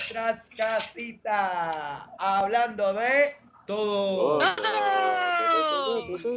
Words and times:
nuestras 0.00 0.50
casitas. 0.56 2.08
Hablando 2.18 2.94
de 2.94 3.36
Todo. 3.66 4.38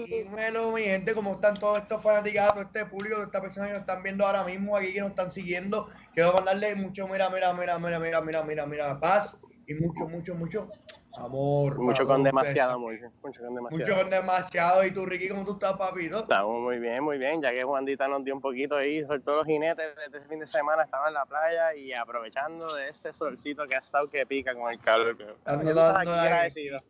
Dímelo, 0.05 0.71
mi 0.71 0.81
gente, 0.81 1.13
¿cómo 1.13 1.33
están 1.33 1.57
todos 1.57 1.79
estos 1.79 2.01
fanaticados, 2.03 2.53
todo 2.53 2.63
este 2.63 2.85
público, 2.85 3.15
todas 3.15 3.27
estas 3.27 3.41
personas 3.41 3.69
que 3.69 3.73
nos 3.73 3.81
están 3.81 4.03
viendo 4.03 4.25
ahora 4.25 4.43
mismo 4.43 4.75
aquí, 4.75 4.93
que 4.93 4.99
nos 4.99 5.09
están 5.11 5.29
siguiendo? 5.29 5.87
Quiero 6.13 6.33
mandarle 6.33 6.75
mucho, 6.75 7.07
mira, 7.07 7.29
mira, 7.29 7.53
mira, 7.53 7.79
mira, 7.79 7.99
mira, 7.99 8.21
mira, 8.21 8.43
mira, 8.43 8.65
mira, 8.65 8.99
paz 8.99 9.39
y 9.67 9.73
mucho, 9.75 10.07
mucho, 10.07 10.35
mucho 10.35 10.69
amor. 11.17 11.79
Mucho 11.79 12.05
con 12.05 12.23
demasiado 12.23 12.73
amor. 12.73 12.93
Mucho 13.23 13.41
con 13.41 13.55
demasiado. 13.55 13.83
Mucho 13.85 14.01
con 14.01 14.09
demasiado. 14.09 14.85
¿Y 14.85 14.91
tú, 14.91 15.05
Ricky, 15.05 15.29
cómo 15.29 15.45
tú 15.45 15.53
estás, 15.53 15.73
papito? 15.73 16.19
Estamos 16.19 16.61
muy 16.61 16.79
bien, 16.79 17.03
muy 17.03 17.17
bien. 17.17 17.41
Ya 17.41 17.51
que 17.51 17.63
Juandita 17.63 18.07
nos 18.07 18.23
dio 18.23 18.33
un 18.35 18.41
poquito 18.41 18.75
ahí, 18.77 19.03
soltó 19.05 19.35
los 19.35 19.45
jinetes 19.45 19.95
de 19.95 20.03
este 20.05 20.21
fin 20.29 20.39
de 20.39 20.47
semana, 20.47 20.83
estaba 20.83 21.07
en 21.07 21.13
la 21.13 21.25
playa 21.25 21.75
y 21.75 21.93
aprovechando 21.93 22.73
de 22.75 22.89
este 22.89 23.13
solcito 23.13 23.67
que 23.67 23.75
ha 23.75 23.79
estado 23.79 24.09
que 24.09 24.25
pica 24.25 24.53
con 24.55 24.71
el 24.71 24.79
calor. 24.79 25.17
que- 25.17 25.25
Yo 25.25 25.33
dando 25.73 25.97
aquí 25.97 26.09
agradecido. 26.09 26.81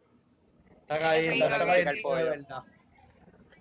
Está 0.82 1.00
caliente, 1.00 1.38
está 1.46 1.58
calientito 1.66 2.16
de 2.16 2.24
verdad. 2.24 2.64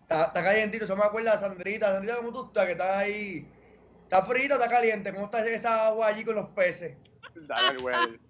Está, 0.03 0.25
está 0.25 0.43
calientito, 0.43 0.85
eso 0.85 0.97
me 0.97 1.05
acuerda, 1.05 1.39
Sandrita. 1.39 1.87
Sandrita, 1.93 2.17
¿cómo 2.17 2.33
tú 2.33 2.47
estás? 2.47 2.67
Que 2.67 2.73
estás 2.73 2.97
ahí. 2.99 3.49
¿Está 4.05 4.23
frito 4.25 4.55
o 4.55 4.57
está 4.59 4.69
caliente? 4.69 5.13
¿Cómo 5.13 5.25
está 5.27 5.47
esa 5.47 5.87
agua 5.87 6.09
allí 6.09 6.23
con 6.25 6.35
los 6.35 6.49
peces? 6.51 6.97
Dale 7.35 7.79
weather, 7.81 8.21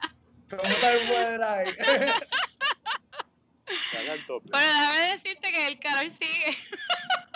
¿Cómo 0.57 0.69
está 0.69 0.93
el 0.93 1.03
al 4.11 4.27
tope. 4.27 4.49
Bueno, 4.51 4.67
déjame 4.69 4.99
decirte 5.13 5.51
que 5.51 5.67
el 5.67 5.79
calor 5.79 6.11
sigue. 6.11 6.57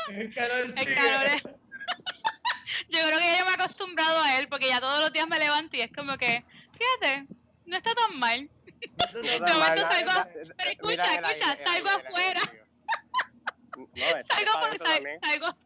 El 0.09 0.35
calor 0.35 0.61
El 0.67 0.75
sigue. 0.79 0.95
calor 0.95 1.25
es- 1.27 1.43
Yo 2.91 2.99
creo 3.07 3.19
que 3.19 3.33
ya 3.33 3.45
me 3.45 3.51
he 3.51 3.55
acostumbrado 3.55 4.21
a 4.23 4.39
él, 4.39 4.49
porque 4.49 4.69
ya 4.69 4.81
todos 4.81 5.01
los 5.01 5.13
días 5.13 5.27
me 5.27 5.39
levanto 5.39 5.77
y 5.77 5.81
es 5.81 5.91
como 5.93 6.17
que, 6.19 6.45
fíjate, 6.79 7.27
no 7.65 7.77
está 7.77 7.93
tan 7.95 8.19
mal. 8.19 8.49
No 9.15 9.21
de 9.23 9.41
mal, 9.41 9.53
momento 9.55 9.83
salgo- 9.89 10.29
pero 10.57 10.71
escucha, 10.71 11.15
escucha, 11.15 11.57
salgo 11.65 11.89
afuera. 11.89 12.41
aire. 12.47 12.62
No, 13.95 14.05
es 14.17 14.27
Salgo, 14.27 14.53
por, 14.53 14.79
sal- 14.87 15.19
salgo, 15.23 15.59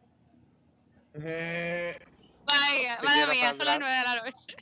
Eh, 1.23 1.99
vaya, 2.45 2.99
madre 3.03 3.27
mía, 3.27 3.53
son 3.53 3.65
las 3.65 3.79
nueve 3.79 3.95
de 3.97 4.03
la 4.03 4.15
noche. 4.23 4.55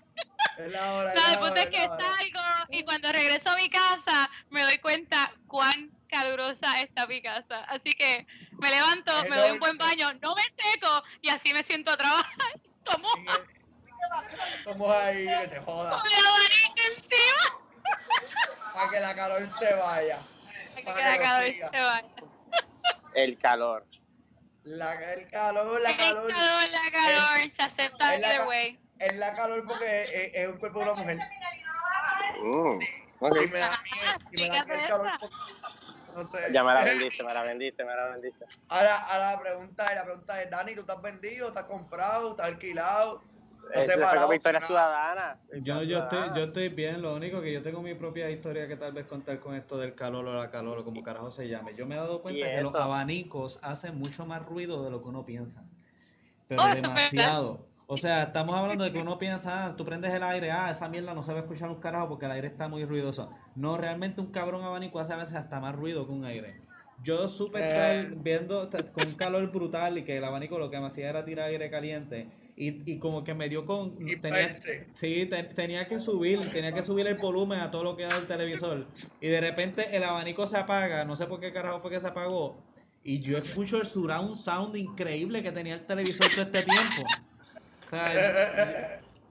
Es 0.65 0.71
la 0.71 0.93
hora, 0.93 1.13
No, 1.13 1.25
el 1.25 1.31
la 1.33 1.39
punto 1.39 1.55
es 1.55 1.67
que 1.67 1.79
la 1.79 1.89
salgo 1.89 2.41
y 2.69 2.83
cuando 2.83 3.11
regreso 3.11 3.49
a 3.49 3.55
mi 3.55 3.69
casa 3.69 4.29
me 4.49 4.63
doy 4.63 4.77
cuenta 4.79 5.31
cuán 5.47 5.91
calurosa 6.09 6.81
está 6.81 7.05
mi 7.07 7.21
casa. 7.21 7.63
Así 7.66 7.93
que 7.93 8.25
me 8.59 8.69
levanto, 8.69 9.11
me 9.29 9.38
doy 9.38 9.51
un 9.51 9.59
buen 9.59 9.77
baño, 9.77 10.11
no 10.21 10.35
me 10.35 10.43
seco 10.43 11.03
y 11.21 11.29
así 11.29 11.53
me 11.53 11.63
siento 11.63 11.91
a 11.91 11.97
trabajar. 11.97 12.59
Tomo 12.83 13.09
Estamos 14.57 14.95
ahí, 14.95 15.25
que 15.25 15.47
se 15.47 15.59
joda. 15.59 16.01
el 16.77 16.94
encima. 16.94 17.63
Para 18.73 18.89
que 18.89 18.99
la 18.99 19.16
calor 19.16 19.49
se 19.59 19.73
vaya. 19.75 20.19
Para 20.85 21.17
que 21.17 21.39
vez 21.41 21.55
siga. 21.55 21.69
se 21.69 21.79
vaya. 21.79 22.09
El 23.13 23.38
calor. 23.38 23.85
La, 24.63 25.13
el 25.13 25.29
calor, 25.29 25.81
la 25.81 25.91
El 25.91 25.97
calor. 25.97 26.31
calor, 26.31 26.69
la 26.69 26.91
calor, 26.91 27.51
se 27.51 27.61
acepta 27.61 28.16
es 28.16 28.21
la 28.21 28.27
either 28.33 28.47
way. 28.47 28.79
Es 29.00 29.16
la 29.16 29.33
calor 29.33 29.66
porque 29.66 30.03
es, 30.03 30.31
es 30.33 30.47
un 30.50 30.58
cuerpo 30.58 30.80
de 30.80 30.86
una 30.86 30.94
mujer. 30.95 31.17
Mm, 32.42 32.80
ok. 33.19 33.38
Si 33.39 33.47
me 33.47 33.59
da 33.59 33.80
miedo, 33.83 34.19
si 34.30 34.38
me 34.38 34.47
da 34.50 34.58
el 34.59 34.88
calor, 34.88 35.11
no 36.16 36.23
sé. 36.25 36.38
Ya 36.52 36.64
me 36.64 36.73
la 36.73 36.83
vendiste, 36.83 37.23
me 37.23 37.33
la 37.33 37.44
vendiste, 37.44 37.86
me 37.86 37.95
la 37.95 38.06
vendiste. 38.09 38.45
Ahora, 38.67 38.95
ahora 38.97 39.31
la 39.31 39.39
pregunta 39.39 39.86
es, 39.86 39.95
la 39.95 40.03
pregunta 40.03 40.41
es, 40.41 40.50
Dani, 40.50 40.75
¿tú 40.75 40.81
estás 40.81 41.02
vendido? 41.02 41.47
¿Estás 41.47 41.64
comprado? 41.64 42.31
¿Estás 42.31 42.47
alquilado? 42.47 43.23
¿Estás 43.68 43.84
Ese 43.84 43.94
fue 43.94 44.01
separado? 44.01 44.28
con 44.28 44.34
Victoria 44.35 44.59
Nada. 44.59 44.68
Ciudadana. 44.68 45.40
Yo, 45.62 45.84
yo, 45.84 46.00
estoy, 46.00 46.29
yo 46.35 46.44
estoy 46.46 46.69
bien, 46.69 47.02
lo 47.02 47.16
único 47.16 47.41
que 47.41 47.53
yo 47.53 47.62
tengo 47.62 47.81
mi 47.81 47.96
propia 47.96 48.29
historia 48.29 48.68
que 48.68 48.75
tal 48.75 48.94
vez 48.94 49.06
contar 49.06 49.40
con 49.40 49.56
esto 49.56 49.78
del 49.78 49.96
calor 49.96 50.25
o 50.25 50.34
la 50.34 50.52
calor 50.52 50.79
o 50.79 50.84
como 50.84 51.02
carajo 51.03 51.31
se 51.31 51.47
llame. 51.47 51.73
Yo 51.75 51.85
me 51.85 51.96
he 51.96 51.97
dado 51.97 52.22
cuenta 52.22 52.46
que 52.47 52.62
los 52.62 52.75
abanicos 52.75 53.59
hacen 53.63 53.97
mucho 53.97 54.25
más 54.25 54.46
ruido 54.46 54.84
de 54.84 54.91
lo 54.91 55.02
que 55.02 55.07
uno 55.07 55.25
piensa. 55.25 55.63
Pero 56.47 56.63
Oh, 56.63 56.66
verdad. 56.66 56.81
demasiado. 56.81 57.69
O 57.91 57.97
sea, 57.97 58.22
estamos 58.23 58.53
hablando 58.55 58.83
de 58.83 58.91
que 58.94 59.00
uno 59.00 59.17
piensa, 59.17 59.66
ah, 59.66 59.75
tú 59.75 59.83
prendes 59.83 60.13
el 60.13 60.22
aire, 60.22 60.51
ah, 60.51 60.69
esa 60.69 60.88
mierda 60.88 61.16
no 61.16 61.23
se 61.23 61.31
va 61.33 61.39
a 61.39 61.41
escuchar 61.41 61.69
un 61.69 61.79
carajo 61.79 62.07
porque 62.09 62.25
el 62.27 62.31
aire 62.33 62.47
está 62.47 62.67
muy 62.67 62.85
ruidoso. 62.85 63.31
No, 63.55 63.77
realmente 63.77 64.22
un 64.22 64.27
cabrón 64.31 64.63
abanico 64.63 65.00
hace 65.00 65.13
a 65.13 65.17
veces 65.17 65.33
hasta 65.35 65.59
más 65.59 65.75
ruido 65.75 66.05
que 66.05 66.11
un 66.13 66.23
aire. 66.23 66.61
Yo 67.03 67.28
supe 67.28 67.59
Eh. 67.59 67.67
estar 67.67 68.16
viendo 68.23 68.69
con 68.94 69.07
un 69.07 69.16
calor 69.16 69.51
brutal 69.51 69.97
y 69.97 70.03
que 70.03 70.17
el 70.17 70.23
abanico 70.23 70.59
lo 70.59 70.69
que 70.69 70.79
me 70.79 70.85
hacía 70.85 71.09
era 71.09 71.25
tirar 71.25 71.47
aire 71.47 71.72
caliente 71.72 72.28
y, 72.55 72.91
y 72.91 72.99
como 72.99 73.23
que 73.23 73.33
me 73.33 73.49
dio 73.49 73.66
con... 73.66 73.95
Y 74.07 74.17
tenía-. 74.17 74.53
Sí, 74.94 75.25
te- 75.25 75.44
tenía 75.45 75.88
que 75.88 75.97
subir, 75.97 76.51
tenía 76.51 76.72
que 76.73 76.83
subir 76.83 77.07
el 77.07 77.16
volumen 77.16 77.59
a 77.59 77.72
todo 77.72 77.83
lo 77.83 77.95
que 77.97 78.03
da 78.03 78.16
el 78.17 78.28
televisor. 78.28 78.85
Y 79.19 79.29
de 79.29 79.41
repente 79.41 79.95
el 79.97 80.03
abanico 80.03 80.45
se 80.45 80.57
apaga, 80.57 81.05
no 81.05 81.16
sé 81.16 81.25
por 81.25 81.39
qué 81.39 81.51
carajo 81.51 81.79
fue 81.79 81.89
que 81.89 81.99
se 81.99 82.05
apagó. 82.07 82.61
Y 83.03 83.19
yo 83.19 83.39
escucho 83.39 83.78
el 83.78 83.88
surround 83.88 84.35
sound 84.35 84.75
increíble 84.75 85.41
que 85.41 85.51
tenía 85.53 85.73
el 85.73 85.88
televisor 85.88 86.28
todo 86.29 86.41
este 86.44 86.61
tiempo. 86.61 87.01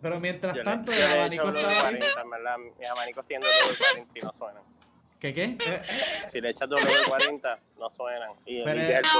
Pero 0.00 0.20
mientras 0.20 0.54
Yo 0.54 0.62
tanto 0.62 0.92
el 0.92 0.98
le 0.98 1.04
he 1.04 1.08
abanico 1.18 1.48
estaba 1.48 1.88
ahí. 1.88 1.94
W40, 1.96 2.22
en 2.22 2.30
verdad. 2.30 2.56
Mis 2.78 2.88
abanicos 2.88 3.24
tienen 3.26 3.48
W40 3.48 4.06
y 4.14 4.20
no 4.20 4.32
suenan. 4.32 4.62
¿Qué 5.18 5.34
qué? 5.34 5.58
Si 6.28 6.40
le 6.40 6.50
echas 6.50 6.68
W40, 6.68 7.58
no 7.80 7.90
suenan. 7.90 8.30
Y 8.46 8.62
Pero 8.62 8.80
el, 8.80 8.86
es- 8.86 8.90
el 8.98 9.04
está 9.04 9.10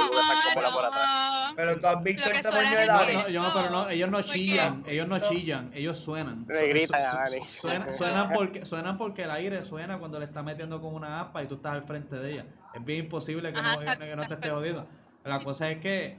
como 0.53 0.61
la 0.61 0.71
por 0.71 0.85
atrás. 0.85 1.51
Pero 1.57 1.77
tú 1.81 1.87
has 1.87 2.03
visto 2.03 2.29
el 2.31 2.41
tamaño 2.41 2.77
de 2.79 2.85
No, 3.33 3.43
no, 3.43 3.53
pero 3.53 3.69
no, 3.69 3.89
ellos 3.89 4.09
no 4.09 4.21
chillan, 4.21 4.83
ellos 4.87 5.07
no 5.09 5.19
chillan, 5.19 5.71
ellos 5.73 5.99
suenan. 5.99 6.45
Le 6.47 6.59
Su- 6.59 6.65
gritan 6.67 7.01
su- 7.01 7.07
a 7.07 7.11
su- 7.11 7.17
Dani. 7.17 7.45
Suenan, 7.45 7.93
suenan 7.93 8.31
porque, 8.33 8.65
suenan 8.65 8.97
porque 8.97 9.23
el 9.23 9.31
aire 9.31 9.61
suena 9.63 9.99
cuando 9.99 10.19
le 10.19 10.25
está 10.25 10.41
metiendo 10.41 10.79
con 10.79 10.93
una 10.95 11.19
aspa 11.19 11.43
y 11.43 11.47
tú 11.47 11.55
estás 11.55 11.73
al 11.73 11.83
frente 11.83 12.15
de 12.15 12.31
ella. 12.31 12.45
Es 12.73 12.85
bien 12.85 12.99
imposible 13.05 13.51
que, 13.51 13.59
Ajá, 13.59 13.75
no, 13.75 13.99
que 13.99 14.15
no 14.15 14.25
te 14.25 14.35
esté 14.35 14.49
jodiendo. 14.51 14.87
La 15.25 15.43
cosa 15.43 15.69
es 15.69 15.79
que 15.81 16.17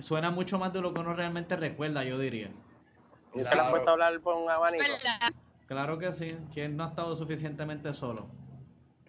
suena 0.00 0.30
mucho 0.30 0.58
más 0.58 0.72
de 0.72 0.80
lo 0.80 0.94
que 0.94 1.00
uno 1.00 1.14
realmente 1.14 1.56
recuerda, 1.56 2.04
yo 2.04 2.18
diría. 2.18 2.50
¿Y 3.34 3.44
se 3.44 3.54
le 3.56 3.62
puesto 3.70 3.90
a 3.90 3.92
hablar 3.92 4.20
por 4.20 4.36
un 4.36 4.48
abanico? 4.50 4.84
Claro 5.66 5.98
que 5.98 6.12
sí. 6.12 6.36
¿Quién 6.52 6.76
no 6.76 6.84
ha 6.84 6.88
estado 6.88 7.14
suficientemente 7.16 7.92
solo? 7.92 8.28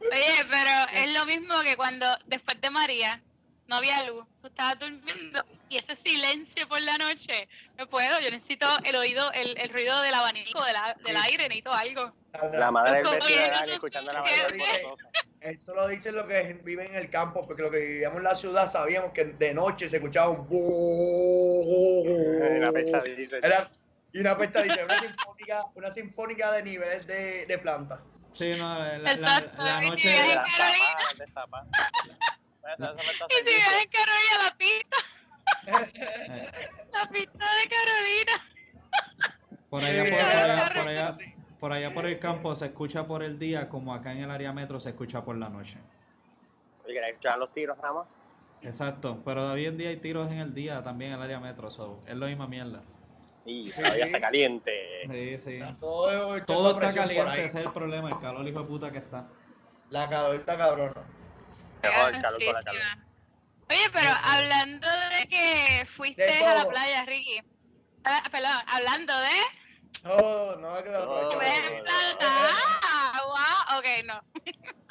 Oye, 0.00 0.46
pero 0.50 0.70
es 0.92 1.12
lo 1.12 1.24
mismo 1.26 1.60
que 1.62 1.76
cuando 1.76 2.06
después 2.26 2.60
de 2.60 2.70
María 2.70 3.20
no 3.66 3.76
había 3.76 4.02
luz, 4.04 4.24
tú 4.40 4.46
estabas 4.48 4.78
durmiendo 4.78 5.44
y 5.68 5.76
ese 5.76 5.94
silencio 5.96 6.66
por 6.68 6.80
la 6.80 6.96
noche, 6.98 7.48
no 7.76 7.86
puedo, 7.88 8.18
yo 8.20 8.30
necesito 8.30 8.66
el 8.84 8.96
oído, 8.96 9.30
el, 9.32 9.58
el 9.58 9.68
ruido 9.70 10.00
del 10.00 10.14
abanico, 10.14 10.64
de 10.64 10.72
la- 10.72 10.94
del 11.04 11.16
Sí. 11.16 11.22
aire, 11.24 11.42
necesito 11.44 11.74
algo. 11.74 12.12
La 12.52 12.70
madre 12.70 12.98
del 12.98 13.04
¿Cómo 13.04 13.16
vecino 13.16 13.72
escuchando 13.74 14.12
la 14.12 14.22
¿Qué 14.22 14.36
madre 14.42 14.84
bien? 15.40 15.48
alborotosa. 15.50 15.50
Esto 15.50 15.74
lo 15.74 15.88
dicen 15.88 16.14
los 16.16 16.26
que 16.26 16.60
viven 16.64 16.88
en 16.88 16.96
el 16.96 17.08
campo, 17.10 17.46
porque 17.46 17.62
los 17.62 17.70
que 17.70 17.78
vivíamos 17.78 18.18
en 18.18 18.24
la 18.24 18.34
ciudad 18.36 18.70
sabíamos 18.70 19.12
que 19.12 19.24
de 19.24 19.54
noche 19.54 19.88
se 19.88 19.96
escuchaba 19.96 20.28
un 20.30 20.46
Y 20.50 20.58
la 22.60 22.72
pecha 22.72 23.00
dice, 23.02 23.38
Era, 23.42 23.70
y 24.12 24.20
una 24.20 24.36
pestadita, 24.38 24.84
una 24.84 25.00
sinfónica, 25.00 25.64
una 25.74 25.90
sinfónica 25.92 26.52
de 26.52 26.62
niveles 26.62 27.06
de, 27.06 27.46
de 27.46 27.58
planta. 27.58 28.02
Sí, 28.32 28.54
no, 28.58 28.78
la, 28.78 28.98
la- 28.98 29.16
la 29.58 29.80
noche... 29.80 30.14
la 30.16 30.44
Carolina. 30.44 30.96
está 31.22 31.46
Y 33.30 33.34
si 33.34 33.42
servicio. 33.42 33.44
vienes 33.44 33.86
Carolina 33.90 34.34
a 34.38 34.42
la 34.44 34.56
pista, 34.56 34.96
la 36.92 37.08
pista 37.08 37.46
de 37.54 37.68
Carolina. 37.68 38.34
por 39.70 39.82
allá, 39.84 40.02
por, 40.04 40.10
por 40.10 40.20
allá, 40.20 40.72
por 40.74 40.88
allá, 40.88 41.14
por 41.60 41.72
allá 41.72 41.92
por 41.92 42.06
el 42.06 42.18
campo 42.18 42.54
se 42.54 42.66
escucha 42.66 43.06
por 43.06 43.22
el 43.22 43.38
día 43.38 43.68
como 43.68 43.94
acá 43.94 44.12
en 44.12 44.18
el 44.18 44.30
área 44.30 44.52
metro 44.52 44.78
se 44.78 44.90
escucha 44.90 45.24
por 45.24 45.36
la 45.36 45.48
noche. 45.48 45.78
¿Y 46.86 46.92
querés 46.92 47.10
escuchar 47.10 47.38
los 47.38 47.52
tiros 47.52 47.76
nada 47.78 47.92
más? 47.92 48.06
Exacto, 48.62 49.20
pero 49.24 49.52
hoy 49.52 49.66
en 49.66 49.76
día 49.76 49.88
hay 49.90 49.98
tiros 49.98 50.30
en 50.30 50.38
el 50.38 50.54
día 50.54 50.82
también 50.82 51.12
en 51.12 51.18
el 51.18 51.22
área 51.24 51.40
metro, 51.40 51.70
so, 51.70 52.00
es 52.06 52.16
la 52.16 52.26
misma 52.26 52.46
mierda. 52.46 52.82
Y 53.44 53.70
todavía 53.70 54.06
está 54.06 54.20
caliente. 54.20 54.72
Sí, 55.10 55.38
sí. 55.38 55.60
Todo, 55.80 56.44
Todo 56.44 56.72
está 56.72 56.92
caliente, 56.92 57.44
ese 57.44 57.60
es 57.60 57.66
el 57.66 57.72
problema, 57.72 58.08
el 58.08 58.18
calor 58.20 58.46
hijo 58.46 58.60
de 58.60 58.66
puta 58.66 58.90
que 58.90 58.98
está. 58.98 59.26
La 59.90 60.08
calor 60.08 60.36
está 60.36 60.56
cabrona. 60.56 61.02
Mejor 61.82 62.14
el 62.14 62.20
calor 62.20 62.44
con 62.44 62.54
la 62.54 62.62
calor. 62.62 62.82
Oye, 63.70 63.90
pero 63.92 64.10
hablando 64.22 64.86
de 64.86 65.28
que 65.28 65.86
fuiste 65.94 66.24
De 66.24 66.44
a 66.44 66.54
la 66.56 66.68
playa, 66.68 67.04
Ricky. 67.04 67.40
Ah, 68.04 68.22
perdón, 68.30 68.50
hablando 68.66 69.18
de... 69.18 69.57
No, 70.04 70.56
no 70.56 70.68
va 70.68 70.78
a 70.78 70.82
quedar 70.82 71.06
No. 71.06 71.18
Wow, 73.26 73.78
ok, 73.78 73.86
no. 74.04 74.20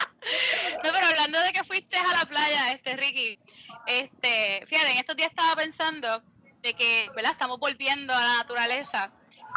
No, 0.84 0.92
pero 0.92 1.08
hablando 1.08 1.40
de 1.40 1.54
que 1.54 1.64
fuiste 1.64 1.98
a 1.98 2.14
la 2.14 2.26
playa, 2.26 2.74
este 2.74 2.98
Ricky, 2.98 3.40
este, 3.86 4.66
fíjate, 4.68 4.92
en 4.92 4.98
estos 4.98 5.16
días 5.16 5.30
estaba 5.30 5.56
pensando 5.56 6.22
de 6.62 6.74
que, 6.74 7.10
¿verdad? 7.16 7.32
Estamos 7.32 7.60
volviendo 7.60 8.14
a 8.14 8.20
la 8.20 8.34
naturaleza. 8.38 9.10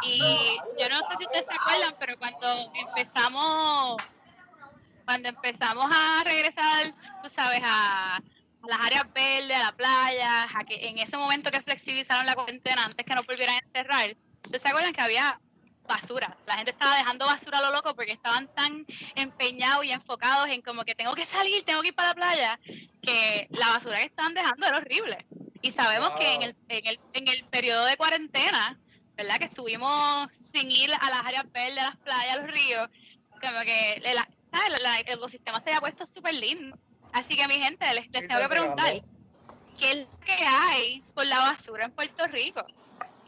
Y 0.03 0.19
yo 0.79 0.89
no 0.89 0.99
sé 0.99 1.17
si 1.17 1.25
ustedes 1.25 1.45
se 1.45 1.53
acuerdan, 1.53 1.95
pero 1.99 2.17
cuando 2.17 2.71
empezamos, 2.73 4.01
cuando 5.05 5.29
empezamos 5.29 5.89
a 5.93 6.23
regresar, 6.23 6.93
tú 7.21 7.29
sabes, 7.29 7.61
a, 7.63 8.15
a 8.15 8.21
las 8.67 8.79
áreas 8.79 9.11
verdes, 9.13 9.57
a 9.57 9.63
la 9.63 9.71
playa, 9.73 10.43
a 10.55 10.63
que 10.63 10.87
en 10.87 10.99
ese 10.99 11.17
momento 11.17 11.51
que 11.51 11.61
flexibilizaron 11.61 12.25
la 12.25 12.33
cuarentena 12.35 12.85
antes 12.85 13.05
que 13.05 13.13
nos 13.13 13.25
volvieran 13.27 13.55
a 13.55 13.59
encerrar, 13.59 14.15
¿ustedes 14.43 14.61
se 14.61 14.67
acuerdan 14.69 14.93
que 14.93 15.01
había 15.01 15.39
basura? 15.87 16.35
La 16.45 16.55
gente 16.55 16.71
estaba 16.71 16.97
dejando 16.97 17.25
basura 17.25 17.57
a 17.59 17.61
lo 17.61 17.71
loco 17.71 17.95
porque 17.95 18.11
estaban 18.11 18.47
tan 18.53 18.85
empeñados 19.15 19.85
y 19.85 19.91
enfocados 19.91 20.49
en 20.49 20.61
como 20.61 20.83
que 20.83 20.95
tengo 20.95 21.13
que 21.15 21.25
salir, 21.25 21.63
tengo 21.63 21.81
que 21.81 21.89
ir 21.89 21.95
para 21.95 22.09
la 22.09 22.15
playa, 22.15 22.59
que 23.01 23.47
la 23.51 23.69
basura 23.69 23.97
que 23.97 24.05
estaban 24.05 24.33
dejando 24.33 24.65
era 24.67 24.77
horrible. 24.77 25.25
Y 25.61 25.71
sabemos 25.71 26.11
que 26.11 26.33
en 26.35 26.41
el, 26.43 26.55
en, 26.69 26.87
el, 26.87 26.99
en 27.13 27.27
el 27.27 27.45
periodo 27.45 27.85
de 27.85 27.97
cuarentena, 27.97 28.79
¿verdad? 29.15 29.37
Que 29.37 29.45
estuvimos 29.45 30.27
sin 30.51 30.71
ir 30.71 30.91
a 30.99 31.09
las 31.09 31.25
áreas 31.25 31.51
verdes, 31.51 31.79
a 31.79 31.89
las 31.89 31.97
playas, 31.97 32.33
a 32.35 32.37
los 32.37 32.47
ríos, 32.47 32.89
como 33.39 33.59
que 33.61 34.01
la- 34.13 34.27
¿sabes? 34.45 34.81
La- 34.81 34.99
el 34.99 35.09
ecosistema 35.17 35.59
se 35.61 35.73
ha 35.73 35.79
puesto 35.79 36.05
súper 36.05 36.33
lindo. 36.33 36.75
Así 37.13 37.35
que 37.35 37.47
mi 37.47 37.55
gente, 37.55 37.85
les, 37.93 38.09
tengo 38.11 38.39
que 38.41 38.49
preguntar. 38.49 39.01
¿qué 39.77 39.91
es 39.91 39.97
lo 39.97 40.19
que 40.25 40.33
hay 40.45 41.03
con 41.13 41.27
la 41.27 41.39
basura 41.39 41.85
en 41.85 41.91
Puerto 41.91 42.25
Rico? 42.27 42.65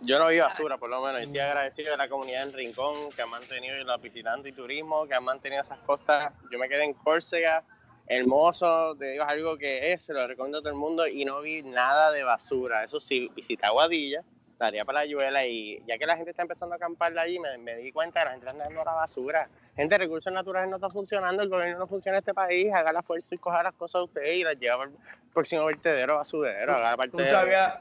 Yo 0.06 0.20
no 0.20 0.28
vi 0.28 0.40
basura, 0.40 0.78
por 0.78 0.90
lo 0.90 1.02
menos. 1.02 1.22
y 1.22 1.26
Estoy 1.26 1.40
agradecido 1.40 1.92
de 1.92 1.98
la 1.98 2.10
comunidad 2.10 2.46
del 2.46 2.54
Rincón 2.54 3.10
que 3.16 3.22
han 3.22 3.30
mantenido 3.30 3.78
y 3.78 3.84
los 3.86 4.02
visitantes 4.02 4.52
y 4.52 4.56
turismo, 4.56 5.08
que 5.08 5.14
han 5.14 5.24
mantenido 5.24 5.62
esas 5.62 5.80
costas. 5.80 6.34
Yo 6.52 6.60
me 6.60 6.68
quedé 6.68 6.84
en 6.84 6.94
Córcega, 6.94 7.64
hermoso, 8.08 8.96
te 8.98 9.12
digo, 9.12 9.24
es 9.24 9.30
algo 9.30 9.58
que 9.58 9.94
es, 9.94 10.02
se 10.02 10.14
lo 10.14 10.28
recomiendo 10.28 10.58
a 10.58 10.62
todo 10.62 10.72
el 10.72 10.76
mundo 10.76 11.08
y 11.08 11.24
no 11.24 11.40
vi 11.42 11.64
nada 11.64 12.12
de 12.12 12.24
basura. 12.24 12.84
Eso 12.84 13.00
sí, 13.00 13.32
visité 13.34 13.66
Aguadilla, 13.66 14.24
daría 14.60 14.84
para 14.84 15.00
la 15.00 15.06
Yuela 15.06 15.46
y 15.46 15.82
ya 15.88 15.98
que 15.98 16.06
la 16.06 16.18
gente 16.18 16.32
está 16.32 16.42
empezando 16.42 16.74
a 16.74 16.76
acampar 16.76 17.18
allí, 17.18 17.40
me, 17.40 17.58
me 17.58 17.78
di 17.78 17.94
cuenta 17.94 18.20
que 18.20 18.26
la 18.26 18.32
gente 18.32 18.50
está 18.50 18.62
dando 18.62 18.84
la 18.84 18.94
basura. 18.94 19.48
Gente, 19.78 19.98
recursos 19.98 20.34
naturales 20.34 20.70
no 20.70 20.76
está 20.76 20.90
funcionando, 20.90 21.44
el 21.44 21.50
gobierno 21.50 21.80
no 21.80 21.88
funciona 21.88 22.18
en 22.18 22.24
este 22.24 22.34
país, 22.34 22.74
haga 22.74 22.92
la 22.92 23.04
fuerza 23.04 23.34
y 23.34 23.38
coja 23.38 23.64
las 23.64 23.74
cosas 23.74 24.02
de 24.02 24.04
usted 24.04 24.34
y 24.34 24.44
las 24.44 24.60
lleva 24.60 24.84
al 24.84 24.92
próximo 25.34 25.66
vertedero, 25.66 26.18
basurero, 26.18 26.74
haga 26.74 26.98
parte 26.98 27.12
¿Tú 27.12 27.24
de... 27.24 27.32
sabías, 27.32 27.80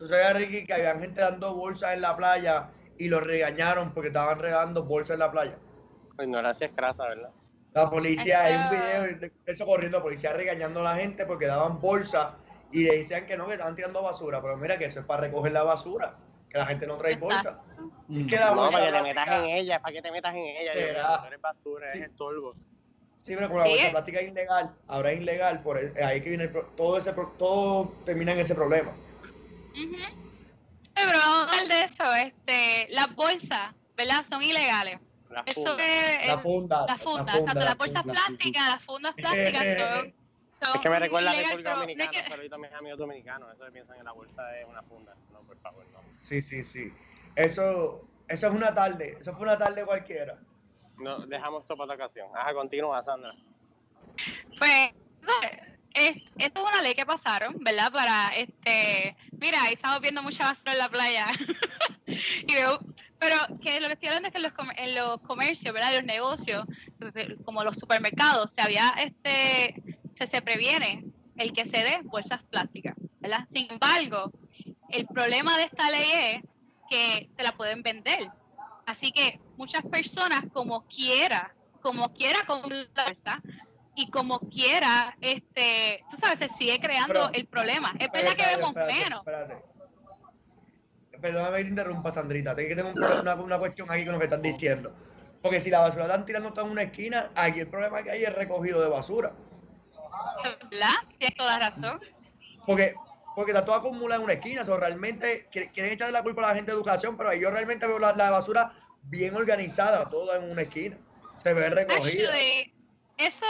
tú 0.00 0.08
sabías, 0.08 0.34
Ricky, 0.34 0.64
que 0.66 0.72
había 0.72 0.98
gente 0.98 1.20
dando 1.20 1.54
bolsas 1.54 1.92
en 1.92 2.00
la 2.00 2.16
playa 2.16 2.70
y 2.96 3.08
los 3.08 3.22
regañaron 3.22 3.92
porque 3.92 4.08
estaban 4.08 4.38
regando 4.38 4.82
bolsas 4.84 5.10
en 5.14 5.18
la 5.20 5.30
playa? 5.30 5.58
Ignorancia 6.18 6.66
es 6.68 6.72
crasa, 6.74 7.04
¿verdad? 7.06 7.28
La 7.74 7.88
policía, 7.90 8.42
hay 8.44 8.54
un 8.54 8.70
video 8.70 9.02
de 9.20 9.32
eso 9.44 9.66
corriendo, 9.66 9.98
la 9.98 10.02
policía 10.02 10.32
regañando 10.32 10.80
a 10.80 10.84
la 10.84 10.94
gente 10.96 11.26
porque 11.26 11.46
daban 11.46 11.78
bolsas 11.78 12.32
y 12.72 12.84
le 12.84 12.96
decían 12.98 13.26
que 13.26 13.36
no, 13.36 13.46
que 13.46 13.52
estaban 13.52 13.76
tirando 13.76 14.02
basura. 14.02 14.40
Pero 14.40 14.56
mira 14.56 14.78
que 14.78 14.86
eso 14.86 15.00
es 15.00 15.06
para 15.06 15.20
recoger 15.24 15.52
la 15.52 15.64
basura, 15.64 16.16
que 16.48 16.56
la 16.58 16.64
gente 16.66 16.86
no 16.86 16.96
trae 16.96 17.16
bolsa. 17.16 17.60
Mm. 18.08 18.26
que 18.26 18.36
la 18.36 18.50
No, 18.52 18.56
bolsa 18.56 18.72
para 18.72 18.86
que 18.86 18.92
te 18.92 19.00
plástica- 19.02 19.20
metas 19.24 19.44
en 19.44 19.50
ella, 19.50 19.80
para 19.82 19.92
que 19.92 20.02
te 20.02 20.10
metas 20.10 20.34
en 20.34 20.44
ella. 20.44 20.72
Mío, 20.74 21.02
no 21.20 21.26
eres 21.26 21.40
basura, 21.42 21.92
Sí. 21.92 21.98
es 21.98 22.04
estorbo. 22.06 22.54
Sí, 23.20 23.34
pero 23.36 23.48
como 23.48 23.60
la 23.60 23.66
Sí. 23.66 23.70
bolsa 23.72 23.90
plástica 23.90 24.20
es 24.20 24.28
ilegal, 24.28 24.74
ahora 24.88 25.12
es 25.12 25.20
ilegal, 25.20 25.62
por 25.62 25.76
ahí 25.76 26.20
que 26.22 26.28
viene 26.30 26.44
el 26.44 26.50
pro- 26.50 26.70
todo 26.74 26.96
ese 26.98 27.12
pro- 27.12 27.34
todo 27.38 27.92
termina 28.06 28.32
en 28.32 28.40
ese 28.40 28.54
problema. 28.54 28.92
Eh, 29.74 30.14
Pero 30.94 31.18
vamos 31.18 31.50
a 31.50 31.52
hablar 31.60 31.68
de 31.68 31.84
eso, 31.84 32.14
este, 32.14 32.88
las 32.90 33.14
bolsas, 33.14 33.74
¿verdad? 33.96 34.24
Son 34.28 34.42
ilegales. 34.42 34.98
La 35.30 35.42
Eso 35.46 35.60
funda. 35.64 35.84
es, 35.84 36.26
La 36.26 36.38
funda. 36.38 36.86
la 36.86 36.98
funda, 36.98 37.36
exacto, 37.38 37.64
las 37.64 37.78
bolsas 37.78 38.02
plásticas, 38.02 38.68
las 38.68 38.84
fundas 38.84 39.14
plásticas 39.14 39.62
son, 39.78 40.14
son 40.60 40.76
Es 40.76 40.80
que 40.82 40.90
me 40.90 40.98
recuerda 40.98 41.30
a 41.30 41.34
ilegales, 41.34 41.50
República 41.50 41.70
pero 41.70 41.80
Dominicana, 41.80 42.10
que- 42.10 42.28
saludito 42.28 42.54
a 42.56 42.58
mis 42.58 42.72
amigos 42.72 42.98
dominicanos, 42.98 43.54
eso 43.54 43.64
que 43.64 43.70
piensan 43.70 43.96
que 43.98 44.02
la 44.04 44.12
bolsa 44.12 44.58
es 44.58 44.66
una 44.66 44.82
funda. 44.82 45.14
No, 45.32 45.40
por 45.42 45.56
favor, 45.60 45.86
no. 45.92 46.00
Sí, 46.20 46.42
sí, 46.42 46.64
sí. 46.64 46.92
Eso, 47.36 48.08
eso 48.28 48.46
es 48.48 48.52
una 48.52 48.74
tarde, 48.74 49.18
eso 49.20 49.32
fue 49.34 49.42
una 49.42 49.56
tarde 49.56 49.84
cualquiera. 49.86 50.36
No, 50.98 51.20
dejamos 51.26 51.60
esto 51.62 51.76
para 51.76 51.94
otra 51.94 52.04
ocasión. 52.06 52.28
Ajá, 52.36 52.52
continúa, 52.52 53.02
Sandra. 53.04 53.32
Pues, 54.58 54.90
es, 55.94 56.16
esto 56.38 56.60
es 56.60 56.72
una 56.72 56.82
ley 56.82 56.94
que 56.94 57.06
pasaron, 57.06 57.56
¿verdad? 57.58 57.92
Para, 57.92 58.28
este, 58.28 59.16
mira, 59.32 59.62
ahí 59.62 59.74
estamos 59.74 60.00
viendo 60.00 60.22
mucha 60.22 60.44
basura 60.44 60.72
en 60.72 60.78
la 60.78 60.88
playa. 60.88 61.26
y 62.06 62.54
veo, 62.54 62.80
pero 63.18 63.36
que 63.62 63.80
lo 63.80 63.88
que 63.88 63.94
estoy 63.94 64.08
hablando 64.08 64.28
es 64.28 64.32
que 64.32 64.38
en 64.38 64.42
los, 64.42 64.52
en 64.76 64.94
los 64.94 65.20
comercios, 65.22 65.74
¿verdad? 65.74 65.90
En 65.90 65.96
los 65.96 66.06
negocios, 66.06 66.64
como 67.44 67.64
los 67.64 67.76
supermercados, 67.76 68.52
se 68.52 68.62
había, 68.62 68.94
este, 68.98 69.82
se, 70.12 70.26
se 70.26 70.42
previene 70.42 71.04
el 71.36 71.52
que 71.52 71.64
se 71.64 71.78
dé 71.78 72.00
bolsas 72.04 72.42
plásticas, 72.44 72.94
¿verdad? 73.18 73.46
Sin 73.50 73.70
embargo, 73.70 74.32
el 74.90 75.06
problema 75.06 75.56
de 75.56 75.64
esta 75.64 75.90
ley 75.90 76.10
es 76.12 76.42
que 76.88 77.30
te 77.36 77.42
la 77.42 77.56
pueden 77.56 77.82
vender. 77.82 78.30
Así 78.86 79.12
que 79.12 79.40
muchas 79.56 79.84
personas, 79.86 80.44
como 80.52 80.86
quiera, 80.88 81.54
como 81.80 82.12
quiera 82.12 82.44
con 82.44 82.68
la 82.68 83.04
bolsa, 83.04 83.40
y 83.94 84.10
como 84.10 84.38
quiera, 84.40 85.16
este, 85.20 86.02
tú 86.10 86.16
sabes, 86.16 86.38
se 86.38 86.48
sigue 86.56 86.80
creando 86.80 87.12
Pero- 87.12 87.30
el 87.32 87.46
problema. 87.46 87.92
Es 87.98 88.10
verdad 88.12 88.34
que 88.36 88.46
vemos 88.56 88.68
espérate, 88.70 88.92
menos. 88.94 89.20
Espérate. 89.20 89.62
Perdóname 91.20 91.56
que 91.58 91.64
te 91.64 91.70
interrumpa, 91.70 92.12
Sandrita. 92.12 92.54
Tengo 92.56 92.68
que 92.70 92.76
tener 92.76 92.92
un 92.94 93.02
una, 93.20 93.34
una 93.34 93.58
cuestión 93.58 93.90
aquí 93.90 94.04
con 94.04 94.14
lo 94.14 94.18
que 94.18 94.24
estás 94.24 94.40
diciendo. 94.40 94.92
Porque 95.42 95.60
si 95.60 95.70
la 95.70 95.80
basura 95.80 96.06
la 96.06 96.14
están 96.14 96.26
tirando 96.26 96.50
toda 96.52 96.66
en 96.66 96.72
una 96.72 96.82
esquina, 96.82 97.30
aquí 97.34 97.60
el 97.60 97.68
problema 97.68 98.02
que 98.02 98.10
hay 98.10 98.24
es 98.24 98.34
recogido 98.34 98.80
de 98.82 98.88
basura. 98.88 99.32
¿Verdad? 100.70 100.94
Tienes 101.18 101.36
toda 101.36 101.58
la 101.58 101.70
razón. 101.70 102.00
Porque, 102.66 102.94
porque 103.34 103.52
está 103.52 103.64
todo 103.64 103.76
acumulado 103.76 104.20
en 104.20 104.24
una 104.24 104.32
esquina. 104.34 104.62
O 104.62 104.64
sea, 104.64 104.76
realmente 104.76 105.48
qui- 105.50 105.70
quieren 105.72 105.92
echarle 105.92 106.12
la 106.12 106.22
culpa 106.22 106.42
a 106.42 106.48
la 106.48 106.54
gente 106.54 106.70
de 106.72 106.76
educación, 106.76 107.16
pero 107.16 107.32
yo 107.34 107.50
realmente 107.50 107.86
veo 107.86 107.98
la, 107.98 108.12
la 108.14 108.30
basura 108.30 108.72
bien 109.02 109.34
organizada, 109.34 110.08
toda 110.08 110.38
en 110.38 110.50
una 110.50 110.62
esquina. 110.62 110.96
Se 111.42 111.52
ve 111.54 111.68
recogida. 111.70 112.28
Actually, 112.30 112.72
eso, 113.18 113.46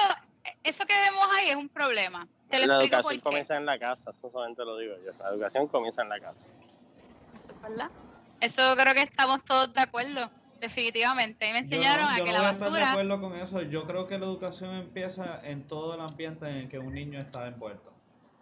eso 0.62 0.84
que 0.86 0.94
vemos 0.94 1.26
ahí 1.36 1.50
es 1.50 1.56
un 1.56 1.68
problema. 1.68 2.26
Te 2.48 2.58
lo 2.60 2.66
La 2.66 2.82
educación 2.82 3.02
por 3.02 3.12
qué. 3.12 3.20
comienza 3.20 3.56
en 3.56 3.66
la 3.66 3.78
casa, 3.78 4.10
eso 4.10 4.30
solamente 4.30 4.64
lo 4.64 4.76
digo 4.78 4.94
yo. 5.04 5.12
La 5.18 5.30
educación 5.30 5.68
comienza 5.68 6.02
en 6.02 6.08
la 6.08 6.20
casa. 6.20 6.38
Eso 7.38 7.52
es 7.52 7.62
verdad. 7.62 7.90
Eso 8.40 8.74
creo 8.76 8.94
que 8.94 9.02
estamos 9.02 9.44
todos 9.44 9.72
de 9.72 9.80
acuerdo, 9.80 10.30
definitivamente. 10.60 11.48
Y 11.48 11.52
me 11.52 11.58
Yo 11.60 11.64
enseñaron 11.64 12.06
no, 12.06 12.10
a 12.10 12.18
yo 12.18 12.24
que 12.24 12.30
no 12.30 12.36
la 12.36 12.40
voy 12.40 12.48
a 12.48 12.52
estar 12.52 12.66
de 12.68 12.72
basura... 12.72 12.90
acuerdo 12.92 13.20
con 13.20 13.34
eso. 13.36 13.62
Yo 13.62 13.86
creo 13.86 14.06
que 14.06 14.18
la 14.18 14.26
educación 14.26 14.74
empieza 14.74 15.40
en 15.44 15.66
todo 15.66 15.94
el 15.94 16.00
ambiente 16.00 16.48
en 16.48 16.56
el 16.56 16.68
que 16.68 16.78
un 16.78 16.92
niño 16.94 17.18
está 17.18 17.46
envuelto. 17.46 17.90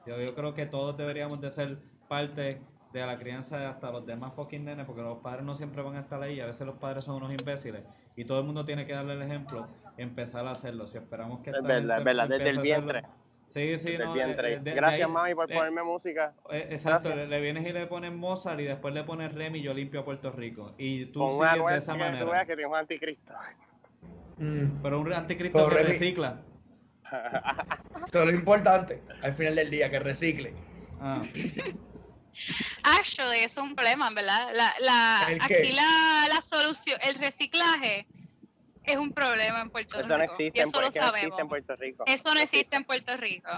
Yo, 0.06 0.20
yo 0.20 0.34
creo 0.34 0.54
que 0.54 0.66
todos 0.66 0.96
deberíamos 0.96 1.40
de 1.40 1.50
ser 1.50 1.78
parte 2.08 2.62
de 2.92 3.06
la 3.06 3.18
crianza 3.18 3.58
de 3.58 3.66
hasta 3.66 3.90
los 3.90 4.06
demás 4.06 4.32
fucking 4.34 4.64
nenes, 4.64 4.86
porque 4.86 5.02
los 5.02 5.18
padres 5.18 5.44
no 5.44 5.54
siempre 5.54 5.82
van 5.82 5.96
a 5.96 6.00
estar 6.00 6.22
ahí. 6.22 6.40
A 6.40 6.46
veces 6.46 6.66
los 6.66 6.76
padres 6.78 7.04
son 7.04 7.16
unos 7.16 7.30
imbéciles 7.30 7.82
y 8.20 8.24
todo 8.24 8.40
el 8.40 8.44
mundo 8.46 8.64
tiene 8.64 8.84
que 8.84 8.92
darle 8.92 9.14
el 9.14 9.22
ejemplo 9.22 9.68
empezar 9.96 10.44
a 10.46 10.50
hacerlo. 10.50 10.86
Si 10.86 10.98
esperamos 10.98 11.40
que 11.40 11.50
Es 11.50 11.62
verdad, 11.62 11.98
es 11.98 12.04
verdad, 12.04 12.28
desde 12.28 12.48
el 12.50 12.58
a 12.58 12.60
hacerlo- 12.60 12.62
vientre. 12.92 13.02
Sí, 13.46 13.78
sí, 13.78 13.92
desde 13.92 14.04
no. 14.04 14.12
el 14.14 14.20
eh, 14.20 14.24
vientre. 14.24 14.48
eh, 14.54 14.58
de- 14.58 14.70
de 14.70 14.74
Gracias, 14.76 15.06
ahí- 15.06 15.12
mami, 15.12 15.34
por 15.34 15.50
eh, 15.50 15.54
ponerme 15.54 15.82
música. 15.84 16.34
eh, 16.50 16.68
exacto, 16.70 17.14
le, 17.14 17.26
le 17.28 17.40
vienes 17.40 17.64
y 17.64 17.72
le 17.72 17.86
pones 17.86 18.12
Mozart 18.12 18.60
y 18.60 18.64
después 18.64 18.92
le 18.92 19.04
pones 19.04 19.32
Remy 19.34 19.60
y 19.60 19.62
yo 19.62 19.72
limpio 19.72 20.00
a 20.00 20.04
Puerto 20.04 20.30
Rico. 20.32 20.74
Y 20.76 21.06
tú 21.06 21.20
Con 21.20 21.36
una 21.36 21.52
sigues 21.54 21.54
de 21.54 21.62
nuez 21.62 21.78
esa 21.78 21.92
que 21.92 21.98
tú 21.98 22.04
manera. 22.04 22.24
veas 22.30 22.46
que 22.46 22.54
tienes 22.56 22.70
un 22.70 22.76
anticristo. 22.76 23.32
Mm. 24.38 24.82
Pero 24.82 25.00
un 25.00 25.12
anticristo 25.14 25.58
Pero 25.58 25.70
que 25.70 25.82
Remy- 25.84 25.86
recicla. 25.88 26.40
Eso 28.06 28.20
es 28.22 28.26
lo 28.26 28.34
importante 28.34 29.02
al 29.22 29.32
final 29.34 29.54
del 29.54 29.70
día, 29.70 29.90
que 29.90 29.98
recicle. 30.00 30.52
Ah. 31.00 31.22
Actually, 32.82 33.40
es 33.40 33.56
un 33.56 33.74
problema, 33.74 34.10
¿verdad? 34.10 34.50
La, 34.54 34.74
la, 34.80 35.22
aquí 35.40 35.72
la, 35.72 36.26
la 36.28 36.40
solución, 36.40 36.98
el 37.02 37.16
reciclaje 37.16 38.06
es 38.84 38.96
un 38.96 39.12
problema 39.12 39.60
en 39.60 39.70
Puerto 39.70 39.98
Eso 39.98 40.08
no 40.08 40.16
Rico. 40.16 40.32
existe, 40.32 40.58
y 40.58 40.62
en, 40.62 40.68
eso 40.68 40.80
no 40.80 40.86
existe 40.86 41.40
en 41.42 41.48
Puerto 41.48 41.76
Rico. 41.76 42.04
Eso 42.06 42.34
no 42.34 42.40
existe 42.40 42.76
en 42.76 42.84
Puerto 42.84 43.16
Rico. 43.16 43.50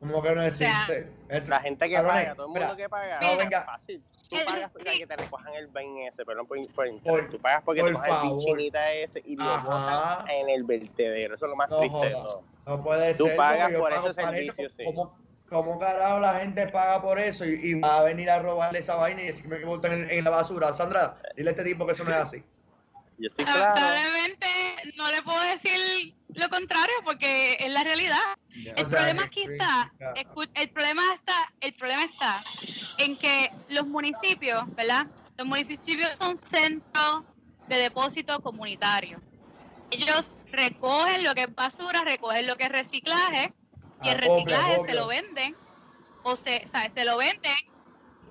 Como 0.00 0.22
que 0.22 0.34
no 0.34 0.50
sea, 0.50 0.82
existe. 0.82 1.12
Es- 1.28 1.48
La 1.48 1.60
gente 1.60 1.88
que 1.88 1.94
Cabrones, 1.94 2.22
paga, 2.24 2.34
todo 2.34 2.46
el 2.46 2.52
mundo 2.52 2.66
mira, 2.66 2.76
que 2.76 2.88
paga, 2.88 3.20
no, 3.20 3.36
venga. 3.36 3.62
fácil. 3.64 4.04
Tú 4.28 4.36
El- 4.36 4.44
pagas 4.44 4.70
para 4.72 4.92
que 4.92 5.06
te 5.06 5.16
recojan 5.16 5.54
el 5.54 5.66
bain 5.68 5.98
ese, 6.08 6.24
perdón 6.24 6.46
por, 6.46 6.58
por. 6.72 7.02
Por- 7.02 7.30
Tú 7.30 7.38
pagas 7.40 7.62
porque 7.64 7.80
por 7.80 7.90
te 7.90 7.94
cojan 7.94 8.10
el 8.10 8.16
favor. 8.16 8.36
binchinita 8.38 8.92
ese 8.92 9.22
y 9.24 9.36
lo 9.36 9.44
Ajá. 9.44 9.62
botan 10.22 10.30
en 10.34 10.50
el 10.50 10.64
vertedero. 10.64 11.34
Eso 11.34 11.46
es 11.46 11.50
lo 11.50 11.56
más 11.56 11.70
No 11.70 11.78
triste 11.78 12.06
de 12.06 12.12
todo. 12.12 12.44
No 12.66 12.82
puede 12.82 13.14
Tú 13.14 13.26
ser. 13.26 13.36
pagas 13.36 13.72
porque 13.72 13.72
yo 13.74 13.80
por 13.80 13.92
ese 13.92 14.14
servicio, 14.14 14.70
sí. 14.70 14.84
¿Cómo, 14.84 15.18
cómo 15.48 15.78
carajo 15.78 16.20
la 16.20 16.40
gente 16.40 16.68
paga 16.68 17.00
por 17.00 17.18
eso 17.18 17.44
y, 17.44 17.60
y 17.62 17.74
va 17.74 17.98
a 17.98 18.04
venir 18.04 18.30
a 18.30 18.38
robarle 18.40 18.78
esa 18.80 18.96
vaina 18.96 19.22
y 19.22 19.26
decirme 19.26 19.58
que 19.58 19.64
botan 19.64 19.92
en, 19.92 20.10
en 20.10 20.24
la 20.24 20.30
basura? 20.30 20.72
Sandra, 20.72 21.16
dile 21.36 21.50
a 21.50 21.52
este 21.52 21.64
tipo 21.64 21.86
que 21.86 21.92
eso 21.92 22.04
no 22.04 22.10
es 22.10 22.22
así. 22.22 22.44
Yo 23.18 23.28
estoy 23.28 23.44
claro. 23.44 23.60
Lamentablemente 23.60 24.46
no 24.96 25.10
le 25.10 25.22
puedo 25.22 25.40
decir 25.42 26.14
lo 26.34 26.48
contrario 26.48 26.94
porque 27.04 27.56
es 27.60 27.70
la 27.70 27.84
realidad. 27.84 28.18
El 28.54 28.84
O 28.84 28.88
sea, 28.88 28.98
problema 28.98 29.24
aquí 29.24 29.44
está, 29.44 29.92
el 30.54 30.70
problema 30.70 31.02
está, 31.14 31.52
el 31.60 31.72
problema 31.74 32.04
está 32.04 32.36
en 32.98 33.16
que 33.16 33.50
los 33.68 33.86
municipios, 33.86 34.62
¿verdad? 34.74 35.06
Los 35.36 35.46
municipios 35.46 36.10
son 36.18 36.38
centros 36.38 37.24
de 37.68 37.76
depósito 37.76 38.40
comunitario. 38.40 39.20
Ellos 39.90 40.24
recogen 40.50 41.24
lo 41.24 41.34
que 41.34 41.42
es 41.42 41.54
basura, 41.54 42.02
recogen 42.02 42.46
lo 42.46 42.56
que 42.56 42.64
es 42.64 42.72
reciclaje 42.72 43.52
y 44.04 44.08
el 44.10 44.18
reciclaje 44.18 44.84
se 44.86 44.94
lo 44.94 45.06
venden 45.06 45.56
o 46.22 46.36
se, 46.36 46.66
¿sabes? 46.68 46.92
se 46.92 47.04
lo 47.04 47.16
venden 47.16 47.54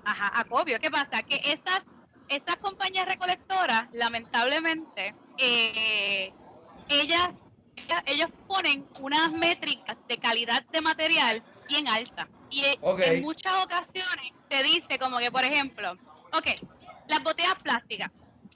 ajá, 0.04 0.30
acopio. 0.40 0.78
¿Qué 0.80 0.90
pasa? 0.90 1.22
Que 1.22 1.40
esas 1.44 1.84
esas 2.28 2.56
compañías 2.56 3.06
recolectoras, 3.06 3.88
lamentablemente, 3.92 5.14
eh, 5.36 6.32
ellas, 6.88 7.36
ellas- 7.76 8.02
ellos 8.06 8.28
ponen 8.46 8.88
unas 8.98 9.30
métricas 9.32 9.98
de 10.08 10.18
calidad 10.18 10.64
de 10.72 10.80
material 10.80 11.44
bien 11.68 11.86
altas. 11.86 12.28
Y 12.50 12.64
en 12.64 13.20
muchas 13.20 13.52
ocasiones 13.62 14.32
te 14.48 14.62
dice 14.62 14.98
como 14.98 15.18
que, 15.18 15.30
por 15.30 15.44
ejemplo, 15.44 15.92
ok, 16.32 16.46
las 17.08 17.22
botellas 17.22 17.56
plásticas. 17.62 18.10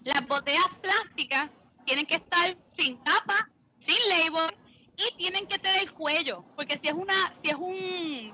Las 0.04 0.26
botellas 0.26 0.64
plásticas 0.80 1.50
tienen 1.84 2.06
que 2.06 2.16
estar 2.16 2.56
sin 2.62 3.02
tapa, 3.04 3.50
sin 3.80 3.96
label 4.08 4.56
y 4.98 5.16
tienen 5.16 5.46
que 5.46 5.58
tener 5.58 5.82
el 5.82 5.92
cuello, 5.92 6.44
porque 6.56 6.76
si 6.78 6.88
es 6.88 6.94
una, 6.94 7.32
si 7.40 7.48
es 7.50 7.54
un 7.56 8.32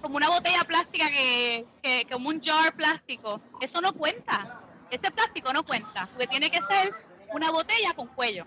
como 0.00 0.16
una 0.16 0.28
botella 0.28 0.62
plástica 0.64 1.08
que, 1.08 1.64
que 1.82 2.06
como 2.10 2.28
un 2.28 2.40
jar 2.40 2.74
plástico, 2.74 3.40
eso 3.60 3.80
no 3.80 3.92
cuenta. 3.92 4.60
Ese 4.90 5.10
plástico 5.10 5.52
no 5.52 5.64
cuenta, 5.64 6.06
porque 6.12 6.26
tiene 6.26 6.50
que 6.50 6.60
ser 6.68 6.92
una 7.32 7.50
botella 7.50 7.94
con 7.94 8.08
cuello. 8.08 8.44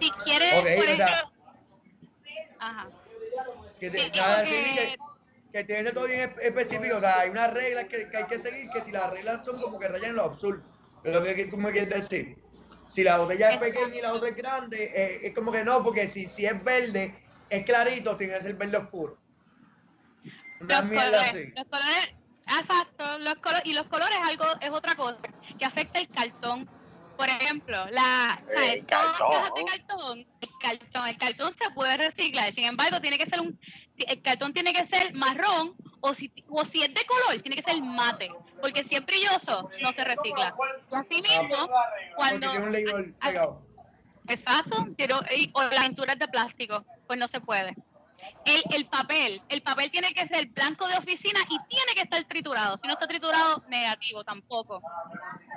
Si 0.00 0.10
quieres, 0.10 0.54
por 0.54 0.64
sea- 0.64 0.94
ejemplo, 0.94 1.32
ajá. 2.58 2.88
Que, 3.78 3.90
te- 3.90 3.98
Sí, 4.04 4.10
nada, 4.16 4.44
que, 4.44 4.96
que 5.52 5.64
tiene 5.64 5.82
que 5.82 5.84
ser 5.84 5.94
todo 5.94 6.06
bien 6.06 6.30
espe- 6.30 6.40
específico. 6.42 6.96
O 6.96 7.00
sea, 7.00 7.20
hay 7.20 7.30
unas 7.30 7.52
reglas 7.52 7.84
que, 7.84 8.08
que 8.10 8.16
hay 8.16 8.24
que 8.26 8.38
seguir, 8.38 8.68
que 8.70 8.82
si 8.82 8.90
las 8.90 9.10
reglas 9.10 9.44
son 9.44 9.56
como 9.60 9.78
que 9.78 9.86
rayan 9.88 10.16
lo 10.16 10.24
absurdo. 10.24 10.64
Es 11.04 11.14
lo 11.14 11.22
que 11.22 11.44
tú 11.44 11.58
me 11.58 11.70
quieres 11.70 11.90
decir. 12.10 12.38
Si 12.86 13.02
la 13.02 13.18
botella 13.18 13.50
es 13.50 13.58
pequeña 13.58 13.94
y 13.94 14.00
la 14.00 14.12
otra 14.12 14.28
es 14.28 14.36
grande, 14.36 14.92
eh, 14.94 15.20
es 15.22 15.34
como 15.34 15.50
que 15.50 15.64
no, 15.64 15.82
porque 15.82 16.08
si, 16.08 16.26
si 16.26 16.46
es 16.46 16.62
verde, 16.62 17.14
es 17.48 17.64
clarito, 17.64 18.16
tiene 18.16 18.34
que 18.34 18.42
ser 18.42 18.54
verde 18.54 18.76
oscuro. 18.76 19.18
Una 20.60 20.82
los 20.82 20.90
colores, 20.90 21.20
así. 21.20 21.52
los 21.56 21.64
colores, 21.64 22.14
exacto, 22.60 23.18
los 23.18 23.34
colores, 23.36 23.62
y 23.64 23.72
los 23.72 23.86
colores 23.86 24.16
algo 24.22 24.44
es 24.60 24.70
otra 24.70 24.94
cosa 24.94 25.18
que 25.58 25.64
afecta 25.64 25.98
el 25.98 26.08
cartón. 26.08 26.68
Por 27.16 27.28
ejemplo, 27.28 27.86
la 27.90 28.42
El 28.50 28.84
cartón. 28.86 29.28
cajas 29.28 29.50
de 29.54 29.64
cartón, 29.64 30.26
el 30.40 30.48
cartón, 30.60 31.06
el 31.08 31.18
cartón 31.18 31.54
se 31.54 31.70
puede 31.70 31.96
reciclar, 31.96 32.52
sin 32.52 32.64
embargo, 32.64 33.00
tiene 33.00 33.18
que 33.18 33.26
ser 33.26 33.40
un 33.40 33.58
el 33.96 34.20
cartón 34.22 34.52
tiene 34.52 34.72
que 34.72 34.84
ser 34.86 35.14
marrón 35.14 35.74
o 36.00 36.14
si 36.14 36.32
o 36.48 36.64
si 36.64 36.82
es 36.82 36.92
de 36.92 37.04
color, 37.06 37.40
tiene 37.42 37.56
que 37.56 37.62
ser 37.62 37.80
mate, 37.80 38.28
porque 38.60 38.82
si 38.84 38.96
es 38.96 39.06
brilloso 39.06 39.70
no 39.80 39.92
se 39.92 40.04
recicla. 40.04 40.54
Y 40.90 40.94
así 40.96 41.22
mismo, 41.22 41.56
Porque 41.56 42.12
cuando 42.16 42.50
tiene 42.50 42.92
un 42.92 43.16
ah. 43.20 43.50
Exacto, 44.26 44.86
pero, 44.96 45.20
y- 45.36 45.50
o 45.52 45.62
las 45.62 45.86
pinturas 45.86 46.18
de 46.18 46.28
plástico, 46.28 46.84
pues 47.06 47.18
no 47.18 47.28
se 47.28 47.40
puede. 47.40 47.74
El, 48.44 48.62
el 48.70 48.86
papel, 48.86 49.42
el 49.48 49.62
papel 49.62 49.90
tiene 49.90 50.12
que 50.12 50.26
ser 50.26 50.46
blanco 50.48 50.86
de 50.86 50.96
oficina 50.98 51.40
y 51.48 51.58
tiene 51.68 51.94
que 51.94 52.02
estar 52.02 52.22
triturado. 52.24 52.76
Si 52.76 52.86
no 52.86 52.92
está 52.92 53.06
triturado, 53.06 53.62
negativo 53.68 54.22
tampoco. 54.22 54.82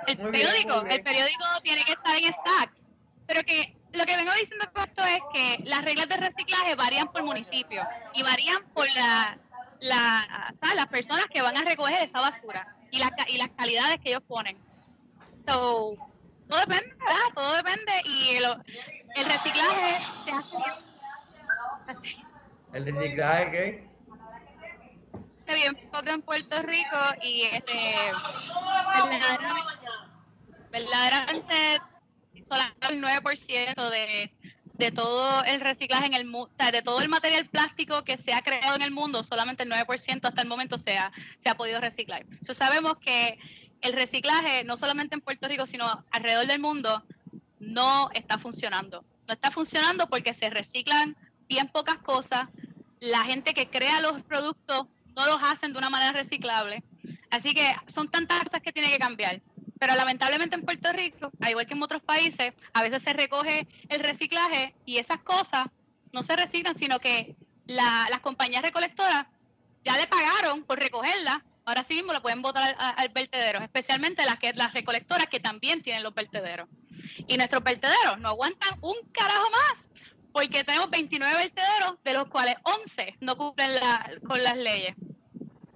El 0.06 0.16
Muy 0.18 0.32
periódico, 0.32 0.82
bien. 0.82 0.92
el 0.92 1.02
periódico 1.02 1.44
tiene 1.62 1.84
que 1.84 1.92
estar 1.92 2.16
en 2.16 2.32
stacks. 2.32 2.86
Pero 3.26 3.42
que 3.42 3.76
lo 3.92 4.06
que 4.06 4.16
vengo 4.16 4.32
diciendo 4.32 4.70
con 4.72 4.84
esto 4.84 5.04
es 5.04 5.20
que 5.32 5.58
las 5.64 5.84
reglas 5.84 6.08
de 6.08 6.16
reciclaje 6.16 6.74
varían 6.76 7.08
por 7.08 7.22
municipio 7.24 7.86
y 8.14 8.22
varían 8.22 8.62
por 8.72 8.86
la, 8.94 9.38
la, 9.80 10.54
las 10.74 10.86
personas 10.86 11.26
que 11.26 11.42
van 11.42 11.56
a 11.56 11.62
recoger 11.62 12.02
esa 12.02 12.20
basura 12.20 12.74
y, 12.90 12.98
la, 12.98 13.10
ca- 13.10 13.26
y 13.28 13.36
las 13.36 13.50
calidades 13.50 14.00
que 14.02 14.10
ellos 14.10 14.22
ponen. 14.26 14.56
So, 15.46 15.94
todo 16.48 16.60
depende, 16.60 16.94
¿verdad? 16.98 17.34
Todo 17.34 17.54
depende 17.56 17.92
y 18.06 18.30
el, 18.36 18.44
el 19.16 19.24
reciclaje 19.26 19.96
se 20.24 20.30
hace 20.32 20.56
así. 21.86 22.16
El 22.72 22.84
reciclaje, 22.84 23.50
¿qué? 23.50 23.88
Se 25.46 25.54
bien 25.54 25.74
poco 25.90 26.08
en 26.10 26.22
Puerto 26.22 26.60
Rico 26.62 26.98
y 27.22 27.42
este 27.42 27.94
verdaderamente, 29.10 29.86
verdaderamente 30.70 31.54
solamente 32.42 32.86
el 32.88 33.02
9% 33.02 33.90
de, 33.90 34.32
de 34.74 34.92
todo 34.92 35.44
el 35.44 35.60
reciclaje 35.60 36.06
en 36.06 36.14
el 36.14 36.24
mundo, 36.24 36.50
de 36.70 36.82
todo 36.82 37.00
el 37.00 37.08
material 37.08 37.46
plástico 37.46 38.04
que 38.04 38.16
se 38.18 38.32
ha 38.32 38.42
creado 38.42 38.76
en 38.76 38.82
el 38.82 38.90
mundo, 38.90 39.24
solamente 39.24 39.64
el 39.64 39.70
9% 39.70 40.20
hasta 40.22 40.42
el 40.42 40.48
momento 40.48 40.78
se 40.78 40.96
ha, 40.96 41.10
se 41.38 41.48
ha 41.48 41.56
podido 41.56 41.80
reciclar. 41.80 42.26
So, 42.42 42.54
sabemos 42.54 42.98
que 42.98 43.38
el 43.80 43.92
reciclaje, 43.92 44.64
no 44.64 44.76
solamente 44.76 45.14
en 45.14 45.20
Puerto 45.20 45.48
Rico, 45.48 45.66
sino 45.66 46.04
alrededor 46.10 46.46
del 46.46 46.60
mundo, 46.60 47.02
no 47.58 48.10
está 48.12 48.38
funcionando. 48.38 49.04
No 49.26 49.34
está 49.34 49.50
funcionando 49.50 50.08
porque 50.08 50.32
se 50.32 50.48
reciclan 50.48 51.16
bien 51.48 51.68
pocas 51.68 51.98
cosas. 51.98 52.48
La 53.00 53.24
gente 53.24 53.54
que 53.54 53.68
crea 53.68 54.00
los 54.00 54.22
productos 54.22 54.86
no 55.16 55.26
los 55.26 55.40
hacen 55.42 55.72
de 55.72 55.78
una 55.78 55.90
manera 55.90 56.12
reciclable. 56.12 56.82
Así 57.30 57.54
que 57.54 57.74
son 57.88 58.08
tantas 58.10 58.42
cosas 58.44 58.60
que 58.62 58.72
tiene 58.72 58.90
que 58.90 58.98
cambiar. 58.98 59.40
Pero 59.78 59.94
lamentablemente 59.94 60.56
en 60.56 60.64
Puerto 60.64 60.92
Rico, 60.92 61.30
al 61.40 61.50
igual 61.50 61.66
que 61.66 61.74
en 61.74 61.82
otros 61.82 62.02
países, 62.02 62.52
a 62.72 62.82
veces 62.82 63.02
se 63.02 63.12
recoge 63.12 63.66
el 63.88 64.00
reciclaje 64.00 64.74
y 64.84 64.98
esas 64.98 65.20
cosas 65.20 65.66
no 66.12 66.22
se 66.22 66.34
reciclan, 66.36 66.76
sino 66.78 66.98
que 66.98 67.36
la- 67.66 68.08
las 68.10 68.20
compañías 68.20 68.62
recolectoras 68.62 69.26
ya 69.84 69.96
le 69.96 70.06
pagaron 70.06 70.64
por 70.64 70.78
recogerla, 70.78 71.44
ahora 71.64 71.84
sí 71.84 71.94
mismo 71.94 72.12
la 72.12 72.20
pueden 72.22 72.42
botar 72.42 72.74
al, 72.78 72.94
al 72.96 73.08
vertedero, 73.10 73.60
especialmente 73.60 74.24
las 74.24 74.38
que 74.38 74.52
las 74.54 74.72
recolectoras 74.74 75.26
que 75.28 75.38
también 75.38 75.82
tienen 75.82 76.02
los 76.02 76.14
vertederos. 76.14 76.68
Y 77.28 77.36
nuestros 77.36 77.62
vertederos 77.62 78.18
no 78.18 78.28
aguantan 78.30 78.78
un 78.80 78.96
carajo 79.12 79.48
más, 79.50 79.87
porque 80.32 80.64
tenemos 80.64 80.90
29 80.90 81.34
vertederos, 81.36 81.96
de 82.04 82.12
los 82.12 82.28
cuales 82.28 82.56
11 82.62 83.14
no 83.20 83.36
cumplen 83.36 83.74
la- 83.74 84.10
con 84.26 84.42
las 84.42 84.56
leyes. 84.56 84.94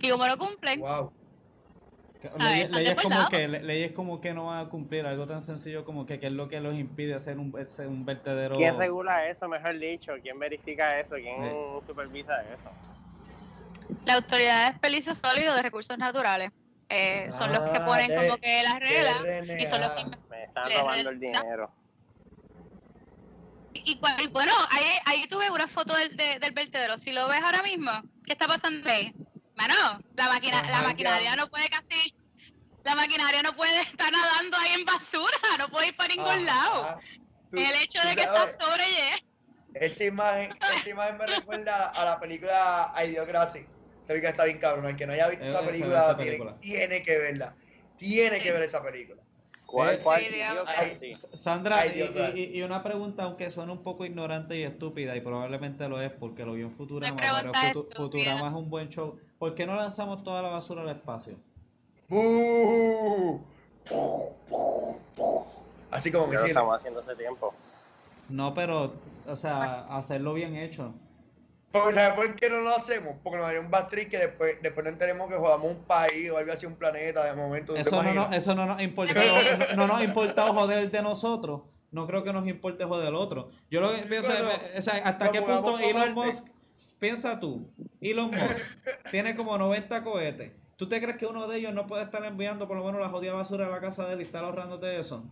Y 0.01 0.11
como 0.11 0.27
no 0.27 0.37
cumplen, 0.39 0.81
Wow. 0.81 1.13
Leyes, 2.23 2.39
ver, 2.39 2.57
¿estás 2.63 2.71
de 2.71 2.83
leyes 2.85 2.95
como 3.03 3.29
que, 3.29 3.49
le- 3.49 3.63
leyes 3.63 3.91
como 3.93 4.21
que 4.21 4.33
no 4.33 4.47
van 4.47 4.65
a 4.67 4.69
cumplir 4.69 5.05
algo 5.07 5.27
tan 5.27 5.43
sencillo 5.43 5.85
como 5.85 6.07
que 6.07 6.21
qué 6.21 6.29
es 6.29 6.33
lo 6.33 6.49
que 6.49 6.61
los 6.61 6.75
impide 6.77 7.15
hacer 7.15 7.37
un, 7.37 7.53
ser 7.69 7.89
un 7.89 8.05
vertedero. 8.05 8.57
¿Quién 8.59 8.79
regula 8.79 9.27
eso, 9.27 9.49
mejor 9.49 9.77
dicho? 9.79 10.13
¿Quién 10.23 10.39
verifica 10.39 11.01
eso? 11.01 11.17
¿Quién 11.17 11.43
supervisa 11.87 12.41
eso? 12.43 12.71
la 14.07 14.15
autoridad 14.15 14.59
de 14.67 14.71
desperdicios 14.73 15.19
sólidos 15.19 15.55
de 15.57 15.63
recursos 15.63 15.99
naturales 15.99 16.51
eh, 16.89 17.27
son 17.31 17.53
los 17.53 17.63
que 17.71 17.81
ponen 17.81 18.09
de- 18.09 18.17
como 18.17 18.37
que 18.39 18.63
las 18.63 18.79
reglas 18.81 19.17
y 19.61 19.67
son 19.67 19.81
los 19.81 19.91
que. 19.91 20.05
Me 20.31 20.45
están 20.45 20.71
robando 20.73 21.11
el 21.11 21.19
dinero. 21.21 21.71
Y, 23.75 23.99
bueno, 24.31 24.53
ahí, 24.71 24.85
ahí 25.07 25.27
tuve 25.29 25.51
una 25.51 25.67
foto 25.67 25.95
del, 25.97 26.17
de- 26.17 26.39
del 26.39 26.53
vertedero. 26.53 26.97
Si 26.99 27.11
lo 27.13 27.29
ves 27.29 27.43
ahora 27.43 27.63
mismo, 27.63 27.91
¿qué 28.25 28.33
está 28.33 28.47
pasando 28.47 28.89
ahí? 28.91 29.13
Mano, 29.57 30.01
la, 30.15 30.29
máquina, 30.29 30.59
Ajá, 30.61 30.71
la 30.71 30.81
ya. 30.81 30.89
maquinaria 30.89 31.37
no 31.37 31.49
puede 31.49 31.69
casi... 31.69 32.15
La 32.85 32.95
maquinaria 32.97 33.43
no 33.43 33.55
puede 33.55 33.81
estar 33.83 34.11
nadando 34.11 34.57
ahí 34.57 34.73
en 34.73 34.85
basura, 34.85 35.37
no 35.59 35.69
puede 35.71 35.89
ir 35.89 35.97
para 35.97 36.09
ningún 36.09 36.27
Ajá. 36.29 36.41
lado. 36.41 37.01
Tú- 37.51 37.59
El 37.59 37.75
hecho 37.83 38.01
de 38.07 38.17
que 38.17 38.25
sabes, 38.25 38.53
está 38.53 38.65
sobre 38.65 38.85
ella. 38.89 39.17
Esa 39.75 40.05
imagen, 40.05 40.53
esa 40.79 40.89
imagen 40.89 41.17
me 41.17 41.27
recuerda 41.27 41.89
a 41.91 42.05
la 42.05 42.21
película 42.21 42.93
Idiocracy. 43.07 43.67
Se 44.03 44.13
ve 44.15 44.21
que 44.21 44.27
está 44.29 44.45
bien 44.45 44.59
cabrón. 44.59 44.87
El 44.87 44.97
que 44.97 45.07
no 45.07 45.13
haya 45.13 45.29
visto 45.29 45.45
Es 45.45 45.51
esa 45.51 45.61
película, 45.65 46.17
tiene, 46.17 46.25
película. 46.33 46.57
tiene 46.61 47.03
que 47.03 47.19
verla. 47.19 47.55
Tiene 47.97 48.41
que 48.43 48.53
ver 48.53 48.63
esa 48.63 48.83
película. 48.83 49.23
¿Cuál, 49.73 49.99
cuál? 50.03 50.21
Sí, 50.21 50.27
que 50.91 50.97
sí. 50.97 51.15
Sandra, 51.33 51.79
Ay, 51.81 51.91
y, 51.91 51.93
Dios 51.95 52.11
mío. 52.11 52.25
y- 52.37 52.59
y 52.59 52.63
una 52.63 52.83
pregunta, 52.83 53.23
aunque 53.25 53.51
suene 53.51 53.73
un 53.73 53.83
poco 53.83 54.05
ignorante 54.05 54.57
y 54.59 54.63
estúpida, 54.65 55.17
y 55.17 55.23
probablemente 55.23 55.89
lo 55.89 56.01
es 56.01 56.13
porque 56.13 56.45
lo 56.45 56.53
vio 56.53 56.67
en 56.67 56.73
Futurama, 56.73 57.17
pero 57.17 57.33
pregunta 57.35 57.61
Futu- 57.61 57.67
estúpida. 57.89 57.97
Futurama 57.97 58.49
es 58.49 58.55
un 58.55 58.69
buen 58.69 58.89
show. 58.91 59.19
¿Por 59.39 59.55
qué 59.55 59.67
no 59.67 59.75
lanzamos 59.75 60.23
toda 60.23 60.43
la 60.43 60.51
basura 60.51 60.83
al 60.83 60.91
espacio? 60.91 61.37
¡Bú! 62.09 63.41
Así 65.91 66.11
como 66.13 66.25
lo 66.27 66.31
misiles. 66.33 66.51
estamos 66.51 66.77
haciendo 66.77 67.01
hace 67.01 67.15
tiempo. 67.17 67.55
No, 68.29 68.55
pero, 68.55 68.93
o 69.27 69.37
sea, 69.37 69.87
hacerlo 69.97 70.35
bien 70.35 70.55
hecho. 70.57 70.93
Porque 71.73 71.95
¿sabes 71.95 72.15
por 72.15 72.35
qué 72.37 72.51
no 72.51 72.61
lo 72.61 72.77
hacemos? 72.77 73.17
Porque 73.23 73.39
nos 73.39 73.47
haría 73.47 73.61
un 73.61 73.71
bad 73.71 73.89
trip 73.89 74.11
que 74.11 74.19
después, 74.19 74.57
después 74.63 74.85
no 74.85 74.91
enteremos 74.91 75.29
que 75.29 75.37
jodamos 75.37 75.71
un 75.71 75.85
país 75.85 76.31
o 76.31 76.37
algo 76.37 76.53
así, 76.53 76.67
un 76.67 76.77
planeta 76.77 77.25
de 77.25 77.35
momento. 77.35 77.69
¿tú 77.69 77.75
te 77.75 77.81
Eso 77.81 78.03
no, 78.03 78.31
eso 78.31 78.55
no 78.55 78.67
nos 78.67 78.83
importa, 78.83 79.15
no, 79.15 79.77
no 79.77 79.87
nos 79.87 80.01
ha 80.01 80.05
importado 80.05 80.53
joder 80.53 80.91
de 80.91 81.03
nosotros. 81.03 81.63
No 81.91 82.07
creo 82.07 82.25
que 82.25 82.33
nos 82.33 82.47
importe 82.47 82.85
joder 82.85 83.07
del 83.07 83.15
otro. 83.15 83.51
Yo 83.71 83.81
lo 83.81 83.95
que 83.95 84.03
pienso 84.03 84.29
Bueno, 84.29 84.49
es, 84.75 84.87
o 84.87 84.91
sea, 84.91 85.03
hasta 85.05 85.31
qué 85.31 85.43
punto 85.43 85.79
Elon. 85.79 86.15
Musk, 86.15 86.47
piensa 86.99 87.41
tú, 87.41 87.71
Elon 88.01 88.31
Musk 88.31 88.65
tiene 89.11 89.35
como 89.35 89.57
90 89.57 90.03
cohetes. 90.05 90.53
¿Tú 90.77 90.89
te 90.89 91.01
crees 91.01 91.17
que 91.17 91.27
uno 91.27 91.47
de 91.47 91.59
ellos 91.59 91.73
no 91.73 91.87
puede 91.87 92.03
estar 92.05 92.25
enviando 92.25 92.67
por 92.67 92.77
lo 92.77 92.85
menos 92.85 93.01
la 93.01 93.09
jodida 93.09 93.35
basura 93.35 93.67
a 93.67 93.71
la 93.71 93.81
casa 93.81 94.07
de 94.07 94.15
él 94.15 94.21
y 94.21 94.25
estar 94.25 94.43
ahorrándote 94.43 94.99
eso? 94.99 95.25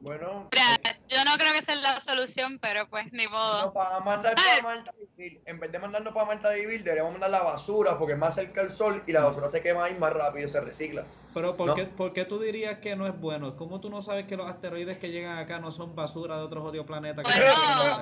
Bueno, 0.00 0.48
Mira, 0.52 0.78
yo 1.08 1.24
no 1.24 1.36
creo 1.36 1.52
que 1.52 1.58
esa 1.58 1.72
es 1.72 1.80
la 1.82 2.00
solución, 2.00 2.58
pero 2.60 2.88
pues 2.88 3.12
ni 3.12 3.26
modo. 3.26 3.62
no, 3.66 3.72
para 3.72 4.00
mandar 4.00 4.34
para 4.34 4.62
Malta 4.62 4.90
a 4.90 4.94
vivir, 5.16 5.42
en 5.44 5.58
vez 5.60 5.72
de 5.72 5.78
mandarnos 5.78 6.14
para 6.14 6.26
Malta 6.26 6.48
a 6.48 6.52
vivir, 6.52 6.82
deberíamos 6.84 7.12
mandar 7.12 7.30
la 7.30 7.42
basura 7.42 7.98
porque 7.98 8.14
es 8.14 8.18
más 8.18 8.34
cerca 8.34 8.62
del 8.62 8.70
sol 8.70 9.02
y 9.06 9.12
la 9.12 9.24
basura 9.24 9.48
se 9.48 9.60
quema 9.62 9.84
ahí 9.84 9.94
más 9.98 10.12
rápido 10.12 10.46
y 10.46 10.50
se 10.50 10.60
recicla. 10.60 11.04
Pero 11.34 11.56
¿por, 11.56 11.68
No. 11.68 11.74
qué, 11.74 11.84
por 11.86 12.12
qué 12.12 12.24
tú 12.24 12.38
dirías 12.38 12.78
que 12.78 12.96
no 12.96 13.06
es 13.06 13.18
bueno? 13.18 13.56
¿Cómo 13.56 13.80
tú 13.80 13.90
no 13.90 14.02
sabes 14.02 14.26
que 14.26 14.36
los 14.36 14.48
asteroides 14.48 14.98
que 14.98 15.10
llegan 15.10 15.38
acá 15.38 15.58
no 15.58 15.70
son 15.72 15.94
basura 15.94 16.36
de 16.36 16.42
otro 16.42 16.62
jodido 16.62 16.86
planeta? 16.86 17.22
que 17.22 17.30
Bueno. 17.30 18.00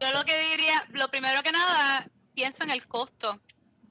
Yo 0.00 0.12
lo 0.12 0.24
que 0.24 0.38
diría, 0.50 0.84
lo 0.90 1.08
primero 1.08 1.42
que 1.42 1.52
nada, 1.52 2.06
pienso 2.34 2.62
en 2.64 2.70
el 2.70 2.86
costo. 2.86 3.40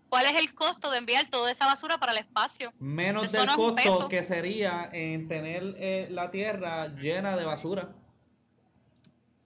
¿Cuál 0.09 0.27
es 0.27 0.35
el 0.35 0.53
costo 0.53 0.91
de 0.91 0.97
enviar 0.99 1.29
toda 1.29 1.51
esa 1.51 1.65
basura 1.65 1.97
para 1.97 2.11
el 2.11 2.19
espacio? 2.19 2.73
Menos 2.79 3.25
Eso 3.25 3.37
del 3.37 3.47
no 3.47 3.55
costo 3.55 4.07
que 4.09 4.23
sería 4.23 4.89
en 4.93 5.27
tener 5.27 5.75
eh, 5.77 6.07
la 6.11 6.31
Tierra 6.31 6.87
llena 6.87 7.35
de 7.35 7.43
basura. 7.43 7.89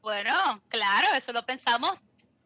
Bueno, 0.01 0.61
claro, 0.69 1.07
eso 1.15 1.33
lo 1.33 1.45
pensamos 1.45 1.97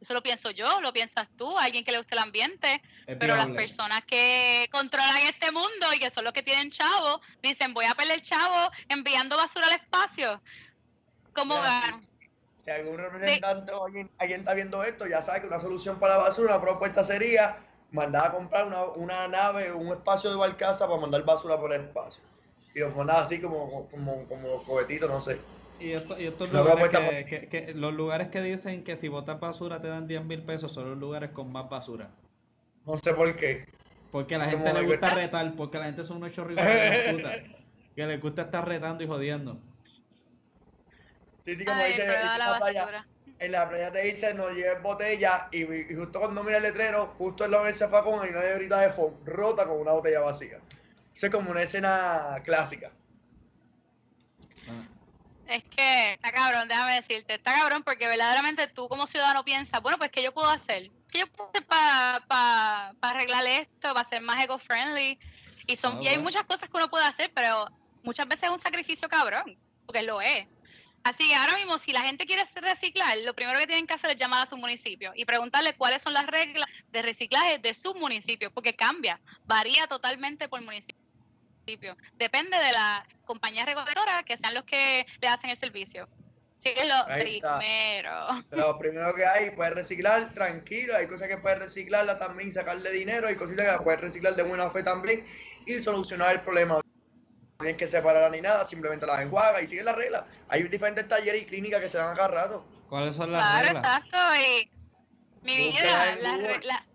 Eso 0.02 0.14
lo 0.14 0.22
pienso 0.22 0.52
yo, 0.52 0.82
lo 0.82 0.92
piensas 0.92 1.28
tú, 1.38 1.58
alguien 1.58 1.86
que 1.86 1.92
le 1.92 1.98
guste 1.98 2.16
el 2.16 2.20
ambiente. 2.20 2.82
Es 3.08 3.16
Pero 3.18 3.38
las 3.38 3.48
personas 3.48 4.04
que 4.06 4.68
controlan 4.70 5.18
este 5.28 5.50
mundo 5.52 5.94
y 5.96 6.00
que 6.00 6.10
son 6.10 6.26
los 6.26 6.34
que 6.34 6.44
tienen 6.44 6.70
chavo, 6.72 7.22
dicen 7.42 7.74
voy 7.74 7.86
a 7.86 7.96
perder 7.96 8.22
chavo 8.22 8.70
enviando 8.90 9.38
basura 9.38 9.68
al 9.68 9.74
espacio. 9.74 10.42
¿Cómo 11.34 11.56
Ya, 11.56 11.62
gano? 11.62 11.98
Si 12.58 12.70
algún 12.70 12.98
representante 12.98 13.72
o 13.72 13.86
alguien, 13.86 14.12
alguien 14.18 14.42
está 14.42 14.54
viendo 14.54 14.84
esto, 14.84 15.08
ya 15.08 15.22
sabe 15.22 15.42
que 15.42 15.48
una 15.48 15.60
solución 15.60 16.00
para 16.00 16.18
la 16.18 16.24
basura, 16.24 16.56
una 16.56 16.62
propuesta 16.62 17.04
sería 17.04 17.58
mandar 17.94 18.28
a 18.28 18.32
comprar 18.32 18.66
una, 18.68 18.84
una 18.96 19.28
nave, 19.30 19.72
un 19.72 19.88
espacio 19.88 20.30
de 20.32 20.36
barcaza 20.36 20.88
para 20.88 21.00
mandar 21.00 21.24
basura 21.24 21.58
por 21.58 21.72
el 21.74 21.82
espacio. 21.82 22.22
Y 22.76 22.80
los 22.80 22.94
mandar 22.96 23.24
así 23.24 23.40
como, 23.40 23.88
como, 23.90 24.26
como 24.28 24.48
los 24.48 24.64
cohetitos, 24.64 25.10
no 25.10 25.20
sé. 25.22 25.40
Y, 25.80 25.92
esto- 25.92 26.20
y 26.20 26.26
estos 26.26 26.52
lugares 26.52 26.90
que, 26.90 27.26
que- 27.26 27.48
que- 27.50 27.74
los 27.74 27.94
lugares 27.94 28.30
que 28.30 28.42
dicen 28.42 28.84
que 28.84 28.96
si 28.96 29.08
botas 29.08 29.40
basura 29.40 29.80
te 29.80 29.88
dan 29.88 30.08
10 30.08 30.26
mil 30.26 30.42
pesos 30.44 30.74
son 30.74 30.90
los 30.90 30.98
lugares 30.98 31.32
con 31.32 31.52
más 31.52 31.70
basura. 31.70 32.10
No 32.86 32.98
sé 32.98 33.14
por 33.14 33.36
qué. 33.38 33.66
Porque 34.12 34.36
a 34.36 34.40
la 34.40 34.46
gente 34.46 34.74
le 34.74 34.82
gusta 34.84 35.14
retar, 35.14 35.56
porque 35.56 35.78
a 35.78 35.80
la 35.82 35.86
gente 35.88 36.04
son 36.04 36.18
unos 36.18 36.34
chorritos 36.34 36.64
de 36.66 37.14
puta. 37.14 37.32
Que 37.96 38.06
les 38.08 38.20
gusta 38.20 38.44
estar 38.44 38.68
retando 38.68 39.04
y 39.04 39.08
jodiendo. 39.08 39.58
Sí, 41.46 41.56
sí, 41.56 41.66
como 41.66 41.78
Ay, 41.82 41.94
dice, 41.94 42.08
la 42.08 42.60
basura. 42.60 43.08
En 43.40 43.52
la 43.52 43.68
playa 43.68 43.92
te 43.92 44.02
dice 44.04 44.34
no 44.34 44.50
lleves 44.50 44.82
botella 44.82 45.48
y, 45.52 45.64
y 45.64 45.96
justo 45.96 46.20
cuando 46.20 46.44
mira 46.44 46.58
el 46.58 46.64
letrero, 46.64 47.14
justo 47.18 47.46
en 47.46 47.52
la 47.52 47.64
del 47.64 47.76
zafacón 47.76 48.24
hay 48.24 48.30
una 48.30 48.42
negrita 48.42 48.80
de 48.80 48.90
foam 48.90 49.14
rota 49.26 49.66
con 49.66 49.80
una 49.80 49.94
botella 49.94 50.20
vacía. 50.22 50.60
Eso 51.14 51.28
es 51.28 51.32
como 51.32 51.52
una 51.52 51.62
escena 51.62 52.42
clásica. 52.44 52.92
Es 55.48 55.64
que 55.66 56.14
está 56.14 56.32
cabrón, 56.32 56.68
déjame 56.68 56.96
decirte, 56.96 57.36
está 57.36 57.54
cabrón 57.54 57.84
porque 57.84 58.08
verdaderamente 58.08 58.68
tú 58.68 58.88
como 58.88 59.06
ciudadano 59.06 59.44
piensas, 59.44 59.82
bueno, 59.82 59.98
pues 59.98 60.10
¿qué 60.10 60.24
yo 60.24 60.34
puedo 60.34 60.50
hacer? 60.50 60.90
¿Qué 61.12 61.20
yo 61.20 61.28
puedo 61.28 61.50
hacer 61.50 61.66
para 61.68 62.94
arreglar 63.02 63.46
esto, 63.46 63.94
para 63.94 64.08
ser 64.08 64.22
más 64.22 64.44
eco-friendly? 64.44 65.20
Y, 65.68 65.76
son, 65.78 65.98
Ah, 65.98 66.02
y 66.02 66.08
hay 66.08 66.18
muchas 66.18 66.44
cosas 66.44 66.70
que 66.70 66.78
uno 66.78 66.90
puede 66.90 67.06
hacer, 67.06 67.32
pero 67.36 67.68
muchas 68.04 68.28
veces 68.28 68.46
es 68.46 68.50
un 68.50 68.60
sacrificio 68.60 69.08
cabrón, 69.08 69.58
porque 69.86 70.02
lo 70.02 70.22
es. 70.22 70.48
Así 71.04 71.28
que 71.28 71.36
ahora 71.36 71.58
mismo, 71.58 71.78
si 71.80 71.92
la 71.92 72.02
gente 72.02 72.26
quiere 72.26 72.44
reciclar, 72.56 73.18
lo 73.20 73.34
primero 73.34 73.60
que 73.60 73.68
tienen 73.68 73.86
que 73.86 73.94
hacer 73.94 74.12
es 74.12 74.18
llamar 74.18 74.44
a 74.44 74.50
su 74.50 74.56
municipio 74.56 75.12
y 75.16 75.26
preguntarle 75.26 75.76
cuáles 75.76 76.02
son 76.02 76.14
las 76.14 76.26
reglas 76.26 76.70
de 76.92 77.02
reciclaje 77.02 77.60
de 77.60 77.74
su 77.74 77.94
municipio, 77.96 78.52
porque 78.52 78.74
cambia, 78.74 79.20
varía 79.46 79.86
totalmente 79.88 80.48
por 80.48 80.62
municipio. 80.62 80.98
Depende 82.14 82.58
de 82.58 82.72
la 82.72 83.06
compañía 83.26 83.66
reguladora 83.66 84.24
que 84.24 84.38
sean 84.38 84.54
los 84.54 84.64
que 84.64 85.06
le 85.22 85.28
hacen 85.28 85.50
el 85.50 85.58
servicio. 85.58 86.08
Sí, 86.58 86.70
es 86.74 86.88
lo 86.88 87.06
primero. 87.06 88.28
Lo 88.52 88.80
primero 88.80 89.14
que 89.14 89.26
hay, 89.26 89.52
puedes 89.52 89.74
reciclar 89.74 90.34
tranquilo, 90.34 90.96
hay 90.96 91.08
cosas 91.08 91.28
que 91.28 91.38
puedes 91.38 91.60
reciclarla 91.60 92.18
también, 92.18 92.50
sacarle 92.50 92.90
dinero, 92.92 93.28
hay 93.28 93.36
cositas 93.36 93.78
que 93.78 93.84
puedes 93.84 94.00
reciclar 94.00 94.36
de 94.36 94.44
buena 94.44 94.72
fe 94.72 94.84
también 94.84 95.28
y 95.66 95.74
solucionar 95.74 96.32
el 96.32 96.42
problema. 96.42 96.83
No 97.64 97.68
tienes 97.68 97.80
que 97.80 97.88
separarla 97.88 98.30
ni 98.30 98.42
nada, 98.42 98.66
simplemente 98.66 99.06
las 99.06 99.22
enjuagas 99.22 99.64
y 99.64 99.68
sigue 99.68 99.84
la 99.86 99.94
regla. 99.94 100.26
Hay 100.50 100.64
diferentes 100.64 101.08
talleres 101.08 101.44
y 101.44 101.46
clínicas 101.46 101.80
que 101.80 101.88
se 101.88 101.98
dan 101.98 102.12
acá 102.12 102.28
rato. 102.28 102.66
¿Cuáles 102.90 103.16
son 103.16 103.32
las 103.32 103.42
Claro, 103.42 103.66
reglas? 103.80 103.84
exacto. 104.06 104.18
Y 104.36 104.70
mi 105.44 105.56
vida, 105.72 106.12
en 106.12 106.24
la, 106.24 106.32
Google. 106.34 106.48
regla, 106.50 106.86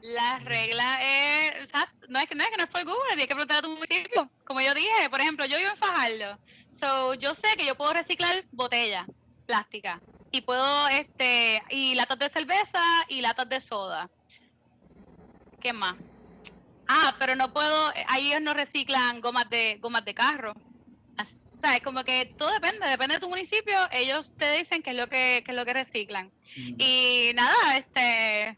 la 0.00 0.38
regla 0.38 0.98
es, 1.02 1.68
no 2.08 2.18
es 2.20 2.26
que 2.26 2.34
no 2.34 2.42
es 2.44 2.48
que 2.50 2.56
no 2.56 2.64
es 2.64 2.70
por 2.70 2.84
Google, 2.84 3.02
tienes 3.08 3.26
que 3.26 3.34
preguntar 3.34 3.58
a 3.58 3.62
tu 3.62 3.68
municipio. 3.68 4.30
Como 4.46 4.62
yo 4.62 4.72
dije, 4.72 5.10
por 5.10 5.20
ejemplo, 5.20 5.44
yo 5.44 5.58
vivo 5.58 5.70
en 5.72 5.76
Fajardo, 5.76 6.38
so 6.72 7.12
yo 7.12 7.34
sé 7.34 7.48
que 7.58 7.66
yo 7.66 7.74
puedo 7.76 7.92
reciclar 7.92 8.44
botellas 8.52 9.06
plásticas 9.44 10.00
y 10.30 10.40
puedo, 10.40 10.88
este, 10.88 11.62
y 11.68 11.94
latas 11.96 12.18
de 12.18 12.30
cerveza 12.30 12.82
y 13.10 13.20
latas 13.20 13.46
de 13.50 13.60
soda. 13.60 14.08
¿Qué 15.60 15.74
más? 15.74 15.96
Ah, 16.88 17.14
pero 17.18 17.34
no 17.34 17.52
puedo, 17.52 17.92
ahí 18.08 18.28
ellos 18.28 18.42
no 18.42 18.54
reciclan 18.54 19.20
gomas 19.20 19.48
de 19.50 19.78
gomas 19.80 20.04
de 20.04 20.14
carro. 20.14 20.54
Así- 21.16 21.36
O 21.56 21.60
sea, 21.60 21.76
es 21.76 21.82
como 21.82 22.04
que 22.04 22.34
todo 22.38 22.52
depende, 22.52 22.86
depende 22.86 23.14
de 23.14 23.20
tu 23.20 23.28
municipio, 23.28 23.76
ellos 23.90 24.34
te 24.36 24.52
dicen 24.58 24.82
qué 24.82 24.90
es 24.90 24.96
lo 24.96 25.08
que, 25.08 25.42
qué 25.44 25.52
es 25.52 25.56
lo 25.56 25.64
que 25.64 25.72
reciclan. 25.72 26.26
Mm. 26.56 26.74
Y 26.78 27.30
nada, 27.34 27.76
este, 27.78 28.56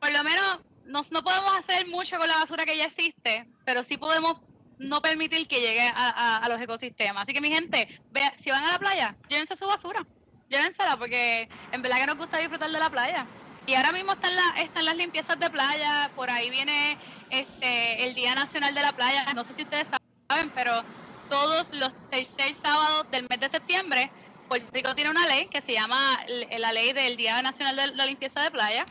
por 0.00 0.10
lo 0.12 0.22
menos 0.24 0.60
no, 0.84 1.02
no 1.10 1.22
podemos 1.22 1.56
hacer 1.58 1.86
mucho 1.88 2.16
con 2.18 2.28
la 2.28 2.36
basura 2.38 2.64
que 2.64 2.76
ya 2.76 2.84
existe, 2.86 3.46
pero 3.64 3.82
sí 3.82 3.96
podemos 3.96 4.40
no 4.78 5.02
permitir 5.02 5.48
que 5.48 5.60
llegue 5.60 5.80
a, 5.88 5.90
a- 6.10 6.36
a 6.38 6.48
los 6.48 6.60
ecosistemas. 6.60 7.24
Así 7.24 7.32
que 7.34 7.40
mi 7.40 7.50
gente, 7.50 7.88
vea, 8.12 8.32
si 8.38 8.50
van 8.50 8.64
a 8.64 8.72
la 8.72 8.78
playa, 8.78 9.16
llévense 9.28 9.56
su 9.56 9.66
basura, 9.66 10.06
llévensela 10.48 10.96
porque 10.96 11.48
en 11.72 11.82
verdad 11.82 11.98
que 11.98 12.06
nos 12.06 12.16
gusta 12.18 12.38
disfrutar 12.38 12.70
de 12.70 12.78
la 12.78 12.90
playa. 12.90 13.26
Y 13.66 13.74
ahora 13.74 13.92
mismo 13.92 14.12
están, 14.12 14.34
la- 14.36 14.54
están 14.62 14.84
las 14.84 14.96
limpiezas 14.96 15.38
de 15.38 15.50
playa, 15.50 16.10
por 16.14 16.30
ahí 16.30 16.50
viene 16.50 16.96
este 17.30 18.06
el 18.06 18.14
Día 18.14 18.34
Nacional 18.34 18.74
de 18.74 18.80
la 18.82 18.92
Playa, 18.92 19.24
no 19.34 19.42
sé 19.44 19.54
si 19.54 19.62
ustedes 19.62 19.88
saben, 20.28 20.50
pero 20.54 20.82
todos 21.28 21.72
los 21.72 21.92
tercer 22.10 22.54
sábados 22.54 23.10
del 23.10 23.26
mes 23.28 23.40
de 23.40 23.48
septiembre, 23.48 24.10
Puerto 24.48 24.68
Rico 24.72 24.94
tiene 24.94 25.10
una 25.10 25.26
ley 25.26 25.48
que 25.48 25.60
se 25.62 25.72
llama 25.72 26.24
la 26.58 26.72
ley 26.72 26.92
del 26.92 27.16
Día 27.16 27.42
Nacional 27.42 27.74
de 27.74 27.86
la 27.88 28.06
Limpieza 28.06 28.40
de 28.42 28.50
Playa. 28.52 28.86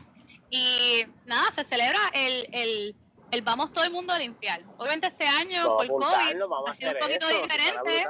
Y 0.50 1.06
nada, 1.26 1.50
se 1.56 1.64
celebra 1.64 2.00
el, 2.14 2.48
el, 2.52 2.96
el 3.32 3.42
vamos 3.42 3.72
todo 3.72 3.86
el 3.86 3.92
mundo 3.92 4.12
a 4.14 4.20
limpiar. 4.20 4.62
Obviamente 4.78 5.08
este 5.08 5.26
año 5.28 5.70
Vamos 5.70 5.88
por 5.88 6.02
COVID 6.02 6.36
ha 6.68 6.74
sido 6.76 6.92
un 6.92 6.98
poquito 7.00 7.28
diferente. 7.42 8.06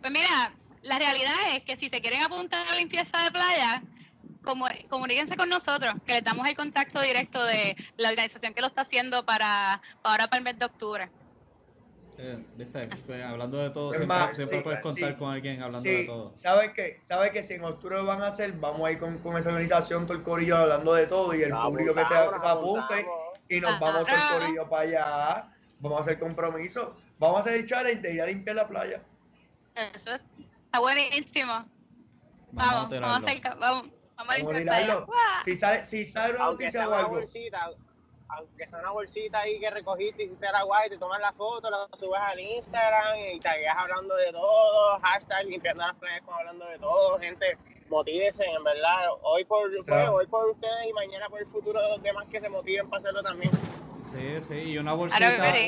Pues 0.00 0.12
mira, 0.12 0.52
la 0.82 0.98
realidad 0.98 1.34
es 1.54 1.64
que 1.64 1.76
si 1.76 1.90
se 1.90 2.00
quieren 2.00 2.22
apuntar 2.22 2.66
a 2.66 2.70
la 2.70 2.76
limpieza 2.78 3.22
de 3.22 3.30
playa, 3.30 3.82
comuníquense 4.42 5.36
con 5.36 5.48
nosotros, 5.48 5.94
que 6.06 6.14
les 6.14 6.24
damos 6.24 6.46
el 6.48 6.56
contacto 6.56 7.00
directo 7.00 7.42
de 7.44 7.76
la 7.96 8.08
organización 8.10 8.54
que 8.54 8.60
lo 8.60 8.68
está 8.68 8.82
haciendo 8.82 9.24
para, 9.24 9.80
para 10.02 10.12
ahora 10.14 10.26
para 10.28 10.38
el 10.38 10.44
mes 10.44 10.58
de 10.58 10.64
octubre. 10.64 11.10
Eh, 12.18 12.44
¿viste? 12.54 12.86
Pues, 13.06 13.22
hablando 13.22 13.58
de 13.58 13.70
todo, 13.70 13.92
siempre, 13.92 14.06
más, 14.06 14.36
siempre 14.36 14.58
sí, 14.58 14.64
puedes 14.64 14.82
contar 14.82 15.08
sí, 15.12 15.16
con 15.16 15.32
alguien 15.32 15.62
hablando 15.62 15.80
Sí, 15.80 15.88
de 15.88 16.04
todo. 16.06 16.36
¿sabes 16.36 16.72
qué? 16.74 16.98
¿Sabes 17.00 17.30
que 17.30 17.42
si 17.42 17.54
en 17.54 17.64
octubre 17.64 17.96
lo 17.96 18.04
van 18.04 18.20
a 18.20 18.26
hacer? 18.26 18.52
Vamos 18.52 18.86
a 18.86 18.92
ir 18.92 18.98
con, 18.98 19.18
con 19.18 19.38
esa 19.38 19.48
organización, 19.48 20.06
todo 20.06 20.18
el 20.18 20.22
corillo 20.22 20.56
hablando 20.58 20.92
de 20.92 21.06
todo 21.06 21.34
y 21.34 21.42
el 21.42 21.50
Nos 21.50 21.64
público 21.66 21.94
que 21.94 22.04
se, 22.04 22.08
que 22.08 22.48
apunte 22.48 23.06
y 23.48 23.60
nos 23.60 23.80
vamos 23.80 24.06
todo 24.06 24.16
el 24.16 24.40
corillo 24.40 24.68
para 24.68 24.82
allá. 24.82 25.54
Vamos 25.78 25.98
a 25.98 26.02
hacer 26.02 26.18
compromiso. 26.18 26.94
Vamos 27.18 27.38
a 27.38 27.40
hacer 27.40 27.54
el 27.54 27.66
challenge 27.66 28.02
de 28.02 28.12
ir 28.14 28.20
a 28.22 28.26
limpiar 28.26 28.56
la 28.56 28.68
playa. 28.68 29.02
Eso 29.94 30.12
es- 30.12 30.22
está 30.66 30.78
buenísimo. 30.78 31.64
Vamos, 32.52 32.90
Vamos, 32.90 32.92
a 32.92 33.00
vamos 33.00 33.24
a 33.24 33.26
hacer, 33.30 33.40
vamos, 33.58 33.88
vamos 34.26 35.08
a. 35.08 35.44
Si 35.44 35.56
sale, 35.56 35.84
si 35.84 36.04
sale 36.04 36.34
una 36.34 36.44
Aunque 36.44 36.64
noticia 36.64 36.86
sea 36.86 36.88
o 36.88 36.98
una 36.98 37.08
bolsita, 37.08 37.70
aunque 38.28 38.68
sea 38.68 38.78
una 38.78 38.90
bolsita 38.90 39.40
ahí 39.40 39.58
que 39.58 39.70
recogiste, 39.70 40.24
hiciste 40.24 40.46
la 40.52 40.62
guay, 40.62 40.88
te 40.88 40.98
tomas 40.98 41.20
la 41.20 41.32
foto, 41.32 41.68
la 41.70 41.88
subes 41.98 42.20
al 42.20 42.38
Instagram 42.38 43.18
y 43.34 43.40
tagueas 43.40 43.76
hablando 43.76 44.14
de 44.16 44.30
todo, 44.32 45.00
hashtag 45.00 45.46
limpiando 45.46 45.82
las 45.86 45.96
playas 45.96 46.22
con 46.22 46.34
hablando 46.34 46.64
de 46.66 46.78
todo, 46.78 47.18
gente, 47.18 47.58
motívese, 47.88 48.44
en 48.44 48.62
verdad, 48.62 49.08
hoy 49.22 49.44
por, 49.44 49.68
pues, 49.70 49.84
Claro. 49.84 50.14
hoy 50.14 50.26
por 50.26 50.48
ustedes 50.48 50.86
y 50.88 50.92
mañana 50.92 51.28
por 51.28 51.40
el 51.40 51.46
futuro 51.48 51.80
de 51.82 51.88
los 51.88 52.02
demás 52.02 52.26
que 52.30 52.40
se 52.40 52.48
motiven 52.48 52.88
para 52.88 53.00
hacerlo 53.00 53.22
también. 53.22 53.50
Sí, 54.10 54.42
sí, 54.42 54.54
y 54.54 54.78
una 54.78 54.92
bolsita, 54.92 55.26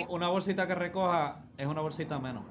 una 0.09 0.29
bolsita 0.29 0.67
que 0.67 0.75
recoja 0.75 1.45
es 1.57 1.67
una 1.67 1.81
bolsita 1.81 2.19
menos. 2.19 2.45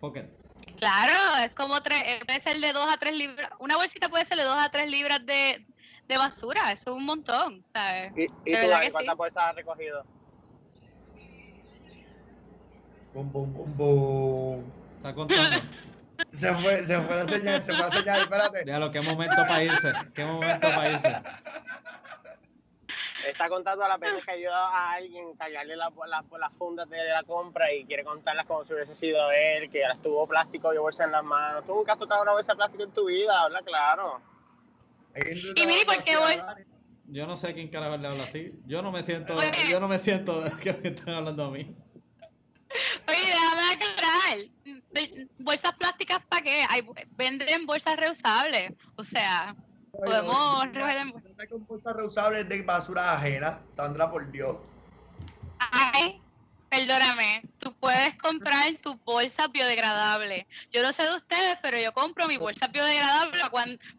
Fuck 0.00 0.16
it. 0.16 0.45
Claro, 0.78 1.44
es 1.44 1.52
como 1.52 1.82
tres, 1.82 2.02
eh, 2.04 2.20
puede 2.26 2.40
ser 2.40 2.58
de 2.60 2.72
dos 2.72 2.86
a 2.92 2.96
tres 2.98 3.14
libras. 3.14 3.50
Una 3.58 3.76
bolsita 3.76 4.08
puede 4.08 4.24
ser 4.24 4.38
de 4.38 4.44
dos 4.44 4.56
a 4.58 4.70
tres 4.70 4.90
libras 4.90 5.24
de, 5.24 5.64
de 6.08 6.16
basura, 6.16 6.72
eso 6.72 6.90
es 6.90 6.96
un 6.96 7.04
montón, 7.04 7.64
¿sabes? 7.72 8.12
¿Y, 8.16 8.24
y 8.24 8.26
tú, 8.26 8.32
que 8.44 8.90
cuántas 8.92 9.14
sí. 9.14 9.18
bolsas 9.18 9.44
has 9.44 9.54
recogido? 9.56 10.04
Bum, 13.14 13.32
bum, 13.32 13.52
bum, 13.52 13.76
bum. 13.76 14.64
Está 14.96 15.14
contando. 15.14 15.56
Se 16.32 16.54
fue, 16.54 16.82
se 16.84 17.00
fue 17.00 17.14
la 17.14 17.26
señal, 17.26 17.62
se 17.62 17.74
fue 17.74 17.78
la 17.78 17.90
señal, 17.90 18.20
espérate. 18.22 18.64
Diablo, 18.64 18.90
qué 18.90 19.00
momento 19.02 19.36
para 19.36 19.62
irse. 19.62 19.92
Qué 20.14 20.24
momento 20.24 20.68
para 20.68 20.90
irse. 20.92 21.22
Está 23.26 23.48
contando 23.48 23.84
a 23.84 23.88
las 23.88 23.98
veces 23.98 24.24
que 24.24 24.30
ayuda 24.32 24.68
a 24.68 24.92
alguien 24.92 25.34
cargarle 25.36 25.76
las 25.76 25.90
la, 26.08 26.24
las 26.38 26.52
fundas 26.54 26.88
de 26.88 27.04
la 27.08 27.22
compra 27.24 27.72
y 27.72 27.84
quiere 27.84 28.04
contarlas 28.04 28.46
como 28.46 28.64
si 28.64 28.72
hubiese 28.72 28.94
sido 28.94 29.30
él, 29.32 29.70
que 29.70 29.82
ahora 29.84 29.94
estuvo 29.96 30.26
plástico 30.26 30.72
y 30.72 30.78
bolsa 30.78 31.04
en 31.04 31.12
las 31.12 31.24
manos. 31.24 31.64
Tú 31.66 31.74
nunca 31.74 31.94
has 31.94 31.98
tocado 31.98 32.22
una 32.22 32.32
bolsa 32.32 32.52
de 32.52 32.56
plástico 32.56 32.84
en 32.84 32.92
tu 32.92 33.06
vida, 33.06 33.42
habla 33.42 33.62
claro. 33.62 34.20
Y 35.54 35.66
mire, 35.66 35.84
¿por 35.84 36.02
qué 36.04 36.16
voy- 36.16 36.40
Yo 37.06 37.26
no 37.26 37.36
sé 37.36 37.54
quién 37.54 37.68
carajo 37.68 37.96
le 37.96 38.08
habla 38.08 38.24
así. 38.24 38.52
Yo 38.66 38.82
no 38.82 38.92
me 38.92 39.02
siento, 39.02 39.36
Oye. 39.36 39.68
yo 39.70 39.80
no 39.80 39.88
me 39.88 39.98
siento 39.98 40.44
que 40.62 40.72
me 40.74 40.88
están 40.90 41.14
hablando 41.14 41.46
a 41.46 41.50
mí. 41.50 41.74
Oye, 43.08 43.26
déjame 43.26 43.72
aclarar. 43.72 44.38
¿Bolsas 45.38 45.72
plásticas 45.76 46.24
para 46.28 46.42
qué? 46.42 46.64
Hay, 46.68 46.86
venden 47.16 47.64
bolsas 47.66 47.96
reusables. 47.96 48.72
O 48.96 49.04
sea, 49.04 49.54
podemos 49.96 50.66
con 51.50 51.66
bolsas 51.66 51.96
reusables 51.96 52.48
de 52.48 52.62
basura 52.62 53.14
ajena, 53.14 53.60
Sandra, 53.70 54.10
por 54.10 54.30
Dios. 54.30 54.56
Hay, 55.58 56.20
Perdóname, 56.68 57.42
tú 57.58 57.72
puedes 57.78 58.16
comprar 58.16 58.74
tus 58.82 59.02
bolsas 59.04 59.50
biodegradables. 59.52 60.46
Yo 60.72 60.82
no 60.82 60.92
sé 60.92 61.04
de 61.04 61.14
ustedes, 61.14 61.56
pero 61.62 61.78
yo 61.78 61.92
compro 61.94 62.26
mi 62.26 62.36
bolsa 62.36 62.66
biodegradable 62.66 63.40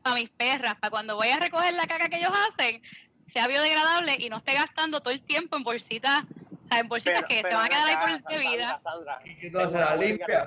para, 0.03 0.15
mis 0.15 0.29
perras, 0.29 0.75
para 0.75 0.91
cuando 0.91 1.15
voy 1.15 1.29
a 1.29 1.39
recoger 1.39 1.73
la 1.73 1.87
caca 1.87 2.09
que 2.09 2.17
ellos 2.17 2.33
hacen, 2.49 2.81
sea 3.27 3.47
biodegradable 3.47 4.17
y 4.19 4.29
no 4.29 4.37
esté 4.37 4.53
gastando 4.53 4.99
todo 5.01 5.13
el 5.13 5.21
tiempo 5.23 5.55
en 5.55 5.63
bolsitas, 5.63 6.23
o 6.63 6.67
sea, 6.67 6.79
en 6.79 6.89
bolsitas 6.89 7.23
que 7.23 7.41
se 7.41 7.53
van 7.53 7.65
a 7.65 7.69
quedar 7.69 7.87
ahí 7.87 8.19
por 8.19 8.31
de 8.31 8.39
vida. 8.39 8.79
¿Y 9.23 9.35
qué 9.35 9.49
tú 9.49 9.59
haces? 9.59 9.79
¿La 9.79 9.95
limpia? 9.95 10.45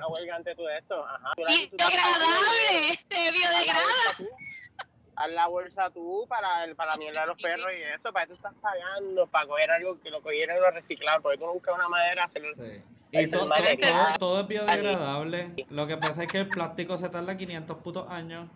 Biodegradable, 1.35 2.99
se 3.09 3.31
biodegrada 3.31 4.17
haz 5.21 5.31
la 5.31 5.47
bolsa 5.47 5.89
tú 5.89 6.25
para, 6.27 6.63
el, 6.63 6.75
para 6.75 6.91
la 6.91 6.97
mierda 6.97 7.21
de 7.21 7.27
los 7.27 7.41
perros 7.41 7.67
y 7.77 7.81
eso, 7.81 8.11
para 8.11 8.27
tú 8.27 8.33
estás 8.33 8.53
pagando, 8.61 9.27
para 9.27 9.47
coger 9.47 9.71
algo 9.71 9.99
que 9.99 10.09
lo 10.09 10.21
cogieran 10.21 10.57
y 10.57 10.59
lo 10.59 10.71
reciclaran, 10.71 11.21
porque 11.21 11.37
tú 11.37 11.45
no 11.45 11.53
buscas 11.53 11.75
una 11.75 11.89
madera. 11.89 12.27
Sí. 12.27 12.39
Y 13.11 13.27
todo, 13.27 13.49
todo, 14.17 14.41
es 14.41 14.47
biodegradable. 14.47 15.65
Lo 15.69 15.85
que 15.87 15.97
pasa 15.97 16.23
es 16.23 16.31
que 16.31 16.39
el 16.39 16.47
plástico 16.47 16.97
se 16.97 17.09
tarda 17.09 17.35
500 17.35 17.77
putos 17.77 18.09
años, 18.09 18.49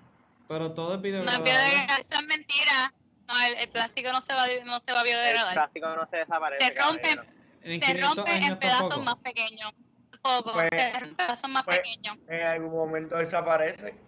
pero 0.48 0.72
todo 0.72 0.96
es 0.96 1.02
biodegradable. 1.02 1.40
No 1.40 1.46
es 1.46 1.54
biodegradable, 1.54 2.02
eso 2.02 2.16
es 2.16 2.26
mentira. 2.26 2.94
No, 3.28 3.34
el, 3.42 3.70
plástico 3.70 4.12
no 4.12 4.22
se, 4.22 4.34
va, 4.34 4.46
no 4.66 4.80
se 4.80 4.94
va 4.94 5.00
a 5.00 5.04
biodegradar. 5.04 5.50
El 5.50 5.54
plástico 5.56 5.88
no 5.90 6.06
se 6.06 6.18
desaparece. 6.18 6.64
Se 6.64 6.80
rompe, 6.80 7.20
en, 7.64 7.82
se 7.82 7.94
rompe 8.02 8.36
en 8.36 8.60
pedazos 8.60 9.04
más 9.04 9.16
pequeños. 9.18 9.74
Poco, 10.22 10.54
pues, 10.54 10.70
se 10.72 10.94
rompe 10.94 11.08
en 11.08 11.16
pedazos 11.16 11.50
más 11.50 11.64
pues, 11.66 11.80
pequeños. 11.80 12.18
En 12.28 12.42
algún 12.48 12.72
momento 12.72 13.18
desaparece. 13.18 14.05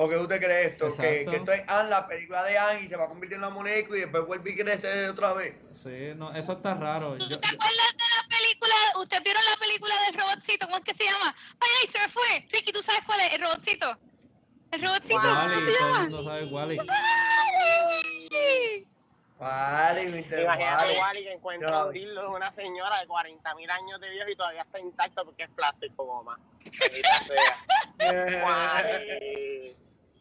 ¿O 0.00 0.08
qué 0.08 0.16
usted 0.16 0.40
cree 0.40 0.66
esto? 0.66 0.94
Que, 0.96 1.26
que, 1.28 1.36
esto 1.38 1.52
es 1.52 1.64
Anne, 1.66 1.90
la 1.90 2.06
película 2.06 2.44
de 2.44 2.56
Anne, 2.56 2.82
y 2.82 2.86
se 2.86 2.94
va 2.94 3.06
a 3.06 3.08
convertir 3.08 3.34
en 3.34 3.42
una 3.42 3.50
muñeca 3.50 3.96
y 3.96 4.00
después 4.02 4.24
vuelve 4.26 4.52
y 4.52 4.56
crece 4.56 5.08
otra 5.08 5.32
vez. 5.32 5.56
Sí, 5.72 6.12
no, 6.14 6.32
eso 6.32 6.52
está 6.52 6.74
raro. 6.74 7.18
¿Tú 7.18 7.28
te 7.28 7.34
acuerdas 7.34 7.58
de 7.58 8.04
la 8.14 8.28
película? 8.28 8.74
¿Ustedes 9.00 9.24
vieron 9.24 9.44
la 9.44 9.56
película 9.56 9.94
del 10.04 10.14
robotcito? 10.14 10.66
¿Cómo 10.66 10.78
es 10.78 10.84
que 10.84 10.94
se 10.94 11.04
llama? 11.04 11.34
¡Ay, 11.58 11.68
ay, 11.82 11.88
se 11.90 11.98
me 11.98 12.08
fue! 12.10 12.46
Ricky, 12.48 12.72
¿tú 12.72 12.80
sabes 12.80 13.00
cuál 13.06 13.18
es? 13.22 13.32
El 13.32 13.42
robotcito. 13.42 13.98
El 14.70 14.82
robotcito. 14.82 15.16
Wally, 15.16 15.54
¿cómo 15.54 15.66
se 15.66 15.72
todo 15.72 15.80
llama? 15.80 15.96
el 15.96 16.10
mundo 16.10 16.24
sabe 16.30 16.44
Wally. 16.44 16.78
Wally, 19.40 20.06
Mr. 20.06 20.42
Imagínate 20.42 20.86
Wally. 20.86 21.00
Wally 21.00 21.24
que 21.24 21.32
encuentra 21.32 21.86
un 21.86 21.92
dildo 21.92 22.22
de 22.22 22.28
una 22.28 22.52
señora 22.52 23.00
de 23.00 23.08
40 23.08 23.54
mil 23.56 23.68
años 23.68 24.00
de 24.00 24.10
viejo 24.10 24.30
y 24.30 24.36
todavía 24.36 24.62
está 24.62 24.78
intacto 24.78 25.24
porque 25.24 25.42
es 25.42 25.50
plástico, 25.50 26.04
goma. 26.04 26.38
Wally. 27.98 29.67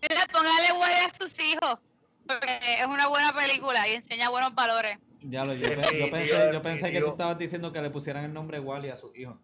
Mira, 0.02 0.26
póngale 0.32 0.72
Wally 0.74 1.00
a 1.06 1.18
sus 1.18 1.40
hijos. 1.40 1.80
Porque 2.28 2.60
es 2.80 2.86
una 2.86 3.08
buena 3.08 3.34
película 3.34 3.88
y 3.88 3.94
enseña 3.94 4.30
buenos 4.30 4.54
valores. 4.54 5.00
Ya 5.22 5.46
lo, 5.46 5.54
yo, 5.54 5.70
yo 5.70 6.12
pensé, 6.12 6.50
yo 6.54 6.62
pensé 6.62 6.92
que 6.92 7.00
tú 7.02 7.10
estabas 7.10 7.38
diciendo 7.38 7.72
que 7.72 7.82
le 7.82 7.90
pusieran 7.90 8.26
el 8.26 8.34
nombre 8.34 8.60
Wally 8.60 8.90
a 8.90 8.96
su 8.96 9.12
hijo. 9.16 9.38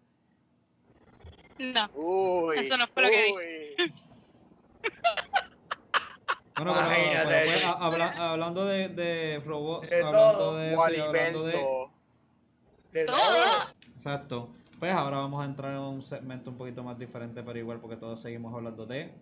No. 1.58 1.88
Uy, 1.94 2.58
Eso 2.58 2.76
no 2.76 2.86
fue 2.88 3.02
lo 3.04 3.08
que 3.08 3.32
uy. 3.32 3.92
Bueno, 6.56 6.72
pero, 6.72 6.86
Imagínate. 6.86 7.28
pero, 7.46 7.60
pues, 7.60 7.64
habla- 7.80 8.30
hablando 8.32 8.64
de, 8.64 8.88
de 8.90 9.42
robots, 9.44 9.90
De 9.90 9.96
hablando 10.02 10.38
todo, 10.38 10.56
de 10.56 10.72
eso 10.72 10.90
y 10.94 11.00
hablando 11.00 11.44
de... 11.46 11.52
De 12.92 13.04
Todo. 13.06 13.16
todo. 13.16 13.74
Exacto. 13.96 14.54
Pues 14.78 14.92
ahora 14.92 15.16
vamos 15.16 15.42
a 15.42 15.46
entrar 15.46 15.72
en 15.72 15.78
un 15.80 16.00
segmento 16.02 16.50
un 16.50 16.56
poquito 16.56 16.84
más 16.84 16.96
diferente, 16.96 17.42
pero 17.42 17.58
igual 17.58 17.80
porque 17.80 17.96
todos 17.96 18.20
seguimos 18.20 18.54
hablando 18.54 18.86
de... 18.86 19.12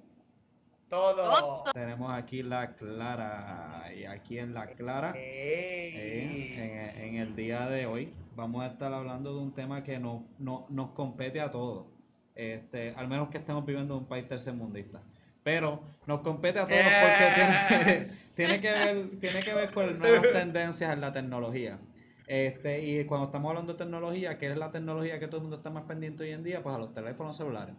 Todo. 0.97 1.65
Tenemos 1.73 2.13
aquí 2.13 2.43
la 2.43 2.75
Clara. 2.75 3.91
Y 3.97 4.05
aquí 4.05 4.39
en 4.39 4.53
la 4.53 4.67
Clara, 4.67 5.15
eh, 5.17 6.93
en, 6.99 7.05
en 7.05 7.15
el 7.17 7.35
día 7.35 7.67
de 7.67 7.87
hoy, 7.87 8.13
vamos 8.37 8.63
a 8.63 8.67
estar 8.67 8.93
hablando 8.93 9.33
de 9.35 9.41
un 9.41 9.55
tema 9.55 9.83
que 9.83 9.99
no, 9.99 10.27
no- 10.39 10.67
nos 10.69 10.91
compete 10.91 11.41
a 11.41 11.51
todos. 11.51 11.87
Este, 12.35 12.91
al 12.95 13.09
menos 13.09 13.31
que 13.31 13.39
estemos 13.39 13.65
viviendo 13.65 13.95
en 13.95 14.01
un 14.01 14.07
país 14.07 14.29
tercermundista. 14.29 15.01
Pero 15.43 15.83
nos 16.07 16.21
compete 16.21 16.59
a 16.59 16.67
todos 16.67 16.79
porque 16.83 17.85
tiene, 17.87 18.09
tiene 18.37 18.61
que 18.61 18.71
ver, 18.73 19.19
tiene 19.19 19.43
que 19.43 19.55
ver 19.55 19.71
con 19.73 19.99
nuevas 19.99 20.31
tendencias 20.31 20.93
en 20.93 21.01
la 21.01 21.11
tecnología. 21.11 21.79
Este, 22.27 22.85
y 22.85 23.05
cuando 23.07 23.27
estamos 23.29 23.49
hablando 23.49 23.73
de 23.73 23.79
tecnología, 23.79 24.37
¿qué 24.37 24.51
es 24.51 24.59
la 24.59 24.71
tecnología 24.71 25.19
que 25.19 25.27
todo 25.27 25.39
el 25.39 25.43
mundo 25.45 25.57
está 25.57 25.71
más 25.71 25.85
pendiente 25.85 26.25
hoy 26.25 26.33
en 26.33 26.45
día? 26.45 26.63
Pues 26.63 26.75
a 26.75 26.79
los 26.79 26.93
teléfonos 26.93 27.35
celulares. 27.35 27.75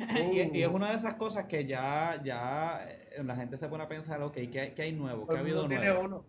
Y, 0.32 0.58
y 0.58 0.62
es 0.62 0.68
una 0.68 0.90
de 0.90 0.96
esas 0.96 1.14
cosas 1.14 1.46
que 1.46 1.66
ya, 1.66 2.20
ya 2.24 2.86
eh, 2.88 3.22
la 3.24 3.36
gente 3.36 3.56
se 3.58 3.68
pone 3.68 3.84
a 3.84 3.88
pensar, 3.88 4.22
ok, 4.22 4.34
¿qué 4.50 4.60
hay, 4.60 4.74
qué 4.74 4.82
hay 4.82 4.92
nuevo? 4.92 5.28
¿Qué 5.28 5.36
ha 5.36 5.40
habido 5.40 5.66
tiene 5.66 5.90
nuevo? 5.90 6.04
uno. 6.04 6.24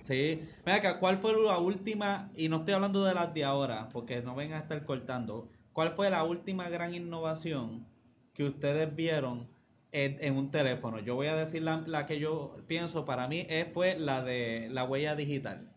Sí. 0.00 0.42
Mira 0.66 0.78
acá, 0.78 0.98
¿cuál 1.00 1.18
fue 1.18 1.32
la 1.42 1.58
última, 1.58 2.30
y 2.36 2.48
no 2.48 2.58
estoy 2.58 2.74
hablando 2.74 3.04
de 3.04 3.14
las 3.14 3.32
de 3.32 3.44
ahora, 3.44 3.88
porque 3.90 4.22
no 4.22 4.34
vengan 4.34 4.58
a 4.58 4.62
estar 4.62 4.84
cortando, 4.84 5.50
¿cuál 5.72 5.92
fue 5.92 6.10
la 6.10 6.24
última 6.24 6.68
gran 6.68 6.94
innovación 6.94 7.88
que 8.34 8.44
ustedes 8.44 8.94
vieron 8.94 9.48
en, 9.92 10.18
en 10.20 10.36
un 10.36 10.50
teléfono? 10.50 10.98
Yo 11.00 11.14
voy 11.14 11.28
a 11.28 11.36
decir 11.36 11.62
la, 11.62 11.78
la 11.86 12.06
que 12.06 12.18
yo 12.20 12.56
pienso, 12.66 13.04
para 13.06 13.28
mí 13.28 13.46
es, 13.48 13.72
fue 13.72 13.98
la 13.98 14.22
de 14.22 14.68
la 14.70 14.84
huella 14.84 15.16
digital. 15.16 15.73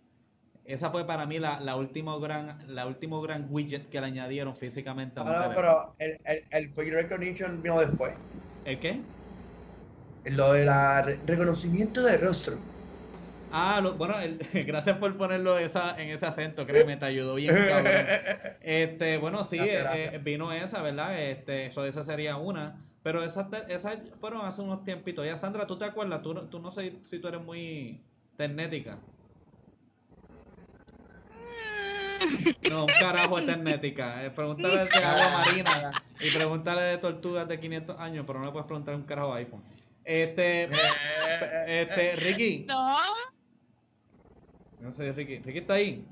Esa 0.68 0.92
fue 0.92 1.08
para 1.08 1.26
mí 1.26 1.40
la, 1.40 1.60
la 1.62 1.76
última 1.78 2.18
gran, 2.20 2.58
la 2.68 2.86
último 2.86 3.22
gran 3.22 3.48
widget 3.50 3.90
que 3.90 4.00
le 4.02 4.08
añadieron 4.08 4.56
físicamente 4.56 5.20
a 5.20 5.24
Ah, 5.24 5.26
no, 5.26 5.32
teléfono. 5.32 5.56
pero 5.56 5.96
el, 6.00 6.20
el, 6.26 6.44
el 6.52 6.70
face 6.74 6.92
recognition 6.92 7.62
vino 7.64 7.80
después. 7.80 8.14
¿El 8.66 8.80
qué? 8.80 9.00
Lo 10.26 10.52
de 10.54 10.66
la 10.66 11.02
re- 11.02 11.20
reconocimiento 11.26 12.04
de 12.04 12.18
rostro. 12.18 12.58
Ah, 13.50 13.80
lo- 13.82 13.94
bueno, 13.94 14.20
el- 14.20 14.38
gracias 14.68 14.98
por 14.98 15.16
ponerlo 15.18 15.58
esa, 15.58 15.96
en 16.02 16.10
ese 16.10 16.26
acento, 16.26 16.68
créeme, 16.68 16.98
te 16.98 17.06
ayudó 17.06 17.36
bien, 17.36 17.56
cabrón. 17.56 17.94
Este, 18.62 19.18
bueno, 19.20 19.46
sí, 19.46 19.56
Gracias, 19.58 19.78
eh, 19.78 19.84
gracias. 19.84 20.14
eh, 20.16 20.18
vino 20.18 20.52
esa, 20.52 20.82
¿verdad? 20.82 21.18
Este, 21.18 21.68
eso, 21.68 21.86
esa 21.86 22.04
sería 22.04 22.36
una. 22.36 22.84
Pero 23.04 23.24
esas, 23.24 23.48
esas 23.70 24.00
fueron 24.20 24.46
hace 24.46 24.62
unos 24.62 24.84
tiempitos. 24.84 25.26
Ya, 25.26 25.38
Sandra, 25.38 25.66
¿tú 25.66 25.78
te 25.78 25.86
acuerdas? 25.86 26.22
Tú, 26.22 26.34
no- 26.34 26.42
tú 26.50 26.60
no 26.60 26.72
sé 26.72 26.92
si 27.04 27.20
tú 27.20 27.30
eres 27.30 27.42
muy 27.42 28.02
ternética. 28.36 28.98
No, 32.70 32.86
un 32.86 32.92
carajo 33.00 33.38
de 33.40 33.46
ternética. 33.46 34.24
Eh, 34.26 34.30
pregúntale 34.32 34.86
de 34.86 35.04
agua 35.04 35.30
marina 35.46 36.04
y 36.20 36.32
pregúntale 36.32 36.82
de 36.82 36.98
tortugas 36.98 37.48
de 37.48 37.60
500 37.60 38.00
años, 38.00 38.24
pero 38.28 38.40
no 38.40 38.46
le 38.46 38.52
puedes 38.52 38.66
preguntar 38.68 38.96
un 38.96 39.04
carajo 39.04 39.34
de 39.34 39.40
iPhone. 39.40 39.64
Este, 40.04 40.70
este, 41.68 42.16
Ricky. 42.16 42.66
No. 42.68 42.98
No 44.80 44.92
sé, 44.92 45.12
Ricky. 45.12 45.40
Ricky 45.40 45.60
está 45.60 45.74
ahí. 45.76 46.06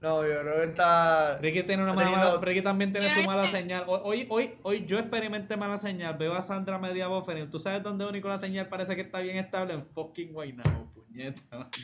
No, 0.00 0.26
yo 0.26 0.40
creo 0.40 0.54
que 0.56 0.64
está. 0.64 1.38
Ricky 1.38 1.62
tiene 1.64 1.82
una 1.82 1.92
Está 1.92 2.04
mala, 2.04 2.16
teniendo- 2.22 2.40
Ricky 2.40 2.62
también 2.62 2.92
tiene 2.92 3.10
su 3.10 3.22
mala 3.22 3.50
señal. 3.50 3.84
Hoy, 3.86 4.26
hoy, 4.30 4.54
hoy, 4.62 4.86
yo 4.86 4.98
experimenté 4.98 5.56
mala 5.58 5.76
señal. 5.76 6.16
Veo 6.16 6.32
a 6.34 6.40
Sandra 6.40 6.78
media 6.78 7.06
buffer. 7.08 7.50
¿Tú 7.50 7.58
sabes 7.58 7.82
dónde 7.82 8.06
único 8.06 8.26
la 8.28 8.38
señal 8.38 8.68
parece 8.68 8.96
que 8.96 9.02
está 9.02 9.20
bien 9.20 9.36
estable? 9.36 9.74
En 9.74 9.84
fucking 9.84 10.32
Guaynabo, 10.32 10.90
puñeta. 11.10 11.68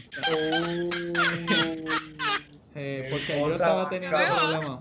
Eh, 2.78 3.08
porque 3.10 3.40
yo 3.40 3.52
estaba 3.52 3.88
teniendo 3.88 4.18
problemas. 4.18 4.80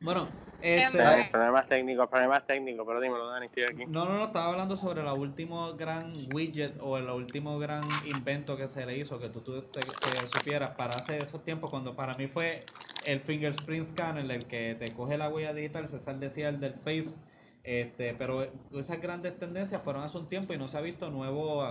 Bueno, 0.00 0.26
este. 0.62 1.02
Ay. 1.02 1.28
Problemas 1.30 1.68
técnicos, 1.68 2.08
problemas 2.08 2.46
técnicos, 2.46 2.86
pero 2.86 2.98
dímelo, 2.98 3.26
Dani, 3.26 3.44
estoy 3.44 3.64
aquí. 3.64 3.84
No, 3.84 4.06
no, 4.06 4.14
no, 4.16 4.24
estaba 4.24 4.46
hablando 4.46 4.74
sobre 4.78 5.02
el 5.02 5.08
último 5.08 5.74
gran 5.74 6.14
widget 6.32 6.74
o 6.80 6.96
el 6.96 7.10
último 7.10 7.58
gran 7.58 7.84
invento 8.06 8.56
que 8.56 8.66
se 8.68 8.86
le 8.86 8.96
hizo, 8.96 9.18
que 9.18 9.28
tú, 9.28 9.42
tú 9.42 9.60
te, 9.64 9.80
te 9.80 10.26
supieras 10.32 10.70
para 10.70 10.94
hace 10.94 11.18
esos 11.18 11.44
tiempos, 11.44 11.70
cuando 11.70 11.94
para 11.94 12.14
mí 12.16 12.26
fue 12.26 12.64
el 13.04 13.20
fingerprint 13.20 13.84
scanner, 13.84 14.30
el 14.30 14.46
que 14.46 14.74
te 14.74 14.90
coge 14.94 15.18
la 15.18 15.28
huella 15.28 15.52
digital, 15.52 15.86
César 15.86 16.18
decía 16.18 16.48
el 16.48 16.58
del 16.58 16.72
face, 16.72 17.20
este, 17.64 18.14
pero 18.14 18.46
esas 18.72 18.98
grandes 18.98 19.38
tendencias 19.38 19.82
fueron 19.82 20.02
hace 20.02 20.16
un 20.16 20.26
tiempo 20.26 20.54
y 20.54 20.56
no 20.56 20.68
se 20.68 20.78
ha 20.78 20.80
visto 20.80 21.10
nuevo, 21.10 21.62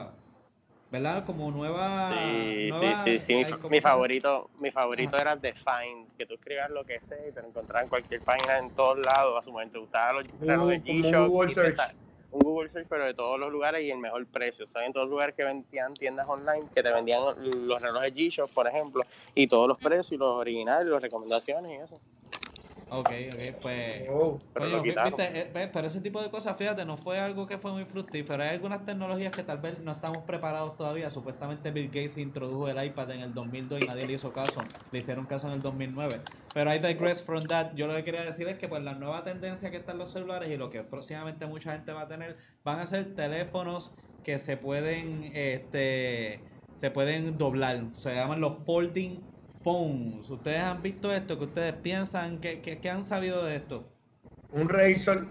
¿verdad? 0.94 1.26
Como 1.26 1.50
nueva... 1.50 2.08
Sí, 2.08 2.70
nueva- 2.70 3.04
sí, 3.04 3.20
sí, 3.20 3.26
sí. 3.26 3.36
Mi, 3.36 3.46
como- 3.58 3.70
mi 3.70 3.82
favorito, 3.82 4.50
mi 4.60 4.70
favorito 4.70 5.18
era 5.18 5.34
el 5.34 5.42
de 5.42 5.54
Find, 5.54 6.08
que 6.16 6.28
tú 6.28 6.36
escribas 6.36 6.70
lo 6.70 6.86
que 6.86 7.02
sea 7.02 7.28
y 7.28 7.32
te 7.32 7.42
lo 7.42 7.48
encontrabas 7.48 7.84
en 7.86 7.90
cualquier 7.90 8.22
página 8.22 8.60
en 8.60 8.70
todos 8.72 9.00
lados. 9.00 9.40
A 9.40 9.44
su 9.44 9.52
momento 9.52 9.74
te 9.74 9.80
gustaba 9.80 10.14
los 10.14 10.26
relojes 10.40 10.84
como 10.84 10.98
un 10.98 11.04
G-Shock 11.04 11.28
Google 11.28 11.56
te 11.56 11.76
un 12.30 12.42
Google 12.42 12.70
Search, 12.70 12.88
pero 12.88 13.06
de 13.06 13.14
todos 13.16 13.40
los 13.40 13.52
lugares 13.52 13.84
y 13.84 13.90
el 13.92 13.98
mejor 13.98 14.26
precio. 14.28 14.68
¿Sabes? 14.72 14.88
En 14.88 14.94
todos 14.94 15.06
los 15.06 15.12
lugares 15.12 15.36
que 15.36 15.44
vendían 15.44 15.96
tiendas 15.96 16.28
online 16.30 16.68
que 16.76 16.84
te 16.84 16.92
vendían 16.92 17.22
los 17.68 17.82
relojes 17.82 18.14
G-Shock, 18.14 18.52
por 18.52 18.68
ejemplo, 18.68 19.02
y 19.34 19.48
todos 19.48 19.68
los 19.68 19.80
precios, 19.80 20.12
y 20.12 20.18
los 20.18 20.30
originales, 20.30 20.88
las 20.88 21.02
recomendaciones 21.02 21.72
y 21.72 21.76
eso. 21.76 22.00
Ok, 22.96 23.10
ok, 23.10 23.56
pues... 23.60 24.04
Oh. 24.12 24.40
Pero 24.54 24.84
viste, 24.84 25.02
eh, 25.40 25.50
ve, 25.52 25.68
pero 25.68 25.88
ese 25.88 26.00
tipo 26.00 26.22
de 26.22 26.30
cosas, 26.30 26.56
fíjate, 26.56 26.86
no 26.86 26.96
fue 26.96 27.20
algo 27.20 27.48
que 27.48 27.58
fue 27.58 27.72
muy 27.72 27.86
fructífero. 27.86 28.44
Hay 28.44 28.50
algunas 28.50 28.86
tecnologías 28.86 29.32
que 29.32 29.42
tal 29.42 29.58
vez 29.58 29.80
no 29.80 29.94
estamos 29.94 30.20
preparados 30.26 30.78
todavía. 30.78 31.10
Supuestamente 31.10 31.72
Bill 31.72 31.88
Gates 31.88 32.20
introdujo 32.20 32.70
el 32.70 32.84
iPad 32.84 33.10
en 33.10 33.22
el 33.22 33.34
2002 33.34 33.82
y 33.82 33.86
nadie 33.88 34.06
le 34.06 34.14
hizo 34.14 34.32
caso. 34.32 34.62
Le 34.92 35.00
hicieron 35.00 35.26
caso 35.26 35.48
en 35.48 35.54
el 35.54 35.62
2009. 35.64 36.22
Pero 36.54 36.72
I 36.72 36.78
digress 36.78 37.24
from 37.24 37.46
that. 37.48 37.74
Yo 37.74 37.88
lo 37.88 37.96
que 37.96 38.04
quería 38.04 38.24
decir 38.24 38.48
es 38.48 38.60
que 38.60 38.68
pues 38.68 38.84
la 38.84 38.94
nueva 38.94 39.24
tendencia 39.24 39.72
que 39.72 39.78
están 39.78 39.98
los 39.98 40.12
celulares 40.12 40.52
y 40.52 40.58
lo 40.58 40.70
que 40.70 40.84
próximamente 40.84 41.48
mucha 41.48 41.72
gente 41.72 41.94
va 41.94 42.02
a 42.02 42.08
tener 42.08 42.38
van 42.64 42.80
a 42.80 42.86
ser 42.86 43.16
teléfonos 43.16 43.92
que 44.24 44.38
se 44.38 44.56
pueden 44.56 45.32
este 45.34 46.42
se 46.76 46.92
pueden 46.92 47.40
doblar. 47.40 47.86
Se 47.94 48.14
llaman 48.14 48.40
los 48.40 48.64
folding 48.66 49.33
phones. 49.64 50.30
¿Ustedes 50.30 50.60
han 50.62 50.82
visto 50.82 51.14
esto? 51.14 51.38
¿Qué 51.38 51.46
ustedes 51.46 51.74
piensan? 51.76 52.40
¿Qué, 52.40 52.62
qué, 52.62 52.80
qué 52.80 52.90
han 52.90 53.04
sabido 53.04 53.44
de 53.46 53.56
esto? 53.58 53.88
Un 54.52 54.70
Razor. 54.70 55.28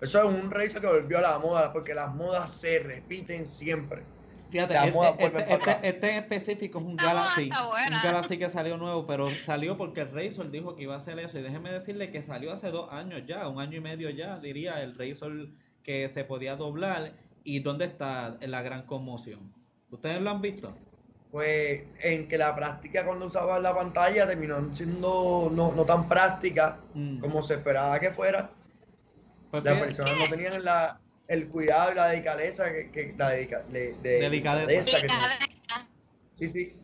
Eso 0.00 0.28
es 0.28 0.34
un 0.44 0.50
Razor 0.50 0.80
que 0.80 0.86
volvió 0.86 1.18
a 1.18 1.22
la 1.22 1.38
moda, 1.38 1.72
porque 1.72 1.94
las 1.94 2.14
modas 2.14 2.50
se 2.50 2.78
repiten 2.80 3.46
siempre. 3.46 4.02
Fíjate, 4.50 4.74
La 4.74 4.84
este, 4.86 4.92
moda 4.92 5.10
este- 5.18 5.52
este- 5.54 5.88
este 5.88 6.10
en 6.10 6.16
específico 6.18 6.78
es 6.78 6.84
un 6.84 6.96
Galaxy. 6.96 7.50
Un 7.50 8.02
Galaxy 8.02 8.38
que 8.38 8.48
salió 8.48 8.76
nuevo, 8.76 9.06
pero 9.06 9.28
salió 9.42 9.76
porque 9.76 10.02
el 10.02 10.12
Razor 10.12 10.50
dijo 10.50 10.76
que 10.76 10.84
iba 10.84 10.94
a 10.94 10.98
hacer 10.98 11.18
eso. 11.18 11.38
Y 11.38 11.42
déjeme 11.42 11.72
decirle 11.72 12.10
que 12.10 12.22
salió 12.22 12.52
hace 12.52 12.70
dos 12.70 12.92
años 12.92 13.22
ya, 13.26 13.48
un 13.48 13.60
año 13.60 13.78
y 13.78 13.80
medio 13.80 14.08
ya, 14.10 14.38
diría, 14.38 14.82
el 14.82 14.96
Razor 14.96 15.48
que 15.82 16.08
se 16.08 16.24
podía 16.24 16.56
doblar. 16.56 17.12
¿Y 17.42 17.60
dónde 17.60 17.84
está 17.84 18.38
la 18.40 18.62
gran 18.62 18.86
conmoción? 18.86 19.52
¿Ustedes 19.90 20.20
lo 20.20 20.30
han 20.30 20.40
visto? 20.42 20.76
Pues 21.32 21.82
en 22.02 22.28
que 22.28 22.38
la 22.38 22.54
práctica 22.54 23.04
cuando 23.04 23.26
usabas 23.26 23.60
la 23.60 23.74
pantalla 23.74 24.26
terminó 24.26 24.74
siendo 24.74 25.50
no, 25.52 25.72
no 25.72 25.84
tan 25.84 26.08
práctica 26.08 26.78
Mm. 26.94 27.18
como 27.18 27.42
se 27.42 27.54
esperaba 27.54 27.98
que 28.00 28.10
fuera. 28.12 28.50
Pues 29.50 29.62
Las 29.64 29.78
personas 29.80 30.16
no 30.18 30.28
tenían 30.30 30.64
la, 30.64 31.00
el 31.28 31.48
cuidado 31.48 31.92
y 31.92 31.94
la 31.94 32.08
delicadeza 32.08 32.72
que, 32.72 32.90
que- 32.90 33.14
la 33.18 33.30
dedica- 33.30 33.62
de, 33.68 33.94
de- 34.02 34.20
Delicadeza. 34.20 34.66
delicadeza 34.66 35.00
que 35.02 35.08
se- 35.08 35.14
Delicadeza. 35.14 35.88
sí, 36.32 36.48
sí. 36.48 36.76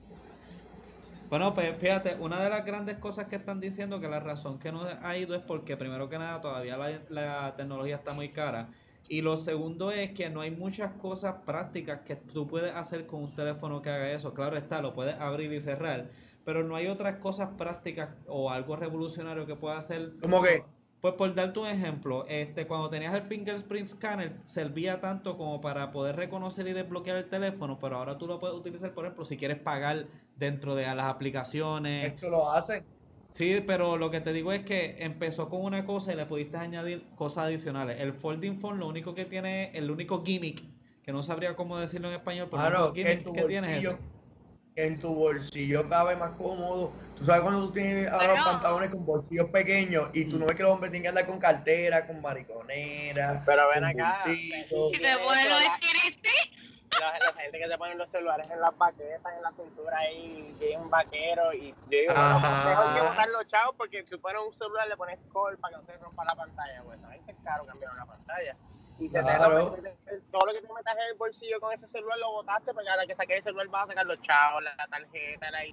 Bueno, 1.31 1.55
pues 1.55 1.74
fíjate, 1.78 2.16
una 2.16 2.42
de 2.42 2.50
las 2.50 2.62
grandes 2.64 2.98
cosas 2.98 3.26
que 3.26 3.37
están 3.37 3.59
diciendo 3.59 4.00
que 4.00 4.09
la 4.09 4.20
razón 4.20 4.59
que 4.59 4.70
no 4.70 4.83
ha 5.02 5.16
ido 5.16 5.35
es 5.35 5.40
porque 5.42 5.78
primero 5.78 6.09
que 6.11 6.18
nada 6.18 6.42
todavía 6.42 6.76
la, 6.76 7.00
la 7.09 7.55
tecnología 7.57 7.96
está 7.96 8.12
muy 8.12 8.33
cara. 8.33 8.68
Y 9.08 9.22
lo 9.22 9.36
segundo 9.36 9.90
es 9.90 10.12
que 10.12 10.30
no 10.30 10.40
hay 10.40 10.50
muchas 10.50 10.92
cosas 10.92 11.36
prácticas 11.44 12.00
que 12.00 12.16
tú 12.16 12.46
puedes 12.46 12.74
hacer 12.74 13.06
con 13.06 13.22
un 13.22 13.34
teléfono 13.34 13.82
que 13.82 13.90
haga 13.90 14.10
eso. 14.10 14.32
Claro 14.32 14.56
está, 14.56 14.80
lo 14.80 14.94
puedes 14.94 15.14
abrir 15.20 15.52
y 15.52 15.60
cerrar. 15.60 16.10
Pero 16.44 16.64
no 16.64 16.76
hay 16.76 16.86
otras 16.86 17.16
cosas 17.16 17.50
prácticas 17.56 18.10
o 18.26 18.50
algo 18.50 18.76
revolucionario 18.76 19.46
que 19.46 19.54
pueda 19.54 19.76
hacer. 19.76 20.14
¿Cómo 20.22 20.42
que? 20.42 20.64
Pues 21.02 21.14
por 21.14 21.34
darte 21.34 21.58
un 21.58 21.66
ejemplo, 21.66 22.24
este, 22.28 22.68
cuando 22.68 22.88
tenías 22.88 23.12
el 23.12 23.22
fingerprint 23.22 23.88
scanner 23.88 24.38
servía 24.44 25.00
tanto 25.00 25.36
como 25.36 25.60
para 25.60 25.90
poder 25.90 26.14
reconocer 26.14 26.68
y 26.68 26.72
desbloquear 26.72 27.16
el 27.16 27.28
teléfono, 27.28 27.76
pero 27.80 27.96
ahora 27.96 28.18
tú 28.18 28.28
lo 28.28 28.38
puedes 28.38 28.56
utilizar, 28.56 28.94
por 28.94 29.04
ejemplo, 29.06 29.24
si 29.24 29.36
quieres 29.36 29.58
pagar 29.58 30.06
dentro 30.36 30.76
de 30.76 30.86
las 30.86 31.06
aplicaciones. 31.06 32.14
Esto 32.14 32.30
lo 32.30 32.48
hacen. 32.52 32.84
Sí, 33.32 33.62
pero 33.66 33.96
lo 33.96 34.10
que 34.10 34.20
te 34.20 34.32
digo 34.34 34.52
es 34.52 34.62
que 34.62 34.96
empezó 34.98 35.48
con 35.48 35.62
una 35.64 35.86
cosa 35.86 36.12
y 36.12 36.16
le 36.16 36.26
pudiste 36.26 36.58
añadir 36.58 37.06
cosas 37.16 37.44
adicionales. 37.44 37.98
El 37.98 38.12
folding 38.12 38.58
phone 38.60 38.78
lo 38.78 38.86
único 38.86 39.14
que 39.14 39.24
tiene, 39.24 39.70
el 39.72 39.90
único 39.90 40.22
gimmick, 40.22 40.62
que 41.02 41.12
no 41.12 41.22
sabría 41.22 41.56
cómo 41.56 41.78
decirlo 41.78 42.08
en 42.08 42.14
español, 42.16 42.48
pero 42.50 42.62
el 42.62 42.68
Claro, 42.68 42.84
único 42.90 42.94
que 42.94 43.00
en 43.00 43.06
gimmick 43.08 43.24
tu 43.24 43.32
que 43.32 43.42
tiene 43.44 43.78
es 43.78 43.88
en 44.76 44.98
tu 45.00 45.14
bolsillo 45.14 45.88
cabe 45.88 46.14
más 46.16 46.32
cómodo. 46.32 46.92
Tú 47.16 47.24
sabes 47.24 47.42
cuando 47.42 47.66
tú 47.66 47.72
tienes 47.72 48.08
ahora 48.10 48.34
los 48.34 48.44
pantalones 48.44 48.90
con 48.90 49.04
bolsillos 49.06 49.48
pequeños 49.50 50.10
y 50.12 50.24
tú 50.26 50.38
no 50.38 50.46
ves 50.46 50.54
que 50.54 50.62
los 50.62 50.72
hombres 50.72 50.90
tienen 50.90 51.02
que 51.04 51.08
andar 51.08 51.26
con 51.26 51.38
cartera, 51.38 52.06
con 52.06 52.20
mariconera, 52.20 53.42
Pero 53.46 53.62
ven 53.74 53.82
con 53.92 54.00
acá. 54.00 54.22
bultito. 54.26 54.88
Si 54.90 54.98
te 54.98 55.16
ponen 55.24 55.48
los 55.48 55.62
la, 55.62 55.78
CDC, 55.78 56.62
la- 57.00 57.18
la 57.18 57.33
gente 57.33 57.59
que 57.59 57.66
se 57.66 57.78
ponen 57.78 57.98
los 57.98 58.11
celulares 58.11 58.48
en 58.50 58.61
las 58.61 58.76
baquetas, 58.76 59.33
en 59.35 59.42
la 59.42 59.52
cintura 59.52 59.98
ahí, 59.98 60.57
que 60.59 60.72
es 60.72 60.78
un 60.78 60.90
vaquero. 60.90 61.52
Y 61.52 61.70
yo 61.70 61.74
digo, 61.88 62.14
bueno, 62.14 62.37
Ajá. 62.37 62.64
mejor 62.64 62.94
que 62.94 63.00
botar 63.00 63.28
los 63.28 63.46
chavos 63.46 63.74
porque 63.76 64.07
si 64.07 64.16
pones 64.18 64.42
un 64.46 64.52
celular 64.52 64.87
le 64.88 64.96
pones 64.96 65.18
call 65.33 65.59
para 65.59 65.76
que 65.76 65.83
no 65.83 65.87
se 65.87 65.98
rompa 65.98 66.24
la 66.24 66.35
pantalla. 66.35 66.83
Pues 66.85 67.00
también 67.00 67.22
es 67.26 67.37
caro 67.44 67.64
cambiar 67.66 67.92
una 67.92 68.07
pantalla. 68.07 68.57
Y 68.98 69.09
se 69.11 69.18
te 69.18 69.24
Claro. 69.24 69.59
rompe, 69.70 69.96
todo 70.31 70.46
lo 70.46 70.52
que 70.52 70.61
te 70.61 70.72
metas 70.72 70.94
en 70.96 71.02
el 71.11 71.14
bolsillo 71.16 71.61
con 71.61 71.72
ese 71.72 71.87
celular 71.88 72.18
lo 72.18 72.33
botaste, 72.33 72.72
porque 72.74 72.88
ahora 72.90 73.07
que 73.07 73.14
saques 73.16 73.38
el 73.38 73.42
celular 73.42 73.68
vas 73.68 73.85
a 73.85 73.88
sacar 73.88 74.07
los 74.07 74.20
chavos, 74.22 74.62
la, 74.62 74.74
la 74.76 74.87
tarjeta, 74.87 75.50
la 75.50 75.64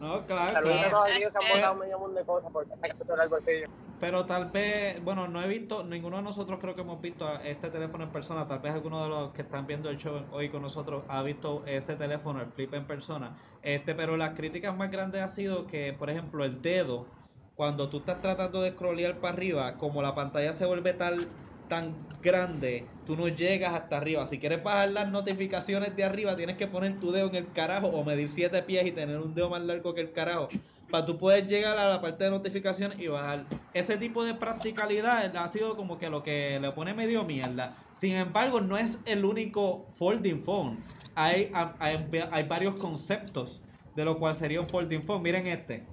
No, 0.00 0.26
claro, 0.26 0.52
Saludos 0.52 0.76
a 0.76 0.78
claro. 0.78 0.90
todos 0.90 1.06
aquellos 1.06 1.32
que 1.32 1.44
han 1.44 1.52
botado 1.52 1.74
medio 1.76 1.98
mundo 1.98 2.18
de 2.20 2.26
cosas 2.26 2.52
por 2.52 2.68
sacar 2.68 2.92
tu 2.94 3.04
celular 3.04 3.20
del 3.20 3.28
bolsillo. 3.28 3.68
Pero 3.98 4.26
tal 4.26 4.50
vez, 4.50 5.02
bueno, 5.02 5.26
no 5.26 5.42
he 5.42 5.48
visto, 5.48 5.82
ninguno 5.82 6.18
de 6.18 6.22
nosotros 6.22 6.58
creo 6.60 6.74
que 6.74 6.82
hemos 6.82 7.00
visto 7.00 7.26
a 7.26 7.36
este 7.36 7.70
teléfono 7.70 8.04
en 8.04 8.10
persona. 8.10 8.46
Tal 8.46 8.58
vez 8.58 8.74
alguno 8.74 9.02
de 9.02 9.08
los 9.08 9.32
que 9.32 9.40
están 9.40 9.66
viendo 9.66 9.88
el 9.88 9.96
show 9.96 10.22
hoy 10.32 10.50
con 10.50 10.60
nosotros 10.60 11.04
ha 11.08 11.22
visto 11.22 11.62
ese 11.64 11.96
teléfono, 11.96 12.42
el 12.42 12.46
flip 12.46 12.74
en 12.74 12.86
persona. 12.86 13.38
Este, 13.62 13.94
pero 13.94 14.18
las 14.18 14.34
críticas 14.34 14.76
más 14.76 14.90
grandes 14.90 15.22
ha 15.22 15.28
sido 15.28 15.66
que, 15.66 15.94
por 15.94 16.10
ejemplo, 16.10 16.44
el 16.44 16.60
dedo, 16.60 17.06
cuando 17.54 17.88
tú 17.88 17.98
estás 17.98 18.20
tratando 18.20 18.60
de 18.60 18.72
scrollear 18.72 19.18
para 19.18 19.32
arriba, 19.32 19.78
como 19.78 20.02
la 20.02 20.14
pantalla 20.14 20.52
se 20.52 20.66
vuelve 20.66 20.92
tal 20.92 21.26
tan 21.68 21.94
grande, 22.22 22.86
tú 23.04 23.16
no 23.16 23.28
llegas 23.28 23.74
hasta 23.74 23.96
arriba. 23.98 24.26
Si 24.26 24.38
quieres 24.38 24.62
bajar 24.62 24.90
las 24.90 25.08
notificaciones 25.08 25.94
de 25.96 26.04
arriba, 26.04 26.36
tienes 26.36 26.56
que 26.56 26.66
poner 26.66 26.98
tu 26.98 27.12
dedo 27.12 27.28
en 27.28 27.36
el 27.36 27.52
carajo 27.52 27.88
o 27.88 28.04
medir 28.04 28.28
siete 28.28 28.62
pies 28.62 28.86
y 28.86 28.92
tener 28.92 29.18
un 29.18 29.34
dedo 29.34 29.50
más 29.50 29.62
largo 29.62 29.94
que 29.94 30.00
el 30.00 30.12
carajo. 30.12 30.48
Para 30.90 31.04
tú 31.04 31.18
poder 31.18 31.48
llegar 31.48 31.76
a 31.78 31.88
la 31.88 32.00
parte 32.00 32.24
de 32.24 32.30
notificaciones 32.30 32.98
y 33.00 33.08
bajar. 33.08 33.46
Ese 33.74 33.96
tipo 33.96 34.24
de 34.24 34.34
practicalidad 34.34 35.36
ha 35.36 35.48
sido 35.48 35.76
como 35.76 35.98
que 35.98 36.08
lo 36.08 36.22
que 36.22 36.60
le 36.60 36.70
pone 36.72 36.94
medio 36.94 37.24
mierda. 37.24 37.76
Sin 37.92 38.12
embargo, 38.14 38.60
no 38.60 38.76
es 38.76 39.00
el 39.04 39.24
único 39.24 39.86
folding 39.98 40.42
phone. 40.42 40.78
Hay, 41.16 41.50
hay, 41.80 42.08
hay 42.30 42.42
varios 42.44 42.78
conceptos 42.78 43.62
de 43.96 44.04
lo 44.04 44.18
cual 44.18 44.34
sería 44.34 44.60
un 44.60 44.68
folding 44.68 45.02
phone. 45.02 45.22
Miren 45.22 45.46
este. 45.46 45.84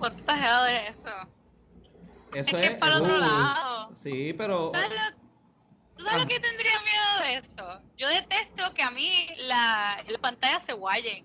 hell 0.00 0.86
es 0.86 0.96
eso? 0.96 1.37
Eso 2.34 2.56
es 2.58 2.68
que 2.68 2.74
es. 2.74 2.78
para 2.78 2.94
eso- 2.94 3.04
otro 3.04 3.18
lado. 3.18 3.94
Sí, 3.94 4.32
pero. 4.34 4.70
¿Sabes 4.74 4.90
lo, 4.90 5.16
tú 5.96 6.04
sabes 6.04 6.14
Ah. 6.14 6.18
lo 6.18 6.26
que 6.28 6.40
tendría 6.40 6.80
miedo 6.82 7.22
de 7.24 7.34
eso? 7.36 7.80
Yo 7.96 8.08
detesto 8.08 8.72
que 8.74 8.82
a 8.82 8.90
mí 8.90 9.28
la, 9.38 10.02
la 10.06 10.18
pantalla 10.18 10.60
se 10.60 10.72
guaye. 10.72 11.24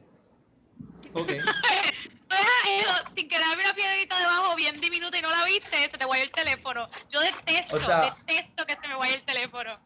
Ok. 1.14 1.30
Sin 3.16 3.30
que 3.30 3.36
haya 3.36 3.54
una 3.54 3.74
piedrita 3.76 4.18
debajo 4.18 4.56
bien 4.56 4.80
diminuta 4.82 5.18
y 5.18 5.22
no 5.22 5.30
la 5.30 5.44
viste, 5.46 5.78
se 5.82 5.88
te 5.98 6.06
guaya 6.06 6.24
el 6.24 6.32
teléfono. 6.32 6.86
Yo 7.10 7.20
detesto, 7.20 7.76
O 7.76 7.80
sea- 7.80 8.16
detesto 8.26 8.66
que 8.66 8.76
se 8.76 8.88
me 8.88 8.96
guaye 8.96 9.16
el 9.16 9.24
teléfono. 9.24 9.78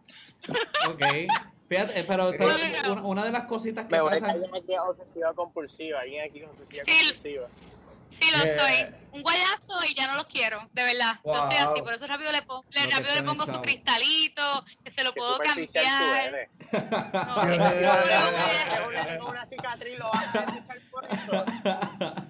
Ok. 0.88 1.02
Fíjate, 1.68 2.00
eh, 2.00 2.06
pero, 2.08 2.30
una, 2.90 3.02
una 3.02 3.26
de 3.26 3.32
las 3.34 3.44
cositas 3.44 3.86
que 3.88 3.96
Me 3.96 4.00
voy 4.02 4.12
a 4.12 4.14
pasan. 4.14 4.30
alguien 4.30 4.56
aquí 4.56 4.74
es 4.74 4.80
obsesiva 4.80 5.34
compulsiva, 5.34 6.00
alguien 6.00 6.30
aquí 6.30 6.40
es 6.40 6.48
obsesiva 6.48 6.84
compulsiva. 6.86 7.48
Sí, 7.48 7.66
lo 8.26 8.44
Eh. 8.44 8.58
soy. 8.58 8.96
Un 9.12 9.22
guayazo 9.24 9.84
y 9.90 9.96
ya 9.96 10.06
no 10.08 10.16
los 10.16 10.28
quiero, 10.28 10.70
de 10.74 10.84
verdad. 10.84 11.16
Yo 11.26 11.34
soy 11.34 11.56
Wow. 11.58 11.72
así, 11.72 11.82
por 11.82 11.94
eso 11.94 12.06
rápido 12.06 12.32
le, 12.32 12.42
pongo, 12.44 12.66
le, 12.70 12.84
No 12.84 12.92
rápido 12.92 13.16
le 13.16 13.24
pongo 13.24 13.46
su 13.48 13.62
cristalito, 13.62 14.64
que 14.84 14.92
se 14.92 15.04
lo 15.04 15.12
Qué 15.14 15.20
puedo 15.20 15.38
superficial 15.38 15.86
tú 15.86 15.90
cambiar. 15.90 16.28
eres. 16.28 16.50
No, 17.28 17.36
con 19.20 19.30
una 19.32 19.46
cicatriz 19.48 19.98
lo 20.00 20.10
vas 20.12 20.36
a 20.36 20.46
por 20.92 21.06
eso. 21.06 21.46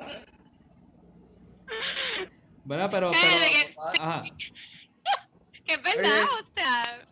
¿Verdad? 2.65 2.89
Pero, 2.91 3.11
pero. 3.13 3.21
que- 3.41 3.75
Ajá. 3.99 4.23
que 5.65 5.75
es 5.75 5.83
verdad, 5.83 6.25
o 6.41 6.45
sea, 6.57 7.07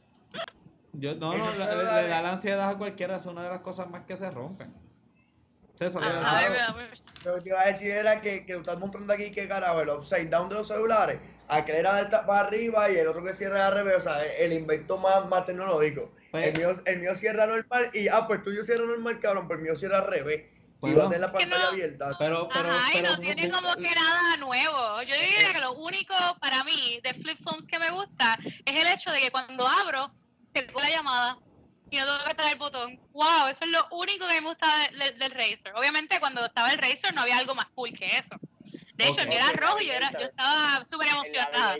Yo, 0.93 1.15
no, 1.17 1.37
no, 1.37 1.53
le, 1.59 1.67
da 1.67 2.23
la 2.23 2.33
ansiedad 2.33 2.71
a 2.71 2.77
cualquiera, 2.79 3.17
es 3.17 3.27
una 3.27 3.43
de 3.43 3.51
las 3.51 3.61
cosas 3.61 3.89
más 3.91 4.03
que 4.03 4.17
se 4.17 4.31
rompen. 4.31 4.73
César, 5.77 6.03
pues. 6.75 7.03
Lo 7.25 7.37
que 7.37 7.41
te 7.43 7.49
iba 7.51 7.61
a 7.61 7.67
decir 7.67 7.91
era 7.93 8.21
que, 8.21 8.45
que 8.45 8.55
tú 8.55 8.61
estás 8.61 8.79
mostrando 8.81 9.13
aquí 9.13 9.31
que 9.31 9.47
carajo, 9.47 9.81
el 9.81 9.91
upside 9.91 10.29
down 10.29 10.49
de 10.49 10.57
los 10.57 10.67
celulares, 10.67 11.21
aquel 11.47 11.77
era 11.77 11.95
de 11.95 12.03
esta- 12.03 12.27
para 12.27 12.49
arriba 12.49 12.91
y 12.91 12.97
el 12.97 13.07
otro 13.07 13.23
que 13.23 13.33
cierra 13.33 13.69
al 13.69 13.75
revés, 13.75 13.99
o 13.99 14.01
sea, 14.03 14.25
el 14.25 14.53
invento 14.55 14.99
más, 14.99 15.29
más 15.29 15.47
tecnológico. 15.47 16.11
Pues- 16.33 16.49
el, 16.49 16.59
mío, 16.59 16.83
el 16.85 16.99
mío 16.99 17.15
cierra 17.15 17.47
normal 17.47 17.91
y, 17.95 18.09
ah, 18.09 18.27
pues 18.27 18.43
tuyo 18.43 18.65
cierra 18.65 18.85
normal, 18.87 19.21
cabrón, 19.21 19.47
pues 19.47 19.59
el 19.59 19.65
mío 19.65 19.77
cierra 19.77 19.99
al 19.99 20.09
revés. 20.09 20.47
y 20.47 20.81
Bueno. 20.81 20.99
va 20.99 21.05
a 21.05 21.07
tener 21.09 21.21
la 21.21 21.33
pantalla 21.33 21.59
no- 21.63 21.69
abierta. 21.69 22.11
Pero, 22.19 22.49
pero, 22.53 22.71
Ajá, 22.71 22.89
y 22.91 22.97
pero. 22.97 23.11
no 23.13 23.19
tiene 23.21 23.51
como 23.51 23.75
que 23.77 23.95
nada 23.95 24.37
nuevo. 24.37 25.03
Yo 25.03 25.15
diría 25.15 25.53
que 25.53 25.61
lo 25.61 25.73
único 25.75 26.15
para 26.41 26.63
mí 26.65 27.01
de 27.05 27.15
flip 27.15 27.39
phones 27.43 27.67
que 27.69 27.79
me 27.79 27.91
gusta 27.91 28.37
es 28.65 28.81
el 28.81 28.87
hecho 28.89 29.11
de 29.11 29.21
que 29.21 29.31
cuando 29.31 29.67
abro, 29.67 30.11
la 30.75 30.91
llamada 30.91 31.39
y 31.91 31.97
no 31.97 32.05
tengo 32.05 32.19
que 32.19 32.23
apretar 32.25 32.53
el 32.53 32.59
botón. 32.59 33.01
Wow, 33.13 33.47
eso 33.51 33.65
es 33.65 33.71
lo 33.71 33.87
único 33.93 34.27
que 34.29 34.41
me 34.41 34.47
gusta 34.49 34.67
de- 34.91 35.05
de- 35.05 35.13
del 35.13 35.31
Razer. 35.33 35.75
Obviamente 35.75 36.21
cuando 36.21 36.45
estaba 36.45 36.71
el 36.73 36.79
Razer 36.79 37.15
no 37.15 37.23
había 37.23 37.39
algo 37.39 37.55
más 37.55 37.69
cool 37.75 37.93
que 37.93 38.19
eso. 38.19 38.37
De 38.95 39.05
hecho, 39.05 39.13
Ok. 39.15 39.19
el 39.21 39.29
mío 39.29 39.39
era 39.39 39.53
rojo 39.53 39.81
y 39.81 39.87
yo, 39.87 39.93
era, 39.93 40.11
yo 40.13 40.27
estaba 40.27 40.85
súper 40.85 41.09
emocionada. 41.09 41.77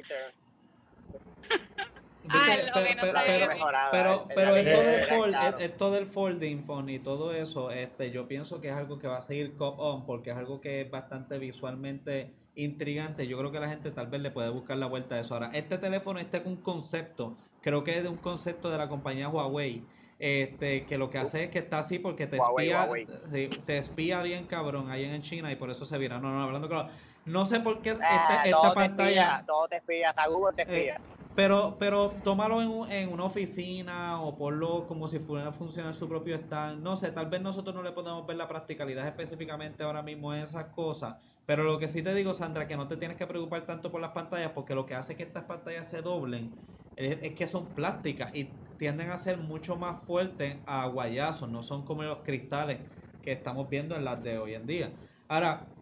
pero, 3.91 4.27
no 4.29 4.29
pero, 4.35 4.57
esto, 4.57 4.83
del 4.83 5.07
fold- 5.09 5.61
esto 5.61 5.91
del 5.91 6.07
folding 6.07 6.65
phone 6.65 6.91
y 6.91 6.99
todo 6.99 7.33
eso, 7.35 7.71
este, 7.71 8.11
yo 8.11 8.29
pienso 8.29 8.61
que 8.61 8.69
es 8.69 8.75
algo 8.75 8.99
que 8.99 9.09
va 9.09 9.17
a 9.19 9.21
seguir 9.21 9.55
cop 9.57 9.79
on 9.79 10.05
porque 10.07 10.31
es 10.31 10.37
algo 10.37 10.61
que 10.61 10.83
es 10.83 10.91
bastante 10.91 11.39
visualmente 11.39 12.33
intrigante. 12.55 13.27
Yo 13.27 13.39
creo 13.39 13.51
que 13.53 13.61
la 13.61 13.69
gente 13.69 13.91
tal 13.91 14.09
vez 14.09 14.21
le 14.21 14.31
puede 14.31 14.49
buscar 14.51 14.77
la 14.77 14.87
vuelta 14.87 15.15
a 15.15 15.21
eso. 15.21 15.35
Ahora, 15.35 15.51
este 15.55 15.79
teléfono 15.79 16.19
este 16.19 16.39
es 16.39 16.47
un 16.47 16.57
concepto, 16.57 17.37
creo 17.61 17.85
que 17.85 17.97
es 17.97 18.03
de 18.03 18.09
un 18.09 18.17
concepto 18.17 18.71
de 18.71 18.79
la 18.79 18.89
compañía 18.89 19.29
Huawei. 19.29 19.85
Este, 20.21 20.85
que 20.87 20.99
lo 20.99 21.11
que 21.11 21.19
hace 21.19 21.45
es 21.45 21.51
que 21.51 21.61
está 21.61 21.79
así 21.79 22.01
porque 22.01 22.27
te 22.27 22.39
Huawei, 22.41 22.67
espía, 22.71 22.85
Huawei. 22.85 23.49
te 23.65 23.79
espía 23.79 24.21
bien 24.23 24.47
cabrón 24.47 24.91
ahí 24.91 25.05
en 25.05 25.23
China 25.23 25.53
y 25.53 25.57
por 25.57 25.71
eso 25.71 25.85
se 25.85 25.97
vira. 25.97 26.19
No, 26.19 26.33
no, 26.33 26.43
hablando 26.43 26.69
claro. 26.69 26.89
No 27.25 27.47
sé 27.47 27.61
por 27.61 27.81
qué 27.83 27.91
es 27.91 28.01
Ah, 28.03 28.43
esta, 28.45 28.51
todo 28.51 28.63
esta 28.63 28.69
te 28.71 28.75
pantalla. 28.75 29.11
espía, 29.11 29.45
todo 29.47 29.69
te 29.69 29.77
espía, 29.77 30.11
hasta 30.11 30.27
Google 30.27 30.57
te 30.57 30.63
Eh, 30.63 30.77
espía. 30.89 31.01
Pero, 31.37 31.77
pero 31.79 32.15
tómalo 32.25 32.61
en, 32.61 32.69
un- 32.69 32.91
en 32.91 33.13
una 33.13 33.23
oficina 33.25 34.21
o 34.21 34.37
ponlo 34.37 34.89
como 34.89 35.07
si 35.07 35.21
fuera 35.21 35.47
a 35.51 35.53
funcionar 35.53 35.95
su 35.95 36.09
propio 36.09 36.35
stand. 36.35 36.83
No 36.83 36.97
sé, 36.97 37.13
tal 37.13 37.27
vez 37.27 37.41
nosotros 37.41 37.73
no 37.77 37.83
le 37.85 37.93
podemos 37.93 38.27
ver 38.27 38.37
la 38.37 38.49
practicalidad 38.49 39.07
específicamente 39.07 39.85
ahora 39.85 40.03
mismo 40.03 40.35
en 40.35 40.43
esas 40.43 40.65
cosas. 40.75 41.15
Pero 41.47 41.63
lo 41.63 41.79
que 41.79 41.89
sí 41.89 42.03
te 42.03 42.13
digo, 42.13 42.35
Sandra, 42.35 42.67
que 42.67 42.77
no 42.77 42.89
te 42.89 42.97
tienes 42.97 43.17
que 43.17 43.27
preocupar 43.29 43.65
tanto 43.67 43.93
por 43.93 44.01
las 44.01 44.11
pantallas, 44.11 44.51
porque 44.53 44.75
lo 44.75 44.85
que 44.85 44.97
hace 44.97 45.15
que 45.17 45.23
estas 45.23 45.45
pantallas 45.45 45.89
se 45.89 46.03
doblen 46.03 46.51
es, 46.99 47.19
es 47.23 47.35
que 47.35 47.47
son 47.49 47.75
plásticas 47.75 48.31
y 48.35 48.47
tienden 48.79 49.11
a 49.11 49.19
ser 49.19 49.39
mucho 49.39 49.77
más 49.77 50.03
fuertes 50.05 50.59
a 50.67 50.87
guayazos, 50.89 51.51
no 51.51 51.63
son 51.65 51.85
como 51.85 52.03
los 52.05 52.21
cristales 52.25 52.81
que 53.23 53.33
estamos 53.33 53.69
viendo 53.71 53.97
en 53.97 54.05
las 54.05 54.23
de 54.23 54.39
hoy 54.39 54.55
en 54.55 54.67
día. 54.67 54.97
Ahora, 55.29 55.75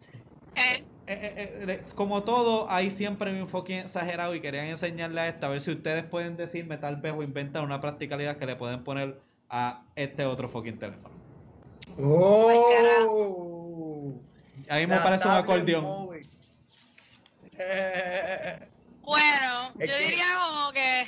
Eh, 0.55 0.85
eh, 1.07 1.65
eh, 1.69 1.85
como 1.95 2.23
todo, 2.23 2.69
hay 2.69 2.91
siempre 2.91 3.31
un 3.31 3.37
enfoque 3.37 3.79
exagerado 3.79 4.35
y 4.35 4.41
querían 4.41 4.65
enseñarle 4.67 5.21
a 5.21 5.27
esto, 5.29 5.45
a 5.45 5.49
ver 5.49 5.61
si 5.61 5.71
ustedes 5.71 6.03
pueden 6.05 6.35
decirme 6.37 6.77
tal 6.77 6.97
vez 6.97 7.13
o 7.13 7.23
inventar 7.23 7.63
una 7.63 7.79
practicalidad 7.79 8.37
que 8.37 8.45
le 8.45 8.55
pueden 8.57 8.83
poner 8.83 9.23
a 9.49 9.85
este 9.95 10.25
otro 10.25 10.49
fucking 10.49 10.79
teléfono. 10.79 11.15
¡Oh! 11.97 13.03
A 14.69 14.77
mí 14.79 14.87
me 14.87 14.99
La 14.99 15.01
parece 15.01 15.27
un 15.29 15.35
acordeón. 15.35 15.83
móvil. 15.83 16.29
Eh, 17.59 18.66
Bueno, 19.07 19.71
yo 19.79 19.97
diría 19.99 20.25
como 20.35 20.71
que. 20.73 21.07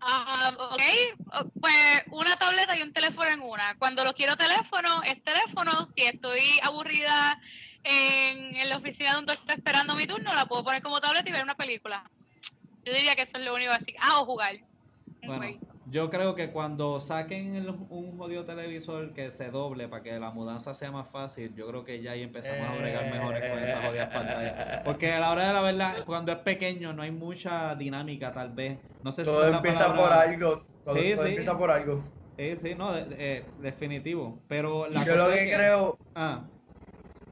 ah, 0.00 0.56
ok, 0.56 1.50
pues 1.60 2.04
una 2.12 2.36
tableta 2.36 2.76
y 2.76 2.82
un 2.82 2.92
teléfono 2.92 3.28
en 3.28 3.40
una. 3.40 3.74
Cuando 3.78 4.04
lo 4.04 4.14
quiero 4.14 4.36
teléfono, 4.36 5.02
es 5.02 5.20
teléfono. 5.24 5.88
Si 5.96 6.04
estoy 6.04 6.60
aburrida 6.62 7.36
en, 7.82 8.54
en 8.54 8.68
la 8.68 8.76
oficina 8.76 9.14
donde 9.14 9.32
estoy 9.32 9.56
esperando 9.56 9.96
mi 9.96 10.06
turno, 10.06 10.32
la 10.32 10.46
puedo 10.46 10.62
poner 10.62 10.82
como 10.82 11.00
tableta 11.00 11.28
y 11.28 11.32
ver 11.32 11.42
una 11.42 11.56
película. 11.56 12.08
Yo 12.84 12.92
diría 12.92 13.16
que 13.16 13.22
eso 13.22 13.38
es 13.38 13.44
lo 13.44 13.52
único 13.52 13.72
así. 13.72 13.96
Ah, 13.98 14.20
o 14.20 14.24
jugar. 14.24 14.54
un 15.22 15.26
Bueno. 15.26 15.75
Yo 15.88 16.10
creo 16.10 16.34
que 16.34 16.50
cuando 16.50 16.98
saquen 17.00 17.54
el- 17.54 17.70
un 17.70 18.16
jodido 18.18 18.44
televisor 18.44 19.12
que 19.12 19.30
se 19.30 19.50
doble 19.50 19.88
para 19.88 20.02
que 20.02 20.18
la 20.18 20.30
mudanza 20.30 20.74
sea 20.74 20.90
más 20.90 21.08
fácil, 21.08 21.54
yo 21.54 21.66
creo 21.68 21.84
que 21.84 22.02
ya 22.02 22.12
ahí 22.12 22.22
empezamos 22.22 22.68
a 22.68 22.80
bregar 22.80 23.10
mejores 23.10 23.48
con 23.50 23.62
esas 23.62 23.84
jodidas 23.86 24.12
pantallas. 24.12 24.82
Porque 24.84 25.12
a 25.12 25.20
la 25.20 25.30
hora 25.30 25.46
de 25.46 25.52
la 25.52 25.62
verdad, 25.62 26.04
cuando 26.04 26.32
es 26.32 26.38
pequeño 26.38 26.92
no 26.92 27.02
hay 27.02 27.12
mucha 27.12 27.74
dinámica 27.76 28.32
tal 28.32 28.50
vez. 28.52 28.78
No 29.04 29.12
sé 29.12 29.24
si 29.24 29.30
Todo 29.30 29.48
la 29.48 29.56
empieza 29.58 29.94
por 29.94 30.12
algo. 30.12 30.64
Todo, 30.84 30.96
Sí, 30.96 31.12
todo 31.14 31.24
sí. 31.24 31.30
empieza 31.30 31.58
por 31.58 31.70
algo. 31.70 32.02
Sí, 32.38 32.56
sí, 32.56 32.74
no, 32.74 32.92
de- 32.92 33.04
de- 33.04 33.36
eh, 33.36 33.44
definitivo. 33.60 34.40
Pero 34.48 34.88
la 34.88 35.04
Yo 35.04 35.12
cosa 35.14 35.28
lo 35.28 35.32
es 35.32 35.44
que 35.44 35.54
creo 35.54 35.98
Ah, 36.14 36.44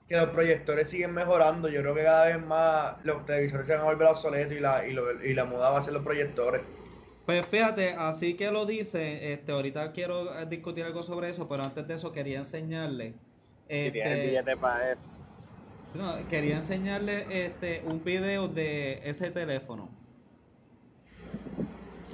que 0.08 0.16
los 0.16 0.28
proyectores 0.30 0.88
siguen 0.88 1.12
mejorando. 1.12 1.68
Yo 1.68 1.80
creo 1.80 1.94
que 1.94 2.04
cada 2.04 2.26
vez 2.26 2.46
más 2.46 2.94
los 3.04 3.24
televisores 3.26 3.66
se 3.66 3.72
van 3.74 3.82
a 3.82 3.84
volver 3.84 4.06
obsoletos 4.06 4.56
y 4.56 4.60
la, 4.60 4.86
y, 4.86 4.92
lo- 4.92 5.22
y 5.24 5.34
la 5.34 5.44
moda 5.44 5.70
va 5.70 5.78
a 5.78 5.82
ser 5.82 5.92
los 5.92 6.02
proyectores. 6.02 6.62
Pues 7.26 7.46
fíjate, 7.46 7.94
así 7.94 8.34
que 8.34 8.50
lo 8.50 8.66
dice, 8.66 9.32
este, 9.32 9.52
ahorita 9.52 9.92
quiero 9.92 10.38
eh, 10.38 10.44
discutir 10.46 10.84
algo 10.84 11.02
sobre 11.02 11.30
eso, 11.30 11.48
pero 11.48 11.62
antes 11.64 11.86
de 11.88 11.94
eso 11.94 12.12
quería 12.12 12.38
enseñarle, 12.38 13.14
Si 13.66 13.90
tienes 13.90 13.94
el 13.94 14.02
este, 14.18 14.26
billete 14.26 14.56
para 14.58 14.92
eso. 14.92 15.00
no, 15.94 16.28
quería 16.28 16.56
enseñarle 16.56 17.46
este 17.46 17.82
un 17.86 18.04
video 18.04 18.48
de 18.48 19.00
ese 19.08 19.30
teléfono. 19.30 19.88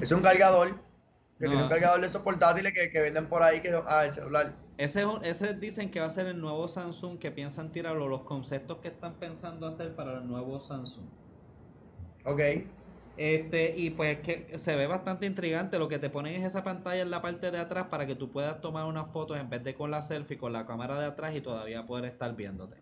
Es 0.01 0.13
un 0.13 0.21
cargador. 0.23 0.69
Que 1.39 1.47
No. 1.47 1.51
tiene 1.53 1.63
un 1.65 1.69
cargador 1.71 2.01
de 2.03 2.07
esos 2.07 2.23
portátiles 2.23 2.73
que, 2.73 2.91
que 2.91 3.01
venden 3.01 3.27
por 3.29 3.43
ahí. 3.43 3.61
Que, 3.61 3.71
ah, 3.87 4.05
el 4.07 4.13
celular. 4.13 4.55
Ese, 4.79 5.01
es 5.01 5.07
un- 5.07 5.25
ese 5.25 5.55
dicen 5.55 5.91
que 5.91 5.99
va 6.01 6.07
a 6.07 6.11
ser 6.11 6.27
el 6.27 6.41
nuevo 6.41 6.69
Samsung 6.69 7.19
que 7.19 7.31
piensan 7.31 7.73
tirar 7.73 7.97
o 7.97 8.07
los 8.09 8.23
conceptos 8.23 8.79
que 8.79 8.89
están 8.89 9.15
pensando 9.15 9.67
hacer 9.67 9.95
para 9.97 10.19
el 10.19 10.27
nuevo 10.29 10.61
Samsung. 10.61 11.07
Ok. 12.25 12.41
Este, 13.23 13.75
y 13.77 13.91
pues 13.91 14.21
que 14.21 14.59
se 14.59 14.75
ve 14.77 14.87
bastante 14.87 15.27
intrigante. 15.27 15.79
Lo 15.79 15.89
que 15.89 15.99
te 15.99 16.09
ponen 16.09 16.37
es 16.37 16.47
esa 16.47 16.65
pantalla 16.65 17.03
en 17.03 17.11
la 17.11 17.21
parte 17.21 17.51
de 17.51 17.59
atrás 17.59 17.89
para 17.91 18.07
que 18.07 18.15
tú 18.15 18.33
puedas 18.33 18.63
tomar 18.63 18.87
unas 18.87 19.13
fotos 19.13 19.39
en 19.39 19.51
vez 19.51 19.63
de 19.63 19.75
con 19.75 19.91
la 19.91 20.01
selfie, 20.01 20.39
con 20.39 20.55
la 20.55 20.65
cámara 20.65 20.99
de 20.99 21.05
atrás 21.05 21.37
y 21.37 21.43
todavía 21.43 21.85
poder 21.85 22.07
estar 22.07 22.35
viéndote. 22.35 22.77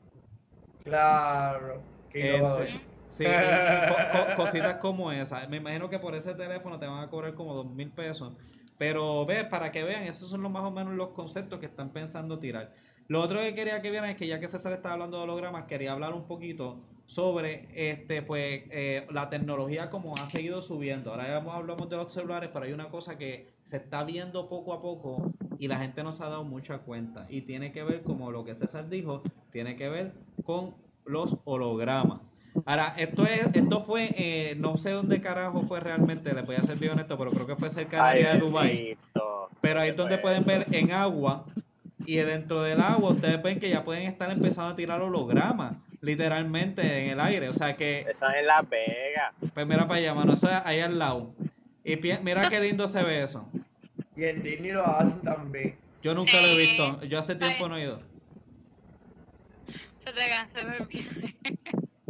Claro. 0.85 1.83
Qué 2.09 2.37
innovador. 2.37 2.68
Este, 2.68 2.85
sí, 3.09 3.24
co- 3.24 4.37
cositas 4.37 4.77
como 4.77 5.11
esa. 5.11 5.44
Me 5.48 5.57
imagino 5.57 5.90
que 5.90 5.98
por 5.98 6.14
ese 6.14 6.33
teléfono 6.37 6.79
te 6.79 6.87
van 6.87 7.03
a 7.03 7.11
cobrar 7.11 7.35
como 7.35 7.53
dos 7.55 7.66
mil 7.66 7.90
pesos. 7.90 8.33
Pero 8.79 9.27
ve, 9.27 9.44
para 9.44 9.72
que 9.72 9.83
vean, 9.83 10.05
esos 10.05 10.31
son 10.31 10.40
los 10.42 10.53
más 10.53 10.62
o 10.62 10.70
menos 10.70 10.94
los 10.94 11.09
conceptos 11.09 11.59
que 11.59 11.66
están 11.66 11.90
pensando 11.92 12.38
tirar. 12.38 12.72
Lo 13.09 13.20
otro 13.22 13.40
que 13.40 13.57
quería 13.57 13.83
que 13.83 13.90
vieran 13.90 14.11
es 14.11 14.16
que 14.16 14.29
ya 14.29 14.38
que 14.38 14.46
César 14.46 14.72
estaba 14.72 14.92
hablando 14.92 15.16
de 15.16 15.24
hologramas, 15.24 15.64
quería 15.64 15.90
hablar 15.90 16.12
un 16.12 16.29
poquito 16.29 16.79
sobre 17.09 17.68
este 17.75 18.21
pues 18.21 18.64
eh, 18.71 19.07
la 19.11 19.31
tecnología 19.31 19.88
como 19.88 20.18
ha 20.18 20.27
seguido 20.27 20.61
subiendo. 20.61 21.11
Ahora 21.11 21.27
ya 21.27 21.37
hablamos 21.37 21.88
de 21.88 21.97
los 21.97 22.12
celulares, 22.12 22.51
pero 22.53 22.66
hay 22.66 22.73
una 22.73 22.90
cosa 22.90 23.16
que 23.16 23.49
se 23.62 23.79
está 23.79 24.05
viendo 24.05 24.51
poco 24.51 24.75
a 24.75 24.83
poco 24.83 25.33
y 25.59 25.68
la 25.68 25.79
gente 25.79 26.05
no 26.05 26.12
se 26.12 26.23
ha 26.23 26.29
dado 26.29 26.44
mucha 26.44 26.81
cuenta. 26.81 27.27
Y 27.31 27.40
tiene 27.40 27.73
que 27.73 27.83
ver, 27.83 28.03
como 28.03 28.31
lo 28.31 28.44
que 28.44 28.55
César 28.55 28.90
dijo, 28.90 29.23
tiene 29.51 29.75
que 29.75 29.88
ver 29.88 30.12
con 30.44 30.75
los 31.07 31.38
hologramas. 31.44 32.21
Ahora, 32.66 32.94
esto 32.99 33.25
es, 33.25 33.49
esto 33.55 33.81
fue, 33.81 34.14
eh, 34.18 34.55
no 34.59 34.77
sé 34.77 34.90
dónde 34.90 35.23
carajo 35.23 35.62
fue 35.62 35.81
realmente, 35.81 36.35
les 36.35 36.44
voy 36.44 36.57
a 36.57 36.64
ser 36.64 36.77
bien 36.77 36.92
honesto, 36.92 37.16
pero 37.16 37.31
creo 37.31 37.47
que 37.47 37.57
fue 37.57 37.71
cerca 37.71 37.97
del 37.97 38.05
área 38.05 38.35
de 38.35 38.38
Dubai. 38.40 38.68
bendito. 38.68 39.49
Pero 39.62 39.81
ahí 39.81 39.90
es 39.90 39.97
donde 39.97 40.18
pueden 40.18 40.44
ver 40.44 40.66
en 40.73 40.92
agua 40.92 41.47
y 42.05 42.16
dentro 42.16 42.62
del 42.62 42.81
agua 42.81 43.11
ustedes 43.11 43.42
ven 43.42 43.61
que 43.61 43.71
ya 43.71 43.85
pueden 43.85 44.05
estar 44.05 44.31
empezando 44.31 44.73
a 44.73 44.77
tirar 44.77 45.01
hologramas, 45.01 45.77
literalmente 46.00 46.82
en 47.04 47.11
el 47.11 47.20
aire. 47.20 47.48
O 47.48 47.52
sea 47.54 47.76
que, 47.76 48.00
Eso 48.11 48.28
es 48.28 48.37
en 48.37 48.46
Las 48.46 48.68
Vegas. 48.68 49.34
pues 49.54 49.66
mira 49.66 49.87
para 49.87 50.00
allá, 50.00 50.14
mano, 50.14 50.32
eso 50.34 50.48
es 50.50 50.61
ahí 50.64 50.80
al 50.80 50.98
lado. 50.98 51.32
Y 51.84 51.96
mira 52.22 52.48
qué 52.48 52.61
lindo 52.61 52.87
se 52.88 53.02
ve 53.02 53.22
eso. 53.22 53.48
Y 54.16 54.24
en 54.24 54.42
Disney 54.42 54.72
lo 54.72 54.84
hacen 54.84 55.20
también. 55.22 55.76
Yo 56.02 56.14
nunca 56.14 56.40
lo 56.40 56.48
he 56.48 56.56
visto, 56.56 57.02
yo 57.04 57.18
hace 57.18 57.34
tiempo 57.34 57.68
no 57.68 57.76
he 57.76 57.82
ido. 57.82 58.00
Se 59.96 60.12
te 60.12 60.28
cansa 60.28 60.64
ver 60.64 60.87
bien. 60.87 61.34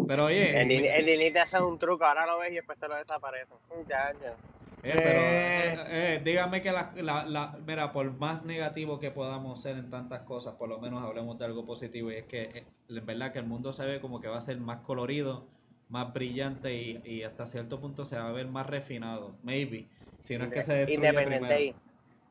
Pero 0.07 0.27
oye, 0.27 0.61
El, 0.63 0.69
Disney- 0.69 0.91
el 0.91 1.07
Disney 1.07 1.33
te 1.33 1.41
hace 1.41 1.61
un 1.61 1.79
truco, 1.79 2.05
ahora 2.05 2.25
lo 2.27 2.39
ves 2.39 2.53
y 2.53 2.55
después 2.57 2.79
te 2.79 2.89
lo 2.89 2.97
desaparece. 2.97 3.53
Ya, 3.89 4.13
ya. 4.23 4.35
Eh, 4.83 4.93
pero 4.95 5.19
Eh. 5.21 5.75
eh, 5.75 5.87
eh, 5.91 6.21
dígame 6.25 6.63
que 6.63 6.71
la, 6.73 6.93
la, 6.97 7.25
la- 7.27 7.59
mira, 7.67 7.93
por 7.93 8.11
más 8.13 8.45
negativo 8.45 9.01
que 9.01 9.11
podamos 9.11 9.61
ser 9.61 9.77
en 9.77 9.91
tantas 9.91 10.21
cosas, 10.23 10.55
por 10.55 10.69
lo 10.69 10.79
menos 10.79 11.03
hablemos 11.05 11.39
de 11.39 11.45
algo 11.47 11.67
positivo 11.67 12.11
y 12.13 12.17
es 12.17 12.27
que 12.27 12.43
eh, 12.43 12.67
es 12.89 13.05
verdad 13.05 13.33
que 13.33 13.41
el 13.41 13.47
mundo 13.47 13.73
se 13.73 13.85
ve 13.85 14.01
como 14.01 14.21
que 14.21 14.29
va 14.29 14.39
a 14.39 14.41
ser 14.41 14.59
más 14.59 14.79
colorido, 14.79 15.47
más 15.89 16.13
brillante 16.13 16.75
y, 16.75 17.01
y 17.05 17.23
hasta 17.25 17.47
cierto 17.47 17.81
punto 17.81 18.05
se 18.05 18.17
va 18.19 18.29
a 18.29 18.33
ver 18.33 18.47
más 18.47 18.67
refinado, 18.67 19.35
maybe, 19.43 19.89
si 20.21 20.39
no 20.39 20.45
es 20.45 20.51
que 20.53 20.63
se 20.63 20.73
destruye 20.75 20.95
Independiente 21.09 21.53
ahí. 21.55 21.73
primero. 21.73 21.89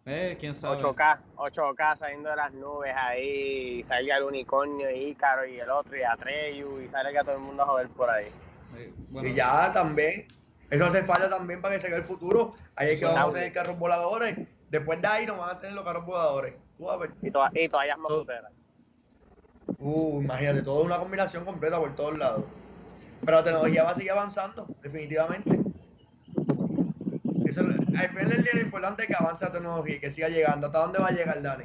Eh, 0.10 0.38
quién 0.40 0.56
sabe. 0.56 0.78
8K, 0.78 1.20
8K 1.36 1.98
saliendo 1.98 2.30
de 2.30 2.36
las 2.38 2.54
nubes 2.54 2.94
ahí, 2.96 3.80
y 3.80 3.84
salga 3.84 4.16
el 4.16 4.24
unicornio 4.24 4.90
y 4.90 5.10
Ícaro 5.10 5.46
y 5.46 5.60
el 5.60 5.70
otro 5.70 5.98
y 5.98 6.04
Atreyu 6.04 6.80
y 6.80 6.88
salga 6.88 7.24
todo 7.26 7.36
el 7.36 7.42
mundo 7.42 7.64
a 7.64 7.66
joder 7.66 7.90
por 7.90 8.10
ahí. 8.10 8.28
Eh, 8.78 8.94
bueno, 9.10 9.28
Y 9.28 9.34
ya 9.34 9.74
también. 9.74 10.28
Eso 10.70 10.86
hace 10.86 11.04
falta 11.04 11.30
también 11.30 11.62
para 11.62 11.76
que 11.76 11.82
se 11.82 11.88
vea 11.90 11.98
el 11.98 12.06
futuro. 12.06 12.54
Ahí 12.76 12.92
es 12.92 13.00
que 13.00 13.06
vamos 13.06 13.30
a 13.30 13.34
tener 13.34 13.54
carros 13.54 13.78
voladores. 13.80 14.38
Después 14.70 15.02
de 15.02 15.08
ahí 15.08 15.26
no 15.26 15.38
van 15.38 15.52
a 15.56 15.60
tener 15.60 15.76
los 15.76 15.86
carros 15.86 16.06
voladores. 16.06 16.56
Tú 16.78 16.84
vas 16.86 16.96
a 16.96 16.98
ver. 16.98 17.12
Y, 17.22 17.32
todas 17.32 17.52
y 17.56 17.70
toallas 17.70 17.98
maputeras. 17.98 18.52
Uh, 19.78 20.22
imagínate, 20.22 20.62
toda 20.64 20.84
una 20.84 20.98
combinación 20.98 21.46
completa 21.46 21.80
por 21.80 21.96
todos 21.96 22.18
lados. 22.18 22.44
Pero 23.24 23.38
la 23.38 23.44
tecnología 23.44 23.84
va 23.84 23.92
a 23.92 23.96
seguir 23.96 24.12
avanzando, 24.12 24.68
definitivamente. 24.82 25.60
Eso, 27.46 27.62
es- 27.62 28.00
al 28.00 28.10
final 28.10 28.30
del 28.30 28.44
día 28.44 28.52
lo 28.56 28.62
importante 28.62 29.04
es 29.04 29.08
que 29.08 29.16
avance 29.16 29.46
la 29.46 29.52
tecnología 29.52 29.96
y 29.96 30.00
que 30.00 30.12
siga 30.12 30.28
llegando. 30.30 30.68
¿Hasta 30.68 30.80
dónde 30.80 31.00
va 31.00 31.08
a 31.08 31.12
llegar, 31.12 31.42
Dani? 31.42 31.64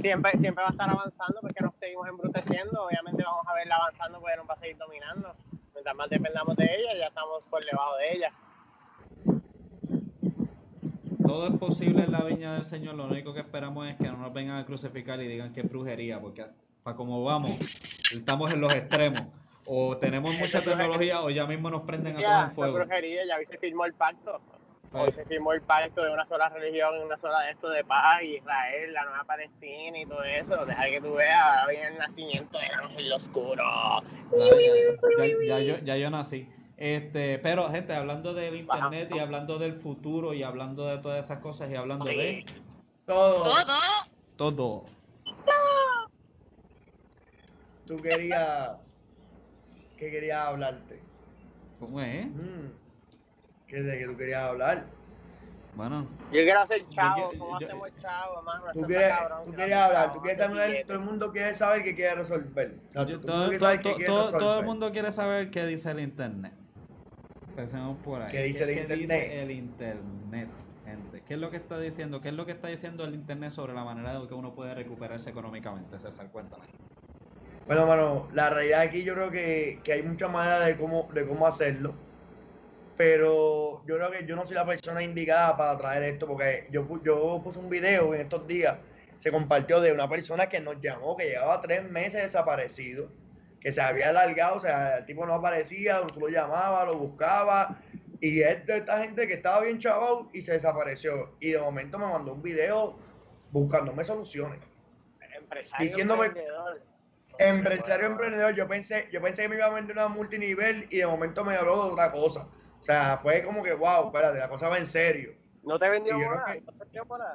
Siempre, 0.00 0.32
siempre 0.38 0.62
va 0.62 0.68
a 0.68 0.72
estar 0.72 0.88
avanzando 0.90 1.40
porque 1.40 1.62
nos 1.62 1.74
seguimos 1.80 2.08
embruteciendo. 2.08 2.84
Obviamente 2.84 3.22
vamos 3.22 3.46
a 3.46 3.54
verla 3.54 3.76
avanzando 3.76 4.20
porque 4.20 4.36
nos 4.36 4.48
va 4.48 4.54
a 4.54 4.58
seguir 4.58 4.76
dominando. 4.78 5.34
Mientras 5.80 5.96
más 5.96 6.10
dependamos 6.10 6.54
de 6.56 6.64
ella, 6.64 6.94
ya 6.98 7.06
estamos 7.06 7.42
por 7.48 7.64
debajo 7.64 7.96
de 7.96 8.12
ella. 8.12 8.32
todo 11.26 11.46
es 11.46 11.56
posible 11.58 12.02
en 12.02 12.12
la 12.12 12.22
viña 12.22 12.52
del 12.52 12.66
Señor, 12.66 12.96
lo 12.96 13.06
único 13.06 13.32
que 13.32 13.40
esperamos 13.40 13.88
es 13.88 13.96
que 13.96 14.08
no 14.08 14.18
nos 14.18 14.34
vengan 14.34 14.58
a 14.58 14.66
crucificar 14.66 15.22
y 15.22 15.26
digan 15.28 15.54
que 15.54 15.60
es 15.60 15.70
brujería, 15.70 16.20
porque 16.20 16.44
para 16.82 16.98
como 16.98 17.24
vamos, 17.24 17.52
estamos 18.12 18.52
en 18.52 18.60
los 18.60 18.74
extremos. 18.74 19.22
O 19.64 19.96
tenemos 19.96 20.34
mucha 20.34 20.60
tecnología 20.60 21.22
o 21.22 21.30
ya 21.30 21.46
mismo 21.46 21.70
nos 21.70 21.82
prenden 21.82 22.18
a 22.18 22.20
todos 22.20 22.44
en 22.44 22.50
fuego. 22.52 22.74
brujería, 22.74 23.24
ya 23.26 23.42
se 23.46 23.56
firmó 23.56 23.86
el 23.86 23.94
pacto. 23.94 24.38
Hoy 24.92 25.12
se 25.12 25.24
firmó 25.24 25.52
el 25.52 25.62
pacto 25.62 26.02
de 26.02 26.10
una 26.12 26.26
sola 26.26 26.48
religión, 26.48 27.00
una 27.04 27.16
sola 27.16 27.42
de 27.42 27.50
esto 27.52 27.68
de 27.70 27.84
paz, 27.84 28.22
Israel, 28.24 28.92
la 28.92 29.04
nueva 29.04 29.22
Palestina 29.24 29.98
y 30.00 30.04
todo 30.06 30.24
eso. 30.24 30.66
Deja 30.66 30.84
que 30.86 31.00
tú 31.00 31.14
veas, 31.14 31.40
ahora 31.40 31.66
viene 31.68 31.86
el 31.88 31.98
nacimiento 31.98 32.58
del 32.58 32.72
ángel 32.72 33.12
oscuro. 33.12 33.62
ya, 34.32 35.26
ya- 35.26 35.46
ya 35.46 35.60
yo, 35.60 35.78
ya 35.78 35.96
yo 35.96 36.10
nací. 36.10 36.48
Este, 36.76 37.38
pero 37.38 37.68
gente, 37.70 37.92
hablando 37.94 38.34
del 38.34 38.56
internet 38.56 39.10
y 39.14 39.18
hablando 39.20 39.58
del 39.58 39.74
futuro 39.74 40.34
y 40.34 40.42
hablando 40.42 40.86
de 40.86 40.98
todas 40.98 41.24
esas 41.24 41.38
cosas 41.38 41.70
y 41.70 41.76
hablando 41.76 42.06
de 42.06 42.44
Todo. 43.06 43.44
Todo. 44.36 44.54
todo. 44.54 44.84
Tú 47.86 47.96
querías. 48.00 48.72
¿Qué 49.96 50.10
querías 50.10 50.46
hablarte? 50.46 51.00
¿Cómo 51.78 52.00
es? 52.00 52.26
Mm. 52.26 52.79
¿Qué 53.70 53.82
de 53.82 53.98
que 53.98 54.06
tú 54.06 54.16
querías 54.16 54.42
hablar? 54.42 54.84
Bueno, 55.76 56.04
Yo 56.32 56.42
quiero 56.42 56.60
hacer 56.60 56.82
chavo, 56.88 57.32
yo- 57.32 57.38
¿cómo 57.38 57.60
yo- 57.60 57.66
hacemos 57.66 57.88
chavo, 58.00 58.42
mano? 58.42 58.64
Tú 58.72 58.82
quieres, 58.82 59.08
cabrón, 59.08 59.44
tú 59.46 59.52
quieres 59.54 59.76
hablar, 59.76 60.12
tú 60.12 60.20
quieres 60.20 60.38
saber, 60.38 60.84
todo 60.86 60.96
el 60.98 61.04
mundo 61.04 61.32
quiere 61.32 61.54
saber 61.54 61.82
qué 61.84 61.94
quiere 61.94 62.14
resolver. 62.16 62.74
O 62.88 62.92
sea, 62.92 63.02
yo- 63.06 63.20
todo, 63.20 63.26
todo, 63.26 63.44
el 63.44 63.48
mundo 63.48 63.48
quiere 63.50 63.58
todo- 63.58 63.66
saber 63.68 63.78
qué 63.80 63.82
todo- 63.88 63.96
quiere 63.96 64.06
todo- 64.08 64.18
todo 64.24 64.26
el 64.28 64.40
resolver. 64.40 64.64
mundo 64.64 64.90
quiere 64.92 65.12
saber 65.12 65.50
qué 65.50 65.66
dice 65.66 65.90
el 65.92 66.00
internet. 66.00 66.52
Empecemos 67.50 67.96
por 68.04 68.22
ahí. 68.22 68.32
¿Qué 68.32 68.42
dice 68.42 68.64
el 68.64 68.70
internet? 68.70 68.98
dice 68.98 69.42
el 69.42 69.50
internet, 69.52 70.48
gente? 70.84 71.22
¿Qué 71.26 71.34
es 71.34 71.40
lo 71.40 71.50
que 71.50 71.56
está 71.56 71.78
diciendo? 71.78 72.20
¿Qué 72.20 72.28
es 72.30 72.34
lo 72.34 72.46
que 72.46 72.52
está 72.52 72.66
diciendo 72.68 73.04
el 73.04 73.14
internet 73.14 73.50
sobre 73.50 73.72
la 73.72 73.84
manera 73.84 74.18
de 74.18 74.26
que 74.26 74.34
uno 74.34 74.52
puede 74.52 74.74
recuperarse 74.74 75.30
económicamente, 75.30 75.98
César? 76.00 76.28
Cuéntame. 76.32 76.64
Bueno, 77.66 77.86
mano, 77.86 78.28
la 78.32 78.50
realidad 78.50 78.80
aquí 78.80 79.04
yo 79.04 79.14
creo 79.14 79.30
que, 79.30 79.78
que 79.84 79.92
hay 79.92 80.02
muchas 80.02 80.30
maneras 80.32 80.66
de 80.66 80.76
cómo, 80.76 81.08
de 81.14 81.26
cómo 81.28 81.46
hacerlo. 81.46 81.94
Pero 83.00 83.82
yo 83.86 83.96
creo 83.96 84.10
que 84.10 84.26
yo 84.26 84.36
no 84.36 84.46
soy 84.46 84.56
la 84.56 84.66
persona 84.66 85.02
indicada 85.02 85.56
para 85.56 85.78
traer 85.78 86.02
esto, 86.02 86.26
porque 86.26 86.68
yo, 86.70 86.86
yo 87.02 87.40
puse 87.42 87.58
un 87.58 87.70
video 87.70 88.12
en 88.14 88.20
estos 88.20 88.46
días, 88.46 88.76
se 89.16 89.32
compartió 89.32 89.80
de 89.80 89.90
una 89.90 90.06
persona 90.06 90.50
que 90.50 90.60
nos 90.60 90.82
llamó, 90.82 91.16
que 91.16 91.30
llevaba 91.30 91.62
tres 91.62 91.82
meses 91.82 92.20
desaparecido, 92.24 93.10
que 93.58 93.72
se 93.72 93.80
había 93.80 94.10
alargado, 94.10 94.56
o 94.56 94.60
sea, 94.60 94.98
el 94.98 95.06
tipo 95.06 95.24
no 95.24 95.32
aparecía, 95.32 96.06
tú 96.08 96.20
lo 96.20 96.28
llamabas, 96.28 96.88
lo 96.88 96.98
buscabas, 96.98 97.68
y 98.20 98.42
esta 98.42 99.02
gente 99.02 99.26
que 99.26 99.32
estaba 99.32 99.62
bien 99.62 99.78
chaval 99.78 100.28
y 100.34 100.42
se 100.42 100.52
desapareció. 100.52 101.36
Y 101.40 101.52
de 101.52 101.58
momento 101.58 101.98
me 101.98 102.04
mandó 102.04 102.34
un 102.34 102.42
video 102.42 102.98
buscándome 103.50 104.04
soluciones. 104.04 104.60
Empresario 105.38 105.88
diciéndome- 105.88 106.26
emprendedor. 106.26 106.82
Empresario 107.38 108.06
emprendedor, 108.08 108.54
yo 108.54 108.68
pensé, 108.68 109.08
yo 109.10 109.22
pensé 109.22 109.40
que 109.40 109.48
me 109.48 109.56
iba 109.56 109.64
a 109.64 109.70
vender 109.70 109.96
una 109.96 110.08
multinivel 110.08 110.86
y 110.90 110.98
de 110.98 111.06
momento 111.06 111.46
me 111.46 111.54
habló 111.56 111.86
de 111.86 111.92
otra 111.92 112.12
cosa. 112.12 112.46
O 112.80 112.84
sea, 112.84 113.18
fue 113.18 113.42
como 113.44 113.62
que, 113.62 113.72
wow, 113.74 114.06
espérate, 114.06 114.38
la 114.38 114.48
cosa 114.48 114.68
va 114.68 114.78
en 114.78 114.86
serio. 114.86 115.32
¿No 115.62 115.78
te 115.78 115.88
vendió 115.88 116.16
nada? 116.18 116.54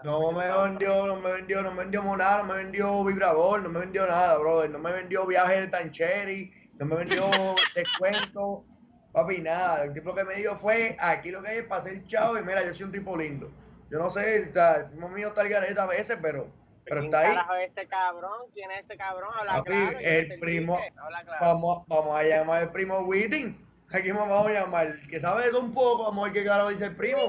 ¿No 0.04 0.32
me 0.32 0.48
vendió, 0.52 1.06
no 1.06 1.16
me 1.18 1.32
vendió, 1.34 1.62
no 1.62 1.72
me 1.72 1.84
vendió 1.84 2.18
nada, 2.18 2.38
no 2.40 2.46
me 2.46 2.58
vendió 2.64 3.04
vibrador, 3.06 3.62
no 3.62 3.70
me 3.70 3.80
vendió 3.80 4.06
nada, 4.08 4.38
brother. 4.40 4.70
No 4.72 4.80
me 4.80 4.92
vendió 4.92 5.26
viaje 5.28 5.62
de 5.62 5.68
Tancheri, 5.68 6.52
no 6.80 6.86
me 6.88 6.96
vendió 6.96 7.30
descuento, 7.76 8.66
papi, 9.14 9.42
nada. 9.42 9.84
El 9.84 9.94
tipo 9.94 10.16
que 10.16 10.24
me 10.24 10.36
dio 10.36 10.56
fue, 10.58 10.98
aquí 11.00 11.30
lo 11.30 11.42
que 11.44 11.50
hay 11.50 11.58
es 11.60 11.66
para 11.66 11.84
ser 11.84 12.06
chavo 12.08 12.38
y 12.40 12.44
mira, 12.44 12.66
yo 12.66 12.74
soy 12.74 12.88
un 12.88 12.92
tipo 12.92 13.16
lindo. 13.16 13.52
Yo 13.92 14.00
no 14.00 14.10
sé, 14.10 14.50
o 14.50 14.54
sea, 14.54 14.78
el 14.78 14.90
tipo 14.90 15.08
mío 15.10 15.28
está 15.28 15.42
al 15.42 15.50
garete 15.50 15.80
a 15.80 15.86
veces, 15.86 16.18
pero, 16.20 16.48
pero 16.84 17.02
¿Quién 17.02 17.06
está 17.06 17.20
ahí. 17.20 17.62
es 17.62 17.68
este 17.70 17.88
cabrón? 17.88 18.50
¿Quién 18.54 18.72
es 18.72 18.80
este 18.82 18.98
cabrón? 18.98 19.30
Habla 19.40 19.58
Papi, 19.58 19.70
claro. 19.72 20.00
el 20.00 20.40
primo- 20.40 20.80
claro. 20.96 21.38
Vamos, 21.40 21.84
vamos 21.88 22.20
a 22.20 22.24
llamar 22.24 22.64
al 22.64 22.72
primo 22.72 23.00
Whiting. 23.02 23.65
Aquí 23.96 24.12
vamos 24.12 24.48
a 24.48 24.52
llamar. 24.52 24.88
El 24.88 25.08
que 25.08 25.20
sabe 25.20 25.46
de 25.46 25.52
todo 25.52 25.62
un 25.62 25.74
poco, 25.74 26.04
vamos 26.04 26.22
a 26.22 26.24
ver 26.26 26.34
qué 26.34 26.44
carajo 26.48 26.70
dice 26.70 26.86
el 26.86 26.96
primo. 26.96 27.20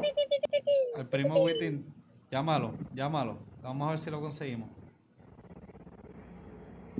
El 0.97 1.07
primo 1.07 1.43
Wittin, 1.45 1.95
llámalo, 2.31 2.75
llámalo. 2.93 3.39
Vamos 3.63 3.87
a 3.87 3.91
ver 3.91 3.99
si 4.01 4.11
lo 4.11 4.21
conseguimos. 4.21 4.69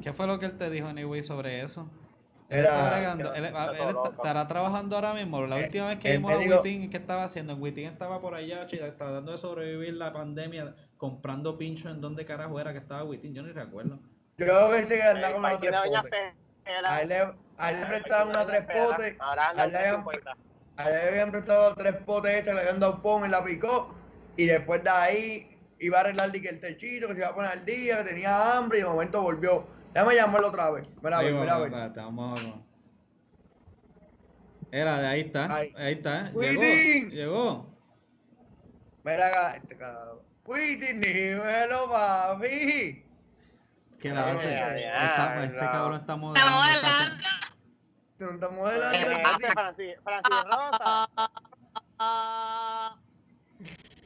¿Qué 0.03 0.13
fue 0.13 0.27
lo 0.27 0.39
que 0.39 0.47
él 0.47 0.57
te 0.57 0.71
dijo, 0.71 0.89
Anyway, 0.89 1.23
sobre 1.23 1.63
eso? 1.63 1.89
Él 2.49 2.61
Era- 2.61 2.69
está 2.77 2.91
bregando- 2.97 3.35
él- 3.35 3.45
está- 3.47 4.09
estará 4.11 4.47
trabajando 4.47 4.95
ahora 4.95 5.15
mismo. 5.15 5.45
La 5.47 5.59
Eh, 5.59 5.65
última 5.65 5.89
vez 5.89 5.99
que 5.99 6.13
vimos 6.13 6.33
a 6.33 6.37
Wittin, 6.39 6.91
¿qué 6.91 6.97
estaba 6.97 7.25
haciendo? 7.25 7.57
Wittin 7.57 7.89
estaba 7.89 8.21
por 8.21 8.35
allá, 8.35 8.67
chica, 8.67 8.97
tratando 8.97 9.33
de 9.33 9.39
sobrevivir 9.39 9.95
la 9.95 10.13
pandemia, 10.13 10.77
comprando 10.97 11.59
pincho 11.59 11.91
en 11.91 12.01
dónde 12.01 12.25
carajo 12.25 12.61
era 12.61 12.73
que 12.73 12.79
estaba 12.79 13.03
Wittin, 13.03 13.35
yo 13.35 13.43
ni 13.43 13.51
recuerdo. 13.51 13.99
Yo 14.39 14.47
creo 14.47 14.71
que 14.71 14.77
dice 14.81 14.95
que 14.97 15.03
anda 15.03 15.27
El 15.29 15.33
con 15.35 15.41
una 15.45 15.49
país 15.59 15.61
A 16.67 17.03
él 17.03 17.09
le, 17.09 17.17
a 17.59 17.71
él 17.71 17.81
le 17.81 17.87
prestaban 17.87 18.47
tres 18.47 18.63
potes. 18.63 19.17
Ahora 19.19 19.51
a 19.51 19.65
él 19.65 19.73
le 19.73 19.79
habían- 19.79 19.97
50. 19.97 20.37
A 20.79 20.89
él 20.91 20.95
le 20.95 21.09
habían 21.09 21.31
prestado 21.31 21.75
tres 21.75 21.95
potes 22.05 22.35
esas, 22.35 22.55
le 22.55 22.61
habían 22.61 22.81
dado 22.81 23.01
pon 23.03 23.25
y 23.25 23.29
la 23.29 23.43
picó. 23.45 23.95
Y 24.37 24.47
después 24.47 24.83
de 24.85 24.91
ahí 24.91 25.59
iba 25.79 25.99
a 25.99 26.01
arreglar 26.03 26.31
que 26.33 26.49
el 26.49 26.61
techito, 26.61 27.07
que 27.09 27.15
se 27.15 27.21
iba 27.21 27.29
a 27.29 27.35
poner 27.35 27.51
al 27.51 27.65
día, 27.65 27.99
que 27.99 28.11
tenía 28.11 28.57
hambre 28.59 28.79
y 28.79 28.83
de 28.83 28.89
momento 28.89 29.23
volvió. 29.23 29.67
Déjame 29.95 30.15
llamarlo 30.15 30.49
otra 30.49 30.71
vez. 30.73 30.87
Mira, 31.03 31.17
a 31.17 31.21
Ahí 31.21 31.33
ver, 31.33 31.41
mira, 31.41 31.59
ver. 31.59 31.69
espérate, 31.69 32.01
vamos. 32.01 32.41
Era, 34.71 34.99
de 35.01 35.07
ahí 35.07 35.21
está. 35.21 35.55
Ahí. 35.57 35.73
Ahí 35.77 35.93
está. 35.95 36.31
Llegó. 36.33 36.39
Wittin. 36.61 37.11
Llegó. 37.11 37.67
Mira 39.05 39.29
acá, 39.29 39.57
este 39.57 39.77
cabrón. 39.77 40.19
Whiting, 40.45 41.01
dímelo, 41.01 41.89
papi. 41.91 43.06
¿Qué 44.09 44.15
la 44.15 44.31
hace? 44.33 44.51
Ya, 44.53 44.79
ya, 44.79 45.07
Está- 45.07 45.45
este 45.45 45.59
cabrón 45.59 45.95
está 46.01 46.13
Estamos 46.15 46.39
modelando. 46.39 46.59
está 48.19 48.49
modelando. 48.51 48.97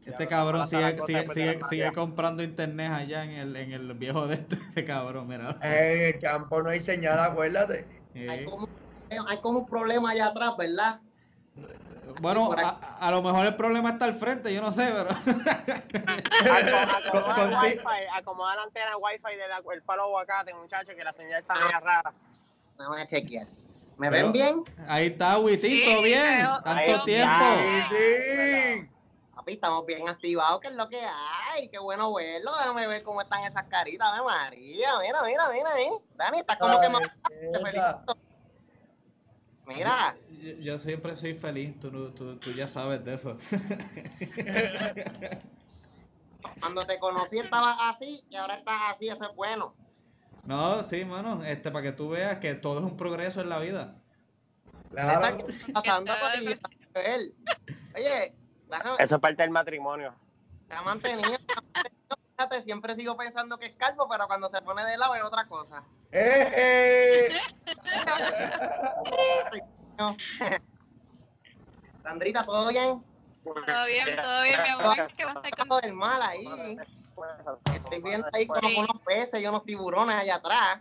Este 0.06 0.26
cabrón 0.26 0.62
vamos 0.62 0.72
a 0.74 0.80
pasar 0.80 1.06
sigue, 1.06 1.28
sigue, 1.28 1.60
sigue, 1.68 1.92
comprando 1.92 2.42
internet 2.42 2.90
allá 2.90 3.24
en 3.24 3.30
el, 3.30 3.56
en 3.56 3.72
el 3.72 3.94
viejo 3.94 4.26
de 4.26 4.34
este, 4.36 4.56
este 4.56 4.84
cabrón, 4.84 5.28
mira. 5.28 5.56
En 5.62 6.14
el 6.14 6.18
campo 6.20 6.62
no 6.62 6.70
hay 6.70 6.80
señal, 6.80 7.18
acuérdate. 7.20 7.86
Hay 8.14 8.40
Eh, 8.40 8.44
como, 8.44 8.68
hay 9.28 9.38
como 9.40 9.60
un 9.60 9.66
problema 9.66 10.10
allá 10.10 10.26
atrás, 10.28 10.56
¿verdad? 10.58 11.00
Bueno, 12.20 12.50
a, 12.52 12.98
a 13.00 13.10
lo 13.10 13.22
mejor 13.22 13.46
el 13.46 13.56
problema 13.56 13.88
está 13.90 14.04
al 14.04 14.14
frente, 14.14 14.52
yo 14.52 14.60
no 14.60 14.70
sé, 14.72 14.92
pero. 14.94 15.08
Acomoda 15.10 15.84
Con- 17.34 17.52
el 17.52 17.58
wifi, 17.58 17.78
acomoda 18.14 18.54
la 18.56 18.62
antena 18.64 18.96
wifi 18.98 19.36
del 19.36 19.82
palo 19.82 20.02
aguacate, 20.04 20.52
muchacho, 20.54 20.92
que 20.94 21.02
la 21.04 21.12
señal 21.14 21.40
está 21.40 21.54
media 21.54 21.80
rara. 21.80 22.12
Vamos 22.76 23.00
a 23.00 23.06
chequear. 23.06 23.46
¿Me 23.96 24.10
Pero- 24.10 24.24
ven 24.24 24.32
bien? 24.32 24.62
Ahí 24.88 25.06
está, 25.08 25.36
Sí, 25.36 25.56
bien. 26.02 26.38
veo- 26.38 26.62
Tanto 26.62 26.82
veo 26.86 27.02
tiempo. 27.04 27.44
Whiting. 27.90 28.90
Papi, 29.34 29.52
estamos 29.52 29.86
bien 29.86 30.08
activados, 30.08 30.60
que 30.60 30.68
es 30.68 30.74
lo 30.74 30.88
que 30.88 31.00
hay. 31.02 31.68
Qué 31.68 31.78
bueno 31.78 32.12
verlo. 32.14 32.54
Déjame 32.56 32.86
ver 32.86 33.02
cómo 33.02 33.20
están 33.22 33.42
esas 33.44 33.64
caritas 33.64 34.14
de 34.16 34.22
María. 34.22 34.90
Mira, 35.00 35.22
mira, 35.22 35.48
mira 35.50 35.72
ahí. 35.72 35.90
Dani, 36.14 36.38
estás 36.40 36.58
como 36.58 36.78
que 36.80 36.88
más. 36.90 37.02
Te 37.28 37.58
felicito. 37.58 38.16
Mira, 39.76 40.16
Yo, 40.42 40.52
yo 40.60 40.78
siempre 40.78 41.14
soy 41.16 41.34
feliz, 41.34 41.78
tú, 41.80 41.90
no- 41.92 42.08
tú, 42.12 42.36
tú 42.36 42.52
ya 42.52 42.66
sabes 42.66 43.04
de 43.04 43.14
eso. 43.14 43.36
cuando 46.60 46.86
te 46.86 46.98
conocí 46.98 47.38
estabas 47.38 47.76
así 47.80 48.22
y 48.30 48.36
ahora 48.36 48.56
estás 48.56 48.80
así. 48.94 49.08
Eso 49.08 49.24
es 49.30 49.36
bueno. 49.36 49.74
no, 50.44 50.82
sí, 50.82 51.04
mano, 51.04 51.44
este, 51.44 51.70
para 51.70 51.82
que 51.82 51.92
tú 51.92 52.10
veas 52.10 52.38
que 52.38 52.54
todo 52.54 52.78
es 52.80 52.84
un 52.84 52.96
progreso 52.96 53.40
en 53.40 53.48
la 53.48 53.58
vida. 53.58 53.94
Claro. 54.90 55.38
¿Qué 55.44 55.52
está 55.52 55.72
pasando, 55.72 56.12
ver. 56.94 57.32
Oye, 57.94 58.34
déjame. 58.68 58.96
Eso 58.98 59.14
es 59.14 59.20
parte 59.20 59.42
del 59.42 59.50
matrimonio. 59.50 60.14
Se 60.68 60.74
ha 60.74 60.82
mantenido. 60.82 61.30
Fíjate, 62.40 62.62
siempre 62.62 62.96
sigo 62.96 63.14
pensando 63.18 63.58
que 63.58 63.66
es 63.66 63.74
calvo, 63.74 64.08
pero 64.08 64.26
cuando 64.26 64.48
se 64.48 64.62
pone 64.62 64.82
de 64.86 64.96
lado 64.96 65.14
es 65.14 65.22
otra 65.22 65.44
cosa. 65.46 65.82
Eh, 66.10 67.28
eh. 69.98 70.60
Sandrita, 72.02 72.42
¿todo 72.42 72.70
bien? 72.70 73.04
Todo 73.44 73.84
bien, 73.84 74.16
todo 74.22 74.42
bien, 74.42 74.62
mi 74.62 74.68
amor. 74.70 74.96
¿Qué 75.14 75.24
vas 75.26 75.36
a 75.36 75.40
hacer 75.40 75.54
con- 75.54 75.80
del 75.82 75.92
mal 75.92 76.22
ahí. 76.22 76.78
Estoy 77.74 78.00
viendo 78.00 78.26
ahí 78.32 78.46
como 78.46 78.68
Sí. 78.70 78.76
unos 78.78 79.02
peces 79.04 79.42
y 79.42 79.46
unos 79.46 79.66
tiburones 79.66 80.16
allá 80.16 80.36
atrás. 80.36 80.80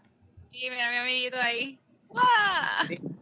Y 0.54 0.70
mira 0.70 0.88
a 0.88 0.92
mi 0.92 0.98
amiguito 0.98 1.36
ahí. 1.42 1.78
¡Guau! 2.08 2.24
Ricky, 2.88 3.19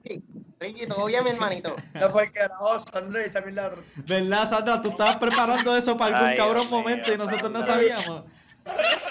Ricky, 0.59 0.87
¿todo 0.87 1.05
bien, 1.05 1.23
mi 1.23 1.29
hermanito? 1.31 1.75
No 1.93 2.09
fue 2.09 2.23
el 2.25 2.31
carajo, 2.31 2.79
Sandra, 2.91 3.23
esa 3.23 3.41
mierda. 3.41 3.75
¿Verdad, 3.95 4.49
Sandra? 4.49 4.81
Tú 4.81 4.89
estabas 4.89 5.17
preparando 5.17 5.75
eso 5.75 5.97
para 5.97 6.15
algún 6.17 6.29
Ay, 6.31 6.37
cabrón 6.37 6.67
Dios 6.67 6.71
momento 6.71 7.13
y 7.13 7.17
nosotros 7.17 7.51
no 7.51 7.59
Sandra. 7.61 7.75
sabíamos. 7.75 8.23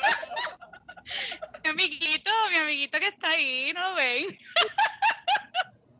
Mi 1.65 1.71
amiguito, 1.71 2.31
mi 2.51 2.57
amiguito 2.59 2.97
que 3.01 3.09
está 3.09 3.31
ahí, 3.31 3.73
¿no 3.73 3.95
ven? 3.97 4.39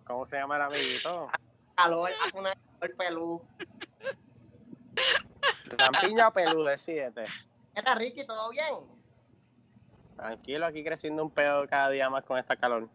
¿Cómo 0.05 0.25
se 0.25 0.37
llama 0.37 0.55
el 0.57 0.63
amiguito? 0.63 1.29
Calor, 1.75 2.13
hace 2.25 2.39
una 2.39 2.53
calor 2.79 2.97
pelú. 2.97 3.43
Lampiña 5.77 6.29
o 6.29 6.33
peludo, 6.33 6.67
decídete. 6.67 7.27
¿Qué 7.75 7.83
tal, 7.83 7.99
Ricky? 7.99 8.25
¿Todo 8.25 8.49
bien? 8.51 8.77
Tranquilo, 10.15 10.67
aquí 10.67 10.85
creciendo 10.85 11.25
un 11.25 11.33
pedo 11.33 11.67
cada 11.69 11.91
día 11.91 12.09
más 12.11 12.23
con 12.23 12.39
esta 12.39 12.55
calor. 12.57 12.89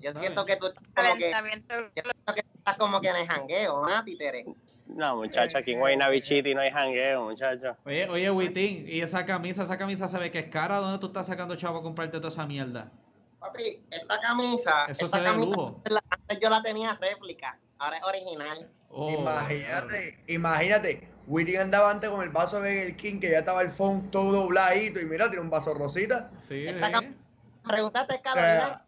Yo 0.00 0.12
siento 0.14 0.44
que 0.46 0.56
tú 0.56 0.66
estás 0.66 0.82
como 0.94 1.16
que, 1.16 1.30
yo 1.30 2.02
siento 2.02 2.34
que 2.34 2.40
estás 2.56 2.76
como 2.76 3.00
que 3.00 3.08
en 3.08 3.16
el 3.16 3.26
jangueo, 3.26 3.86
¿no, 3.86 4.04
títere? 4.04 4.44
No, 4.86 5.16
muchacho, 5.16 5.58
aquí 5.58 5.72
en 5.72 5.80
Guayna 5.80 6.08
Bichiti 6.08 6.54
no 6.54 6.60
hay 6.60 6.70
jangueo, 6.70 7.24
muchacho. 7.24 7.76
Oye, 7.84 8.08
oye, 8.08 8.30
Witín, 8.30 8.86
y 8.88 9.00
esa 9.00 9.26
camisa, 9.26 9.62
esa 9.64 9.76
camisa 9.76 10.08
se 10.08 10.18
ve 10.18 10.30
que 10.30 10.38
es 10.38 10.46
cara. 10.48 10.78
¿Dónde 10.78 10.98
tú 10.98 11.08
estás 11.08 11.26
sacando 11.26 11.56
chavo 11.56 11.78
a 11.78 11.82
comprarte 11.82 12.16
toda 12.18 12.28
esa 12.28 12.46
mierda? 12.46 12.90
Papi, 13.38 13.82
esta 13.90 14.20
camisa, 14.20 14.86
Eso 14.88 15.04
esta 15.04 15.18
se 15.18 15.22
ve 15.22 15.28
de 15.28 15.32
camisa 15.34 15.50
lujo. 15.56 15.74
antes 15.76 15.92
la- 15.92 16.02
antes 16.10 16.40
yo 16.40 16.48
la 16.50 16.62
tenía 16.62 16.94
réplica, 17.00 17.58
ahora 17.78 17.98
es 17.98 18.02
original. 18.04 18.70
Oh, 18.88 19.10
Imagínate, 19.10 20.18
imagínate. 20.28 21.08
Whiting 21.26 21.58
andaba 21.58 21.90
antes 21.90 22.08
con 22.08 22.22
el 22.22 22.30
vaso 22.30 22.58
de 22.60 22.74
Burger 22.78 22.96
King, 22.96 23.20
que 23.20 23.30
ya 23.30 23.40
estaba 23.40 23.60
el 23.60 23.68
phone 23.68 24.10
todo 24.10 24.32
dobladito. 24.32 24.98
Y 25.00 25.04
mira, 25.04 25.26
tiene 25.26 25.42
un 25.42 25.50
vaso 25.50 25.74
rosita. 25.74 26.30
Sí, 26.48 26.66
Esta 26.66 26.86
sí. 26.86 26.92
cam- 26.94 27.14
Preguntaste, 27.68 28.18
sea, 28.32 28.86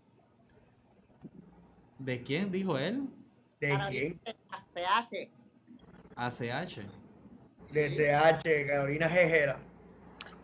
¿De 2.01 2.23
quién 2.23 2.51
dijo 2.51 2.79
él? 2.79 3.03
¿De 3.61 3.79
quién? 3.91 4.21
CH. 4.75 5.29
ACH. 6.17 6.81
De 7.71 7.91
CH, 7.91 8.67
Carolina 8.67 9.09
Gejera. 9.09 9.59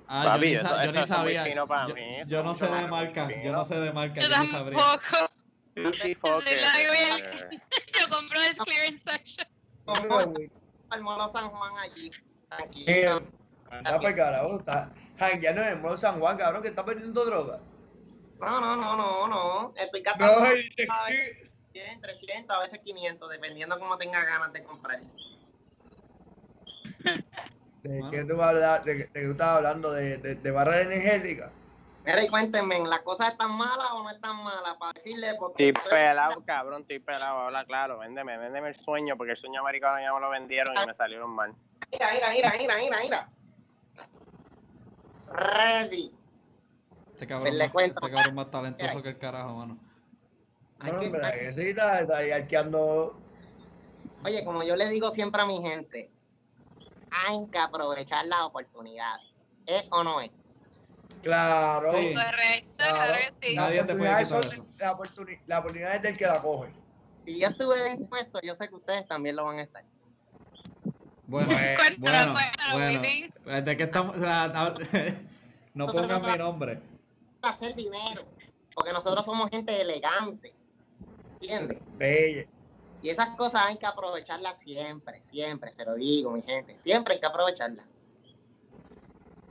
Ah, 0.07 0.23
Papi, 0.35 0.53
yo 0.53 0.63
ni, 0.63 0.69
sa- 0.69 0.85
yo 0.85 0.93
ni 0.93 1.07
sabía. 1.07 1.49
yo, 1.55 1.67
mí, 1.95 2.03
yo 2.27 2.43
no 2.45 2.55
sé 2.55 2.67
de 2.67 2.87
marca, 2.87 3.29
yo 3.43 3.53
no 3.53 3.65
sé 3.65 3.75
de 3.77 3.93
marca, 3.93 4.21
Yo 4.21 4.29
yo 4.29 4.39
ni 4.39 4.47
sabría. 4.47 4.79
tampoco. 4.79 5.33
Eh, 5.75 6.17
Yo 7.99 8.09
compro 8.09 8.41
el 8.41 8.57
clearance 8.57 9.03
section. 9.03 9.47
Al 10.91 11.03
Molo 11.03 11.33
San 11.33 11.49
Juan 11.51 11.73
allí. 11.79 12.09
Eh, 12.09 12.13
Tranquilo. 12.49 13.23
Anda 13.71 13.99
para 14.01 14.15
carajo, 14.15 14.59
está 14.61 14.93
jangueando 15.19 15.63
en 15.63 15.69
el 15.69 15.79
modo 15.81 15.99
San 15.99 16.21
Juan, 16.21 16.37
cabrón, 16.37 16.63
que 16.63 16.69
está 16.69 16.83
vendiendo 16.83 17.25
droga. 17.25 17.61
No, 18.41 18.61
no, 18.61 18.77
no, 18.77 18.97
no, 18.97 19.27
no. 19.29 19.75
Estoy 19.77 20.03
No, 20.03 20.11
gastando 20.13 20.55
que- 20.55 21.46
100, 21.77 22.01
300, 22.01 22.57
a 22.57 22.61
veces 22.61 22.79
500, 22.83 23.29
dependiendo 23.31 23.79
cómo 23.79 23.99
tenga 23.99 24.25
ganas 24.25 24.51
de 24.53 24.63
comprar. 24.65 24.99
¿De 27.83 28.01
Bueno. 28.01 28.11
qué 28.11 28.25
tú 28.25 28.37
vas 28.37 28.47
a 28.47 28.51
hablar? 28.51 28.85
¿De, 28.85 28.97
qué- 28.97 29.05
de 29.05 29.11
qué 29.13 29.25
tú 29.27 29.33
estabas 29.33 29.57
hablando? 29.59 29.93
¿De, 29.93 30.17
de, 30.17 30.35
de 30.37 30.51
barra 30.51 30.81
energética? 30.81 31.53
Mira, 32.05 32.25
y 32.25 32.29
cuéntenme, 32.29 32.79
¿las 32.87 33.01
cosas 33.01 33.33
están 33.33 33.53
malas 33.59 33.89
o 33.93 34.03
no 34.03 34.11
están 34.11 34.43
malas? 34.43 34.77
Para 34.79 34.93
decirle, 34.95 35.35
porque... 35.39 35.69
Estoy 35.69 35.91
pelado, 35.91 36.43
cabrón, 36.47 36.83
estoy 36.83 36.99
pelado, 37.01 37.41
habla 37.41 37.65
claro, 37.67 37.99
véndeme, 37.99 38.39
véndeme 38.39 38.69
el 38.69 38.77
sueño, 38.77 39.17
porque 39.19 39.33
el 39.33 39.37
sueño 39.39 39.61
americano 39.61 40.01
ya 40.01 40.15
me 40.15 40.21
lo 40.21 40.31
vendieron 40.31 40.75
y 40.83 40.87
me 40.87 40.95
salieron 40.95 41.31
mal. 41.31 41.55
Mira, 41.93 42.09
mira, 42.15 42.31
mira, 42.31 42.53
mira, 42.59 42.77
mira, 42.79 42.99
mira. 43.03 43.29
Ready. 45.29 46.15
Este 47.13 47.27
cabrón, 47.27 47.55
Pues 47.59 47.75
más, 47.75 47.85
este 47.85 48.11
cabrón 48.11 48.35
más 48.35 48.51
talentoso 48.51 49.03
que 49.03 49.09
el 49.11 49.19
carajo, 49.19 49.55
mano. 49.57 49.79
Hay 50.87 50.93
No, 50.93 51.01
que- 51.01 51.07
no, 51.07 51.13
verdad 51.13 51.33
que 51.33 51.53
sí, 51.53 51.69
está, 51.69 52.01
está 52.01 52.19
ahí 52.19 52.31
arqueando. 52.31 53.19
Oye, 54.25 54.45
como 54.45 54.63
yo 54.63 54.77
le 54.77 54.89
digo 54.89 55.11
siempre 55.11 55.43
a 55.43 55.47
mi 55.47 55.61
gente, 55.63 56.11
hay 57.11 57.47
que 57.51 57.59
aprovechar 57.59 58.27
las 58.27 58.41
oportunidades. 58.43 59.25
¿Es 59.67 59.85
o 59.91 60.03
no 60.05 60.21
es? 60.21 60.31
Claro. 61.23 61.91
Sí. 61.93 62.15
Correcto, 62.15 62.71
claro. 62.77 62.95
claro 62.97 63.15
que 63.41 63.49
sí. 63.49 63.55
La 63.57 63.63
Nadie 63.63 63.85
te 63.85 63.95
puede 63.95 64.11
oportunidad 64.15 64.25
quitar 64.41 64.53
eso. 64.55 64.67
La, 64.79 64.97
oportuni- 64.97 65.41
la 65.47 65.59
oportunidad 65.59 65.97
es 65.97 66.03
del 66.03 66.17
que 66.17 66.27
la 66.27 66.41
coge. 66.43 66.73
Si 67.25 67.41
yo 67.41 67.49
estuve 67.49 67.97
dispuesto, 67.97 68.41
yo 68.43 68.55
sé 68.55 68.69
que 68.69 68.75
ustedes 68.77 69.07
también 69.09 69.35
lo 69.37 69.45
van 69.45 69.59
a 69.59 69.63
estar. 69.63 69.85
Bueno, 71.27 71.49
Bueno, 71.49 71.97
bueno, 71.99 72.33
Cuéntalo, 72.33 72.73
bueno. 72.75 73.63
¿De 73.63 73.77
qué 73.77 73.83
estamos? 73.83 74.17
la- 74.19 74.47
la- 74.47 74.75
no 75.75 75.87
pongan 75.89 76.23
mi 76.31 76.39
nombre. 76.39 76.81
Hacer 77.43 77.75
dinero. 77.75 78.23
Porque 78.75 78.93
nosotros 78.93 79.25
somos 79.25 79.51
gente 79.51 79.81
elegante. 79.81 80.55
¿Entiendes? 81.41 81.83
Belle. 81.89 82.49
Y 83.03 83.11
esas 83.11 83.37
cosas 83.37 83.63
hay 83.67 83.77
que 83.77 83.87
aprovecharlas 83.87 84.59
siempre, 84.59 85.23
siempre, 85.23 85.73
se 85.73 85.85
lo 85.85 85.95
digo, 85.95 86.31
mi 86.31 86.43
gente. 86.43 86.79
Siempre 86.81 87.15
hay 87.15 87.21
que 87.21 87.27
aprovecharlas. 87.27 87.87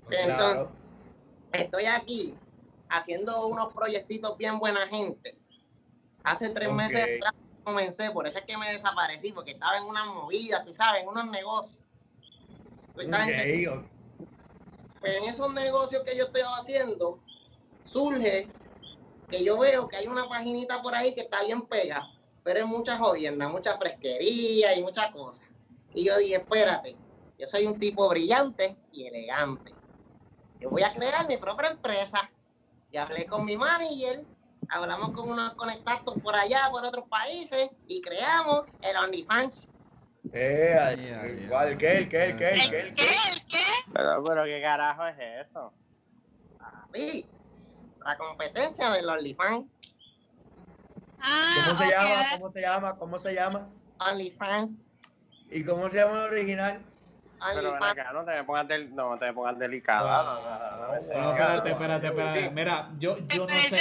Entonces, 0.05 0.25
Claro. 0.36 0.75
estoy 1.51 1.86
aquí 1.86 2.38
haciendo 2.89 3.47
unos 3.47 3.73
proyectitos 3.73 4.38
bien 4.38 4.59
buena 4.59 4.88
gente. 4.88 5.38
Hace 6.23 6.49
tres 6.49 6.71
meses 6.71 7.01
atrás 7.03 7.33
comencé, 7.63 8.11
por 8.11 8.27
eso 8.27 8.39
es 8.39 8.45
que 8.45 8.57
me 8.57 8.71
desaparecí, 8.71 9.31
porque 9.31 9.51
estaba 9.51 9.77
en 9.77 9.83
unas 9.86 10.07
movidas, 10.07 10.65
tú 10.65 10.73
sabes, 10.73 11.03
en 11.03 11.09
unos 11.09 11.27
negocios. 11.27 11.81
Tú 12.95 13.01
estás 13.01 13.27
en- 13.29 13.67
Ok, 13.69 13.79
ok. 13.79 13.86
pues 14.99 15.17
en 15.17 15.23
esos 15.25 15.53
negocios 15.53 16.03
que 16.03 16.17
yo 16.17 16.25
estoy 16.25 16.41
haciendo, 16.59 17.21
surge 17.83 18.51
que 19.30 19.43
yo 19.43 19.57
veo 19.57 19.88
que 19.88 19.97
hay 19.97 20.07
una 20.07 20.28
paginita 20.28 20.82
por 20.82 20.93
ahí 20.93 21.13
que 21.13 21.21
está 21.21 21.43
bien 21.43 21.63
pega, 21.63 22.07
pero 22.43 22.59
es 22.59 22.65
mucha 22.65 22.97
jodienda, 22.97 23.47
mucha 23.47 23.78
fresquería 23.78 24.76
y 24.76 24.84
muchas 24.84 25.11
cosas. 25.11 25.45
Y 25.93 26.05
yo 26.05 26.17
dije, 26.17 26.36
espérate, 26.36 26.95
yo 27.39 27.47
soy 27.47 27.65
un 27.65 27.80
tipo 27.80 28.07
brillante 28.09 28.78
y 28.91 29.07
elegante. 29.07 29.73
Yo 30.59 30.69
voy 30.69 30.84
a 30.84 30.93
crear 30.93 31.28
mi 31.28 31.38
propia 31.38 31.69
empresa. 31.69 32.30
Y 32.91 32.97
hablé 32.97 33.26
con 33.26 33.45
mi 33.45 33.57
manager, 33.57 34.23
hablamos 34.69 35.11
con 35.11 35.30
unos 35.30 35.53
contactos 35.55 36.15
por 36.21 36.36
allá, 36.36 36.69
por 36.71 36.86
otros 36.86 37.07
países, 37.09 37.69
y 37.88 38.01
creamos 38.01 38.65
el 38.82 38.95
OnlyFans. 38.95 39.67
Eh. 40.34 41.47
¿Cuál? 41.49 41.78
¿Qué? 41.78 41.97
¿El 41.97 42.09
qué? 42.09 42.26
¿El 42.26 42.38
qué? 42.38 42.49
¿El 42.49 42.61
¿El 42.61 42.69
qué? 42.69 42.80
¿El 42.80 42.95
qué? 42.95 42.95
qué? 42.95 43.32
¿El 43.34 43.45
qué? 43.47 43.63
Pero, 43.93 44.23
pero, 44.23 44.43
¿qué 44.45 44.61
carajo 44.61 45.05
es 45.07 45.47
eso? 45.47 45.73
Sí, 46.93 47.26
la 48.06 48.18
competencia 48.18 48.91
del 48.91 49.10
OnlyFans. 49.10 49.66
Ah, 51.20 51.56
¿Cómo 51.66 51.78
se 51.78 51.89
llama? 51.89 52.30
¿Cómo 52.32 52.51
se 52.51 52.62
llama? 52.62 52.97
¿Cómo 52.97 53.20
se 53.20 53.34
llama? 53.34 53.70
OnlyFans. 53.99 54.82
¿Y 55.49 55.64
cómo 55.64 55.89
se 55.89 55.97
llama 55.97 56.26
el 56.26 56.34
original? 56.34 56.82
Pero 57.39 57.56
ven 57.56 57.66
OnlyFans. 57.66 57.91
acá, 57.91 58.14
no 58.14 58.24
te 58.24 58.32
me 58.32 58.43
pongas, 58.43 58.68
del, 58.68 58.95
no 58.95 59.18
te 59.18 59.26
me 59.26 59.34
pongas 59.34 59.58
delicada. 59.58 60.24
no, 60.24 60.88
no, 60.88 60.95
espérate, 60.97 61.72
espérate, 61.72 62.08
espérate. 62.08 62.51
Mira, 62.51 62.91
yo, 62.99 63.18
yo 63.28 63.47
no 63.47 63.53
sé. 63.70 63.80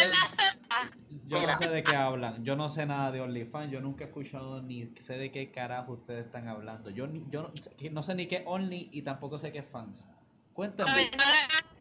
Yo 1.27 1.47
no 1.47 1.57
sé 1.57 1.69
de 1.69 1.85
qué 1.85 1.95
hablan. 1.95 2.45
Yo 2.45 2.57
no 2.57 2.69
sé 2.69 2.87
nada 2.87 3.13
de 3.13 3.21
OnlyFans. 3.21 3.71
Yo 3.71 3.81
nunca 3.81 4.05
he 4.05 4.07
escuchado 4.07 4.63
ni 4.63 4.87
sé 4.99 5.19
de 5.19 5.31
qué 5.31 5.51
carajo 5.53 5.93
ustedes 5.93 6.27
están 6.27 6.49
hablando. 6.49 6.89
Yo, 6.91 7.07
ni, 7.07 7.25
yo 7.31 7.43
no, 7.43 7.53
no 7.93 8.03
sé 8.03 8.15
ni 8.15 8.27
qué 8.27 8.37
es 8.37 8.43
Only 8.47 8.89
y 8.91 9.03
tampoco 9.03 9.37
sé 9.37 9.53
qué 9.53 9.59
es 9.59 9.67
fans. 9.67 10.09
Cuéntame. 10.55 11.11
no, 11.11 11.25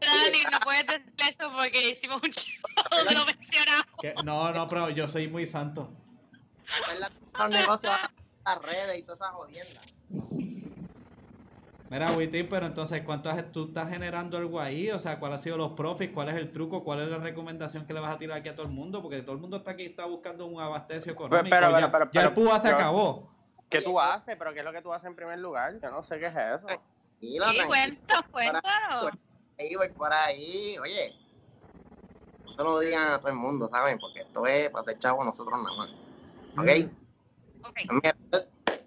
Dani, 0.02 0.44
no 0.52 0.60
puedes 0.60 0.88
decir 0.88 1.14
eso 1.30 1.52
porque 1.56 1.90
hicimos 1.92 2.22
un 2.24 2.32
show, 2.32 3.14
lo 3.14 3.26
mencionamos. 3.26 3.86
¿Qué? 4.02 4.16
No, 4.24 4.52
no, 4.52 4.68
pero 4.68 4.90
yo 4.90 5.08
soy 5.08 5.28
muy 5.28 5.46
santo. 5.46 5.90
Los 7.38 7.50
negocios 7.50 7.94
las 8.46 8.62
redes 8.62 9.00
y 9.00 9.04
todas 9.04 9.22
esas 9.22 9.32
jodiendas. 9.32 9.94
Mira, 11.90 12.12
Witin, 12.14 12.50
pero 12.50 12.66
entonces, 12.66 13.04
¿cuánto 13.06 13.30
has- 13.30 13.52
tú 13.52 13.66
estás 13.66 13.88
generando 13.90 14.36
algo 14.38 14.60
ahí? 14.60 14.90
O 14.90 14.98
sea, 14.98 15.20
¿cuál 15.20 15.34
ha 15.34 15.38
sido 15.38 15.58
los 15.58 15.74
profits? 15.74 16.12
¿Cuál 16.12 16.30
es 16.30 16.36
el 16.36 16.52
truco? 16.52 16.84
¿Cuál 16.84 17.02
es 17.02 17.10
la 17.10 17.20
recomendación 17.20 17.86
que 17.86 17.94
le 17.94 18.00
vas 18.00 18.16
a 18.16 18.18
tirar 18.18 18.40
aquí 18.40 18.50
a 18.50 18.56
todo 18.56 18.66
el 18.66 18.72
mundo? 18.72 19.02
Porque 19.04 19.22
todo 19.22 19.34
el 19.34 19.38
mundo 19.42 19.58
está 19.58 19.72
aquí 19.72 19.86
está 19.86 20.06
buscando 20.06 20.48
un 20.48 20.60
abastecio 20.60 21.12
económico. 21.14 21.56
pero, 21.56 21.80
ya, 21.80 21.92
pero, 21.92 22.10
ya 22.12 22.22
el 22.22 22.34
pero, 22.34 22.34
púa 22.34 22.58
se 22.60 22.70
acabó. 22.70 23.32
¿Qué 23.70 23.82
tú 23.82 24.00
haces? 24.00 24.36
¿Pero 24.38 24.54
qué 24.54 24.60
es 24.60 24.66
lo 24.66 24.72
que 24.74 24.82
tú 24.82 24.92
haces 24.92 25.06
en 25.08 25.16
primer 25.16 25.38
lugar? 25.38 25.80
Yo 25.82 25.92
no 25.92 26.02
sé 26.02 26.20
qué 26.20 26.28
es 26.28 26.36
eso. 26.36 26.68
Y 27.24 27.40
Sí, 27.40 27.58
cuenta, 27.68 28.28
cuéntanos. 28.32 29.14
ahí, 29.58 29.76
voy 29.76 29.90
por 29.92 30.12
ahí. 30.12 30.78
Oye, 30.78 31.16
no 32.44 32.54
se 32.54 32.64
lo 32.64 32.80
digan 32.80 33.14
a 33.14 33.20
todo 33.20 33.30
el 33.30 33.38
mundo, 33.38 33.70
¿saben? 33.70 33.98
Porque 33.98 34.24
esto 34.24 34.46
es 34.46 34.70
para 34.70 34.84
ser 34.84 35.00
chavo 35.00 35.24
nosotros 35.24 35.58
nada 35.64 35.78
más. 35.78 35.90
¿Ok? 36.58 36.92
Ok. 37.66 37.80
Mira, 37.94 38.16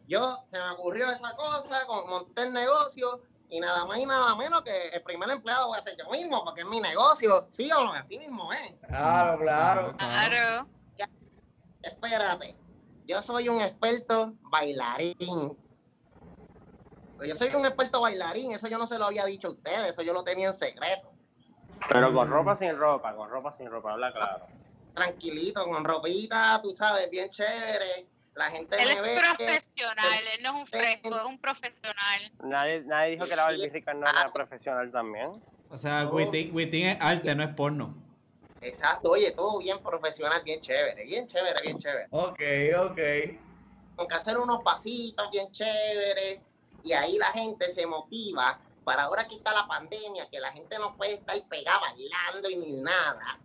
yo 0.07 0.39
se 0.47 0.59
me 0.59 0.71
ocurrió 0.73 1.11
esa 1.11 1.35
cosa, 1.35 1.87
con, 1.87 2.11
monté 2.11 2.43
el 2.43 2.53
negocio 2.53 3.23
y 3.49 3.59
nada 3.59 3.87
más 3.87 3.99
y 3.99 4.05
nada 4.05 4.37
menos 4.37 4.61
que 4.61 4.89
el 4.89 5.03
primer 5.03 5.31
empleado 5.31 5.69
voy 5.69 5.79
a 5.79 5.83
ser 5.83 5.97
yo 5.97 6.11
mismo, 6.11 6.45
porque 6.45 6.61
es 6.61 6.67
mi 6.67 6.81
negocio. 6.81 7.49
Sí 7.53 7.73
o 7.73 7.85
no, 7.85 7.93
así 7.95 8.19
mismo, 8.19 8.53
¿eh? 8.53 8.79
Claro, 8.87 9.39
claro. 9.39 9.97
Claro. 9.97 10.69
Espérate, 11.81 12.55
yo 13.07 13.23
soy 13.23 13.49
un 13.49 13.63
experto 13.63 14.35
bailarín. 14.43 15.57
Yo 17.25 17.35
soy 17.35 17.55
un 17.55 17.65
experto 17.65 18.01
bailarín, 18.01 18.53
eso 18.53 18.69
yo 18.69 18.79
no 18.79 18.87
se 18.87 18.99
lo 18.99 19.07
había 19.07 19.25
dicho 19.25 19.49
a 19.49 19.51
ustedes, 19.53 19.91
eso 19.91 20.03
yo 20.03 20.13
lo 20.13 20.23
tenía 20.23 20.49
en 20.49 20.55
secreto. 20.55 21.13
Pero 21.89 22.13
con 22.13 22.29
ropa 22.29 22.55
sin 22.55 22.77
ropa, 22.77 23.15
con 23.15 23.31
ropa 23.31 23.53
sin 23.53 23.71
ropa, 23.71 23.93
habla 23.93 24.13
claro. 24.13 24.47
Tranquilito, 24.95 25.65
con 25.65 25.85
ropita, 25.85 26.61
tú 26.63 26.75
sabes, 26.75 27.11
bien 27.11 27.31
chévere. 27.31 28.07
La 28.35 28.51
gente 28.51 28.77
Él 28.81 28.89
me 28.89 28.95
es 28.95 29.03
ve. 29.03 29.19
profesional, 29.19 30.19
él 30.35 30.43
no 30.43 30.51
es 30.51 30.55
un 30.57 30.67
fresco, 30.67 31.17
es 31.17 31.25
un 31.25 31.39
profesional. 31.39 32.33
Nadie, 32.43 32.83
nadie 32.85 33.13
dijo 33.13 33.27
que 33.27 33.37
la 33.37 33.45
Barbie 33.45 33.83
no 33.95 34.09
era 34.09 34.31
profesional 34.33 34.91
también. 34.93 35.31
O 35.71 35.79
sea, 35.79 36.05
No. 36.05 36.11
Witin 36.13 36.87
es 36.89 36.99
arte, 37.01 37.35
no 37.35 37.43
es 37.43 37.55
porno. 37.55 37.95
Exacto, 38.61 39.11
oye, 39.11 39.31
todo 39.33 39.59
bien 39.59 39.79
profesional, 39.83 40.43
bien 40.45 40.61
chévere, 40.61 41.05
bien 41.05 41.27
chévere, 41.27 41.61
bien 41.63 41.79
chévere. 41.79 42.09
Ok, 42.11 42.41
ok. 42.91 43.01
Con 43.97 44.07
que 44.09 44.15
hacer 44.15 44.37
unos 44.39 44.63
pasitos 44.63 45.31
bien 45.31 45.51
chéveres 45.51 46.41
y 46.87 46.93
ahí 46.93 47.19
la 47.19 47.27
gente 47.33 47.69
se 47.69 47.85
motiva 47.85 48.61
para 48.85 49.03
ahora 49.03 49.27
que 49.27 49.35
está 49.35 49.53
la 49.53 49.67
pandemia, 49.67 50.31
que 50.31 50.39
la 50.39 50.53
gente 50.53 50.79
no 50.79 50.97
puede 50.97 51.15
estar 51.15 51.37
pegada 51.49 51.81
bailando 51.81 52.49
y 52.49 52.57
ni 52.57 52.77
nada. 52.77 53.43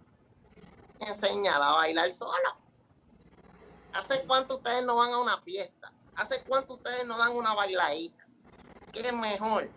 Enseñada 0.99 1.71
a 1.71 1.77
bailar 1.77 2.11
sola. 2.11 2.55
¿Hace 3.93 4.23
cuánto 4.27 4.57
ustedes 4.57 4.85
no 4.85 4.97
van 4.97 5.11
a 5.11 5.17
una 5.17 5.41
fiesta? 5.41 5.91
¿Hace 6.13 6.43
cuánto 6.43 6.75
ustedes 6.75 7.03
no 7.07 7.17
dan 7.17 7.35
una 7.35 7.55
bailadita? 7.55 8.23
¿Qué 8.91 8.99
es 8.99 9.13
mejor? 9.13 9.71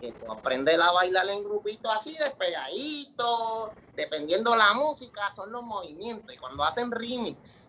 Que 0.00 0.12
tú 0.12 0.30
aprender 0.30 0.80
a 0.80 0.92
bailar 0.92 1.28
en 1.30 1.42
grupitos 1.42 1.92
así, 1.92 2.16
despegaditos, 2.16 3.72
dependiendo 3.96 4.54
la 4.54 4.72
música, 4.74 5.32
son 5.32 5.50
los 5.50 5.64
movimientos. 5.64 6.32
Y 6.32 6.38
cuando 6.38 6.62
hacen 6.62 6.92
remix, 6.92 7.68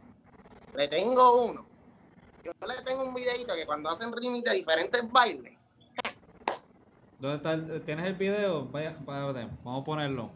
le 0.74 0.88
tengo 0.88 1.42
uno. 1.42 1.67
Yo 2.44 2.52
le 2.68 2.82
tengo 2.84 3.04
un 3.04 3.14
videito 3.14 3.54
que 3.56 3.66
cuando 3.66 3.90
hacen 3.90 4.12
remix 4.12 4.44
de 4.50 4.56
diferentes 4.56 5.12
bailes, 5.12 5.54
¿Dónde 7.20 7.38
está? 7.38 7.54
el- 7.54 7.82
¿Tienes 7.84 8.06
el 8.06 8.14
video? 8.14 8.66
Vaya, 8.66 8.96
vaya, 9.02 9.50
vamos 9.64 9.82
a 9.82 9.84
ponerlo. 9.84 10.32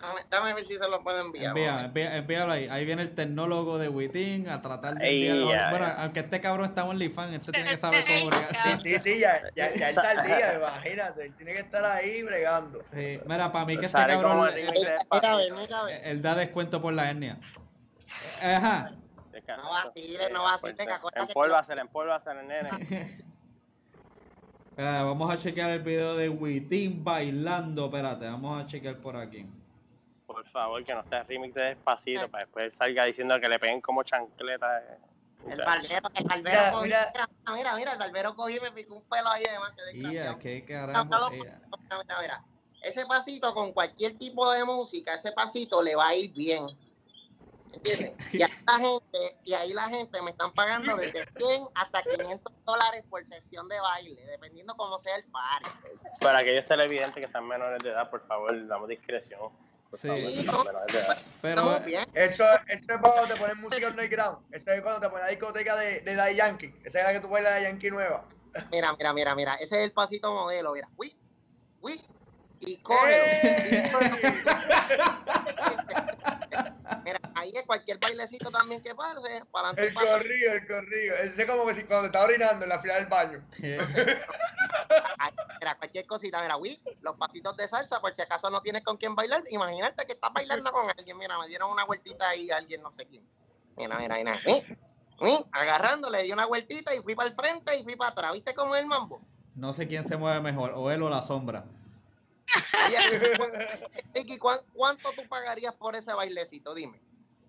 Dame, 0.00 0.20
dame 0.30 0.52
ver 0.54 0.64
si 0.66 0.74
se 0.74 0.86
lo 0.88 1.02
puedo 1.02 1.18
enviar. 1.24 1.46
Envía, 1.46 1.76
a 1.78 1.84
envía- 1.86 2.16
envíalo 2.16 2.52
ahí. 2.52 2.68
Ahí 2.68 2.84
viene 2.84 3.00
el 3.02 3.14
tecnólogo 3.14 3.78
de 3.78 3.88
Witin 3.88 4.48
a 4.50 4.60
tratar 4.60 4.96
de 4.96 5.06
Ey, 5.08 5.28
enviar. 5.28 5.60
ya, 5.62 5.70
Bueno, 5.70 5.86
ya. 5.86 6.02
aunque 6.02 6.20
este 6.20 6.40
cabrón 6.42 6.66
está 6.66 6.82
en 6.82 6.88
OnlyFans, 6.88 7.32
este 7.34 7.52
tiene 7.52 7.70
que 7.70 7.76
saber 7.78 8.04
cómo 8.06 8.26
bregar. 8.30 8.78
Sí, 8.80 8.90
sí, 8.94 9.00
sí, 9.00 9.18
ya, 9.20 9.40
ya, 9.54 9.68
ya 9.68 9.88
está 9.90 10.12
el 10.12 10.26
día, 10.26 10.54
imagínate. 10.58 11.30
Tiene 11.30 11.52
que 11.52 11.60
estar 11.60 11.84
ahí 11.86 12.22
bregando. 12.22 12.82
Sí, 12.92 13.20
Mira, 13.26 13.50
para 13.50 13.64
mí 13.64 13.78
que 13.78 13.86
este 13.86 13.96
cabrón 13.96 14.48
el 14.48 14.58
él, 14.58 14.88
a 15.10 15.16
a 15.80 15.84
ver. 15.86 16.00
él 16.04 16.20
da 16.22 16.34
descuento 16.34 16.82
por 16.82 16.92
la 16.92 17.08
hernia. 17.10 17.38
Ajá. 18.42 18.92
No 19.56 19.70
vaciles, 19.70 20.30
no 20.32 20.42
vaciles, 20.42 20.86
Empólvasela, 21.14 21.80
empólvasela, 21.82 22.42
nene. 22.42 22.70
Espera, 24.70 25.02
vamos 25.04 25.30
a 25.30 25.38
chequear 25.38 25.70
el 25.70 25.82
video 25.82 26.16
de 26.16 26.28
Witin 26.28 27.04
bailando. 27.04 27.86
Espérate, 27.86 28.26
vamos 28.26 28.62
a 28.62 28.66
chequear 28.66 28.98
por 28.98 29.16
aquí. 29.16 29.46
Por 30.26 30.44
favor, 30.48 30.84
que 30.84 30.94
no 30.94 31.04
sea 31.08 31.22
remix 31.22 31.54
de 31.54 31.62
despacito, 31.62 32.28
para 32.28 32.44
después 32.44 32.74
salga 32.74 33.04
diciendo 33.04 33.38
que 33.40 33.48
le 33.48 33.58
peguen 33.58 33.80
como 33.80 34.02
chancleta. 34.02 34.80
eh. 34.80 34.98
El 35.46 35.58
barbero, 35.62 36.08
el 36.14 36.24
barbero 36.24 36.42
Mira, 36.42 36.70
cogió, 36.72 36.84
mira. 36.84 37.12
mira, 37.14 37.28
mira, 37.54 37.76
mira, 37.76 37.92
el 37.92 37.98
barbero 37.98 38.34
cogió 38.34 38.56
y 38.56 38.60
me 38.60 38.72
picó 38.72 38.94
un 38.94 39.02
pelo 39.02 39.28
ahí 39.28 39.44
además 39.48 39.72
que 39.76 40.64
qué 40.64 40.76
No, 40.76 40.86
no, 40.86 41.10
carajo. 41.10 41.10
no, 41.10 41.30
mira, 41.30 41.60
mira, 41.90 42.20
mira. 42.22 42.44
Ese 42.82 43.06
pasito 43.06 43.54
con 43.54 43.72
cualquier 43.72 44.16
tipo 44.18 44.50
de 44.52 44.64
música, 44.64 45.14
ese 45.14 45.32
pasito 45.32 45.82
le 45.82 45.94
va 45.96 46.08
a 46.08 46.14
ir 46.14 46.32
bien. 46.32 46.64
¿Entiendes? 47.74 48.12
Y 48.32 48.42
ahí 48.42 48.50
la 48.66 48.78
gente, 48.78 49.36
y 49.44 49.54
ahí 49.54 49.72
la 49.72 49.88
gente 49.88 50.22
me 50.22 50.30
están 50.30 50.52
pagando 50.52 50.96
desde 50.96 51.24
100 51.36 51.64
hasta 51.74 52.02
500 52.02 52.52
dólares 52.64 53.04
por 53.08 53.24
sesión 53.24 53.68
de 53.68 53.78
baile, 53.80 54.24
dependiendo 54.26 54.74
cómo 54.76 54.98
sea 54.98 55.16
el 55.16 55.24
party. 55.24 55.70
Para 56.20 56.38
aquellos 56.38 56.66
televidentes 56.66 57.24
que 57.24 57.28
sean 57.30 57.46
menores 57.46 57.82
de 57.82 57.90
edad, 57.90 58.10
por 58.10 58.26
favor, 58.26 58.66
damos 58.66 58.88
discreción. 58.88 59.40
Por 59.90 59.98
Sí. 59.98 60.08
favor, 60.08 60.22
que 60.24 60.42
sean 60.42 60.64
menores 60.64 60.92
de 60.92 60.98
edad. 61.00 61.22
Pero. 61.42 61.76
Eso, 62.14 62.44
eso 62.68 62.68
es 62.68 62.86
cuando 63.00 63.26
te 63.32 63.36
ponen 63.36 63.60
música 63.60 63.88
underground. 63.88 64.38
Eso 64.52 64.72
es 64.72 64.82
cuando 64.82 65.00
te 65.00 65.08
ponen 65.08 65.24
la 65.24 65.30
discoteca 65.30 65.76
de, 65.76 66.00
de 66.00 66.14
Daddy 66.14 66.34
Yankee. 66.36 66.74
Esa 66.84 66.98
es 67.00 67.04
la 67.04 67.12
que 67.12 67.20
tú 67.20 67.28
bailas 67.28 67.54
de 67.56 67.62
Yankee 67.62 67.90
nueva. 67.90 68.24
Mira, 68.70 68.92
mira, 68.96 69.12
mira, 69.12 69.34
mira. 69.34 69.54
Ese 69.54 69.76
es 69.78 69.84
el 69.84 69.92
pasito 69.92 70.32
modelo, 70.34 70.72
mira. 70.72 70.88
Uy, 70.96 71.16
uy. 71.80 72.00
Y 72.60 72.76
cógelo. 72.78 73.24
Mira, 77.04 77.18
ahí 77.34 77.50
es 77.54 77.64
cualquier 77.64 77.98
bailecito 77.98 78.50
también 78.50 78.82
que 78.82 78.94
pase. 78.94 79.42
Para 79.50 79.70
adelante, 79.70 79.88
El 79.88 79.94
corrido, 79.94 80.52
el 80.52 80.66
corrido. 80.66 81.14
Ese 81.16 81.42
es 81.42 81.48
como 81.48 81.66
que 81.66 81.74
si 81.74 81.84
cuando 81.84 82.02
te 82.02 82.06
está 82.06 82.24
orinando 82.24 82.64
en 82.64 82.68
la 82.68 82.78
fila 82.80 82.94
del 82.96 83.06
baño. 83.06 83.44
Mira, 85.60 85.76
cualquier 85.76 86.06
cosita, 86.06 86.42
mira, 86.42 86.56
uy, 86.58 86.80
los 87.00 87.14
pasitos 87.16 87.56
de 87.56 87.66
salsa, 87.66 88.00
por 88.00 88.12
si 88.12 88.20
acaso 88.20 88.50
no 88.50 88.60
tienes 88.60 88.84
con 88.84 88.98
quién 88.98 89.14
bailar, 89.14 89.42
imagínate 89.48 90.04
que 90.04 90.12
estás 90.12 90.30
bailando 90.32 90.70
con 90.72 90.90
alguien, 90.90 91.16
mira, 91.16 91.38
me 91.38 91.48
dieron 91.48 91.70
una 91.70 91.84
vueltita 91.84 92.28
ahí, 92.28 92.50
alguien 92.50 92.82
no 92.82 92.92
sé 92.92 93.06
quién. 93.06 93.26
Mira, 93.76 93.96
mira, 93.98 94.16
mira, 94.16 94.40
uy, 94.46 94.62
uy, 95.20 95.38
agarrando, 95.52 96.10
le 96.10 96.24
di 96.24 96.32
una 96.32 96.44
vueltita 96.44 96.94
y 96.94 97.00
fui 97.00 97.14
para 97.14 97.30
el 97.30 97.34
frente 97.34 97.78
y 97.78 97.82
fui 97.82 97.96
para 97.96 98.10
atrás, 98.10 98.32
¿viste 98.34 98.54
cómo 98.54 98.76
es 98.76 98.82
el 98.82 98.88
mambo? 98.88 99.22
no 99.54 99.72
sé 99.72 99.86
quién 99.86 100.04
se 100.04 100.16
mueve 100.16 100.40
mejor, 100.40 100.72
o 100.76 100.90
él 100.90 101.02
o 101.02 101.08
la 101.08 101.22
sombra. 101.22 101.64
Ricky, 104.14 104.38
¿cuán- 104.38 104.60
¿cuánto 104.72 105.10
tú 105.16 105.26
pagarías 105.28 105.74
por 105.74 105.94
ese 105.96 106.12
bailecito? 106.12 106.74
Dime, 106.74 107.00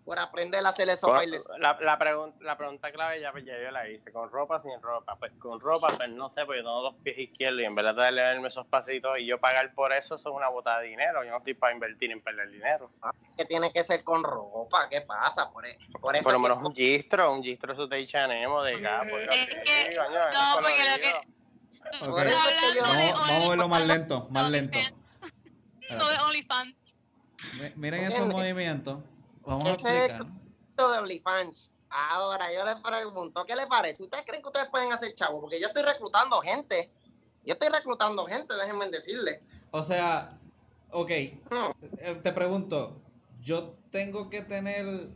por 0.03 0.19
aprender 0.19 0.63
a 0.65 0.69
hacer 0.69 0.87
esos 0.89 1.09
bailecitos. 1.09 1.57
La, 1.59 1.77
la, 1.81 1.97
pregun- 1.97 2.35
la 2.41 2.57
pregunta 2.57 2.91
clave 2.91 3.19
ya, 3.19 3.33
ya 3.43 3.59
yo 3.59 3.71
la 3.71 3.89
hice, 3.89 4.11
¿con 4.11 4.29
ropa 4.29 4.57
o 4.57 4.59
sin 4.59 4.79
ropa? 4.81 5.15
Pues 5.17 5.31
con 5.39 5.59
ropa, 5.59 5.87
pues 5.97 6.09
no 6.09 6.29
sé, 6.29 6.45
porque 6.45 6.59
yo 6.59 6.63
tengo 6.63 6.81
dos 6.81 6.95
pies 7.03 7.17
izquierdos 7.17 7.61
y 7.61 7.65
en 7.65 7.73
verdad 7.75 7.95
de 7.95 8.11
leerme 8.11 8.47
esos 8.47 8.67
pasitos 8.67 9.17
y 9.19 9.25
yo 9.25 9.39
pagar 9.39 9.73
por 9.73 9.91
eso, 9.93 10.15
eso 10.15 10.29
es 10.29 10.35
una 10.35 10.47
botada 10.49 10.81
de 10.81 10.87
dinero. 10.89 11.23
Yo 11.23 11.31
no 11.31 11.37
estoy 11.37 11.55
para 11.55 11.73
invertir 11.73 12.11
en 12.11 12.21
perder 12.21 12.49
dinero. 12.51 12.91
Que 13.37 13.45
tiene 13.45 13.71
que 13.71 13.83
ser 13.83 14.03
con 14.03 14.23
ropa, 14.23 14.87
¿qué 14.89 15.01
pasa? 15.01 15.51
Por, 15.51 15.65
e- 15.65 15.77
por 15.99 16.15
eso 16.15 16.23
Por 16.23 16.33
lo 16.33 16.39
que- 16.39 16.49
menos 16.49 16.63
un 16.63 16.75
gistro, 16.75 17.33
un 17.33 17.43
gistro 17.43 17.73
eso 17.73 17.87
de 17.87 18.03
H&M, 18.03 18.63
de 18.63 18.79
Gapo. 18.79 19.17
Es 19.17 19.53
que- 19.63 19.95
no, 19.95 20.55
porque 20.61 20.89
lo 20.89 21.01
que- 21.01 21.34
Por 21.99 22.27
eso 22.27 22.37
es 22.49 22.59
que 22.59 22.75
yo- 22.77 22.83
Vamos, 22.83 23.13
vamos 23.13 23.45
a 23.45 23.49
verlo 23.49 23.67
más 23.67 23.87
lento, 23.87 24.27
más 24.29 24.51
lento. 24.51 24.77
No 25.91 26.09
de 26.09 26.17
OnlyFans. 26.17 26.75
Mi- 27.59 27.71
Miren 27.75 28.01
esos 28.01 28.19
¿Entiendes? 28.19 28.35
movimientos. 28.37 29.03
Vamos 29.45 29.69
a 29.69 29.71
Ese 29.73 30.05
es- 30.05 30.09
explicar. 30.11 30.33
de 30.77 30.83
OnlyFans. 30.83 31.71
Ahora, 31.89 32.51
yo 32.51 32.65
les 32.65 32.75
pregunto, 32.77 33.45
¿qué 33.45 33.55
les 33.55 33.67
parece? 33.67 34.03
¿Ustedes 34.03 34.25
creen 34.25 34.41
que 34.41 34.47
ustedes 34.49 34.67
pueden 34.69 34.91
hacer 34.91 35.13
chavo? 35.15 35.39
Porque 35.41 35.59
yo 35.61 35.67
estoy 35.67 35.83
reclutando 35.83 36.41
gente. 36.41 36.91
Yo 37.45 37.53
estoy 37.53 37.69
reclutando 37.69 38.25
gente, 38.25 38.53
déjenme 38.55 38.89
decirles. 38.89 39.39
O 39.71 39.83
sea, 39.83 40.37
ok, 40.91 41.09
Hmm, 41.51 41.71
eh, 41.99 42.19
te 42.23 42.31
pregunto, 42.33 42.99
yo 43.41 43.75
tengo 43.91 44.29
que 44.29 44.41
tener, 44.41 45.09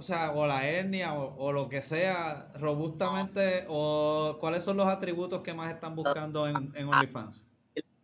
o 0.00 0.02
sea, 0.02 0.30
o 0.32 0.46
la 0.46 0.66
hernia 0.66 1.12
o, 1.12 1.36
o 1.36 1.52
lo 1.52 1.68
que 1.68 1.82
sea, 1.82 2.48
robustamente, 2.54 3.66
o 3.68 4.38
cuáles 4.40 4.64
son 4.64 4.78
los 4.78 4.88
atributos 4.88 5.42
que 5.42 5.52
más 5.52 5.70
están 5.74 5.94
buscando 5.94 6.48
en, 6.48 6.72
en 6.74 6.88
OnlyFans. 6.88 7.44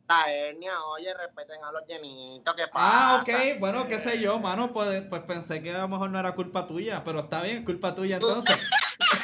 La 0.06 0.30
hernia, 0.30 0.84
oye, 0.84 1.14
respeten 1.14 1.64
a 1.64 1.72
los 1.72 1.86
llenitos, 1.88 2.54
¿qué 2.54 2.68
pasa? 2.68 3.16
Ah, 3.16 3.22
ok, 3.22 3.58
bueno, 3.58 3.86
qué 3.88 3.98
sé 3.98 4.20
yo, 4.20 4.38
mano, 4.38 4.74
pues, 4.74 5.00
pues 5.08 5.22
pensé 5.22 5.62
que 5.62 5.72
a 5.74 5.78
lo 5.78 5.88
mejor 5.88 6.10
no 6.10 6.20
era 6.20 6.34
culpa 6.34 6.66
tuya, 6.66 7.02
pero 7.02 7.20
está 7.20 7.40
bien, 7.40 7.64
culpa 7.64 7.94
tuya 7.94 8.16
entonces. 8.16 8.58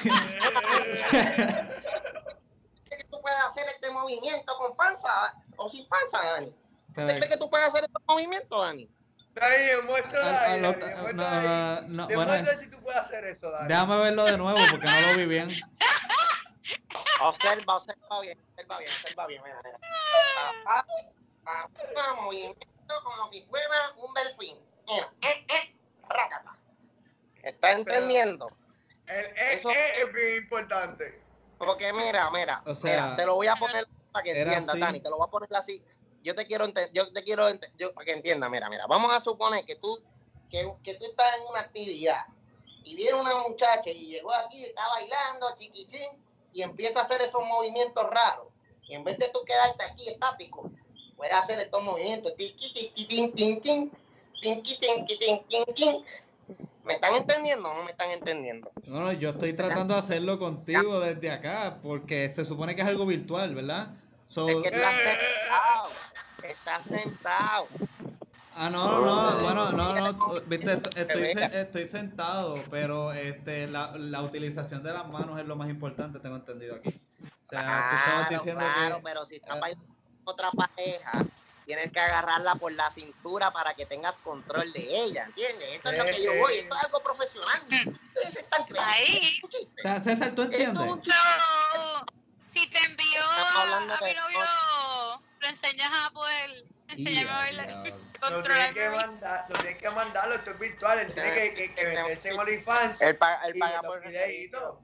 ¿Crees 0.01 0.15
que 2.89 3.05
tú 3.11 3.21
puedes 3.21 3.39
hacer 3.51 3.67
este 3.69 3.91
movimiento 3.91 4.51
con 4.59 4.75
panza 4.75 5.35
o 5.59 5.69
sin 5.69 5.87
panza, 5.89 6.25
Dani? 6.25 6.55
¿Usted 6.89 7.19
cree 7.19 7.29
que 7.29 7.37
tú 7.37 7.51
puedes 7.51 7.69
hacer 7.69 7.85
estos 7.85 8.03
movimientos, 8.09 8.59
Dani? 8.63 8.89
Dani, 9.35 9.87
muéstrala 9.87 10.29
Al- 10.45 10.65
ahí, 10.65 10.65
al 10.65 10.81
Dani, 10.81 11.15
no, 11.15 11.25
ahí. 11.25 11.85
no, 11.89 12.09
bueno, 12.27 12.51
si 12.61 12.69
tú 12.71 12.83
puedes 12.83 13.01
hacer 13.01 13.25
eso, 13.25 13.51
Dani. 13.51 13.69
déjame 13.69 13.97
verlo 13.99 14.25
de 14.25 14.37
nuevo 14.37 14.59
porque 14.71 14.87
no 14.87 15.01
lo 15.01 15.17
vi 15.17 15.27
bien. 15.27 15.51
Observa, 17.21 17.77
observa 17.77 18.21
bien, 18.21 18.39
observa 18.51 18.79
bien, 18.79 18.91
observa 19.01 19.27
bien, 19.27 19.43
mira, 19.45 19.61
mira. 19.65 19.79
Ah, 20.37 20.53
ah, 20.67 20.85
ah, 21.47 21.69
ah, 21.97 22.15
movimiento 22.23 22.67
como 23.05 23.31
si 23.31 23.43
fuera 23.45 23.67
un 23.97 24.13
delfín. 24.15 24.59
Mira, 24.89 25.13
eh, 25.23 25.47
eh, 25.49 25.77
rácata. 26.09 26.57
¿Estás 27.43 27.73
entendiendo? 27.77 28.49
El 29.07 29.25
eh, 29.25 29.53
Eso- 29.55 29.71
eh, 29.71 30.01
es 30.03 30.13
bien 30.13 30.43
importante. 30.43 31.23
Porque 31.59 31.93
mira, 31.93 32.29
mira, 32.33 32.61
O 32.67 32.75
sea, 32.75 33.03
mira, 33.05 33.17
te 33.17 33.27
lo 33.27 33.37
voy 33.37 33.47
a 33.47 33.55
poner 33.55 33.87
para 34.11 34.23
que 34.25 34.41
entiendas. 34.43 34.79
Dani, 34.79 35.01
te 35.01 35.09
lo 35.09 35.17
voy 35.19 35.27
a 35.29 35.31
poner 35.31 35.49
así. 35.55 35.83
Yo 36.23 36.35
te 36.35 36.47
quiero 36.47 36.65
ente- 36.67 36.91
yo 36.93 37.13
te 37.13 37.23
quiero 37.25 37.49
ente- 37.49 37.71
yo, 37.79 37.93
para 37.93 38.05
que 38.05 38.13
entiendas, 38.13 38.51
mira, 38.51 38.69
mira, 38.71 38.87
vamos 38.87 39.13
a 39.13 39.21
suponer 39.21 39.65
que 39.65 39.77
tú 39.77 39.99
que, 40.51 40.71
que 40.83 40.95
tú 40.97 41.07
estás 41.07 41.39
en 41.39 41.45
una 41.51 41.61
actividad 41.61 42.27
y 42.85 42.95
viene 42.95 43.15
una 43.15 43.39
muchacha 43.49 43.89
y 43.91 44.07
llegó 44.09 44.33
aquí, 44.35 44.65
está 44.65 44.83
bailando, 44.91 45.55
chiquichín, 45.59 46.09
y 46.53 46.61
empieza 46.63 47.01
a 47.01 47.05
hacer 47.05 47.23
esos 47.23 47.43
movimientos 47.47 48.05
raros. 48.11 48.49
Y 48.87 48.95
en 48.95 49.03
vez 49.05 49.17
de 49.19 49.29
tú 49.31 49.41
quedarte 49.47 49.83
aquí 49.85 50.09
estático, 50.09 50.71
puedes 51.17 51.33
hacer 51.35 51.59
estos 51.59 51.83
movimientos, 51.83 52.35
tiqui, 52.37 52.73
tiqui, 52.75 53.07
tin, 53.07 53.33
tin, 53.33 53.61
tin, 53.63 53.93
tinqui, 54.43 54.77
tinqui, 54.79 55.19
tin, 55.19 55.45
tin, 55.49 55.65
tin. 55.75 56.05
¿Me 56.85 56.95
están 56.95 57.15
entendiendo 57.15 57.71
o 57.71 57.75
no 57.75 57.85
me 57.85 57.93
están 57.93 58.11
entendiendo? 58.11 58.71
No, 58.85 59.01
no, 59.01 59.13
yo 59.13 59.31
estoy 59.31 59.55
tratando 59.55 59.95
de 59.95 60.01
hacerlo 60.01 60.39
contigo 60.39 61.01
desde 61.01 61.31
acá 61.31 61.79
porque 61.83 62.31
se 62.31 62.45
supone 62.45 62.75
que 62.75 62.83
es 62.83 62.89
algo 62.89 63.07
virtual, 63.07 63.55
¿verdad? 63.55 63.95
So, 64.27 64.49
Es 64.49 64.71
que 64.71 64.77
estás 66.49 66.85
sentado, 66.85 67.69
ah, 68.55 68.69
no, 68.71 69.01
no, 69.01 69.31
no, 69.31 69.39
bueno, 69.43 69.73
no, 69.73 70.13
no, 70.13 70.41
viste, 70.47 70.73
est- 70.73 70.97
estoy, 70.97 71.43
estoy 71.53 71.87
sentado, 71.87 72.63
pero 72.71 73.13
este, 73.13 73.67
la, 73.67 73.93
la 73.97 74.23
utilización 74.23 74.83
de 74.83 74.93
las 74.93 75.09
manos 75.09 75.39
es 75.41 75.47
lo 75.47 75.57
más 75.57 75.69
importante, 75.71 76.19
tengo 76.21 76.37
entendido 76.37 76.77
aquí. 76.77 77.01
O 77.23 77.47
sea, 77.47 77.61
tú 77.91 77.97
estabas 77.97 78.29
Claro, 78.29 78.29
diciendo 78.31 78.65
claro, 78.75 78.97
que... 78.97 79.03
pero 79.03 79.25
si 79.27 79.37
estás 79.37 79.57
eh, 79.57 79.61
bailando 79.61 79.87
con 79.87 80.33
otra 80.35 80.51
pareja, 80.53 81.25
tienes 81.67 81.93
que 81.93 82.01
agarrarla 82.01 82.55
por 82.57 82.73
la 82.73 82.91
cintura 82.91 83.53
para 83.53 83.75
que 83.75 83.87
tengas 83.87 84.17
control 84.19 84.73
de 84.73 84.81
ella, 85.05 85.25
¿entiendes? 85.27 85.79
Eso 85.79 85.91
es 85.91 85.99
lo 85.99 86.05
que 86.05 86.25
yo 86.25 86.41
voy, 86.41 86.55
esto 86.55 86.75
es 86.75 86.85
algo 86.85 87.03
profesional. 87.03 87.61
Ustedes 87.69 88.37
están 88.37 88.65
creyendo. 88.65 88.85
Ahí. 88.89 89.41
O 89.45 89.83
sea, 89.83 90.01
César, 90.01 90.35
¿tú 90.35 90.43
Esto 90.43 90.57
es 90.57 90.65
entiendes? 90.65 90.93
un 90.93 91.03
si 92.53 92.69
te 92.69 92.79
Estamos 92.79 93.75
a, 93.75 93.81
mi 93.81 93.87
novio, 93.87 94.41
enseñas 95.53 95.91
a 95.93 96.11
poder 96.13 96.65
enseñarme 96.89 97.31
a 97.31 97.37
bailar. 97.37 97.67
diablo. 97.67 97.97
Lo 98.31 98.43
tienes 98.43 98.75
que 98.75 98.89
mandar, 98.91 99.47
lo 99.49 99.57
tienes 99.59 99.79
que 99.79 99.91
mandarlo, 99.91 100.35
esto 100.35 100.51
es 100.53 100.59
virtual, 100.59 100.99
él 101.01 101.13
tiene 101.15 101.33
que, 101.35 101.55
que, 101.55 101.75
que 101.75 101.85
meterse 101.87 102.29
en 102.31 102.39
OnlyFans 102.39 103.03
Él 103.03 103.17
paga, 103.17 103.47
él 103.47 103.59
paga 103.59 103.83
por 103.83 104.01
videitos. 104.07 104.79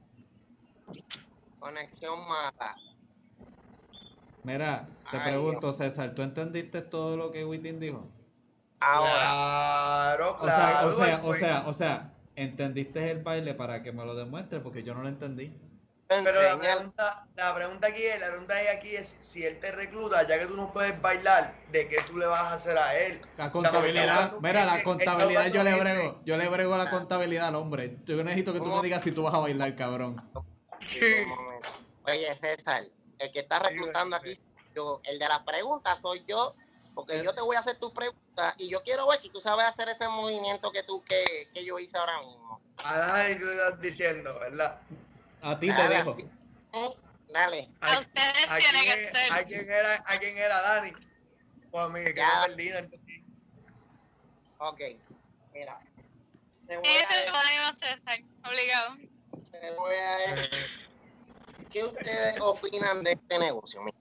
conexión 1.59 2.19
mala. 2.27 2.75
Mira, 4.43 4.87
te 5.11 5.17
Ay, 5.17 5.23
pregunto, 5.31 5.73
César, 5.73 6.15
¿tú 6.15 6.21
entendiste 6.21 6.81
todo 6.81 7.17
lo 7.17 7.31
que 7.31 7.45
Witin 7.45 7.79
dijo? 7.79 8.07
Ahora, 8.79 9.11
Claro, 9.11 10.37
O 10.39 10.45
sea, 10.45 10.55
claro. 10.55 10.87
o 10.87 10.91
sea, 10.93 11.21
o 11.23 11.33
sea, 11.33 11.63
o 11.67 11.73
sea, 11.73 12.13
¿entendiste 12.35 13.11
el 13.11 13.21
baile 13.21 13.53
para 13.53 13.83
que 13.83 13.91
me 13.91 14.05
lo 14.05 14.15
demuestre? 14.15 14.59
Porque 14.61 14.83
yo 14.83 14.93
no 14.93 15.01
lo 15.03 15.09
entendí. 15.09 15.53
Pero 16.09 16.41
la 16.41 16.57
pregunta, 16.57 17.27
la 17.35 17.53
pregunta 17.53 17.87
aquí 17.87 18.01
es, 18.03 18.19
la 18.19 18.29
pregunta 18.29 18.55
aquí 18.73 18.95
es 18.95 19.15
si 19.19 19.45
él 19.45 19.59
te 19.59 19.71
recluta, 19.71 20.27
ya 20.27 20.39
que 20.39 20.47
tú 20.47 20.55
no 20.55 20.73
puedes 20.73 20.99
bailar, 20.99 21.53
¿de 21.71 21.87
qué 21.87 21.97
tú 22.07 22.17
le 22.17 22.25
vas 22.25 22.41
a 22.41 22.53
hacer 22.55 22.75
a 22.79 22.97
él? 22.97 23.21
La 23.21 23.27
O 23.27 23.27
sea, 23.27 23.51
porque 23.51 23.69
contabilidad, 23.69 24.33
mira, 24.41 24.65
la 24.65 24.83
contabilidad 24.83 25.45
yo 25.51 25.63
le 25.63 25.79
brego, 25.79 26.19
yo 26.25 26.37
le 26.37 26.49
brego 26.49 26.77
la 26.77 26.85
Ah. 26.85 26.89
contabilidad 26.89 27.49
al 27.49 27.55
hombre. 27.55 27.97
Yo 28.05 28.23
necesito 28.23 28.53
que 28.53 28.59
tú 28.59 28.65
me 28.65 28.81
digas 28.81 29.03
si 29.03 29.11
tú 29.11 29.21
vas 29.21 29.35
a 29.35 29.37
bailar, 29.37 29.75
cabrón. 29.75 30.19
Oye, 32.07 32.35
César, 32.35 32.85
el 33.19 33.31
que 33.31 33.39
está 33.41 33.59
reclutando 33.59 34.15
aquí 34.15 34.33
soy 34.33 34.45
yo, 34.75 35.01
el 35.03 35.19
de 35.19 35.27
las 35.27 35.41
preguntas 35.43 36.01
soy 36.01 36.25
yo, 36.27 36.55
porque 36.95 37.23
yo 37.23 37.35
te 37.35 37.41
voy 37.41 37.55
a 37.55 37.59
hacer 37.59 37.77
tus 37.77 37.91
preguntas 37.91 38.55
y 38.57 38.67
yo 38.67 38.81
quiero 38.81 39.07
ver 39.07 39.19
si 39.19 39.29
tú 39.29 39.41
sabes 39.41 39.65
hacer 39.65 39.89
ese 39.89 40.07
movimiento 40.07 40.71
que 40.71 40.81
tú 40.81 41.03
que, 41.03 41.23
que 41.53 41.63
yo 41.63 41.77
hice 41.77 41.99
ahora 41.99 42.17
mismo. 42.23 42.59
A 42.77 42.97
Dani 42.97 43.37
tú 43.37 43.47
estás 43.47 43.79
diciendo, 43.79 44.39
¿verdad? 44.39 44.79
A 45.41 45.57
ti 45.59 45.73
te 45.73 45.87
dejo. 45.87 46.15
Eh, 46.73 46.89
Dale. 47.29 47.69
A 47.81 47.99
ustedes 47.99 48.49
¿A 48.49 48.57
tiene 48.57 48.79
quién, 48.81 48.95
que 48.95 49.11
ser. 49.11 49.31
¿A 49.31 49.43
quién 49.43 49.69
era, 49.69 50.03
a 50.05 50.19
quién 50.19 50.37
era 50.37 50.61
Dani? 50.61 50.91
Pues 51.71 51.85
a 51.85 51.89
mí, 51.89 52.03
que 52.03 52.21
no 52.21 52.27
perdí, 52.47 52.69
no 52.71 52.77
entendí. 52.79 53.25
Ok. 54.57 54.81
Mira. 55.53 55.79
Te 56.67 56.77
voy 56.77 56.87
Ese 56.87 57.23
es 57.23 57.29
a, 57.29 57.31
Danilo 57.31 57.73
César, 57.75 58.19
obligado. 58.45 58.95
te 59.51 59.71
voy 59.75 59.95
a 59.95 60.49
¿Qué 61.71 61.83
ustedes 61.83 62.39
opinan 62.41 63.03
de 63.03 63.11
este 63.11 63.39
negocio? 63.39 63.81
Mira. 63.81 63.97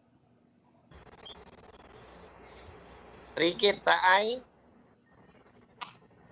Ricky 3.37 3.69
está 3.69 4.15
ahí. 4.15 4.43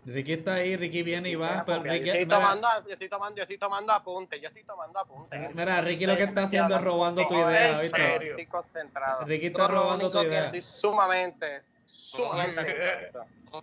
Ricky 0.07 0.35
está 0.35 0.55
ahí, 0.55 0.77
Ricky 0.77 1.03
viene 1.03 1.31
y 1.31 1.35
va, 1.35 1.65
pero 1.67 1.85
yo, 1.85 1.91
Ricky, 1.91 2.11
estoy 2.11 2.27
mira, 2.27 2.39
tomando, 2.39 2.69
yo 2.87 2.93
estoy 2.93 3.09
tomando, 3.09 3.37
yo 3.37 3.43
estoy 3.43 3.59
tomando 3.59 3.93
apuntes, 3.93 4.41
yo 4.41 4.47
estoy 4.47 4.63
tomando 4.63 5.01
apuntes. 5.01 5.53
mira, 5.53 5.81
Ricky 5.81 6.07
lo 6.07 6.17
que 6.17 6.23
está 6.23 6.45
haciendo 6.45 6.77
es 6.77 6.81
robando 6.81 7.27
tu 7.27 7.35
idea, 7.35 7.73
¿viste? 7.81 7.99
serio. 7.99 8.31
Estoy 8.31 8.47
concentrado. 8.47 9.25
Ricky 9.25 9.47
está 9.47 9.67
robando 9.67 10.09
tu 10.09 10.23
idea. 10.23 10.45
Estoy 10.45 10.63
sumamente, 10.63 11.63
sumamente. 11.85 13.11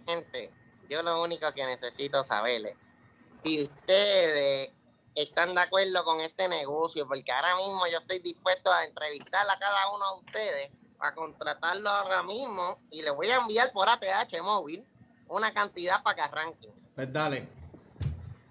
Gente, 0.06 0.52
yo 0.90 1.02
lo 1.02 1.24
único 1.24 1.50
que 1.54 1.66
necesito 1.66 2.26
saber 2.26 2.66
es 2.66 2.94
si 3.42 3.64
ustedes 3.64 4.70
están 5.16 5.56
de 5.56 5.62
acuerdo 5.62 6.04
con 6.04 6.20
este 6.20 6.50
negocio, 6.50 7.08
porque 7.08 7.32
ahora 7.32 7.56
mismo 7.56 7.88
yo 7.88 8.00
estoy 8.00 8.20
dispuesto 8.20 8.70
a 8.70 8.84
entrevistar 8.84 9.50
a 9.50 9.58
cada 9.58 9.92
uno 9.92 10.16
de 10.16 10.20
ustedes, 10.26 10.72
a 11.00 11.14
contratarlo 11.14 11.90
ahora 11.90 12.22
mismo 12.24 12.80
y 12.92 13.02
le 13.02 13.12
voy 13.12 13.30
a 13.30 13.38
enviar 13.38 13.72
por 13.72 13.88
ATH 13.88 14.42
móvil 14.42 14.86
una 15.34 15.54
cantidad 15.54 16.02
para 16.04 16.16
que 16.16 16.22
arranquen. 16.22 16.72
Pues 16.96 17.12
dale. 17.12 17.48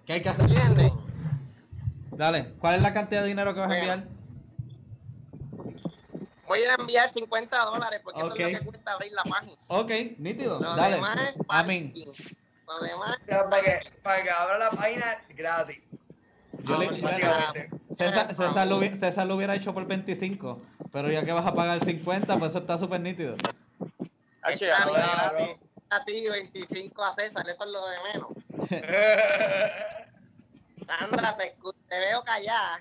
¿Qué 0.06 0.14
hay 0.14 0.22
que 0.22 0.28
hacer? 0.28 0.46
¿Entienden? 0.46 0.92
Dale. 2.10 2.52
¿Cuál 2.58 2.74
es 2.76 2.82
la 2.82 2.92
cantidad 2.92 3.22
de 3.22 3.28
dinero 3.28 3.54
que 3.54 3.60
vas 3.60 3.70
a 3.70 3.78
enviar? 3.78 4.04
Voy 6.46 6.60
a 6.64 6.74
enviar 6.74 7.08
50 7.08 7.64
dólares 7.64 8.00
porque 8.02 8.22
Ok. 8.22 8.34
eso 8.38 8.46
es 8.46 8.52
lo 8.52 8.58
que 8.58 8.64
cuesta 8.66 8.92
abrir 8.92 9.12
la 9.12 9.22
página. 9.24 9.56
Ok, 9.68 9.90
nítido. 10.18 10.60
Lo 10.60 10.76
Dale. 10.76 10.96
demás 10.96 11.16
es 11.20 11.34
Amén. 11.48 11.94
Lo 12.66 12.80
demás 12.86 13.16
para, 13.26 13.62
que, 13.62 13.80
para 14.02 14.22
que 14.22 14.30
abra 14.30 14.58
la 14.58 14.70
página 14.70 15.06
gratis. 15.30 15.78
Yo 16.64 16.78
le-. 16.78 17.70
César, 17.94 18.34
César 18.34 18.66
lo, 18.66 18.80
César 18.80 19.26
lo 19.26 19.36
hubiera 19.36 19.54
hecho 19.54 19.72
por 19.74 19.86
25, 19.86 20.58
pero 20.92 21.10
ya 21.10 21.24
que 21.24 21.32
vas 21.32 21.46
a 21.46 21.54
pagar 21.54 21.84
50, 21.84 22.38
pues 22.38 22.52
eso 22.52 22.58
está 22.60 22.78
súper 22.78 23.00
nítido. 23.00 23.36
Está 24.44 25.32
a 25.92 26.04
ti 26.04 26.26
25 26.28 27.04
a 27.04 27.12
César, 27.12 27.46
eso 27.48 27.64
es 27.64 27.70
lo 27.70 27.86
de 27.86 27.96
menos. 28.12 28.28
Sandra, 30.86 31.36
te, 31.36 31.54
te 31.88 31.98
veo 32.00 32.22
callada. 32.22 32.80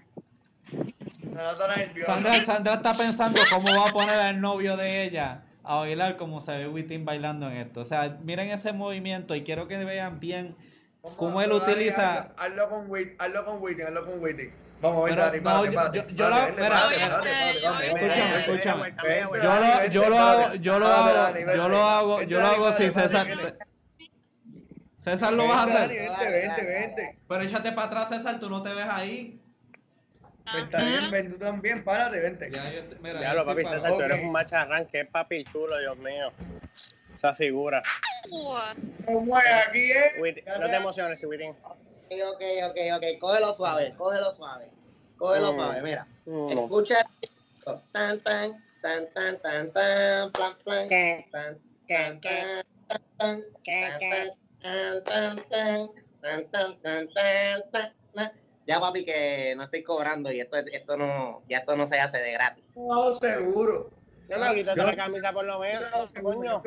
Sandra, 2.05 2.45
Sandra 2.45 2.73
está 2.75 2.97
pensando 2.97 3.39
cómo 3.51 3.79
va 3.79 3.89
a 3.89 3.93
poner 3.93 4.15
al 4.19 4.41
novio 4.41 4.75
de 4.77 5.03
ella 5.03 5.43
a 5.63 5.75
bailar 5.75 6.17
como 6.17 6.41
se 6.41 6.57
ve 6.57 6.67
Witin 6.67 7.05
bailando 7.05 7.49
en 7.49 7.57
esto. 7.57 7.81
O 7.81 7.85
sea, 7.85 8.17
miren 8.23 8.49
ese 8.49 8.73
movimiento 8.73 9.35
y 9.35 9.43
quiero 9.43 9.67
que 9.67 9.77
vean 9.85 10.19
bien 10.19 10.55
cómo 11.17 11.41
él 11.41 11.51
utiliza- 11.51 12.31
Hazlo, 12.37 12.65
hazlo 12.65 12.69
con 12.69 12.89
Wit, 12.91 13.21
hazlo 13.21 13.45
con 13.45 13.61
Witting, 13.61 13.85
hazlo 13.85 14.05
con 14.05 14.23
Witting. 14.23 14.53
Vamos, 14.81 15.09
Pero, 15.09 15.21
Dani, 15.21 15.37
no, 15.37 15.43
párate, 15.43 15.67
yo- 15.67 15.75
párate, 15.75 16.15
yo- 16.15 16.29
párate, 16.29 16.57
vamos, 17.63 17.81
Escúchame, 17.83 18.39
escúchame. 18.39 18.83
vente, 18.83 19.91
yo 19.91 20.01
lo, 20.03 20.09
lo 20.09 20.19
hago, 20.19 20.53
yo 20.55 20.79
lo 20.79 20.87
hago, 20.87 21.37
yo 21.55 21.69
lo 21.69 21.83
hago, 21.85 22.21
yo 22.23 22.39
lo 22.41 22.47
hago 22.47 22.67
así, 22.67 22.89
párate, 22.89 23.35
César. 23.35 23.57
César 24.97 25.33
lo 25.33 25.47
vas 25.47 25.57
a 25.57 25.63
hacer. 25.63 25.89
Vente, 25.89 26.31
vente, 26.31 26.63
vente. 26.65 27.19
Pero 27.27 27.41
échate 27.43 27.71
para 27.71 27.87
atrás, 27.87 28.09
César, 28.09 28.39
tú 28.39 28.49
no 28.49 28.61
te 28.63 28.73
ves 28.73 28.87
ahí. 28.89 29.39
Pues 30.51 30.63
Está 30.63 30.81
bien, 30.83 31.11
ven 31.11 31.29
tú 31.31 31.37
también, 31.37 31.83
párate, 31.83 32.19
vente. 32.19 32.49
Ya, 32.51 32.71
yo 32.71 32.79
estoy- 32.79 32.97
mira, 33.01 33.21
Ya 33.21 33.29
yo 33.33 33.39
lo, 33.39 33.45
papi. 33.45 33.63
César, 33.65 33.91
tú 33.91 34.01
eres 34.01 34.23
un 34.23 34.31
macharrán, 34.31 34.87
que 34.87 35.05
papi 35.05 35.43
chulo, 35.43 35.77
Dios 35.79 35.97
mío. 35.97 36.31
Esa 37.15 37.35
figura. 37.35 37.83
Ua. 38.31 38.73
Como 39.05 39.37
es 39.37 39.67
aquí, 39.67 39.91
eh. 39.91 40.43
No 40.59 40.65
te 40.67 40.75
emociones, 40.75 41.23
Witin. 41.27 41.55
Ok, 42.11 42.43
ok, 42.69 42.77
ok, 42.97 43.19
cógelo 43.19 43.53
suave, 43.53 43.93
cógelo 43.97 44.33
suave. 44.33 44.69
Cógelo 45.17 45.53
Mm. 45.53 45.55
suave, 45.55 45.81
mira. 45.81 46.07
No. 46.25 46.49
Escucha. 46.49 46.97
Tan, 47.93 48.19
tan, 48.21 48.61
tan, 48.81 49.13
tan, 49.13 49.41
tan, 49.41 49.71
tan, 49.71 50.31
plan, 50.33 50.55
plan, 50.65 50.89
¿Qué? 50.89 51.27
tan, 51.31 51.59
¿Qué? 51.87 51.95
tan, 51.95 52.19
¿Qué? 52.19 52.63
tan, 52.87 53.01
tan, 53.17 53.43
tan, 54.61 55.03
tan, 55.03 55.43
tan, 55.45 55.45
tan, 55.45 55.81
tan, 56.19 56.51
tan, 56.51 56.81
tan, 56.81 57.07
tan, 57.13 57.71
tan, 57.71 57.93
tan. 58.13 58.31
Ya 58.67 58.79
papi 58.79 59.05
que 59.05 59.53
no 59.55 59.63
estoy 59.63 59.81
cobrando 59.83 60.31
y 60.31 60.41
esto, 60.41 60.57
esto 60.57 60.97
no, 60.97 61.43
ya 61.47 61.59
esto 61.59 61.75
no 61.77 61.87
se 61.87 61.99
hace 61.99 62.17
de 62.19 62.31
gratis. 62.33 62.67
No, 62.75 63.15
seguro. 63.19 63.89
Yo 64.27 64.37
no, 64.37 64.53
quítate 64.53 64.79
Yo- 64.81 64.87
la 64.87 64.95
camisa 64.95 65.31
por 65.31 65.45
lo 65.45 65.59
menos, 65.59 66.11
coño. 66.21 66.61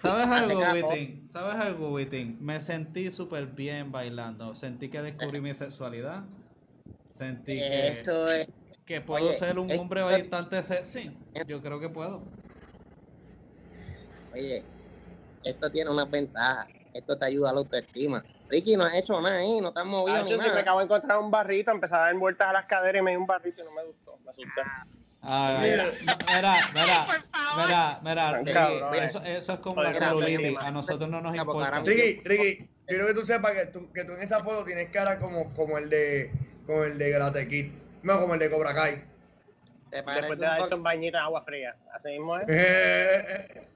¿Sabes 0.00 0.26
Hace 0.28 0.52
algo. 0.54 0.88
Witin? 0.88 1.28
¿Sabes 1.28 1.54
algo, 1.56 1.92
Witin? 1.92 2.38
Me 2.40 2.58
sentí 2.60 3.10
súper 3.10 3.46
bien 3.46 3.92
bailando. 3.92 4.54
Sentí 4.54 4.88
que 4.88 5.02
descubrí 5.02 5.40
mi 5.42 5.52
sexualidad. 5.52 6.24
Sentí 7.10 7.58
que, 7.58 7.88
Eso 7.88 8.30
es. 8.32 8.48
que 8.86 9.02
puedo 9.02 9.26
Oye, 9.26 9.34
ser 9.34 9.58
un 9.58 9.70
hombre 9.72 10.00
bastante 10.02 10.62
sexy. 10.62 11.14
Yo 11.46 11.60
creo 11.60 11.78
que 11.78 11.90
puedo. 11.90 12.22
Oye, 14.32 14.64
esto 15.44 15.70
tiene 15.70 15.90
unas 15.90 16.10
ventajas. 16.10 16.66
Esto 16.94 17.18
te 17.18 17.26
ayuda 17.26 17.50
a 17.50 17.52
la 17.52 17.58
autoestima. 17.60 18.24
Ricky, 18.48 18.76
no 18.76 18.84
has 18.84 18.94
hecho 18.94 19.20
nada 19.20 19.36
ahí, 19.38 19.60
no 19.60 19.70
te 19.72 19.80
has 19.80 19.86
movido 19.86 20.16
Ah, 20.16 20.22
ni 20.22 20.30
yo 20.30 20.36
sí 20.36 20.42
me 20.42 20.48
nada. 20.48 20.60
acabo 20.60 20.78
de 20.78 20.86
encontrar 20.86 21.18
un 21.18 21.30
barrito, 21.30 21.70
empecé 21.70 21.94
a 21.94 21.98
dar 21.98 22.16
vueltas 22.16 22.48
a 22.48 22.52
las 22.52 22.64
caderas 22.66 23.00
y 23.00 23.04
me 23.04 23.10
dio 23.12 23.20
un 23.20 23.26
barrito 23.26 23.60
y 23.60 23.64
no 23.64 23.70
me 23.72 23.84
gustó, 23.84 24.18
me 24.24 24.30
asusté. 24.30 24.60
Mira. 25.22 25.92
mira, 26.72 27.18
mira, 27.54 28.00
mira, 28.02 28.38
Ricky, 28.38 28.52
Cabrón. 28.52 28.94
eso, 28.94 29.22
eso 29.22 29.52
es 29.54 29.60
como 29.60 29.82
la 29.82 29.92
celulitis. 29.92 30.56
A 30.58 30.70
nosotros 30.70 31.10
no 31.10 31.20
nos 31.20 31.36
importa. 31.36 31.80
Ricky, 31.80 32.22
Ricky, 32.24 32.68
quiero 32.86 33.06
que 33.06 33.14
tú 33.14 33.20
sepas 33.20 33.52
que 33.52 33.66
tú, 33.66 33.92
que 33.92 34.04
tú 34.04 34.14
en 34.14 34.22
esa 34.22 34.42
foto 34.42 34.64
tienes 34.64 34.88
cara 34.90 35.18
como, 35.18 35.52
como 35.54 35.76
el 35.78 35.90
de 35.90 36.32
como 36.66 36.84
el 36.84 36.96
de 36.98 37.12
Karate 37.12 37.48
Kid. 37.48 37.72
No, 38.02 38.18
como 38.18 38.34
el 38.34 38.40
de 38.40 38.50
Cobra 38.50 38.72
Kai. 38.74 39.04
¿Te 39.90 40.02
parece 40.02 40.20
Después 40.22 40.38
de 40.38 40.44
un 40.46 40.50
darse 40.50 40.64
poco? 40.64 40.76
un 40.76 40.82
bañito 40.84 41.18
en 41.18 41.24
agua 41.24 41.42
fría. 41.42 41.76
Así 41.92 42.10
mismo 42.10 42.36
es. 42.38 42.44
Eh, 42.48 43.66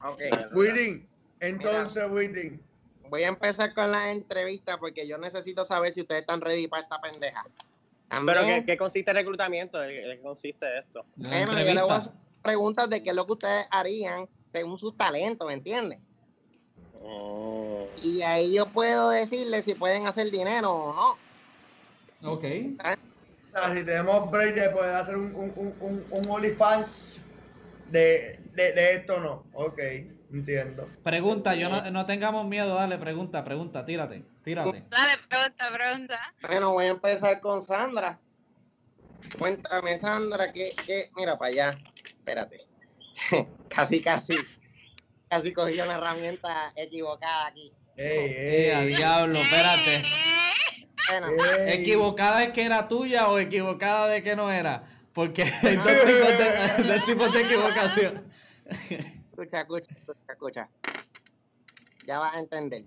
Ok. 0.00 0.20
Witin, 0.54 1.08
entonces 1.40 2.04
Witin. 2.08 2.62
Voy 3.08 3.24
a 3.24 3.28
empezar 3.28 3.74
con 3.74 3.90
la 3.90 4.12
entrevista 4.12 4.78
porque 4.78 5.08
yo 5.08 5.18
necesito 5.18 5.64
saber 5.64 5.92
si 5.92 6.02
ustedes 6.02 6.20
están 6.20 6.40
ready 6.40 6.68
para 6.68 6.82
esta 6.84 7.00
pendeja. 7.00 7.44
Pero 8.08 8.24
También, 8.24 8.60
¿qué, 8.60 8.72
qué 8.72 8.76
consiste 8.78 9.10
el 9.10 9.16
reclutamiento? 9.18 9.78
¿De 9.78 9.88
qué 9.88 10.20
consiste 10.22 10.78
esto? 10.78 11.04
Bueno, 11.16 11.52
yo 11.52 11.74
le 11.74 11.82
voy 11.82 11.90
a 11.90 11.96
hacer 11.96 12.12
preguntas 12.42 12.88
de 12.88 13.02
qué 13.02 13.10
es 13.10 13.16
lo 13.16 13.26
que 13.26 13.32
ustedes 13.32 13.66
harían 13.70 14.28
según 14.46 14.78
sus 14.78 14.96
talentos, 14.96 15.46
¿me 15.46 15.54
entiendes? 15.54 15.98
Mm. 17.02 17.84
Y 18.02 18.22
ahí 18.22 18.54
yo 18.54 18.66
puedo 18.66 19.10
decirles 19.10 19.64
si 19.64 19.74
pueden 19.74 20.06
hacer 20.06 20.30
dinero 20.30 20.72
o 20.72 20.94
no. 20.94 22.30
Ok. 22.32 22.44
O 22.44 23.52
sea, 23.52 23.74
si 23.74 23.84
tenemos 23.84 24.30
break 24.30 24.54
de 24.54 24.70
poder 24.70 24.94
hacer 24.94 25.16
un, 25.16 25.34
un, 25.34 25.52
un, 25.56 25.74
un, 25.80 26.06
un 26.10 26.30
OnlyFans 26.30 27.20
de, 27.90 28.38
de, 28.54 28.72
de 28.72 28.94
esto, 28.94 29.20
no. 29.20 29.44
Ok, 29.52 29.80
entiendo. 30.32 30.88
Pregunta, 31.02 31.54
yo 31.54 31.68
no, 31.68 31.90
no 31.90 32.06
tengamos 32.06 32.46
miedo, 32.46 32.74
dale, 32.74 32.98
pregunta, 32.98 33.44
pregunta, 33.44 33.84
tírate, 33.84 34.24
tírate. 34.44 34.84
Dale, 34.88 35.18
pregunta, 35.28 35.70
pregunta. 35.72 36.34
Bueno, 36.42 36.72
voy 36.72 36.86
a 36.86 36.88
empezar 36.88 37.40
con 37.40 37.62
Sandra. 37.62 38.18
Cuéntame, 39.38 39.98
Sandra, 39.98 40.52
que, 40.52 40.74
que... 40.86 41.10
mira 41.16 41.38
para 41.38 41.50
allá. 41.50 41.78
Espérate. 42.04 42.58
casi, 43.68 44.00
casi. 44.00 44.36
Casi 45.28 45.52
cogí 45.52 45.80
una 45.80 45.96
herramienta 45.96 46.72
equivocada 46.74 47.48
aquí. 47.48 47.72
Ey, 47.96 48.68
Eh, 48.68 48.74
a 48.74 48.82
ey, 48.82 48.94
diablo, 48.94 49.40
espérate. 49.40 50.02
Bueno, 51.10 51.26
ey. 51.58 51.80
¿Equivocada 51.80 52.44
es 52.44 52.52
que 52.52 52.64
era 52.64 52.88
tuya 52.88 53.28
o 53.28 53.38
equivocada 53.38 54.08
de 54.08 54.22
que 54.22 54.36
no 54.36 54.50
era? 54.50 54.84
Porque 55.12 55.42
hay 55.42 55.76
dos 55.76 55.86
tipos 55.86 56.38
de, 56.38 56.84
dos 56.84 57.04
tipos 57.04 57.32
de 57.32 57.40
equivocación. 57.40 58.32
escucha, 59.38 59.60
escucha, 59.60 59.94
escucha, 59.94 60.32
escucha. 60.32 60.68
Ya 62.06 62.18
vas 62.18 62.34
a 62.34 62.40
entender. 62.40 62.84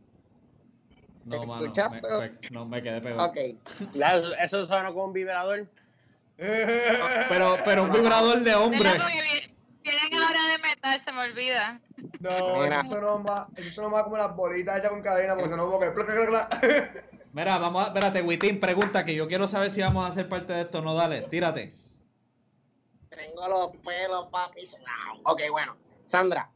No, 1.23 1.43
mano, 1.45 1.61
me, 1.61 1.67
¿Escuchaste? 1.67 2.07
me- 2.19 2.49
no 2.51 2.65
me 2.65 2.83
quedé 2.83 2.99
pegado. 3.01 3.29
Ok. 3.29 3.37
Eso, 4.41 4.65
suena 4.65 4.89
como 4.89 5.05
un 5.05 5.13
vibrador. 5.13 5.67
Pero, 6.37 7.55
pero 7.63 7.83
un 7.83 7.91
vibrador 7.91 8.39
de 8.41 8.55
hombre. 8.55 8.89
Vienen 9.83 10.13
ahora 10.13 10.47
de 10.51 10.57
metal, 10.59 10.99
se 10.99 11.11
me 11.11 11.21
olvida. 11.21 11.79
No, 12.19 12.61
Mira. 12.63 12.81
eso 12.81 13.01
no 13.01 13.19
más, 13.19 13.47
eso 13.55 13.81
no 13.81 13.89
más 13.89 14.03
como 14.03 14.17
las 14.17 14.35
bolitas 14.35 14.77
hechas 14.77 14.91
con 14.91 15.01
cadena, 15.01 15.35
porque 15.35 15.55
no 15.55 15.69
porque 15.71 15.91
Mira, 17.33 17.57
vamos 17.57 17.83
a, 17.83 17.87
espérate, 17.87 18.21
Witín, 18.21 18.59
pregunta 18.59 19.03
que 19.05 19.15
yo 19.15 19.27
quiero 19.27 19.47
saber 19.47 19.71
si 19.71 19.81
vamos 19.81 20.05
a 20.05 20.09
hacer 20.09 20.29
parte 20.29 20.53
de 20.53 20.61
esto. 20.61 20.81
No, 20.81 20.93
dale, 20.93 21.21
tírate. 21.23 21.73
Tengo 23.09 23.47
los 23.47 23.71
pelos, 23.77 24.27
papi. 24.31 24.63
Ok, 25.23 25.41
bueno. 25.51 25.75
Sandra, 26.11 26.51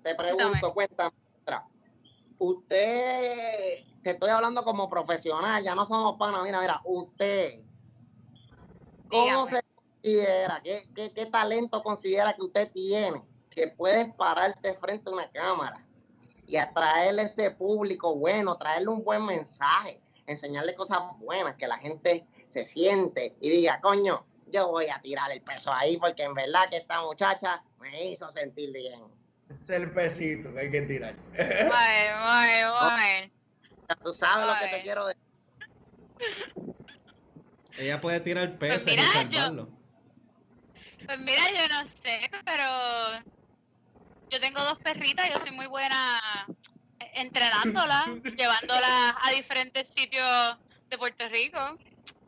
te 0.00 0.14
pregunto, 0.14 0.72
cuéntame. 0.72 1.10
Sandra, 1.44 1.66
usted, 2.38 3.84
te 4.00 4.10
estoy 4.10 4.30
hablando 4.30 4.62
como 4.62 4.88
profesional, 4.88 5.60
ya 5.64 5.74
no 5.74 5.84
somos 5.84 6.16
panas. 6.18 6.44
Mira, 6.44 6.60
mira, 6.60 6.80
usted, 6.84 7.58
¿cómo 9.10 9.24
Dígame. 9.24 9.50
se 9.50 9.62
considera? 9.74 10.60
¿Qué, 10.62 10.88
qué, 10.94 11.12
qué 11.12 11.26
talento 11.26 11.82
considera 11.82 12.32
que 12.34 12.42
usted 12.42 12.70
tiene? 12.70 13.24
Que 13.50 13.66
puedes 13.66 14.14
pararte 14.14 14.74
frente 14.74 15.10
a 15.10 15.14
una 15.14 15.28
cámara 15.32 15.84
y 16.46 16.56
atraerle 16.56 17.22
ese 17.22 17.50
público 17.50 18.14
bueno, 18.14 18.56
traerle 18.56 18.86
un 18.86 19.02
buen 19.02 19.26
mensaje, 19.26 20.00
enseñarle 20.28 20.76
cosas 20.76 21.00
buenas, 21.18 21.56
que 21.56 21.66
la 21.66 21.78
gente 21.78 22.24
se 22.46 22.64
siente 22.64 23.34
y 23.40 23.50
diga, 23.50 23.80
coño, 23.80 24.24
yo 24.52 24.68
voy 24.68 24.88
a 24.88 25.00
tirar 25.00 25.30
el 25.32 25.40
peso 25.40 25.72
ahí 25.72 25.96
porque 25.96 26.24
en 26.24 26.34
verdad 26.34 26.68
que 26.70 26.76
esta 26.76 27.00
muchacha 27.02 27.62
me 27.80 28.10
hizo 28.10 28.30
sentir 28.30 28.72
bien. 28.72 29.00
es 29.60 29.70
el 29.70 29.90
pesito 29.92 30.52
que 30.52 30.60
hay 30.60 30.70
que 30.70 30.82
tirar. 30.82 31.16
Bueno, 31.16 32.24
bueno, 32.24 32.74
bueno. 32.74 33.32
Tú 34.04 34.12
sabes 34.12 34.46
lo 34.46 34.58
que 34.60 34.76
te 34.76 34.82
quiero 34.82 35.06
decir. 35.06 35.22
Ella 37.78 38.00
puede 38.00 38.20
tirar 38.20 38.58
peces 38.58 38.86
mira, 38.86 39.02
y 39.02 39.06
yo- 39.06 39.12
salvarlo. 39.12 39.68
Pues 41.04 41.18
mira, 41.18 41.42
yo 41.50 41.68
no 41.68 41.84
sé, 42.02 42.30
pero 42.44 43.24
yo 44.30 44.40
tengo 44.40 44.60
dos 44.62 44.78
perritas, 44.78 45.28
yo 45.32 45.40
soy 45.40 45.50
muy 45.50 45.66
buena 45.66 46.46
entrenándolas, 47.14 48.04
llevándolas 48.36 49.14
a 49.20 49.30
diferentes 49.32 49.88
sitios 49.88 50.56
de 50.88 50.98
Puerto 50.98 51.28
Rico. 51.28 51.58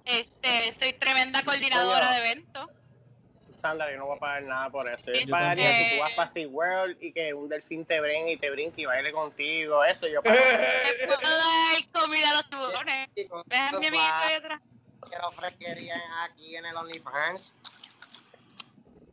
Este, 0.05 0.73
soy 0.79 0.93
tremenda 0.95 1.43
coordinadora 1.45 2.13
de 2.13 2.19
eventos. 2.19 2.71
Sandra, 3.63 3.91
yo 3.91 3.97
no 3.97 4.07
voy 4.07 4.17
a 4.17 4.21
pagar 4.21 4.43
nada 4.43 4.69
por 4.69 4.87
eso. 4.91 5.11
Yo, 5.11 5.21
Yo 5.21 5.31
pagaría 5.31 5.73
si 5.73 5.95
tú 5.95 6.01
vas 6.03 6.13
para 6.13 6.29
SeaWorld 6.29 7.03
y 7.03 7.13
que 7.13 7.33
un 7.33 7.49
delfín 7.49 7.87
te 7.87 7.99
brinque 7.99 8.33
y 8.33 8.37
te 8.37 8.51
brinque 8.51 8.83
y 8.83 8.85
baile 8.85 9.11
contigo. 9.11 9.83
Eso 9.85 10.07
yo 10.07 10.23
pago. 10.23 10.37
Le 11.01 11.07
puedo 11.07 11.21
dar 11.21 11.89
comida 11.93 12.31
a 12.31 12.35
los 12.35 12.51
tiburones. 12.51 13.09
Vean 13.47 13.81
mi 13.81 13.87
amiguito 13.87 14.13
ahí 14.23 14.35
atrás. 14.35 14.61
quiero 15.09 15.33
fresquería 15.33 15.97
aquí 16.25 16.57
en 16.57 16.67
el 16.67 16.77
OnlyFans. 16.77 17.55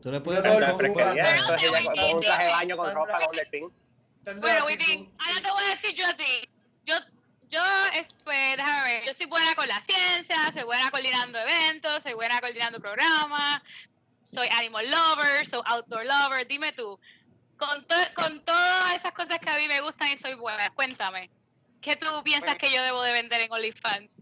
Tú 0.02 0.12
le 0.12 0.20
puedes 0.20 0.44
dar 0.44 0.76
fresquería, 0.78 1.36
eso 1.36 1.54
es 1.54 1.62
te 1.62 1.68
ella 1.68 2.16
un 2.16 2.22
traje 2.22 2.44
de 2.46 2.52
baño 2.52 2.76
con 2.78 2.94
ropa 2.94 3.26
con 3.26 3.36
delfín. 3.36 3.72
Bueno, 4.40 4.66
Witin, 4.66 5.14
ahora 5.20 5.42
te 5.42 5.52
voy 5.52 5.64
a 5.64 5.70
decir 5.70 5.96
yo 5.96 6.08
a 6.08 6.14
ti. 6.18 6.50
Yo, 6.86 6.96
yo, 7.52 7.62
pues, 8.24 8.58
déjame 8.58 8.84
ver, 8.90 9.06
yo 9.06 9.14
soy 9.14 9.26
buena 9.28 9.54
con 9.56 9.68
la 9.68 9.82
ciencia, 9.82 10.52
soy 10.54 10.64
buena 10.64 10.90
coordinando 10.90 11.38
eventos, 11.40 12.04
soy 12.04 12.14
buena 12.14 12.40
coordinando 12.40 12.80
programas, 12.80 13.62
soy 14.24 14.48
animal 14.48 14.90
lover, 14.90 15.46
soy 15.48 15.62
outdoor 15.66 16.06
lover, 16.06 16.48
dime 16.48 16.72
tú, 16.74 17.00
con, 17.58 17.86
to- 17.86 17.96
con 18.16 18.44
todas 18.46 18.96
esas 18.96 19.12
cosas 19.12 19.38
que 19.40 19.50
a 19.50 19.58
mí 19.58 19.68
me 19.68 19.82
gustan 19.82 20.10
y 20.12 20.18
soy 20.18 20.34
buena, 20.36 20.70
cuéntame, 20.72 21.30
¿qué 21.82 21.96
tú 21.96 22.08
piensas 22.24 22.56
Bueno. 22.56 22.60
que 22.60 22.72
yo 22.72 22.82
debo 22.84 23.02
de 23.04 23.12
vender 23.12 23.42
en 23.42 23.52
OnlyFans? 23.52 24.16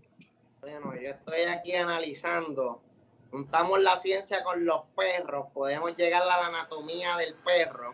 Bueno, 0.61 0.93
yo 0.95 1.09
estoy 1.11 1.43
aquí 1.43 1.73
analizando. 1.75 2.83
Juntamos 3.31 3.79
la 3.81 3.95
ciencia 3.95 4.43
con 4.43 4.65
los 4.65 4.81
perros, 4.95 5.45
podemos 5.53 5.95
llegar 5.95 6.23
a 6.23 6.25
la 6.25 6.45
anatomía 6.47 7.15
del 7.17 7.35
perro. 7.35 7.93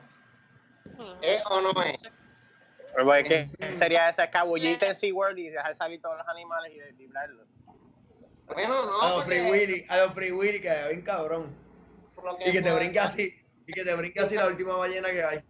¿Es 1.22 1.44
o 1.48 1.60
no 1.62 1.84
es? 1.84 2.02
¿Qué 2.96 3.50
sería 3.76 4.10
esa 4.10 4.26
escabullita 4.26 4.88
en 4.88 4.96
SeaWorld 4.96 5.38
y 5.40 5.50
dejar 5.50 5.76
salir 5.76 6.02
todos 6.02 6.18
los 6.18 6.28
animales 6.28 6.74
y 6.74 6.80
deslibrarlos? 6.80 7.48
Bueno, 8.48 8.86
no. 8.86 9.02
A 9.02 9.10
los 9.10 9.24
porque 9.24 9.42
Free 9.42 9.52
Willy, 9.52 9.86
a 9.90 9.98
los 9.98 10.14
Free 10.14 10.32
Willy 10.32 10.62
que 10.62 10.88
bien 10.90 11.02
cabrón. 11.02 11.56
Y 12.40 12.52
que 12.52 12.62
te 12.62 12.62
puede- 12.62 12.76
brinque 12.76 13.00
así, 13.00 13.34
y 13.68 13.74
que 13.74 13.84
te 13.84 13.96
brinque 13.96 14.20
así 14.20 14.36
la 14.36 14.48
última 14.48 14.76
ballena 14.78 15.10
que 15.12 15.24
hay. 15.24 15.44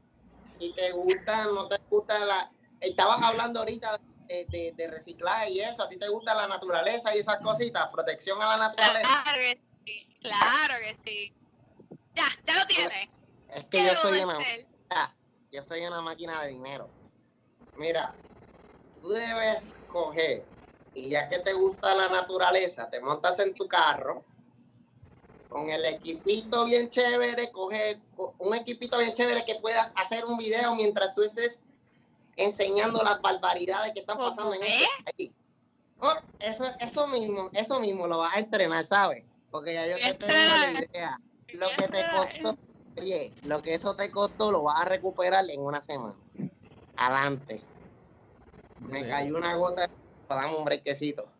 Y 0.60 0.74
te 0.74 0.91
gusta, 0.91 1.46
no 1.46 1.68
te 1.68 1.78
gusta 1.89 2.26
la. 2.26 2.52
Estabas 2.80 3.22
hablando 3.22 3.60
ahorita 3.60 4.00
de, 4.28 4.46
de- 4.50 4.74
de 4.76 4.88
reciclaje 4.89 5.52
y 5.52 5.62
eso. 5.62 5.84
¿A 5.84 5.89
ti 5.89 5.98
te 5.98 6.08
gusta 6.08 6.34
la 6.34 6.48
naturaleza 6.48 7.16
y 7.16 7.20
esas 7.20 7.38
cositas? 7.38 7.88
Protección 7.89 8.41
a 8.41 8.48
la 8.48 8.58
naturaleza. 8.70 9.02
Claro 9.24 9.38
que 9.39 9.58
sí, 9.86 10.18
claro 10.22 10.76
que 10.80 10.96
sí. 10.96 11.34
Ya, 12.16 12.28
ya 12.46 12.56
lo 12.60 12.66
tienes. 12.68 13.10
Es 13.50 13.64
¿Qué 13.66 13.70
que 13.70 13.86
yo 13.86 13.96
soy 13.96 14.20
una. 14.22 14.39
Mira, 14.39 15.16
yo 15.52 15.64
soy 15.64 15.86
una 15.86 16.02
máquina 16.02 16.41
de 16.43 16.50
dinero. 16.50 16.89
Mira, 17.76 18.15
tú 19.01 19.09
debes 19.09 19.73
coger 19.88 20.47
y 20.93 21.09
ya 21.09 21.28
que 21.30 21.39
te 21.39 21.53
gusta 21.53 21.93
la 21.93 22.07
naturaleza, 22.09 22.89
te 22.89 23.01
montas 23.01 23.39
en 23.39 23.53
tu 23.53 23.67
carro 23.67 24.23
con 25.49 25.69
el 25.69 25.86
equipito 25.86 26.65
bien 26.65 26.89
chévere, 26.89 27.51
coge 27.51 28.01
co- 28.15 28.36
un 28.39 28.55
equipito 28.55 28.97
bien 28.97 29.13
chévere 29.13 29.45
que 29.45 29.55
puedas 29.55 29.93
hacer 29.95 30.26
un 30.26 30.38
video 30.38 30.76
mientras 30.76 31.13
tú 31.15 31.23
estés 31.23 31.59
enseñando 32.36 33.01
las 33.03 33.21
barbaridades 33.21 33.93
que 33.93 34.01
están 34.01 34.17
¿Cómo 34.17 34.30
pasando 34.30 34.53
en 34.55 34.63
es? 34.63 34.73
este 34.82 34.86
país. 35.17 35.32
Oh, 35.99 36.13
eso, 36.39 36.65
eso 36.80 37.07
mismo, 37.07 37.49
eso 37.53 37.80
mismo 37.80 38.07
lo 38.07 38.19
vas 38.19 38.36
a 38.36 38.39
entrenar, 38.39 38.84
¿sabes? 38.86 39.23
Porque 39.49 39.73
ya 39.73 39.88
yo 39.88 39.95
te 39.95 40.13
tengo 40.15 40.34
la 40.34 40.71
idea. 40.71 41.21
Lo 41.53 41.67
que 41.78 41.88
te 41.88 42.05
costó, 42.11 42.57
oye, 42.97 43.34
lo 43.43 43.61
que 43.61 43.73
eso 43.76 43.95
te 43.95 44.11
costó 44.11 44.51
lo 44.51 44.63
vas 44.63 44.82
a 44.82 44.86
recuperar 44.86 45.49
en 45.49 45.61
una 45.61 45.82
semana. 45.82 46.24
Adelante. 46.96 47.62
Me 48.80 49.08
cayó 49.10 49.38
una 49.38 49.56
gota, 49.56 49.89
dame 50.30 50.56
un 50.56 50.66
brequecito. 50.66 51.32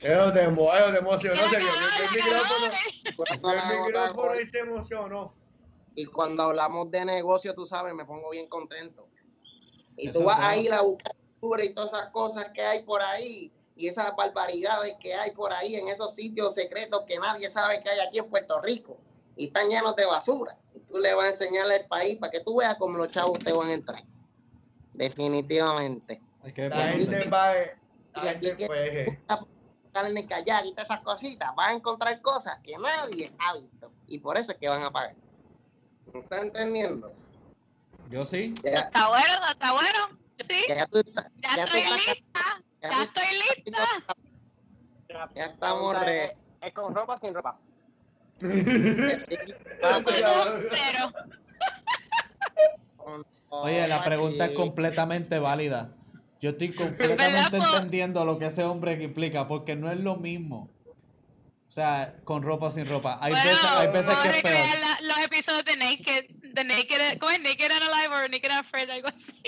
Eso 0.00 0.32
te, 0.32 0.46
emo- 0.46 0.72
eso 0.74 0.92
te 0.92 0.98
emocionó, 0.98 1.42
se 1.48 1.58
vio 1.58 1.68
el 1.68 2.14
micrófono, 2.14 2.66
el 3.52 3.80
micrófono 3.80 4.40
y 4.40 4.46
se 4.46 4.58
emocionó. 4.58 5.34
Y 5.94 6.04
cuando 6.04 6.44
hablamos 6.44 6.90
de 6.90 7.04
negocio, 7.04 7.54
tú 7.54 7.66
sabes, 7.66 7.94
me 7.94 8.04
pongo 8.04 8.30
bien 8.30 8.48
contento. 8.48 9.08
Y 9.96 10.08
Eso 10.08 10.18
tú 10.20 10.24
vas 10.26 10.38
a 10.38 10.48
bueno. 10.48 10.62
ir 10.62 10.72
a 10.74 10.82
buscar 10.82 11.12
y 11.62 11.72
todas 11.74 11.92
esas 11.92 12.10
cosas 12.10 12.46
que 12.52 12.62
hay 12.62 12.82
por 12.82 13.00
ahí 13.00 13.52
y 13.76 13.88
esas 13.88 14.14
barbaridades 14.16 14.94
que 15.00 15.14
hay 15.14 15.30
por 15.30 15.52
ahí 15.52 15.76
en 15.76 15.88
esos 15.88 16.14
sitios 16.14 16.54
secretos 16.54 17.04
que 17.06 17.18
nadie 17.18 17.50
sabe 17.50 17.82
que 17.82 17.90
hay 17.90 18.00
aquí 18.00 18.18
en 18.18 18.28
Puerto 18.28 18.60
Rico 18.60 18.98
y 19.36 19.46
están 19.46 19.68
llenos 19.68 19.94
de 19.96 20.06
basura. 20.06 20.58
Y 20.74 20.80
tú 20.80 20.98
le 20.98 21.14
vas 21.14 21.26
a 21.26 21.30
enseñarle 21.30 21.76
al 21.76 21.86
país 21.86 22.18
para 22.18 22.30
que 22.32 22.40
tú 22.40 22.56
veas 22.56 22.76
cómo 22.76 22.98
los 22.98 23.10
chavos 23.10 23.38
te 23.38 23.52
van 23.52 23.68
a 23.70 23.74
entrar. 23.74 24.02
Definitivamente. 24.96 26.20
Hay 26.42 26.52
que 26.52 26.68
La 26.68 26.76
gente 26.88 27.28
va, 27.28 27.52
la 28.14 28.22
gente 28.22 28.56
que- 28.56 28.66
pues, 28.66 29.08
Carne 29.92 30.26
kayak 30.26 30.64
y 30.66 30.70
todas 30.72 30.90
esas 30.90 31.00
cositas, 31.00 31.54
vas 31.54 31.70
a 31.70 31.74
encontrar 31.74 32.20
cosas 32.20 32.58
que 32.62 32.76
nadie 32.76 33.32
ha 33.38 33.54
visto. 33.54 33.90
Y 34.06 34.18
por 34.18 34.36
eso 34.36 34.52
es 34.52 34.58
que 34.58 34.68
van 34.68 34.82
a 34.82 34.90
pagar. 34.90 35.14
¿Me 36.12 36.20
estás 36.20 36.42
entendiendo? 36.42 37.12
Yo 38.10 38.24
sí. 38.24 38.54
Ya, 38.62 38.80
Está 38.80 39.08
bueno, 39.08 39.32
no 39.40 39.48
está 39.50 39.72
bueno. 39.72 39.98
Sí, 40.48 40.60
ya 40.68 40.86
tú 40.86 40.98
estás- 40.98 41.30
ya 41.36 41.56
ya 41.56 41.66
tú 41.66 41.76
estoy 41.78 41.96
lista. 41.96 42.62
ya 42.82 42.90
Ya 42.90 42.96
tú 42.96 43.02
estoy 43.02 43.24
lista. 43.64 43.88
Ya 45.34 45.44
estamos 45.46 45.98
re. 46.04 46.36
¿Es 46.60 46.72
con 46.74 46.94
ropa 46.94 47.14
o 47.14 47.18
sin 47.18 47.34
ropa? 47.34 47.58
Pero, 48.40 48.50
Oye, 53.62 53.86
la 53.88 54.02
pregunta 54.04 54.46
es 54.46 54.52
completamente 54.52 55.38
válida. 55.38 55.92
Yo 56.40 56.50
estoy 56.50 56.72
completamente 56.74 57.56
entendiendo 57.56 58.24
lo 58.24 58.38
que 58.38 58.46
ese 58.46 58.64
hombre 58.64 58.92
implica, 59.02 59.48
porque 59.48 59.74
no 59.76 59.90
es 59.90 60.00
lo 60.00 60.16
mismo. 60.16 60.68
O 61.68 61.72
sea, 61.76 62.14
con 62.24 62.42
ropa 62.42 62.66
o 62.66 62.70
sin 62.70 62.86
ropa. 62.86 63.18
Hay 63.20 63.32
bueno, 63.32 63.50
veces, 63.50 63.64
hay 63.70 63.86
veces 63.88 64.06
vamos 64.06 64.22
que 64.22 64.28
a 64.28 64.36
es 64.36 64.42
peor. 64.42 64.54
recrear 64.54 64.78
la- 64.78 64.98
los 65.08 65.18
episodios 65.24 65.64
de 65.64 65.76
Naked, 65.76 66.24
de 66.54 66.64
Naked, 66.64 67.18
¿cómo 67.18 67.32
es? 67.32 67.40
Naked 67.40 67.70
and 67.70 67.82
Alive 67.82 68.14
o 68.14 68.28
Naked 68.28 68.50
and 68.50 68.60
Afraid, 68.60 68.90
algo 68.90 69.08
así. 69.08 69.42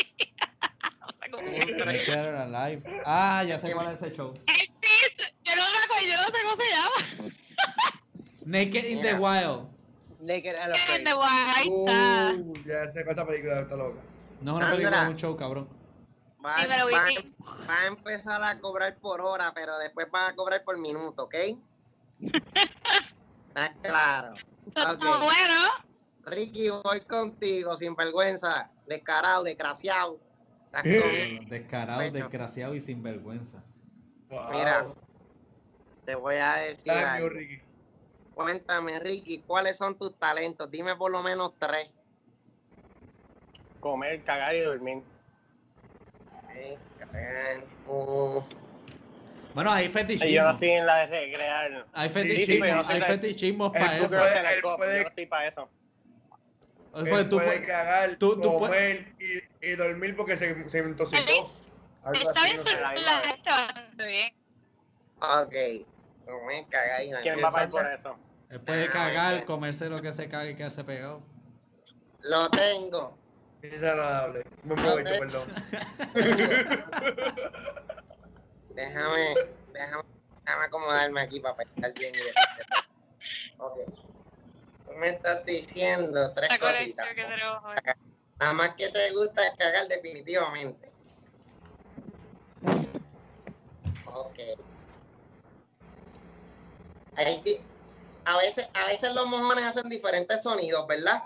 Naked 1.85 2.19
or 2.27 2.35
Alive. 2.37 2.83
Ah, 3.05 3.45
ya 3.45 3.59
sé 3.59 3.71
cuál 3.73 3.93
es 3.93 4.03
ese 4.03 4.15
show. 4.15 4.35
El 4.47 4.69
piso, 4.81 5.29
Yo 5.45 5.57
no 5.57 5.63
me 5.63 5.79
acuerdo, 5.85 6.07
yo 6.07 6.17
no 6.17 6.25
sé 6.25 6.43
cómo 6.43 6.57
se 6.57 6.71
llama. 6.71 7.35
Naked 8.47 8.85
in 8.85 9.03
the 9.03 9.15
Wild. 9.15 9.69
Naked 10.21 10.57
and 10.57 10.73
Afraid. 10.75 11.07
Ahí 11.07 11.69
está. 11.69 12.35
Uh, 12.37 12.53
ya 12.67 12.93
sé 12.93 13.05
cuál 13.05 13.13
esa 13.17 13.27
película 13.27 13.61
está 13.61 13.77
loca. 13.77 14.01
No 14.41 14.51
es 14.53 14.57
una 14.57 14.71
película, 14.71 15.03
es 15.03 15.09
un 15.09 15.17
show, 15.17 15.37
cabrón. 15.37 15.69
Va, 16.45 16.57
Dímelo, 16.63 16.85
va- 16.87 17.69
va 17.69 17.83
a 17.83 17.87
empezar 17.89 18.43
a 18.43 18.61
cobrar 18.61 18.97
por 18.99 19.21
hora, 19.21 19.53
pero 19.55 19.77
después 19.79 20.09
van 20.11 20.33
a 20.33 20.37
cobrar 20.37 20.63
por 20.65 20.79
minuto, 20.79 21.25
¿ok? 21.25 21.35
Está 23.49 23.73
claro. 23.83 24.35
Está 24.67 24.95
bueno. 24.95 25.61
Ricky, 26.25 26.69
voy 26.69 27.01
contigo, 27.01 27.77
sin 27.77 27.95
vergüenza, 27.97 28.71
descarado, 28.87 29.43
desgraciado. 29.45 30.21
Estás 30.67 30.83
con- 30.83 31.49
Descarado, 31.49 31.99
Pecho. 32.01 32.13
desgraciado 32.13 32.75
y 32.75 32.81
sinvergüenza. 32.83 33.63
Wow. 34.29 34.51
Mira, 34.53 34.87
te 36.05 36.15
voy 36.15 36.37
a 36.37 36.55
decir 36.57 36.93
Thank 36.93 37.01
you, 37.01 37.07
algo. 37.27 37.29
Ricky. 37.31 37.63
Cuéntame, 38.39 39.01
Ricky, 39.01 39.39
¿cuáles 39.45 39.77
son 39.77 39.99
tus 39.99 40.17
talentos? 40.17 40.71
Dime 40.71 40.95
por 40.95 41.11
lo 41.11 41.21
menos 41.25 41.55
tres. 41.59 41.91
Comer, 43.81 44.23
cagar 44.23 44.55
y 44.55 44.61
dormir. 44.61 45.03
Cagar, 47.01 47.65
uh, 47.89 48.41
Bueno, 49.55 49.73
hay 49.73 49.87
Y 49.87 49.89
yo 49.89 49.93
no 49.93 49.99
fetichismo. 49.99 50.51
estoy 50.51 50.71
en 50.71 50.87
la 50.87 50.97
de 50.99 51.07
recrear. 51.07 51.87
Hay 51.93 52.09
Sí, 52.11 52.15
fetichismo, 52.15 52.67
no 52.67 52.89
hay 52.89 53.01
fetichismos 53.01 53.73
para 53.73 53.99
eso. 53.99 54.05
Él 54.05 54.61
puede- 54.63 54.97
yo 54.99 55.03
no 55.03 55.09
estoy 55.09 55.27
para 55.27 55.49
eso. 55.49 55.69
Pues 56.93 57.07
Él 57.09 57.29
tú 57.29 57.37
puede 57.39 57.49
puedes- 57.49 57.67
cagar, 57.67 58.17
tú- 58.19 58.41
tú 58.41 58.57
comer 58.61 59.15
y, 59.19 59.67
y 59.67 59.71
dormir 59.75 60.15
porque 60.15 60.37
se, 60.37 60.71
se 60.71 60.79
intoxicó. 60.79 61.51
Algo 62.05 62.29
Está 62.31 62.45
bien 62.45 62.57
no 62.57 62.63
ok. 65.43 65.55
Comer, 66.25 66.65
cagar 66.69 67.03
y 67.03 67.11
¿Quién 67.11 67.25
dormir. 67.25 67.45
va 67.45 67.49
a 67.49 67.53
pagar 67.53 67.71
por 67.71 67.93
eso? 67.93 68.17
Él 68.51 68.61
puede 68.61 68.85
Ah, 68.87 68.93
cagar, 68.93 69.35
bien. 69.35 69.47
comerse 69.47 69.89
lo 69.89 70.01
que 70.01 70.13
se 70.13 70.29
cague 70.29 70.53
y 70.53 70.57
quedarse 70.57 70.83
pegado. 70.85 71.23
Lo 72.21 72.49
tengo. 72.51 73.17
Es 73.63 73.83
agradable. 73.83 74.45
Buen 74.63 74.81
provecho, 74.81 75.19
perdón. 75.19 75.43
Déjame, 78.75 79.35
déjame, 79.73 80.03
déjame 80.45 80.65
acomodarme 80.65 81.21
aquí 81.21 81.41
para 81.41 81.57
pensar 81.57 81.93
bien. 81.95 82.15
y. 82.15 82.19
Ok. 83.59 83.79
Tú 84.87 84.93
me 84.97 85.09
estás 85.11 85.45
diciendo 85.45 86.33
tres 86.35 86.49
La 86.51 86.59
cositas. 86.59 87.07
que. 87.15 87.95
Nada 88.39 88.53
más 88.53 88.75
que 88.77 88.89
te 88.91 89.11
gusta 89.13 89.47
es 89.49 89.57
cagar 89.57 89.89
definitivamente. 89.89 90.91
Ok. 94.07 94.39
Ahí 97.17 97.43
a 98.29 98.37
veces, 98.37 98.69
a 98.75 98.87
veces 98.89 99.15
los 99.15 99.27
mojones 99.27 99.65
hacen 99.65 99.89
diferentes 99.89 100.43
sonidos, 100.43 100.87
¿verdad? 100.87 101.23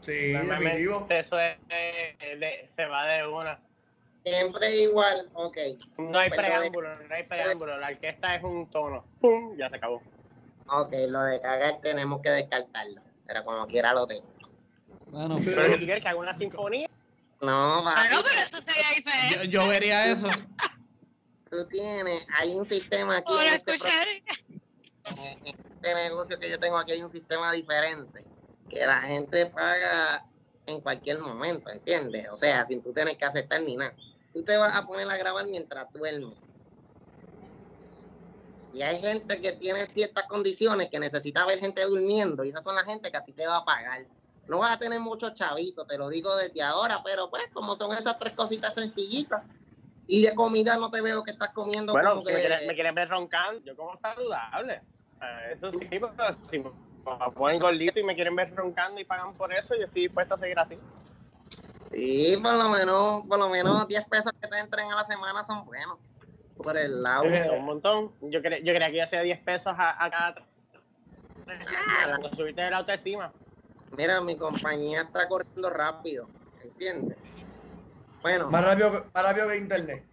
Sí, 0.00 0.32
definitivo. 0.32 1.06
Eso 1.10 1.38
es, 1.38 1.56
eh, 1.68 2.36
de- 2.38 2.66
se 2.70 2.86
va 2.86 3.04
de 3.06 3.26
una. 3.26 3.60
Siempre 4.24 4.74
igual, 4.76 5.28
ok. 5.34 5.56
No 5.98 6.18
hay 6.18 6.30
Pero 6.30 6.42
de- 6.42 6.48
preámbulo, 6.48 6.94
no 6.94 7.14
hay 7.14 7.22
preámbulo. 7.24 7.76
La 7.76 7.88
orquesta 7.88 8.34
es 8.36 8.42
un 8.42 8.70
tono. 8.70 9.04
¡Pum! 9.20 9.56
Ya 9.58 9.68
se 9.68 9.76
acabó. 9.76 10.02
Ok, 10.70 10.92
lo 11.08 11.22
de 11.24 11.40
cagar 11.40 11.80
tenemos 11.82 12.20
que 12.22 12.30
descartarlo. 12.30 13.02
Pero 13.26 13.44
como 13.44 13.66
quiera 13.66 13.92
lo 13.92 14.06
tengo. 14.06 14.26
Bueno, 15.08 15.36
Pero 15.44 15.62
si 15.76 15.84
quieres 15.84 16.02
que 16.02 16.08
haga 16.08 16.18
una 16.18 16.34
sinfonía, 16.34 16.88
No, 17.40 17.86
Ah, 17.88 17.94
papi, 17.94 18.14
no, 18.16 18.22
pero 18.24 18.40
eso 18.40 18.60
sería 18.62 18.82
yo, 18.90 18.96
diferente. 18.96 19.48
yo 19.48 19.68
vería 19.68 20.06
eso. 20.06 20.28
tú 21.50 21.66
tienes, 21.68 22.26
hay 22.38 22.50
un 22.54 22.66
sistema 22.66 23.18
aquí 23.18 23.32
en 23.32 23.38
Para 23.38 23.54
este, 23.54 23.74
escuchar. 23.74 24.06
En 25.16 25.54
este 25.74 25.94
negocio 25.94 26.38
que 26.38 26.50
yo 26.50 26.58
tengo 26.58 26.78
aquí, 26.78 26.92
hay 26.92 27.02
un 27.02 27.10
sistema 27.10 27.52
diferente. 27.52 28.24
Que 28.68 28.84
la 28.86 29.00
gente 29.00 29.46
paga 29.46 30.24
en 30.66 30.80
cualquier 30.80 31.18
momento, 31.18 31.70
¿entiendes? 31.70 32.28
O 32.30 32.36
sea, 32.36 32.66
sin 32.66 32.82
tú 32.82 32.92
tener 32.92 33.16
que 33.16 33.24
aceptar 33.24 33.62
ni 33.62 33.76
nada. 33.76 33.94
Tú 34.32 34.44
te 34.44 34.56
vas 34.56 34.76
a 34.76 34.86
poner 34.86 35.08
a 35.08 35.16
grabar 35.16 35.46
mientras 35.46 35.90
duermes. 35.92 36.36
Y 38.72 38.82
hay 38.82 39.00
gente 39.00 39.40
que 39.40 39.52
tiene 39.52 39.86
ciertas 39.86 40.26
condiciones 40.26 40.90
que 40.90 40.98
necesita 40.98 41.46
ver 41.46 41.58
gente 41.58 41.82
durmiendo 41.84 42.44
y 42.44 42.50
esas 42.50 42.62
son 42.62 42.74
las 42.74 42.84
gente 42.84 43.10
que 43.10 43.16
a 43.16 43.24
ti 43.24 43.32
te 43.32 43.46
va 43.46 43.58
a 43.58 43.64
pagar. 43.64 44.06
No 44.46 44.58
vas 44.58 44.76
a 44.76 44.78
tener 44.78 45.00
muchos 45.00 45.34
chavitos, 45.34 45.86
te 45.86 45.96
lo 45.96 46.08
digo 46.10 46.36
desde 46.36 46.62
ahora, 46.62 47.02
pero 47.02 47.30
pues 47.30 47.44
como 47.52 47.74
son 47.74 47.92
esas 47.92 48.14
tres 48.16 48.36
cositas 48.36 48.74
sencillitas 48.74 49.42
y 50.06 50.22
de 50.22 50.34
comida 50.34 50.76
no 50.76 50.90
te 50.90 51.00
veo 51.00 51.22
que 51.22 51.30
estás 51.30 51.50
comiendo 51.54 51.92
bueno, 51.92 52.10
como 52.10 52.24
si 52.24 52.32
me 52.32 52.40
que- 52.40 52.46
quieren, 52.46 52.66
me 52.66 52.74
quieren 52.74 52.94
ver 52.94 53.08
roncando, 53.08 53.62
yo 53.64 53.74
como 53.74 53.96
saludable. 53.96 54.82
Eh, 55.20 55.52
Eso 55.54 55.72
sí, 55.72 55.78
pero 55.90 56.14
si 56.50 56.58
me 56.58 56.70
ponen 57.34 57.58
gordito 57.58 57.98
y 57.98 58.04
me 58.04 58.14
quieren 58.14 58.36
ver 58.36 58.54
roncando 58.54 59.00
y 59.00 59.04
pagan 59.04 59.34
por 59.34 59.52
eso, 59.52 59.74
yo 59.74 59.84
estoy 59.86 60.02
dispuesto 60.02 60.34
a 60.34 60.38
seguir 60.38 60.58
así. 60.58 60.78
Sí, 61.92 62.38
por 62.42 62.54
lo 62.54 62.68
menos, 62.68 63.26
por 63.26 63.38
lo 63.38 63.48
menos 63.48 63.88
10 63.88 64.06
pesos 64.08 64.32
que 64.40 64.46
te 64.48 64.58
entren 64.58 64.90
a 64.92 64.96
la 64.96 65.04
semana 65.04 65.42
son 65.44 65.64
buenos. 65.64 65.98
Por 66.56 66.76
el 66.76 67.02
lado. 67.02 67.24
Eh, 67.24 67.50
Un 67.50 67.64
montón. 67.64 68.12
Yo, 68.20 68.40
cre- 68.40 68.62
yo 68.62 68.74
creía 68.74 68.90
que 68.90 69.02
hacía 69.02 69.22
10 69.22 69.40
pesos 69.40 69.72
a, 69.76 70.04
a 70.04 70.10
cada. 70.10 70.34
Ah, 71.46 72.04
Cuando 72.08 72.32
subiste 72.34 72.68
la 72.70 72.78
autoestima. 72.78 73.32
Mira, 73.96 74.20
mi 74.20 74.36
compañía 74.36 75.02
está 75.02 75.26
corriendo 75.28 75.70
rápido, 75.70 76.28
¿entiendes? 76.62 77.16
Bueno, 78.22 78.50
Más 78.50 78.64
rápido, 78.64 79.10
más 79.14 79.24
rápido 79.24 79.48
que 79.48 79.56
internet. 79.56 80.04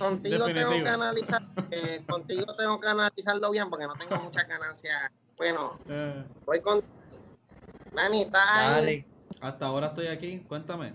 Contigo 0.00 0.44
tengo 0.46 0.82
que 0.82 0.88
analizar, 0.88 1.42
eh, 1.70 2.02
contigo 2.08 2.56
tengo 2.56 2.80
que 2.80 2.88
analizarlo 2.88 3.50
bien 3.50 3.70
porque 3.70 3.86
no 3.86 3.94
tengo 3.94 4.22
muchas 4.22 4.48
ganancias. 4.48 5.10
Bueno, 5.36 5.78
Eh, 5.88 6.24
voy 6.44 6.60
con 6.60 6.82
Dani, 7.94 8.26
hasta 9.40 9.66
ahora 9.66 9.88
estoy 9.88 10.08
aquí, 10.08 10.40
cuéntame. 10.48 10.94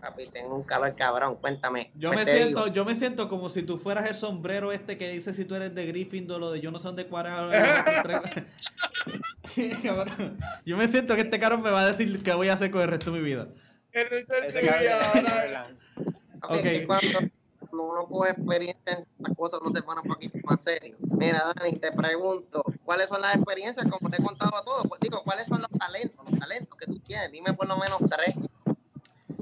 Papi, 0.00 0.26
tengo 0.26 0.54
un 0.54 0.62
calor 0.62 0.94
cabrón, 0.94 1.36
cuéntame. 1.36 1.90
Yo 1.94 2.12
Pues 2.12 2.26
me 2.26 2.32
siento, 2.32 2.64
digo, 2.64 2.74
yo 2.74 2.84
me 2.84 2.94
siento 2.94 3.28
como 3.28 3.48
si 3.48 3.62
tú 3.62 3.78
fueras 3.78 4.06
el 4.06 4.14
sombrero 4.14 4.72
este 4.72 4.98
que 4.98 5.10
dice 5.10 5.32
si 5.32 5.44
tú 5.44 5.54
eres 5.54 5.74
de 5.74 5.86
Gryffindor 5.86 6.42
o 6.42 6.52
de 6.52 6.60
yo 6.60 6.70
no 6.70 6.78
sé 6.78 6.88
dónde. 6.88 7.06
Cabrón. 9.82 10.38
Yo 10.64 10.76
me 10.76 10.86
siento 10.88 11.14
que 11.14 11.22
este 11.22 11.38
caro 11.38 11.58
me 11.58 11.70
va 11.70 11.82
a 11.82 11.86
decir 11.86 12.22
qué 12.22 12.34
voy 12.34 12.48
a 12.48 12.52
hacer 12.52 12.70
con 12.70 12.82
el 12.82 12.88
resto 12.88 13.10
de 13.10 13.18
mi 13.18 13.24
vida. 13.24 13.48
El 13.92 14.10
resto 14.10 14.34
de 14.34 14.52
tu 14.52 14.58
vida, 14.58 15.66
cabrón, 16.46 16.64
dale. 16.64 16.78
¿verdad? 16.78 16.98
ok, 16.98 17.06
ok. 17.06 17.10
que 17.10 17.10
cuando, 17.10 17.30
cuando 17.58 17.82
uno 17.92 18.06
coge 18.06 18.30
experiencia 18.30 18.92
en 18.92 18.98
estas 18.98 19.36
cosas, 19.36 19.60
uno 19.62 19.70
se 19.70 19.82
pone 19.82 20.00
un 20.02 20.08
poquito 20.08 20.38
más 20.44 20.62
serio. 20.62 20.96
Mira, 21.00 21.52
Dani, 21.54 21.78
te 21.78 21.92
pregunto, 21.92 22.62
¿cuáles 22.84 23.08
son 23.08 23.20
las 23.20 23.36
experiencias? 23.36 23.86
Como 23.88 24.10
te 24.10 24.20
he 24.20 24.24
contado 24.24 24.56
a 24.56 24.64
todos, 24.64 24.86
pues 24.88 25.00
digo, 25.00 25.22
¿cuáles 25.24 25.48
son 25.48 25.60
los 25.60 25.70
talentos? 25.70 26.24
Los 26.30 26.38
talentos 26.38 26.78
que 26.78 26.86
tú 26.86 26.98
tienes, 27.00 27.32
dime 27.32 27.52
por 27.54 27.66
lo 27.66 27.76
menos 27.76 27.98
tres. 28.10 28.34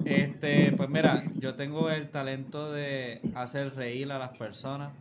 Este, 0.05 0.73
pues 0.73 0.91
mira, 0.91 1.25
yo 1.37 1.55
tengo 1.55 1.89
el 1.89 2.11
talento 2.11 2.71
de 2.73 3.23
hacer 3.35 3.75
reír 3.75 4.13
a 4.13 4.19
las 4.19 4.37
personas. 4.37 4.93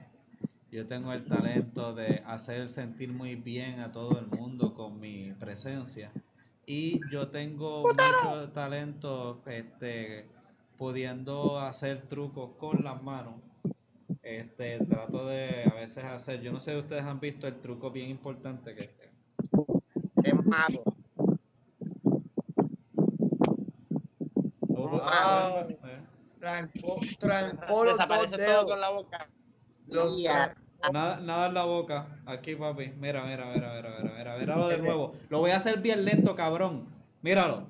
Yo 0.71 0.87
tengo 0.87 1.13
el 1.13 1.25
talento 1.25 1.93
de 1.93 2.23
hacer 2.25 2.69
sentir 2.69 3.11
muy 3.11 3.35
bien 3.35 3.81
a 3.81 3.91
todo 3.91 4.17
el 4.17 4.27
mundo 4.27 4.73
con 4.73 4.99
mi 4.99 5.33
presencia. 5.33 6.11
Y 6.65 7.01
yo 7.11 7.27
tengo 7.27 7.83
mucho 7.83 8.49
talento 8.53 9.41
este, 9.45 10.29
pudiendo 10.83 11.59
hacer 11.59 12.01
trucos 12.09 12.57
con 12.57 12.83
las 12.83 13.01
manos. 13.01 13.35
Este, 14.21 14.79
trato 14.79 15.25
de 15.27 15.63
a 15.63 15.73
veces 15.75 16.03
hacer, 16.03 16.41
yo 16.41 16.51
no 16.51 16.59
sé 16.59 16.73
si 16.73 16.77
ustedes 16.77 17.05
han 17.05 17.21
visto 17.21 17.47
el 17.47 17.55
truco 17.61 17.89
bien 17.89 18.09
importante 18.09 18.75
que 18.75 18.93
Es 20.25 20.45
mago. 20.45 20.83
Eh, 26.41 26.73
los 26.81 27.69
dos 27.69 27.85
Desaparece 27.85 28.35
todo 28.35 28.45
dedos. 28.45 28.65
con 28.65 28.81
la 28.81 28.89
boca. 28.89 29.29
Los. 29.87 30.17
Nada, 30.91 31.21
nada 31.21 31.47
en 31.47 31.53
la 31.53 31.63
boca. 31.63 32.07
Aquí, 32.25 32.57
papi. 32.57 32.91
Mira, 32.99 33.23
mira, 33.23 33.45
mira, 33.53 33.73
mira, 33.73 33.89
mira, 34.01 34.13
mira. 34.17 34.37
Míralo 34.37 34.67
de 34.67 34.77
nuevo. 34.83 35.13
Lo 35.29 35.39
voy 35.39 35.51
a 35.51 35.55
hacer 35.55 35.79
bien 35.79 36.03
lento, 36.03 36.35
cabrón. 36.35 36.87
Míralo. 37.21 37.67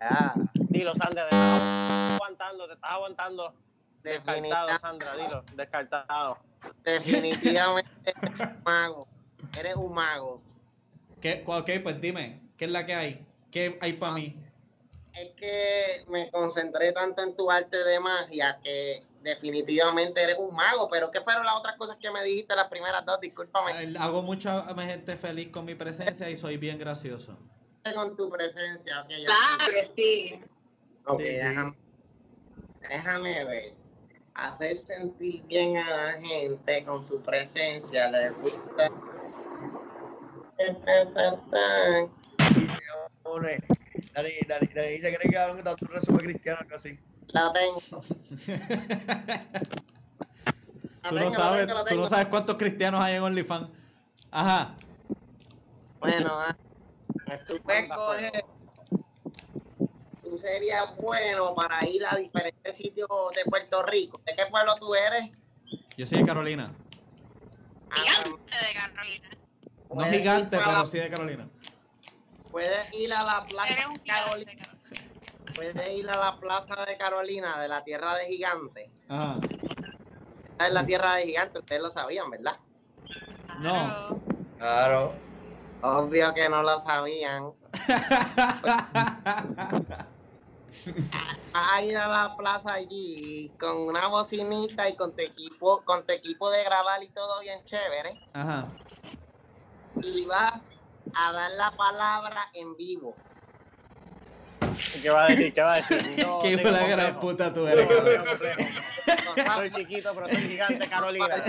Ah, 0.00 0.34
Dilo, 0.88 1.04
Sandra, 1.04 1.28
te 1.28 1.34
estás 1.34 2.12
aguantando, 2.14 2.66
te 2.66 2.72
estás 2.74 2.90
aguantando. 2.90 3.54
Descartado, 4.02 4.78
Sandra, 4.78 5.16
dilo, 5.16 5.44
descartado. 5.54 6.38
definitivamente 6.82 7.90
eres 8.04 8.40
un 8.40 8.62
mago. 8.64 9.08
Eres 9.58 9.76
un 9.76 9.92
mago. 9.92 10.42
¿Qué? 11.20 11.42
Ok, 11.46 11.70
pues 11.82 12.00
dime. 12.00 12.40
¿Qué 12.56 12.64
es 12.64 12.70
la 12.70 12.86
que 12.86 12.94
hay? 12.94 13.26
¿Qué 13.50 13.78
hay 13.82 13.94
para 13.94 14.12
mí? 14.12 14.36
Es 15.14 15.30
que 15.32 16.04
me 16.08 16.30
concentré 16.30 16.92
tanto 16.92 17.22
en 17.22 17.36
tu 17.36 17.50
arte 17.50 17.76
de 17.76 18.00
magia 18.00 18.58
que 18.62 19.04
definitivamente 19.22 20.22
eres 20.22 20.36
un 20.38 20.54
mago. 20.54 20.88
Pero 20.88 21.10
¿qué 21.10 21.20
fueron 21.20 21.44
las 21.44 21.56
otras 21.56 21.76
cosas 21.76 21.98
que 22.00 22.10
me 22.10 22.22
dijiste 22.22 22.54
las 22.56 22.68
primeras 22.68 23.04
dos? 23.04 23.20
Discúlpame. 23.20 23.94
Hago 23.98 24.22
mucha 24.22 24.64
gente 24.74 25.16
feliz 25.16 25.50
con 25.50 25.64
mi 25.64 25.74
presencia 25.74 26.30
y 26.30 26.36
soy 26.36 26.56
bien 26.56 26.78
gracioso. 26.78 27.36
Con 27.94 28.16
tu 28.16 28.30
presencia. 28.30 29.04
Claro 29.06 29.72
que 29.72 29.90
sí. 29.94 30.42
Ok, 31.08 31.20
Sí, 31.20 31.24
déjame, 31.32 31.76
déjame 32.88 33.44
ver. 33.44 33.74
Hacer 34.34 34.76
sentir 34.76 35.42
bien 35.46 35.76
a 35.78 35.90
la 35.90 36.12
gente 36.20 36.84
con 36.84 37.02
su 37.04 37.20
presencia. 37.22 38.08
Le 38.10 38.30
gusta. 38.30 38.90
Y 42.56 42.66
se 42.66 42.76
pone. 43.22 43.58
Dani, 44.14 44.30
Dani 44.46 44.66
se 44.66 44.98
cree 45.00 45.18
que 45.18 45.30
cabrón 45.30 45.56
que 45.58 45.62
tanto 45.62 45.86
resumen 45.86 46.20
cristiano 46.20 46.58
algo 46.60 46.76
así. 46.76 46.98
La 47.28 47.52
tengo. 47.52 47.80
Tú 51.08 51.14
no 51.14 51.20
tengo, 51.20 51.30
sabes, 51.30 51.66
tengo, 51.66 51.84
tú 51.86 51.94
no 51.94 52.06
sabes 52.06 52.26
cuántos 52.26 52.56
cristianos 52.56 53.00
hay 53.00 53.14
en 53.14 53.22
OnlyFans. 53.22 53.70
Ajá. 54.30 54.74
Bueno, 56.00 56.30
ah, 56.32 56.54
tú 57.46 57.58
puedes 57.62 57.88
coger- 57.88 58.44
Tú 60.38 60.42
serías 60.42 60.96
bueno 60.96 61.52
para 61.52 61.84
ir 61.84 62.00
a 62.08 62.14
diferentes 62.14 62.76
sitios 62.76 63.08
de 63.34 63.44
Puerto 63.44 63.82
Rico. 63.82 64.20
¿De 64.24 64.36
qué 64.36 64.46
pueblo 64.46 64.76
tú 64.76 64.94
eres? 64.94 65.32
Yo 65.96 66.06
soy 66.06 66.20
de 66.20 66.26
Carolina. 66.26 66.72
Ah, 67.90 67.96
Gigante 67.96 68.54
de 68.54 68.72
Carolina. 68.72 69.28
No 69.92 70.04
gigante, 70.04 70.58
pero 70.64 70.86
sí 70.86 70.98
de 70.98 71.10
Carolina. 71.10 71.48
Puedes 72.52 72.94
ir 72.94 73.12
a 73.12 73.24
la 73.24 73.44
plaza 73.46 73.74
de. 73.74 73.82
Carolina. 74.06 74.52
de 74.52 74.56
Carolina. 74.56 74.72
Puedes 75.56 75.98
ir 75.98 76.08
a 76.08 76.16
la 76.16 76.36
plaza 76.38 76.86
de 76.86 76.96
Carolina, 76.96 77.60
de 77.60 77.66
la 77.66 77.82
tierra 77.82 78.14
de 78.14 78.26
gigantes. 78.26 78.90
Ajá. 79.08 79.40
Esta 80.50 80.66
es 80.68 80.72
la 80.72 80.86
tierra 80.86 81.16
de 81.16 81.24
gigantes, 81.24 81.58
ustedes 81.58 81.82
lo 81.82 81.90
sabían, 81.90 82.30
¿verdad? 82.30 82.58
No. 83.58 84.20
Claro. 84.56 85.14
Obvio 85.82 86.32
que 86.32 86.48
no 86.48 86.62
lo 86.62 86.78
sabían. 86.78 87.50
Vas 91.52 91.72
a 91.72 91.82
ir 91.82 91.96
a 91.96 92.08
la 92.08 92.36
plaza 92.36 92.74
allí 92.74 93.50
con 93.58 93.76
una 93.76 94.06
bocinita 94.08 94.88
y 94.88 94.96
con 94.96 95.14
tu 95.14 95.22
equipo, 95.22 95.82
con 95.84 96.06
tu 96.06 96.12
equipo 96.12 96.50
de 96.50 96.64
grabar 96.64 97.02
y 97.02 97.08
todo 97.08 97.40
bien 97.40 97.64
chévere. 97.64 98.20
Ajá. 98.32 98.68
Y 100.02 100.24
vas 100.26 100.80
a 101.14 101.32
dar 101.32 101.50
la 101.52 101.70
palabra 101.72 102.48
en 102.54 102.76
vivo. 102.76 103.14
¿Qué 105.02 105.10
va 105.10 105.24
a 105.24 105.28
decir? 105.28 105.54
¿Qué 105.54 105.60
va 105.60 105.74
a 105.74 105.76
decir? 105.76 105.98
No 106.26 106.38
Qué 106.40 106.50
hijo 106.52 106.62
de 106.62 106.72
la 106.72 106.86
gran 106.86 107.20
puta 107.20 107.52
tú 107.52 107.60
No 107.60 107.68
eres, 107.68 107.86
complejo. 108.22 108.60
Soy 109.54 109.70
chiquito, 109.70 110.14
pero 110.14 110.28
soy 110.28 110.36
gigante, 110.36 110.88
Carolina. 110.88 111.44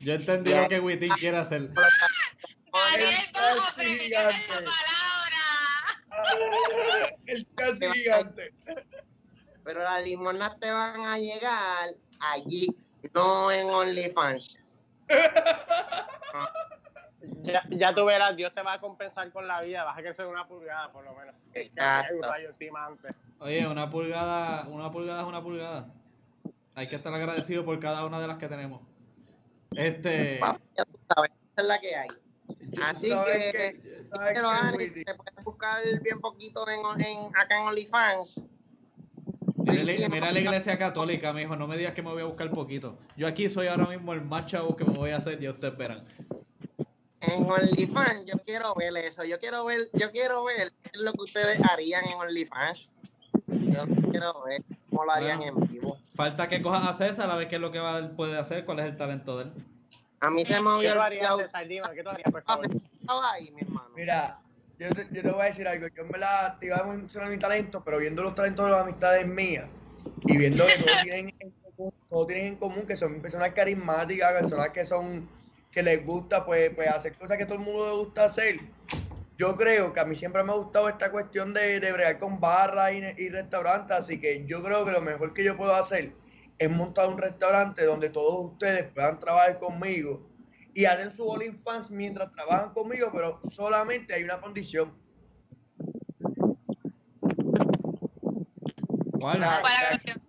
Yo 0.00 0.14
entendí 0.14 0.54
lo 0.54 0.68
que 0.68 0.80
Witin 0.80 1.10
quiere 1.12 1.38
hacer. 1.38 1.70
Que 3.76 3.94
gigante. 3.96 4.36
El 7.26 7.46
casi 7.54 7.90
gigante. 7.92 8.54
pero 9.64 9.82
las 9.82 10.02
limonas 10.04 10.58
te 10.60 10.70
van 10.70 11.00
a 11.06 11.18
llegar 11.18 11.90
allí, 12.20 12.68
no 13.14 13.50
en 13.50 13.68
OnlyFans. 13.68 14.58
Ya, 17.42 17.62
ya 17.70 17.94
tú 17.94 18.04
verás, 18.04 18.36
Dios 18.36 18.52
te 18.54 18.62
va 18.62 18.74
a 18.74 18.80
compensar 18.80 19.30
con 19.32 19.46
la 19.46 19.62
vida. 19.62 19.84
Vas 19.84 19.96
a 19.98 20.02
crecer 20.02 20.26
una 20.26 20.46
pulgada, 20.46 20.92
por 20.92 21.04
lo 21.04 21.14
menos. 21.14 21.34
Que 21.52 21.60
hay 21.60 21.66
un 21.66 21.72
Exacto. 21.72 22.22
rayo 22.22 22.50
encima 22.50 22.86
antes. 22.86 23.14
Oye, 23.38 23.66
una 23.66 23.90
pulgada, 23.90 24.66
una 24.68 24.90
pulgada 24.90 25.22
es 25.22 25.26
una 25.26 25.42
pulgada. 25.42 25.86
Hay 26.74 26.86
que 26.86 26.96
estar 26.96 27.14
agradecido 27.14 27.64
por 27.64 27.78
cada 27.80 28.04
una 28.04 28.20
de 28.20 28.26
las 28.28 28.38
que 28.38 28.48
tenemos. 28.48 28.82
Este, 29.72 30.38
Papi, 30.38 30.62
ya 30.76 30.84
tú 30.84 30.98
sabes, 31.14 31.30
esa 31.52 31.62
es 31.62 31.66
la 31.66 31.80
que 31.80 31.96
hay. 31.96 32.08
Así 32.82 33.08
¿Sabes 33.10 33.52
que, 33.52 34.03
pero 34.10 34.48
qué, 34.70 34.76
Witty? 34.76 35.04
te 35.04 35.14
puedes 35.14 35.44
buscar 35.44 35.78
bien 36.02 36.20
poquito 36.20 36.64
en, 36.68 37.00
en- 37.00 37.36
acá 37.36 37.60
en 37.60 37.68
OnlyFans. 37.68 38.42
mira, 39.56 39.82
la- 39.84 40.08
mira 40.08 40.32
la 40.32 40.40
iglesia 40.40 40.78
católica, 40.78 41.32
mijo, 41.32 41.56
no 41.56 41.66
me 41.66 41.76
digas 41.76 41.94
que 41.94 42.02
me 42.02 42.10
voy 42.10 42.22
a 42.22 42.26
buscar 42.26 42.50
poquito. 42.50 42.96
Yo 43.16 43.26
aquí 43.26 43.48
soy 43.48 43.66
ahora 43.68 43.86
mismo 43.86 44.12
el 44.12 44.22
más 44.22 44.46
chavo 44.46 44.76
que 44.76 44.84
me 44.84 44.92
voy 44.96 45.10
a 45.10 45.16
hacer, 45.16 45.38
ya 45.38 45.50
ustedes 45.50 45.76
verán. 45.76 46.02
En 47.20 47.50
OnlyFans, 47.50 48.26
yo 48.26 48.34
quiero 48.44 48.74
ver 48.74 48.94
eso. 48.98 49.24
Yo 49.24 49.38
quiero 49.38 49.64
ver, 49.64 49.88
yo 49.94 50.10
quiero 50.10 50.44
ver 50.44 50.72
qué 50.82 50.90
es 50.94 51.00
lo 51.00 51.12
que 51.12 51.22
ustedes 51.22 51.58
harían 51.70 52.04
en 52.06 52.14
OnlyFans. 52.18 52.90
Yo 53.46 53.84
quiero 54.10 54.42
ver 54.44 54.62
cómo 54.90 55.04
lo 55.06 55.12
harían 55.12 55.38
Bueno. 55.38 55.56
en 55.62 55.68
vivo. 55.68 55.96
Falta 56.14 56.48
que 56.48 56.60
cojan 56.60 56.86
a 56.86 56.92
César 56.92 57.30
a 57.30 57.36
ver 57.36 57.48
qué 57.48 57.56
es 57.56 57.60
lo 57.62 57.72
que 57.72 57.78
va, 57.80 58.10
puede 58.14 58.38
hacer, 58.38 58.64
cuál 58.66 58.80
es 58.80 58.86
el 58.86 58.96
talento 58.96 59.38
de 59.38 59.44
él. 59.44 59.52
A 60.20 60.30
mí 60.30 60.44
se 60.44 60.60
me 60.60 60.68
¿Qué 60.80 60.88
había 60.88 60.94
tú 60.94 61.00
harías. 61.00 61.36
César? 61.38 61.66
Dime, 61.66 61.86
¿qué 61.94 62.02
tú 62.02 62.10
harías, 62.10 62.30
por 62.30 62.42
favor? 62.44 62.66
Estaba 63.04 63.32
ahí, 63.32 63.50
mi 63.50 63.60
hermano. 63.60 63.90
Mira, 63.94 64.40
yo 64.78 64.88
te, 64.88 65.06
yo 65.12 65.22
te 65.22 65.30
voy 65.30 65.42
a 65.42 65.44
decir 65.44 65.68
algo. 65.68 65.86
Yo 65.94 66.06
me 66.06 66.18
la 66.18 66.56
te 66.58 66.66
iba 66.66 66.78
a 66.78 66.84
mencionar 66.84 67.28
mi 67.28 67.38
talento, 67.38 67.82
pero 67.84 67.98
viendo 67.98 68.22
los 68.22 68.34
talentos 68.34 68.64
de 68.64 68.72
las 68.72 68.80
amistades 68.80 69.26
mías 69.26 69.66
y 70.26 70.38
viendo 70.38 70.64
que 70.66 70.82
todos 70.82 71.02
tienen 71.02 71.34
en 71.38 71.50
común, 71.50 71.92
todos 72.08 72.26
tienen 72.26 72.46
en 72.46 72.56
común 72.56 72.86
que 72.86 72.96
son 72.96 73.20
personas 73.20 73.50
carismáticas, 73.50 74.32
personas 74.40 74.70
que 74.70 74.86
son 74.86 75.28
que 75.70 75.82
les 75.82 76.06
gusta 76.06 76.46
pues, 76.46 76.70
pues 76.70 76.88
hacer 76.88 77.14
cosas 77.18 77.36
que 77.36 77.44
todo 77.44 77.58
el 77.58 77.64
mundo 77.64 77.86
le 77.86 78.04
gusta 78.04 78.24
hacer. 78.24 78.56
Yo 79.36 79.54
creo 79.54 79.92
que 79.92 80.00
a 80.00 80.06
mí 80.06 80.16
siempre 80.16 80.42
me 80.42 80.52
ha 80.52 80.54
gustado 80.54 80.88
esta 80.88 81.10
cuestión 81.10 81.52
de, 81.52 81.80
de 81.80 81.92
bregar 81.92 82.18
con 82.18 82.40
barras 82.40 82.92
y, 82.92 83.22
y 83.22 83.28
restaurantes, 83.28 83.94
así 83.98 84.18
que 84.18 84.46
yo 84.46 84.62
creo 84.62 84.86
que 84.86 84.92
lo 84.92 85.02
mejor 85.02 85.34
que 85.34 85.44
yo 85.44 85.58
puedo 85.58 85.74
hacer 85.74 86.12
es 86.58 86.70
montar 86.70 87.10
un 87.10 87.18
restaurante 87.18 87.84
donde 87.84 88.08
todos 88.08 88.52
ustedes 88.52 88.84
puedan 88.94 89.18
trabajar 89.18 89.58
conmigo 89.58 90.22
y 90.74 90.84
hacen 90.86 91.12
su 91.12 91.26
OnlyFans 91.26 91.90
mientras 91.90 92.32
trabajan 92.32 92.72
conmigo, 92.72 93.10
pero 93.12 93.40
solamente 93.52 94.12
hay 94.14 94.24
una 94.24 94.40
condición. 94.40 94.92
¿Cuál? 99.18 99.38
¿Cuál 99.38 99.38
es 99.38 99.40
la 99.82 99.88
canción? 99.90 100.22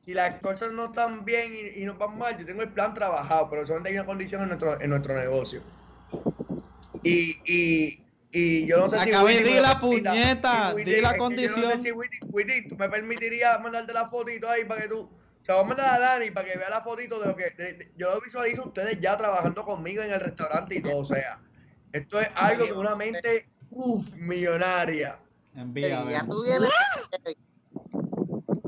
Si 0.00 0.14
las 0.14 0.40
cosas 0.40 0.70
no 0.72 0.86
están 0.86 1.24
bien 1.24 1.52
y, 1.52 1.80
y 1.82 1.84
no 1.84 1.94
van 1.94 2.16
mal, 2.16 2.38
yo 2.38 2.46
tengo 2.46 2.62
el 2.62 2.68
plan 2.72 2.94
trabajado, 2.94 3.50
pero 3.50 3.66
solamente 3.66 3.90
hay 3.90 3.96
una 3.96 4.06
condición 4.06 4.42
en 4.42 4.48
nuestro, 4.48 4.80
en 4.80 4.90
nuestro 4.90 5.16
negocio. 5.18 5.62
Y, 7.02 7.34
y, 7.44 8.04
y 8.30 8.66
yo 8.66 8.78
no 8.78 8.88
sé 8.88 9.00
si... 9.00 9.08
Acabé, 9.10 9.32
Witty 9.32 9.44
di 9.44 9.54
me 9.54 9.60
la 9.60 9.80
permita- 9.80 10.10
puñeta, 10.10 10.68
si 10.70 10.76
Witty- 10.76 10.84
di 10.84 11.00
la 11.00 11.12
que 11.12 11.16
Yo 11.18 11.22
no 11.22 11.24
condición. 11.24 11.72
sé 11.72 11.82
si 11.82 11.92
Witty, 11.92 12.18
Witty, 12.30 12.68
tú 12.68 12.76
me 12.76 12.88
permitirías 12.88 13.60
mandarte 13.60 13.92
la 13.92 14.08
fotito 14.08 14.48
ahí 14.48 14.64
para 14.64 14.82
que 14.82 14.88
tú... 14.88 15.10
Se 15.46 15.52
va 15.52 15.60
a 15.60 15.64
mandar 15.64 15.94
a 15.94 15.98
Dani 16.00 16.32
para 16.32 16.50
que 16.50 16.58
vea 16.58 16.68
la 16.68 16.80
fotito 16.82 17.20
de 17.20 17.28
lo 17.28 17.36
que... 17.36 17.50
de- 17.50 17.72
de- 17.74 17.92
yo 17.96 18.12
lo 18.12 18.20
visualizo 18.20 18.62
a 18.64 18.66
ustedes 18.66 18.98
ya 18.98 19.16
trabajando 19.16 19.64
conmigo 19.64 20.02
en 20.02 20.12
el 20.12 20.18
restaurante 20.20 20.74
y 20.76 20.82
todo, 20.82 20.98
o 20.98 21.04
sea... 21.06 21.40
Esto 21.92 22.20
es 22.20 22.28
algo 22.34 22.66
que 22.66 22.72
una 22.72 22.96
mente, 22.96 23.48
uff, 23.70 24.12
millonaria. 24.14 25.18
Envía, 25.54 26.04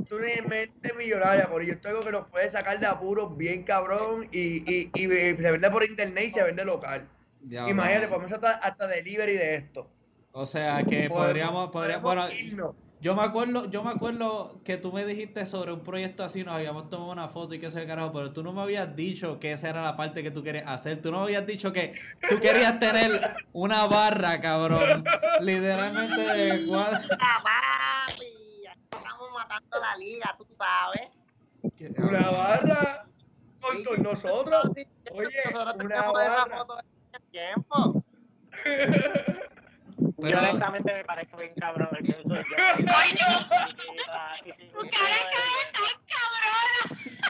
tú 0.09 0.17
tienes 0.19 0.47
mente 0.47 0.95
millonaria, 0.95 1.49
por 1.51 1.63
ello 1.63 1.73
esto 1.73 1.89
es 1.89 1.95
algo 1.95 2.07
que 2.07 2.13
nos 2.13 2.27
puede 2.29 2.49
sacar 2.51 2.79
de 2.79 2.87
apuros 2.87 3.37
bien 3.37 3.65
cabrón 3.65 4.29
y, 4.33 4.59
y, 4.73 4.91
y, 4.95 5.05
eh, 5.13 5.37
se 5.37 5.51
vende 5.51 5.71
por 5.71 5.85
internet 5.85 6.25
y 6.29 6.31
se 6.31 6.43
vende 6.43 6.65
local. 6.65 7.07
Ya, 7.43 7.69
Imagínate, 7.69 8.07
vamos. 8.07 8.31
podemos 8.31 8.33
hasta, 8.33 8.67
hasta 8.67 8.87
delivery 8.87 9.33
de 9.35 9.55
esto. 9.57 9.91
O 10.33 10.47
sea 10.47 10.83
que 10.85 11.09
podríamos, 11.11 11.71
podríamos, 11.71 12.03
bueno, 12.03 12.31
irnos. 12.31 12.75
Yo 13.01 13.15
me 13.15 13.23
acuerdo, 13.23 13.71
yo 13.71 13.83
me 13.83 13.91
acuerdo 13.91 14.61
que 14.65 14.77
tú 14.77 14.93
me 14.93 15.05
dijiste 15.05 15.47
sobre 15.47 15.73
un 15.73 15.81
proyecto 15.81 16.25
así, 16.25 16.43
nos 16.45 16.55
habíamos 16.55 16.91
tomado 16.91 17.13
una 17.13 17.29
foto 17.29 17.55
y 17.55 17.61
qué 17.61 17.71
sé 17.71 17.87
carajo, 17.87 18.13
pero 18.13 18.33
tú 18.33 18.43
no 18.43 18.53
me 18.53 18.61
habías 18.63 18.95
dicho 18.97 19.39
que 19.39 19.53
esa 19.53 19.69
era 19.71 19.83
la 19.83 19.97
parte 19.97 20.23
que 20.23 20.31
tú 20.31 20.43
querías 20.43 20.65
hacer. 20.67 21.01
Tú 21.01 21.11
no 21.13 21.19
me 21.19 21.25
habías 21.25 21.47
dicho 21.47 21.73
que 21.73 21.95
tú 22.29 22.41
querías 22.41 22.79
tener 22.81 23.21
una 23.53 23.87
barra, 23.87 24.41
cabrón. 24.41 25.05
Literalmente 25.41 26.21
de 26.21 26.67
cuadro. 26.69 26.99
Papi, 27.09 28.67
aquí 28.69 28.81
estamos 28.91 29.29
matando 29.33 29.79
la 29.79 29.97
liga, 29.97 30.35
tú 30.37 30.47
sabes. 30.49 31.09
Una 31.99 32.31
barra 32.31 33.07
con, 33.61 33.85
con 33.85 34.03
nosotros. 34.03 34.63
Oye, 35.13 35.29
Nosotros 35.53 35.75
una 35.75 35.75
tenemos 35.77 36.05
esa 36.05 36.13
barra. 36.13 36.59
foto 36.59 36.77
de 36.77 36.83
tiempo. 40.19 40.29
Yo 40.31 40.37
Pero- 40.37 40.41
honestamente 40.41 40.95
me 40.95 41.05
parezco 41.05 41.37
bien 41.37 41.53
cabrón. 41.59 41.89
el 41.99 42.07
que 42.07 42.13
soy 42.13 42.25
yo. 42.25 43.27
Si 44.55 44.65
Tu 44.69 44.79
cara 44.79 45.15
es 45.15 45.73
tan 45.73 45.93
cabrona. 46.09 47.29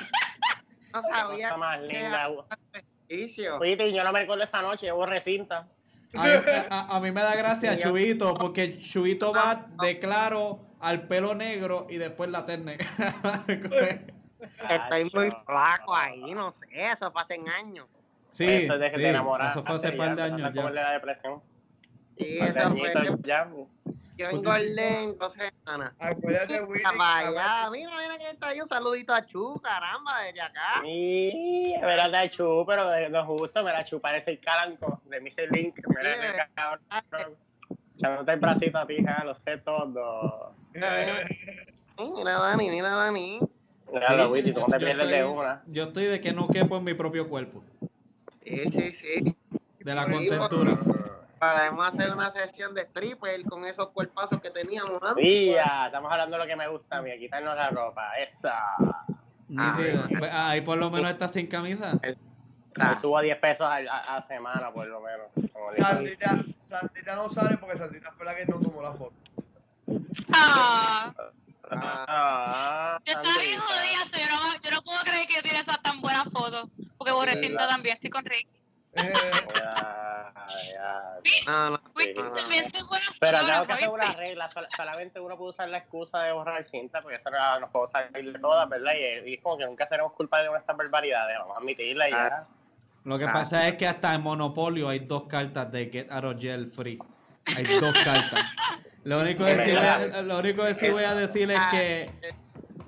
No 0.93 1.03
Qué 1.03 1.09
sabía 1.13 1.57
más 1.57 1.81
linda. 1.83 2.29
Oye, 3.61 3.93
yo 3.93 4.05
no 4.05 4.13
me 4.13 4.21
recuerdo 4.21 4.45
esa 4.45 4.63
noche, 4.63 4.93
hubo 4.93 5.07
recinta. 5.07 5.67
A, 6.15 6.25
a- 6.71 6.97
a 6.97 7.01
mí 7.01 7.13
me 7.13 7.21
da 7.21 7.35
gracia 7.37 7.75
yo- 7.75 7.89
Chubito, 7.91 8.35
porque 8.35 8.79
Chubito 8.79 9.33
Ah, 9.35 9.67
va 9.79 9.85
de 9.87 9.99
claro 9.99 10.61
al 10.81 11.07
pelo 11.07 11.35
negro 11.35 11.87
y 11.91 11.97
después 11.99 12.31
la 12.31 12.47
terne. 12.47 12.79
Estoy 14.71 15.11
muy 15.13 15.31
flaco 15.45 15.95
ahí, 15.95 16.33
no 16.33 16.53
sé, 16.53 16.67
eso 16.73 17.11
fue 17.11 17.23
hace 17.23 17.35
años. 17.59 17.87
sí, 18.31 18.45
eso 18.47 18.75
es 18.75 18.81
de 18.81 18.91
sí, 18.91 19.05
eso 19.05 19.65
fue 19.65 19.75
hace 19.75 19.93
par 19.93 20.15
de 20.17 20.23
años 20.23 20.53
ya. 20.55 20.71
la 20.71 20.93
depresión. 20.93 21.43
De 22.19 22.39
eso 22.39 22.71
fue, 22.71 22.93
ya. 23.25 23.49
yo 24.17 24.29
engordé 24.31 25.03
en 25.03 25.19
dos 25.19 25.33
semanas. 25.35 25.93
Acuérdate, 25.99 26.61
Willy. 26.69 26.83
Vaya, 26.99 27.71
mira, 27.71 27.91
mira 27.97 28.19
que 28.19 28.31
está 28.31 28.49
ahí 28.49 28.61
un 28.61 28.67
saludito 28.67 29.15
a 29.15 29.25
Chu, 29.25 29.61
caramba, 29.63 30.23
desde 30.23 30.41
acá. 30.41 30.83
Y 30.85 31.73
es 31.75 31.81
verdad, 31.81 32.23
de 32.23 32.31
chu, 32.31 32.65
pero 32.67 32.89
de, 32.91 33.09
no 33.09 33.25
justo, 33.25 33.63
me 33.63 33.73
la 33.73 33.85
chu 33.85 34.01
parece 34.01 34.33
el 34.33 34.41
calanco 34.41 35.01
de 35.05 35.21
Mr. 35.21 35.53
Link. 35.53 35.79
Mira, 35.89 36.03
Sí, 36.15 36.19
mira, 36.33 36.51
cabrón. 36.55 37.37
Echándote 37.97 38.33
el 38.33 38.41
bracito 38.41 38.79
a 38.79 38.87
ti, 38.87 38.97
ja, 39.05 39.25
lo 39.25 39.35
sé 39.35 39.59
todo. 39.59 40.55
Sí, 40.73 40.81
Mira, 42.15 42.39
Dani, 42.39 42.71
mira, 42.71 42.91
Dani. 42.91 43.41
Mira, 43.93 44.17
lo 44.17 44.31
Witty, 44.31 44.53
tú 44.53 44.61
no 44.61 44.67
te 44.67 44.73
yo 44.73 44.79
pierdes 44.79 45.05
estoy- 45.07 45.19
de 45.19 45.25
una. 45.25 45.63
Yo 45.67 45.85
estoy 45.85 46.05
de 46.05 46.21
que 46.21 46.33
no 46.33 46.49
quepo 46.49 46.77
en 46.77 46.85
mi 46.85 46.95
propio 46.95 47.29
cuerpo, 47.29 47.65
Sí, 48.43 48.59
sí, 48.71 48.93
sí. 49.01 49.37
de 49.81 49.95
la 49.95 50.05
Sí, 50.05 50.13
contentura. 50.13 50.79
Podemos 51.39 51.89
hacer 51.89 52.13
una 52.13 52.33
sesión 52.33 52.75
de 52.75 52.83
stripper 52.83 53.43
con 53.45 53.65
esos 53.65 53.89
cuerpazos 53.91 54.41
que 54.41 54.51
teníamos 54.51 55.01
antes. 55.03 55.25
Mira, 55.25 55.87
estamos 55.87 56.11
hablando 56.11 56.37
de 56.37 56.43
lo 56.43 56.47
que 56.49 56.57
me 56.57 56.69
gusta 56.69 56.99
a 56.99 57.03
mí, 57.03 57.11
quitarnos 57.19 57.55
la 57.55 57.71
ropa. 57.71 58.11
Esa. 58.19 58.59
Nítido. 59.49 60.07
Pues, 60.19 60.31
Ahí 60.33 60.61
por 60.61 60.79
lo 60.79 60.91
menos 60.91 61.11
está 61.11 61.29
sin 61.29 61.47
camisa. 61.47 61.93
Ah. 62.81 62.91
Me 62.95 63.01
subo 63.01 63.21
10 63.21 63.37
pesos 63.39 63.67
a, 63.67 63.77
a- 63.77 64.17
a 64.17 64.23
semana, 64.23 64.71
por 64.73 64.87
lo 64.87 65.01
menos. 65.01 65.27
Santita, 65.77 66.31
Santita 66.61 67.17
no 67.17 67.29
sale 67.29 67.57
porque 67.57 67.77
Santita 67.77 68.13
fue 68.13 68.27
la 68.27 68.35
que 68.37 68.45
no 68.47 68.61
tomó 68.61 68.83
la 68.83 68.93
foto. 68.93 69.15
Ah, 70.33 71.13
Ah, 71.71 72.99
yo 73.05 73.13
estaba 73.13 73.39
bien 73.43 73.59
Sandrita. 73.61 73.63
jodida, 73.67 74.05
so 74.11 74.17
yo 74.17 74.27
no, 74.35 74.61
yo 74.63 74.71
no 74.71 74.83
puedo 74.83 75.01
creer 75.03 75.27
que 75.29 75.35
yo 75.35 75.43
tiene 75.43 75.61
esa 75.61 75.77
tan 75.83 76.01
buena 76.01 76.25
foto. 76.25 76.71
Porque 76.97 77.13
Borrecita 77.13 77.69
también, 77.69 77.95
estoy 77.97 78.09
con 78.11 78.25
Ricky. 78.25 78.49
Eh, 78.95 79.13
Ya, 79.55 80.33
ya. 80.73 81.03
No, 81.47 81.71
no, 81.71 81.81
Pero 81.95 83.47
tengo 83.47 83.67
que 83.67 83.73
hacer 83.73 83.89
una 83.89 84.13
regla, 84.15 84.47
sol- 84.49 84.67
solamente 84.75 85.21
uno 85.21 85.37
puede 85.37 85.51
usar 85.51 85.69
la 85.69 85.79
excusa 85.79 86.23
de 86.23 86.33
borrar 86.33 86.65
cinta, 86.65 87.01
porque 87.03 87.17
eso 87.19 87.31
no 87.31 87.61
nos 87.61 87.71
puedo 87.71 87.89
salir 87.91 88.33
de 88.33 88.39
todas, 88.39 88.69
¿verdad? 88.69 88.93
Y, 89.27 89.35
es 89.35 89.43
como 89.43 89.59
que 89.59 89.67
nunca 89.67 89.87
seremos 89.87 90.13
culpables 90.13 90.47
de 90.47 90.49
una 90.51 90.59
de 90.59 90.63
estas 90.63 90.77
barbaridades, 90.77 91.37
vamos 91.39 91.57
a 91.57 91.61
admitirla 91.61 92.09
y 92.09 92.13
ya. 92.13 92.47
Lo 93.05 93.19
que 93.19 93.25
Ah. 93.25 93.33
pasa 93.33 93.67
es 93.69 93.75
que 93.77 93.87
hasta 93.87 94.15
en 94.15 94.23
Monopolio 94.23 94.89
hay 94.89 95.01
dos 95.01 95.25
cartas 95.25 95.71
de 95.73 95.87
Get 95.91 96.11
Out 96.11 96.25
of 96.25 96.37
Jail 96.41 96.71
Free. 96.71 96.99
Hay 97.57 97.65
dos 97.81 97.95
cartas. 98.05 98.45
Lo 99.05 99.21
único 99.21 99.45
que 99.45 99.59
sí 99.59 99.71
voy 99.75 99.87
a, 99.87 100.23
lo 100.23 100.39
único 100.39 100.65
que 100.65 100.75
sí 100.75 100.91
voy 100.91 101.05
a 101.05 101.15
decir 101.15 101.51
es 101.51 101.61
que 101.71 102.11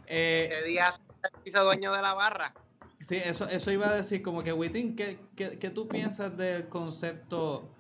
eh, 0.07 0.49
Ese 0.53 0.63
día 0.65 0.95
se 1.23 1.49
hizo 1.49 1.65
dueño 1.65 1.93
de 1.93 2.03
la 2.03 2.13
barra. 2.15 2.53
Sí, 3.01 3.17
eso, 3.17 3.49
eso 3.49 3.71
iba 3.71 3.89
a 3.89 3.95
decir, 3.95 4.23
como 4.23 4.43
que, 4.43 4.53
Witin, 4.53 4.95
¿qué, 4.95 5.19
qué, 5.35 5.59
qué 5.59 5.71
tú 5.71 5.89
piensas 5.89 6.37
del 6.37 6.69
concepto 6.69 7.71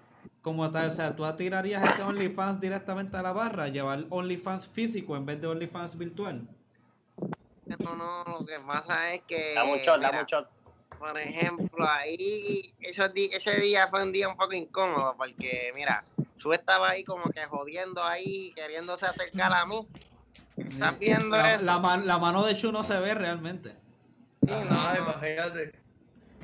como 0.40 0.70
tal? 0.70 0.88
O 0.88 0.92
sea, 0.92 1.14
¿tú 1.14 1.24
tirarías 1.36 1.82
ese 1.90 2.02
OnlyFans 2.02 2.58
directamente 2.58 3.16
a 3.18 3.22
la 3.22 3.32
barra? 3.32 3.68
¿Llevar 3.68 4.06
OnlyFans 4.08 4.66
físico 4.68 5.16
en 5.16 5.26
vez 5.26 5.40
de 5.40 5.46
OnlyFans 5.46 5.98
virtual? 5.98 6.48
No, 7.78 7.94
no, 7.94 8.24
lo 8.24 8.46
que 8.46 8.58
pasa 8.66 9.12
es 9.14 9.22
que. 9.28 9.54
Da 9.54 9.64
mucho, 9.64 9.98
da 9.98 10.10
mucho. 10.12 10.46
Por 10.98 11.18
ejemplo, 11.18 11.86
ahí, 11.88 12.74
esos 12.80 13.12
ese 13.14 13.56
día 13.60 13.88
fue 13.88 14.02
un 14.02 14.12
día 14.12 14.28
un 14.28 14.36
poco 14.36 14.52
incómodo 14.52 15.14
porque, 15.16 15.70
mira, 15.74 16.04
tú 16.38 16.52
estaba 16.52 16.90
ahí 16.90 17.04
como 17.04 17.24
que 17.30 17.44
jodiendo 17.46 18.02
ahí, 18.02 18.52
queriéndose 18.54 19.06
acercar 19.06 19.52
a 19.52 19.64
mí. 19.64 19.86
¿Estás 20.56 20.98
viendo 20.98 21.36
La, 21.36 21.54
eso? 21.54 21.62
la 21.62 21.78
man- 21.78 22.06
la 22.06 22.18
mano 22.18 22.44
de 22.44 22.54
Chu 22.54 22.72
no 22.72 22.82
se 22.82 22.98
ve 22.98 23.14
realmente. 23.14 23.74
Sí, 24.46 24.48
no, 24.48 24.96
imagínate. 24.96 25.72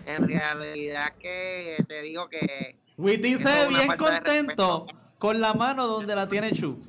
en 0.07 0.29
realidad 0.29 1.13
que 1.19 1.85
te 1.89 2.03
digo 2.03 2.29
que 2.29 2.77
Witin 2.97 3.39
se 3.39 3.49
ve 3.49 3.69
bien 3.69 3.97
contento 3.97 4.87
con 5.19 5.41
la 5.41 5.55
mano 5.55 5.87
donde 5.87 6.15
la 6.15 6.29
tiene 6.29 6.53
Chu. 6.53 6.83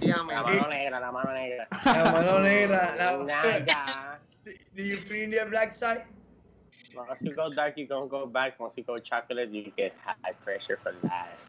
La 0.00 0.22
mano 0.22 0.68
negra, 0.68 1.00
la 1.00 1.12
mano 1.12 1.32
negra. 1.32 1.68
La 1.84 2.12
mano 2.12 2.40
negra. 2.40 2.94
La... 2.96 3.24
Nada. 3.24 4.20
Do 4.74 4.82
you 4.82 4.96
feel 4.96 5.30
the 5.30 5.44
black 5.50 5.74
side? 5.74 6.04
Once 6.94 7.20
you 7.22 7.34
go 7.34 7.52
dark, 7.52 7.76
you 7.76 7.86
don't 7.86 8.08
go 8.08 8.26
back. 8.26 8.58
Once 8.58 8.74
you 8.76 8.84
go 8.84 8.98
chocolate, 8.98 9.50
you 9.50 9.72
get 9.76 9.94
high 10.04 10.32
pressure 10.44 10.78
for 10.82 10.92
life. 11.02 11.47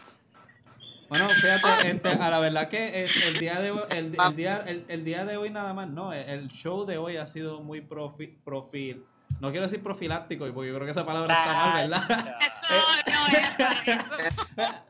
Bueno, 1.10 1.28
fíjate, 1.30 1.90
este, 1.90 2.10
a 2.10 2.30
la 2.30 2.40
verdad 2.40 2.70
que 2.70 3.06
el, 3.06 3.24
el 3.24 3.40
día 3.40 3.60
de 3.60 3.72
hoy, 3.72 3.82
el, 3.90 4.16
el 4.18 4.36
día, 4.36 4.64
el, 4.66 4.86
el 4.88 5.04
día 5.04 5.26
de 5.26 5.38
hoy 5.38 5.50
nada 5.50 5.74
más, 5.74 5.90
no, 5.90 6.14
el, 6.14 6.48
show 6.50 6.86
de 6.86 6.98
hoy 6.98 7.18
ha 7.18 7.26
sido 7.26 7.62
muy 7.62 7.82
profi, 7.82 8.28
profil, 8.28 9.04
no 9.40 9.50
quiero 9.50 9.66
decir 9.66 9.82
profiláctico, 9.82 10.46
porque 10.54 10.70
yo 10.70 10.76
creo 10.76 10.86
que 10.86 10.92
esa 10.92 11.06
palabra 11.06 11.40
está 11.40 11.54
mal, 11.54 11.90
¿verdad? 11.90 12.36
Eso 12.70 12.86
no 13.06 13.28
es 13.28 13.60
eso. 13.88 14.18
¿verdad? 14.56 14.84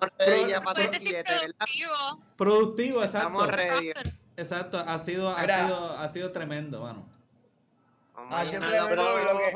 productivo. 0.64 2.20
Productivo, 2.36 3.02
exacto. 3.02 3.28
Estamos 3.30 3.48
ready. 3.48 3.92
Exacto, 4.36 4.78
ha 4.78 4.98
sido, 4.98 5.30
ha 5.30 5.48
sido, 5.48 5.98
ha 5.98 6.10
sido 6.10 6.32
tremendo, 6.32 6.82
mano. 6.82 7.06
Vamos 7.06 7.19
Ah, 8.30 8.44
voy, 8.96 9.24
lo 9.24 9.40
que-. 9.40 9.52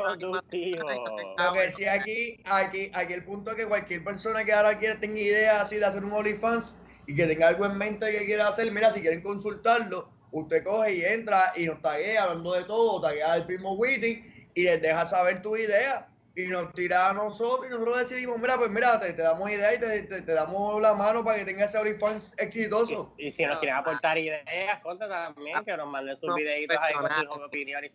Lo 1.38 1.54
que 1.54 1.72
sí, 1.74 1.86
aquí, 1.86 2.38
aquí, 2.46 2.92
aquí 2.94 3.14
el 3.14 3.24
punto 3.24 3.52
es 3.52 3.58
que 3.58 3.68
cualquier 3.68 4.04
persona 4.04 4.44
que 4.44 4.54
ahora 4.54 4.78
quiera 4.80 5.00
tenga 5.00 5.20
idea 5.20 5.62
así 5.62 5.76
de 5.78 5.86
hacer 5.86 6.04
un 6.04 6.12
OnlyFans 6.14 6.76
y 7.08 7.16
que 7.16 7.26
tenga 7.28 7.50
algo 7.50 7.66
en 7.66 7.78
mente 7.78 8.12
que 8.12 8.26
quiera 8.26 8.48
hacer, 8.48 8.72
mira, 8.72 8.92
si 8.92 9.02
quieren 9.02 9.22
consultarlo, 9.22 10.10
usted 10.32 10.64
coge 10.64 10.96
y 10.96 11.04
entra 11.06 11.54
y 11.56 11.66
nos 11.66 11.82
taguea 11.82 12.24
hablando 12.24 12.54
de 12.54 12.64
todo, 12.64 13.02
taguea 13.02 13.34
al 13.34 13.46
primo 13.46 13.74
Witty 13.74 14.50
y 14.56 14.64
les 14.64 14.82
deja 14.82 15.06
saber 15.06 15.42
tu 15.42 15.56
idea 15.58 16.08
y 16.36 16.48
nos 16.48 16.74
tira 16.74 17.10
a 17.10 17.14
nosotros 17.14 17.68
y 17.68 17.70
nosotros 17.70 18.00
decidimos, 18.10 18.40
mira, 18.40 18.58
pues 18.58 18.72
mira, 18.72 19.00
te, 19.00 19.14
te 19.14 19.22
damos 19.22 19.52
idea 19.52 19.74
y 19.76 19.80
te, 19.80 20.04
te- 20.04 20.22
te 20.24 20.32
damos 20.34 20.82
la 20.82 20.94
mano 20.96 21.24
para 21.24 21.38
que 21.38 21.46
tenga 21.46 21.66
ese 21.66 21.78
OnlyFans 21.78 22.34
exitoso. 22.40 23.14
Y, 23.18 23.28
y 23.28 23.32
si 23.32 23.46
nos 23.46 23.60
quieren 23.60 23.78
aportar 23.78 24.18
ideas, 24.18 24.80
conta 24.82 25.08
también, 25.08 25.64
que 25.64 25.78
nos 25.78 25.88
manden 25.88 26.18
sus 26.18 26.30
No, 26.30 26.36
videitos 26.36 26.78
ahí 26.82 26.94
con 26.96 27.12
sus 27.12 27.46
opiniones 27.46 27.92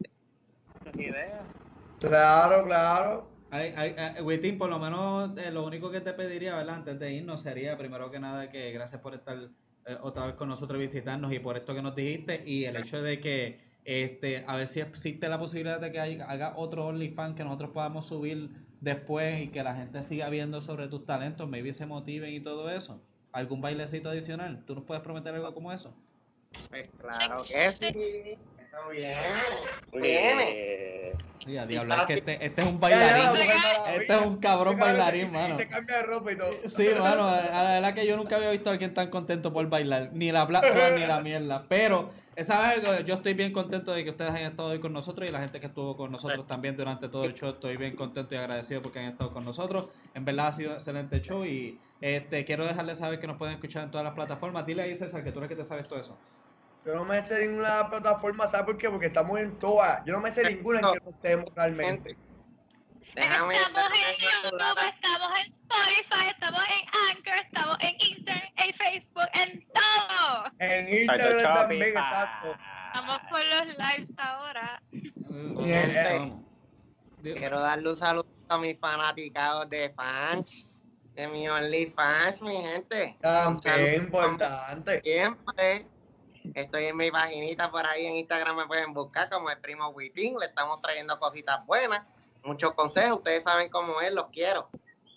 ideas. 0.97 1.41
Claro, 2.01 2.65
claro. 2.65 3.29
Ay, 3.51 3.73
ay, 3.77 3.95
ay, 3.97 4.23
Witin, 4.23 4.59
por 4.59 4.69
lo 4.69 4.79
menos 4.79 5.37
eh, 5.39 5.51
lo 5.51 5.65
único 5.67 5.91
que 5.91 6.01
te 6.01 6.13
pediría, 6.13 6.55
¿verdad? 6.55 6.77
Antes 6.77 6.99
de 6.99 7.13
irnos 7.15 7.41
sería, 7.43 7.77
primero 7.79 8.11
que 8.11 8.21
nada, 8.21 8.51
que 8.51 8.71
gracias 8.73 9.01
por 9.01 9.15
estar 9.15 9.37
eh, 9.87 9.97
otra 10.03 10.27
vez 10.27 10.35
con 10.35 10.49
nosotros 10.49 10.79
y 10.79 10.83
visitarnos 10.83 11.33
y 11.33 11.39
por 11.39 11.57
esto 11.57 11.75
que 11.75 11.81
nos 11.83 11.95
dijiste 11.95 12.43
y 12.45 12.65
el 12.67 12.77
hecho 12.77 13.01
de 13.01 13.21
que, 13.21 13.61
este, 13.85 14.45
a 14.47 14.55
ver 14.57 14.69
si 14.69 14.81
existe 14.81 15.29
la 15.29 15.39
posibilidad 15.39 15.81
de 15.81 15.91
que 15.91 15.99
hay- 15.99 16.21
haga 16.21 16.53
otro 16.57 16.87
OnlyFans 16.87 17.35
que 17.37 17.45
nosotros 17.45 17.71
podamos 17.71 18.07
subir 18.07 18.51
después 18.83 19.41
y 19.41 19.49
que 19.49 19.63
la 19.63 19.75
gente 19.75 20.03
siga 20.03 20.29
viendo 20.29 20.61
sobre 20.61 20.89
tus 20.89 21.07
talentos, 21.07 21.49
maybe 21.49 21.73
se 21.73 21.87
motiven 21.87 22.33
y 22.35 22.41
todo 22.41 22.69
eso. 22.71 23.03
¿Algún 23.33 23.61
bailecito 23.63 24.11
adicional? 24.11 24.63
¿Tú 24.67 24.75
nos 24.75 24.85
puedes 24.85 25.03
prometer 25.03 25.35
algo 25.35 25.55
como 25.55 25.73
eso? 25.73 25.97
Pues 26.69 26.89
claro 27.01 27.39
que 27.39 27.73
sí. 27.73 28.39
Eso 28.79 30.01
viene. 30.01 31.13
Ya, 31.47 31.65
diablo, 31.65 31.95
es 31.95 32.03
que 32.03 32.15
este, 32.15 32.45
este 32.45 32.63
es 32.63 32.69
un 32.69 32.79
bailarín. 32.79 33.41
Este 33.95 34.15
es 34.15 34.21
un 34.21 34.37
cabrón 34.37 34.79
bailarín, 34.79 35.33
mano. 35.33 35.57
Se 35.59 35.67
cambia 35.67 35.97
de 35.97 36.03
ropa 36.03 36.33
y 36.33 36.37
todo. 36.37 36.51
Sí, 36.69 36.89
mano, 36.99 37.27
a 37.27 37.63
la 37.63 37.71
verdad 37.71 37.95
que 37.95 38.07
yo 38.07 38.17
nunca 38.17 38.37
había 38.37 38.51
visto 38.51 38.69
a 38.69 38.73
alguien 38.73 38.93
tan 38.93 39.09
contento 39.09 39.53
por 39.53 39.67
bailar, 39.69 40.11
ni 40.13 40.31
la 40.31 40.47
plaza 40.47 40.91
ni 40.91 41.07
la 41.07 41.21
mierda. 41.21 41.65
Pero, 41.69 42.11
esa 42.37 42.75
es 42.75 42.85
algo, 42.85 43.01
yo 43.01 43.15
estoy 43.15 43.33
bien 43.33 43.53
contento 43.53 43.93
de 43.93 44.05
que 44.05 44.11
ustedes 44.11 44.31
hayan 44.31 44.51
estado 44.51 44.69
hoy 44.69 44.79
con 44.79 44.93
nosotros 44.93 45.29
y 45.29 45.33
la 45.33 45.41
gente 45.41 45.59
que 45.59 45.67
estuvo 45.67 45.97
con 45.97 46.13
nosotros 46.13 46.47
también 46.47 46.77
durante 46.77 47.09
todo 47.09 47.25
el 47.25 47.35
show. 47.35 47.51
Estoy 47.51 47.79
bien 47.79 47.97
contento 47.97 48.35
y 48.35 48.39
agradecido 48.39 48.83
porque 48.83 48.99
han 48.99 49.07
estado 49.07 49.33
con 49.33 49.45
nosotros. 49.45 49.89
En 50.15 50.27
verdad 50.27 50.49
ha 50.49 50.53
sido 50.53 50.71
un 50.71 50.77
excelente 50.77 51.23
show 51.23 51.47
y 51.47 51.79
este 52.03 52.45
quiero 52.45 52.67
dejarles 52.67 52.99
saber 52.99 53.19
que 53.19 53.27
nos 53.27 53.39
pueden 53.39 53.55
escuchar 53.55 53.85
en 53.85 53.91
todas 53.91 54.05
las 54.05 54.15
plataformas. 54.15 54.67
Dile 54.67 54.83
ahí, 54.83 54.95
César, 54.95 55.25
que 55.25 55.33
tú 55.33 55.39
eres 55.39 55.49
que 55.49 55.57
te 55.57 55.65
sabes 55.65 55.89
todo 55.89 55.99
eso. 55.99 56.19
Yo 56.89 56.95
no 56.95 57.05
me 57.05 57.21
sé 57.21 57.47
ninguna 57.47 57.91
plataforma, 57.91 58.49
¿sabes 58.49 58.65
por 58.65 58.79
qué? 58.79 58.89
Porque 58.89 59.09
estamos 59.09 59.39
en 59.39 59.59
todas. 59.59 60.03
Yo 60.07 60.15
no 60.15 60.23
me 60.23 60.33
sé 60.33 60.43
ninguna 60.43 60.79
en 60.79 60.95
que 60.95 61.05
no 61.05 61.11
estemos 61.11 61.45
realmente. 61.55 62.17
Déjame, 63.15 63.57
Estamos 63.57 63.91
en 63.93 64.17
YouTube, 64.17 64.79
estamos 64.95 65.29
en 65.39 65.53
Spotify, 65.53 66.31
estamos 66.31 66.61
en 66.65 66.89
Anchor, 67.11 67.35
estamos 67.45 67.77
en 67.81 67.95
Instagram, 68.09 68.49
en 68.57 68.75
Facebook, 68.75 69.29
en 69.35 69.67
todo. 69.75 70.45
En 70.61 70.89
Instagram 70.89 71.55
también, 71.55 71.83
exacto. 71.83 72.57
Estamos 72.87 73.19
con 73.29 73.51
los 73.51 73.67
lives 73.67 74.11
ahora. 74.17 74.83
eh, 74.91 76.33
Quiero 77.23 77.61
darle 77.61 77.91
un 77.91 77.97
saludo 77.97 78.27
a 78.49 78.57
mis 78.57 78.79
fanaticados 78.79 79.69
de 79.69 79.91
fans, 79.91 80.75
de 81.13 81.29
mi 81.29 81.47
OnlyFans, 81.51 82.41
mi 82.41 82.57
gente. 82.63 83.15
También 83.21 84.05
importante. 84.05 85.03
Siempre. 85.03 85.87
Estoy 86.55 86.85
en 86.85 86.97
mi 86.97 87.11
paginita 87.11 87.71
por 87.71 87.87
ahí 87.87 88.07
en 88.07 88.17
Instagram, 88.17 88.57
me 88.57 88.67
pueden 88.67 88.93
buscar 88.93 89.29
como 89.31 89.51
el 89.51 89.59
primo 89.59 89.89
Witín. 89.91 90.37
Le 90.39 90.47
estamos 90.47 90.81
trayendo 90.81 91.19
cositas 91.19 91.65
buenas, 91.67 92.03
muchos 92.45 92.73
consejos. 92.75 93.19
Ustedes 93.19 93.43
saben 93.43 93.69
cómo 93.71 94.01
es, 94.01 94.13
los 94.13 94.27
quiero. 94.29 94.69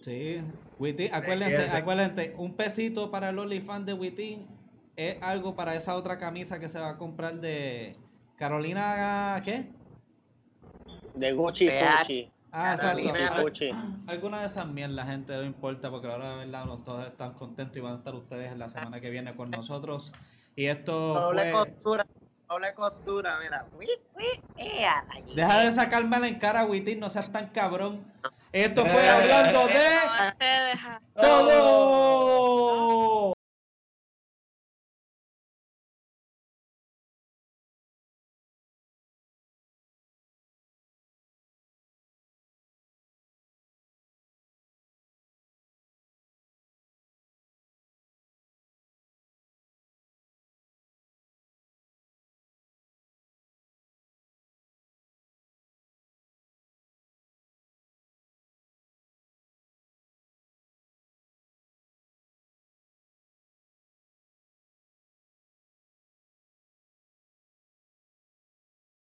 Sí, 0.01 0.41
Witin, 0.79 1.13
acuérdense, 1.13 1.69
acuérdense, 1.69 2.33
un 2.37 2.55
pesito 2.55 3.11
para 3.11 3.29
el 3.29 3.37
OnlyFans 3.39 3.85
de 3.85 3.93
Witin 3.93 4.47
es 4.95 5.21
algo 5.21 5.55
para 5.55 5.75
esa 5.75 5.95
otra 5.95 6.17
camisa 6.17 6.59
que 6.59 6.67
se 6.69 6.79
va 6.79 6.89
a 6.89 6.97
comprar 6.97 7.35
de 7.35 7.95
Carolina, 8.35 9.41
¿qué? 9.45 9.71
de 11.13 11.31
Gucci. 11.33 11.67
Gucci. 11.67 12.31
Ah, 12.51 12.73
exacto. 12.73 12.97
Carolina 13.03 13.27
Al- 13.27 13.43
Gucci. 13.43 13.69
Alguna 14.07 14.41
de 14.41 14.47
esas 14.47 14.67
mierdas, 14.67 15.07
gente, 15.07 15.33
no 15.33 15.43
importa, 15.43 15.89
porque 15.89 16.07
ahora, 16.07 16.31
de 16.31 16.45
verdad, 16.45 16.65
no 16.65 16.77
todos 16.77 17.07
están 17.07 17.33
contentos 17.33 17.77
y 17.77 17.79
van 17.79 17.93
a 17.93 17.97
estar 17.97 18.15
ustedes 18.15 18.57
la 18.57 18.69
semana 18.69 18.99
que 18.99 19.09
viene 19.09 19.35
con 19.35 19.51
nosotros. 19.51 20.11
Y 20.55 20.65
esto. 20.67 20.91
Doble 20.91 21.51
fue... 21.51 21.65
costura, 21.65 22.05
doble 22.47 22.73
costura, 22.73 23.39
mira. 23.39 23.65
Eh, 24.57 24.85
Deja 25.35 25.59
de 25.61 25.71
sacármela 25.71 26.27
en 26.27 26.39
cara, 26.39 26.65
Witin, 26.65 26.99
no 26.99 27.09
seas 27.09 27.31
tan 27.31 27.47
cabrón. 27.49 28.05
Esto 28.51 28.85
fue 28.85 29.05
eh. 29.05 29.09
hablando 29.09 29.67
de. 29.67 29.89
Todo. 31.15 31.81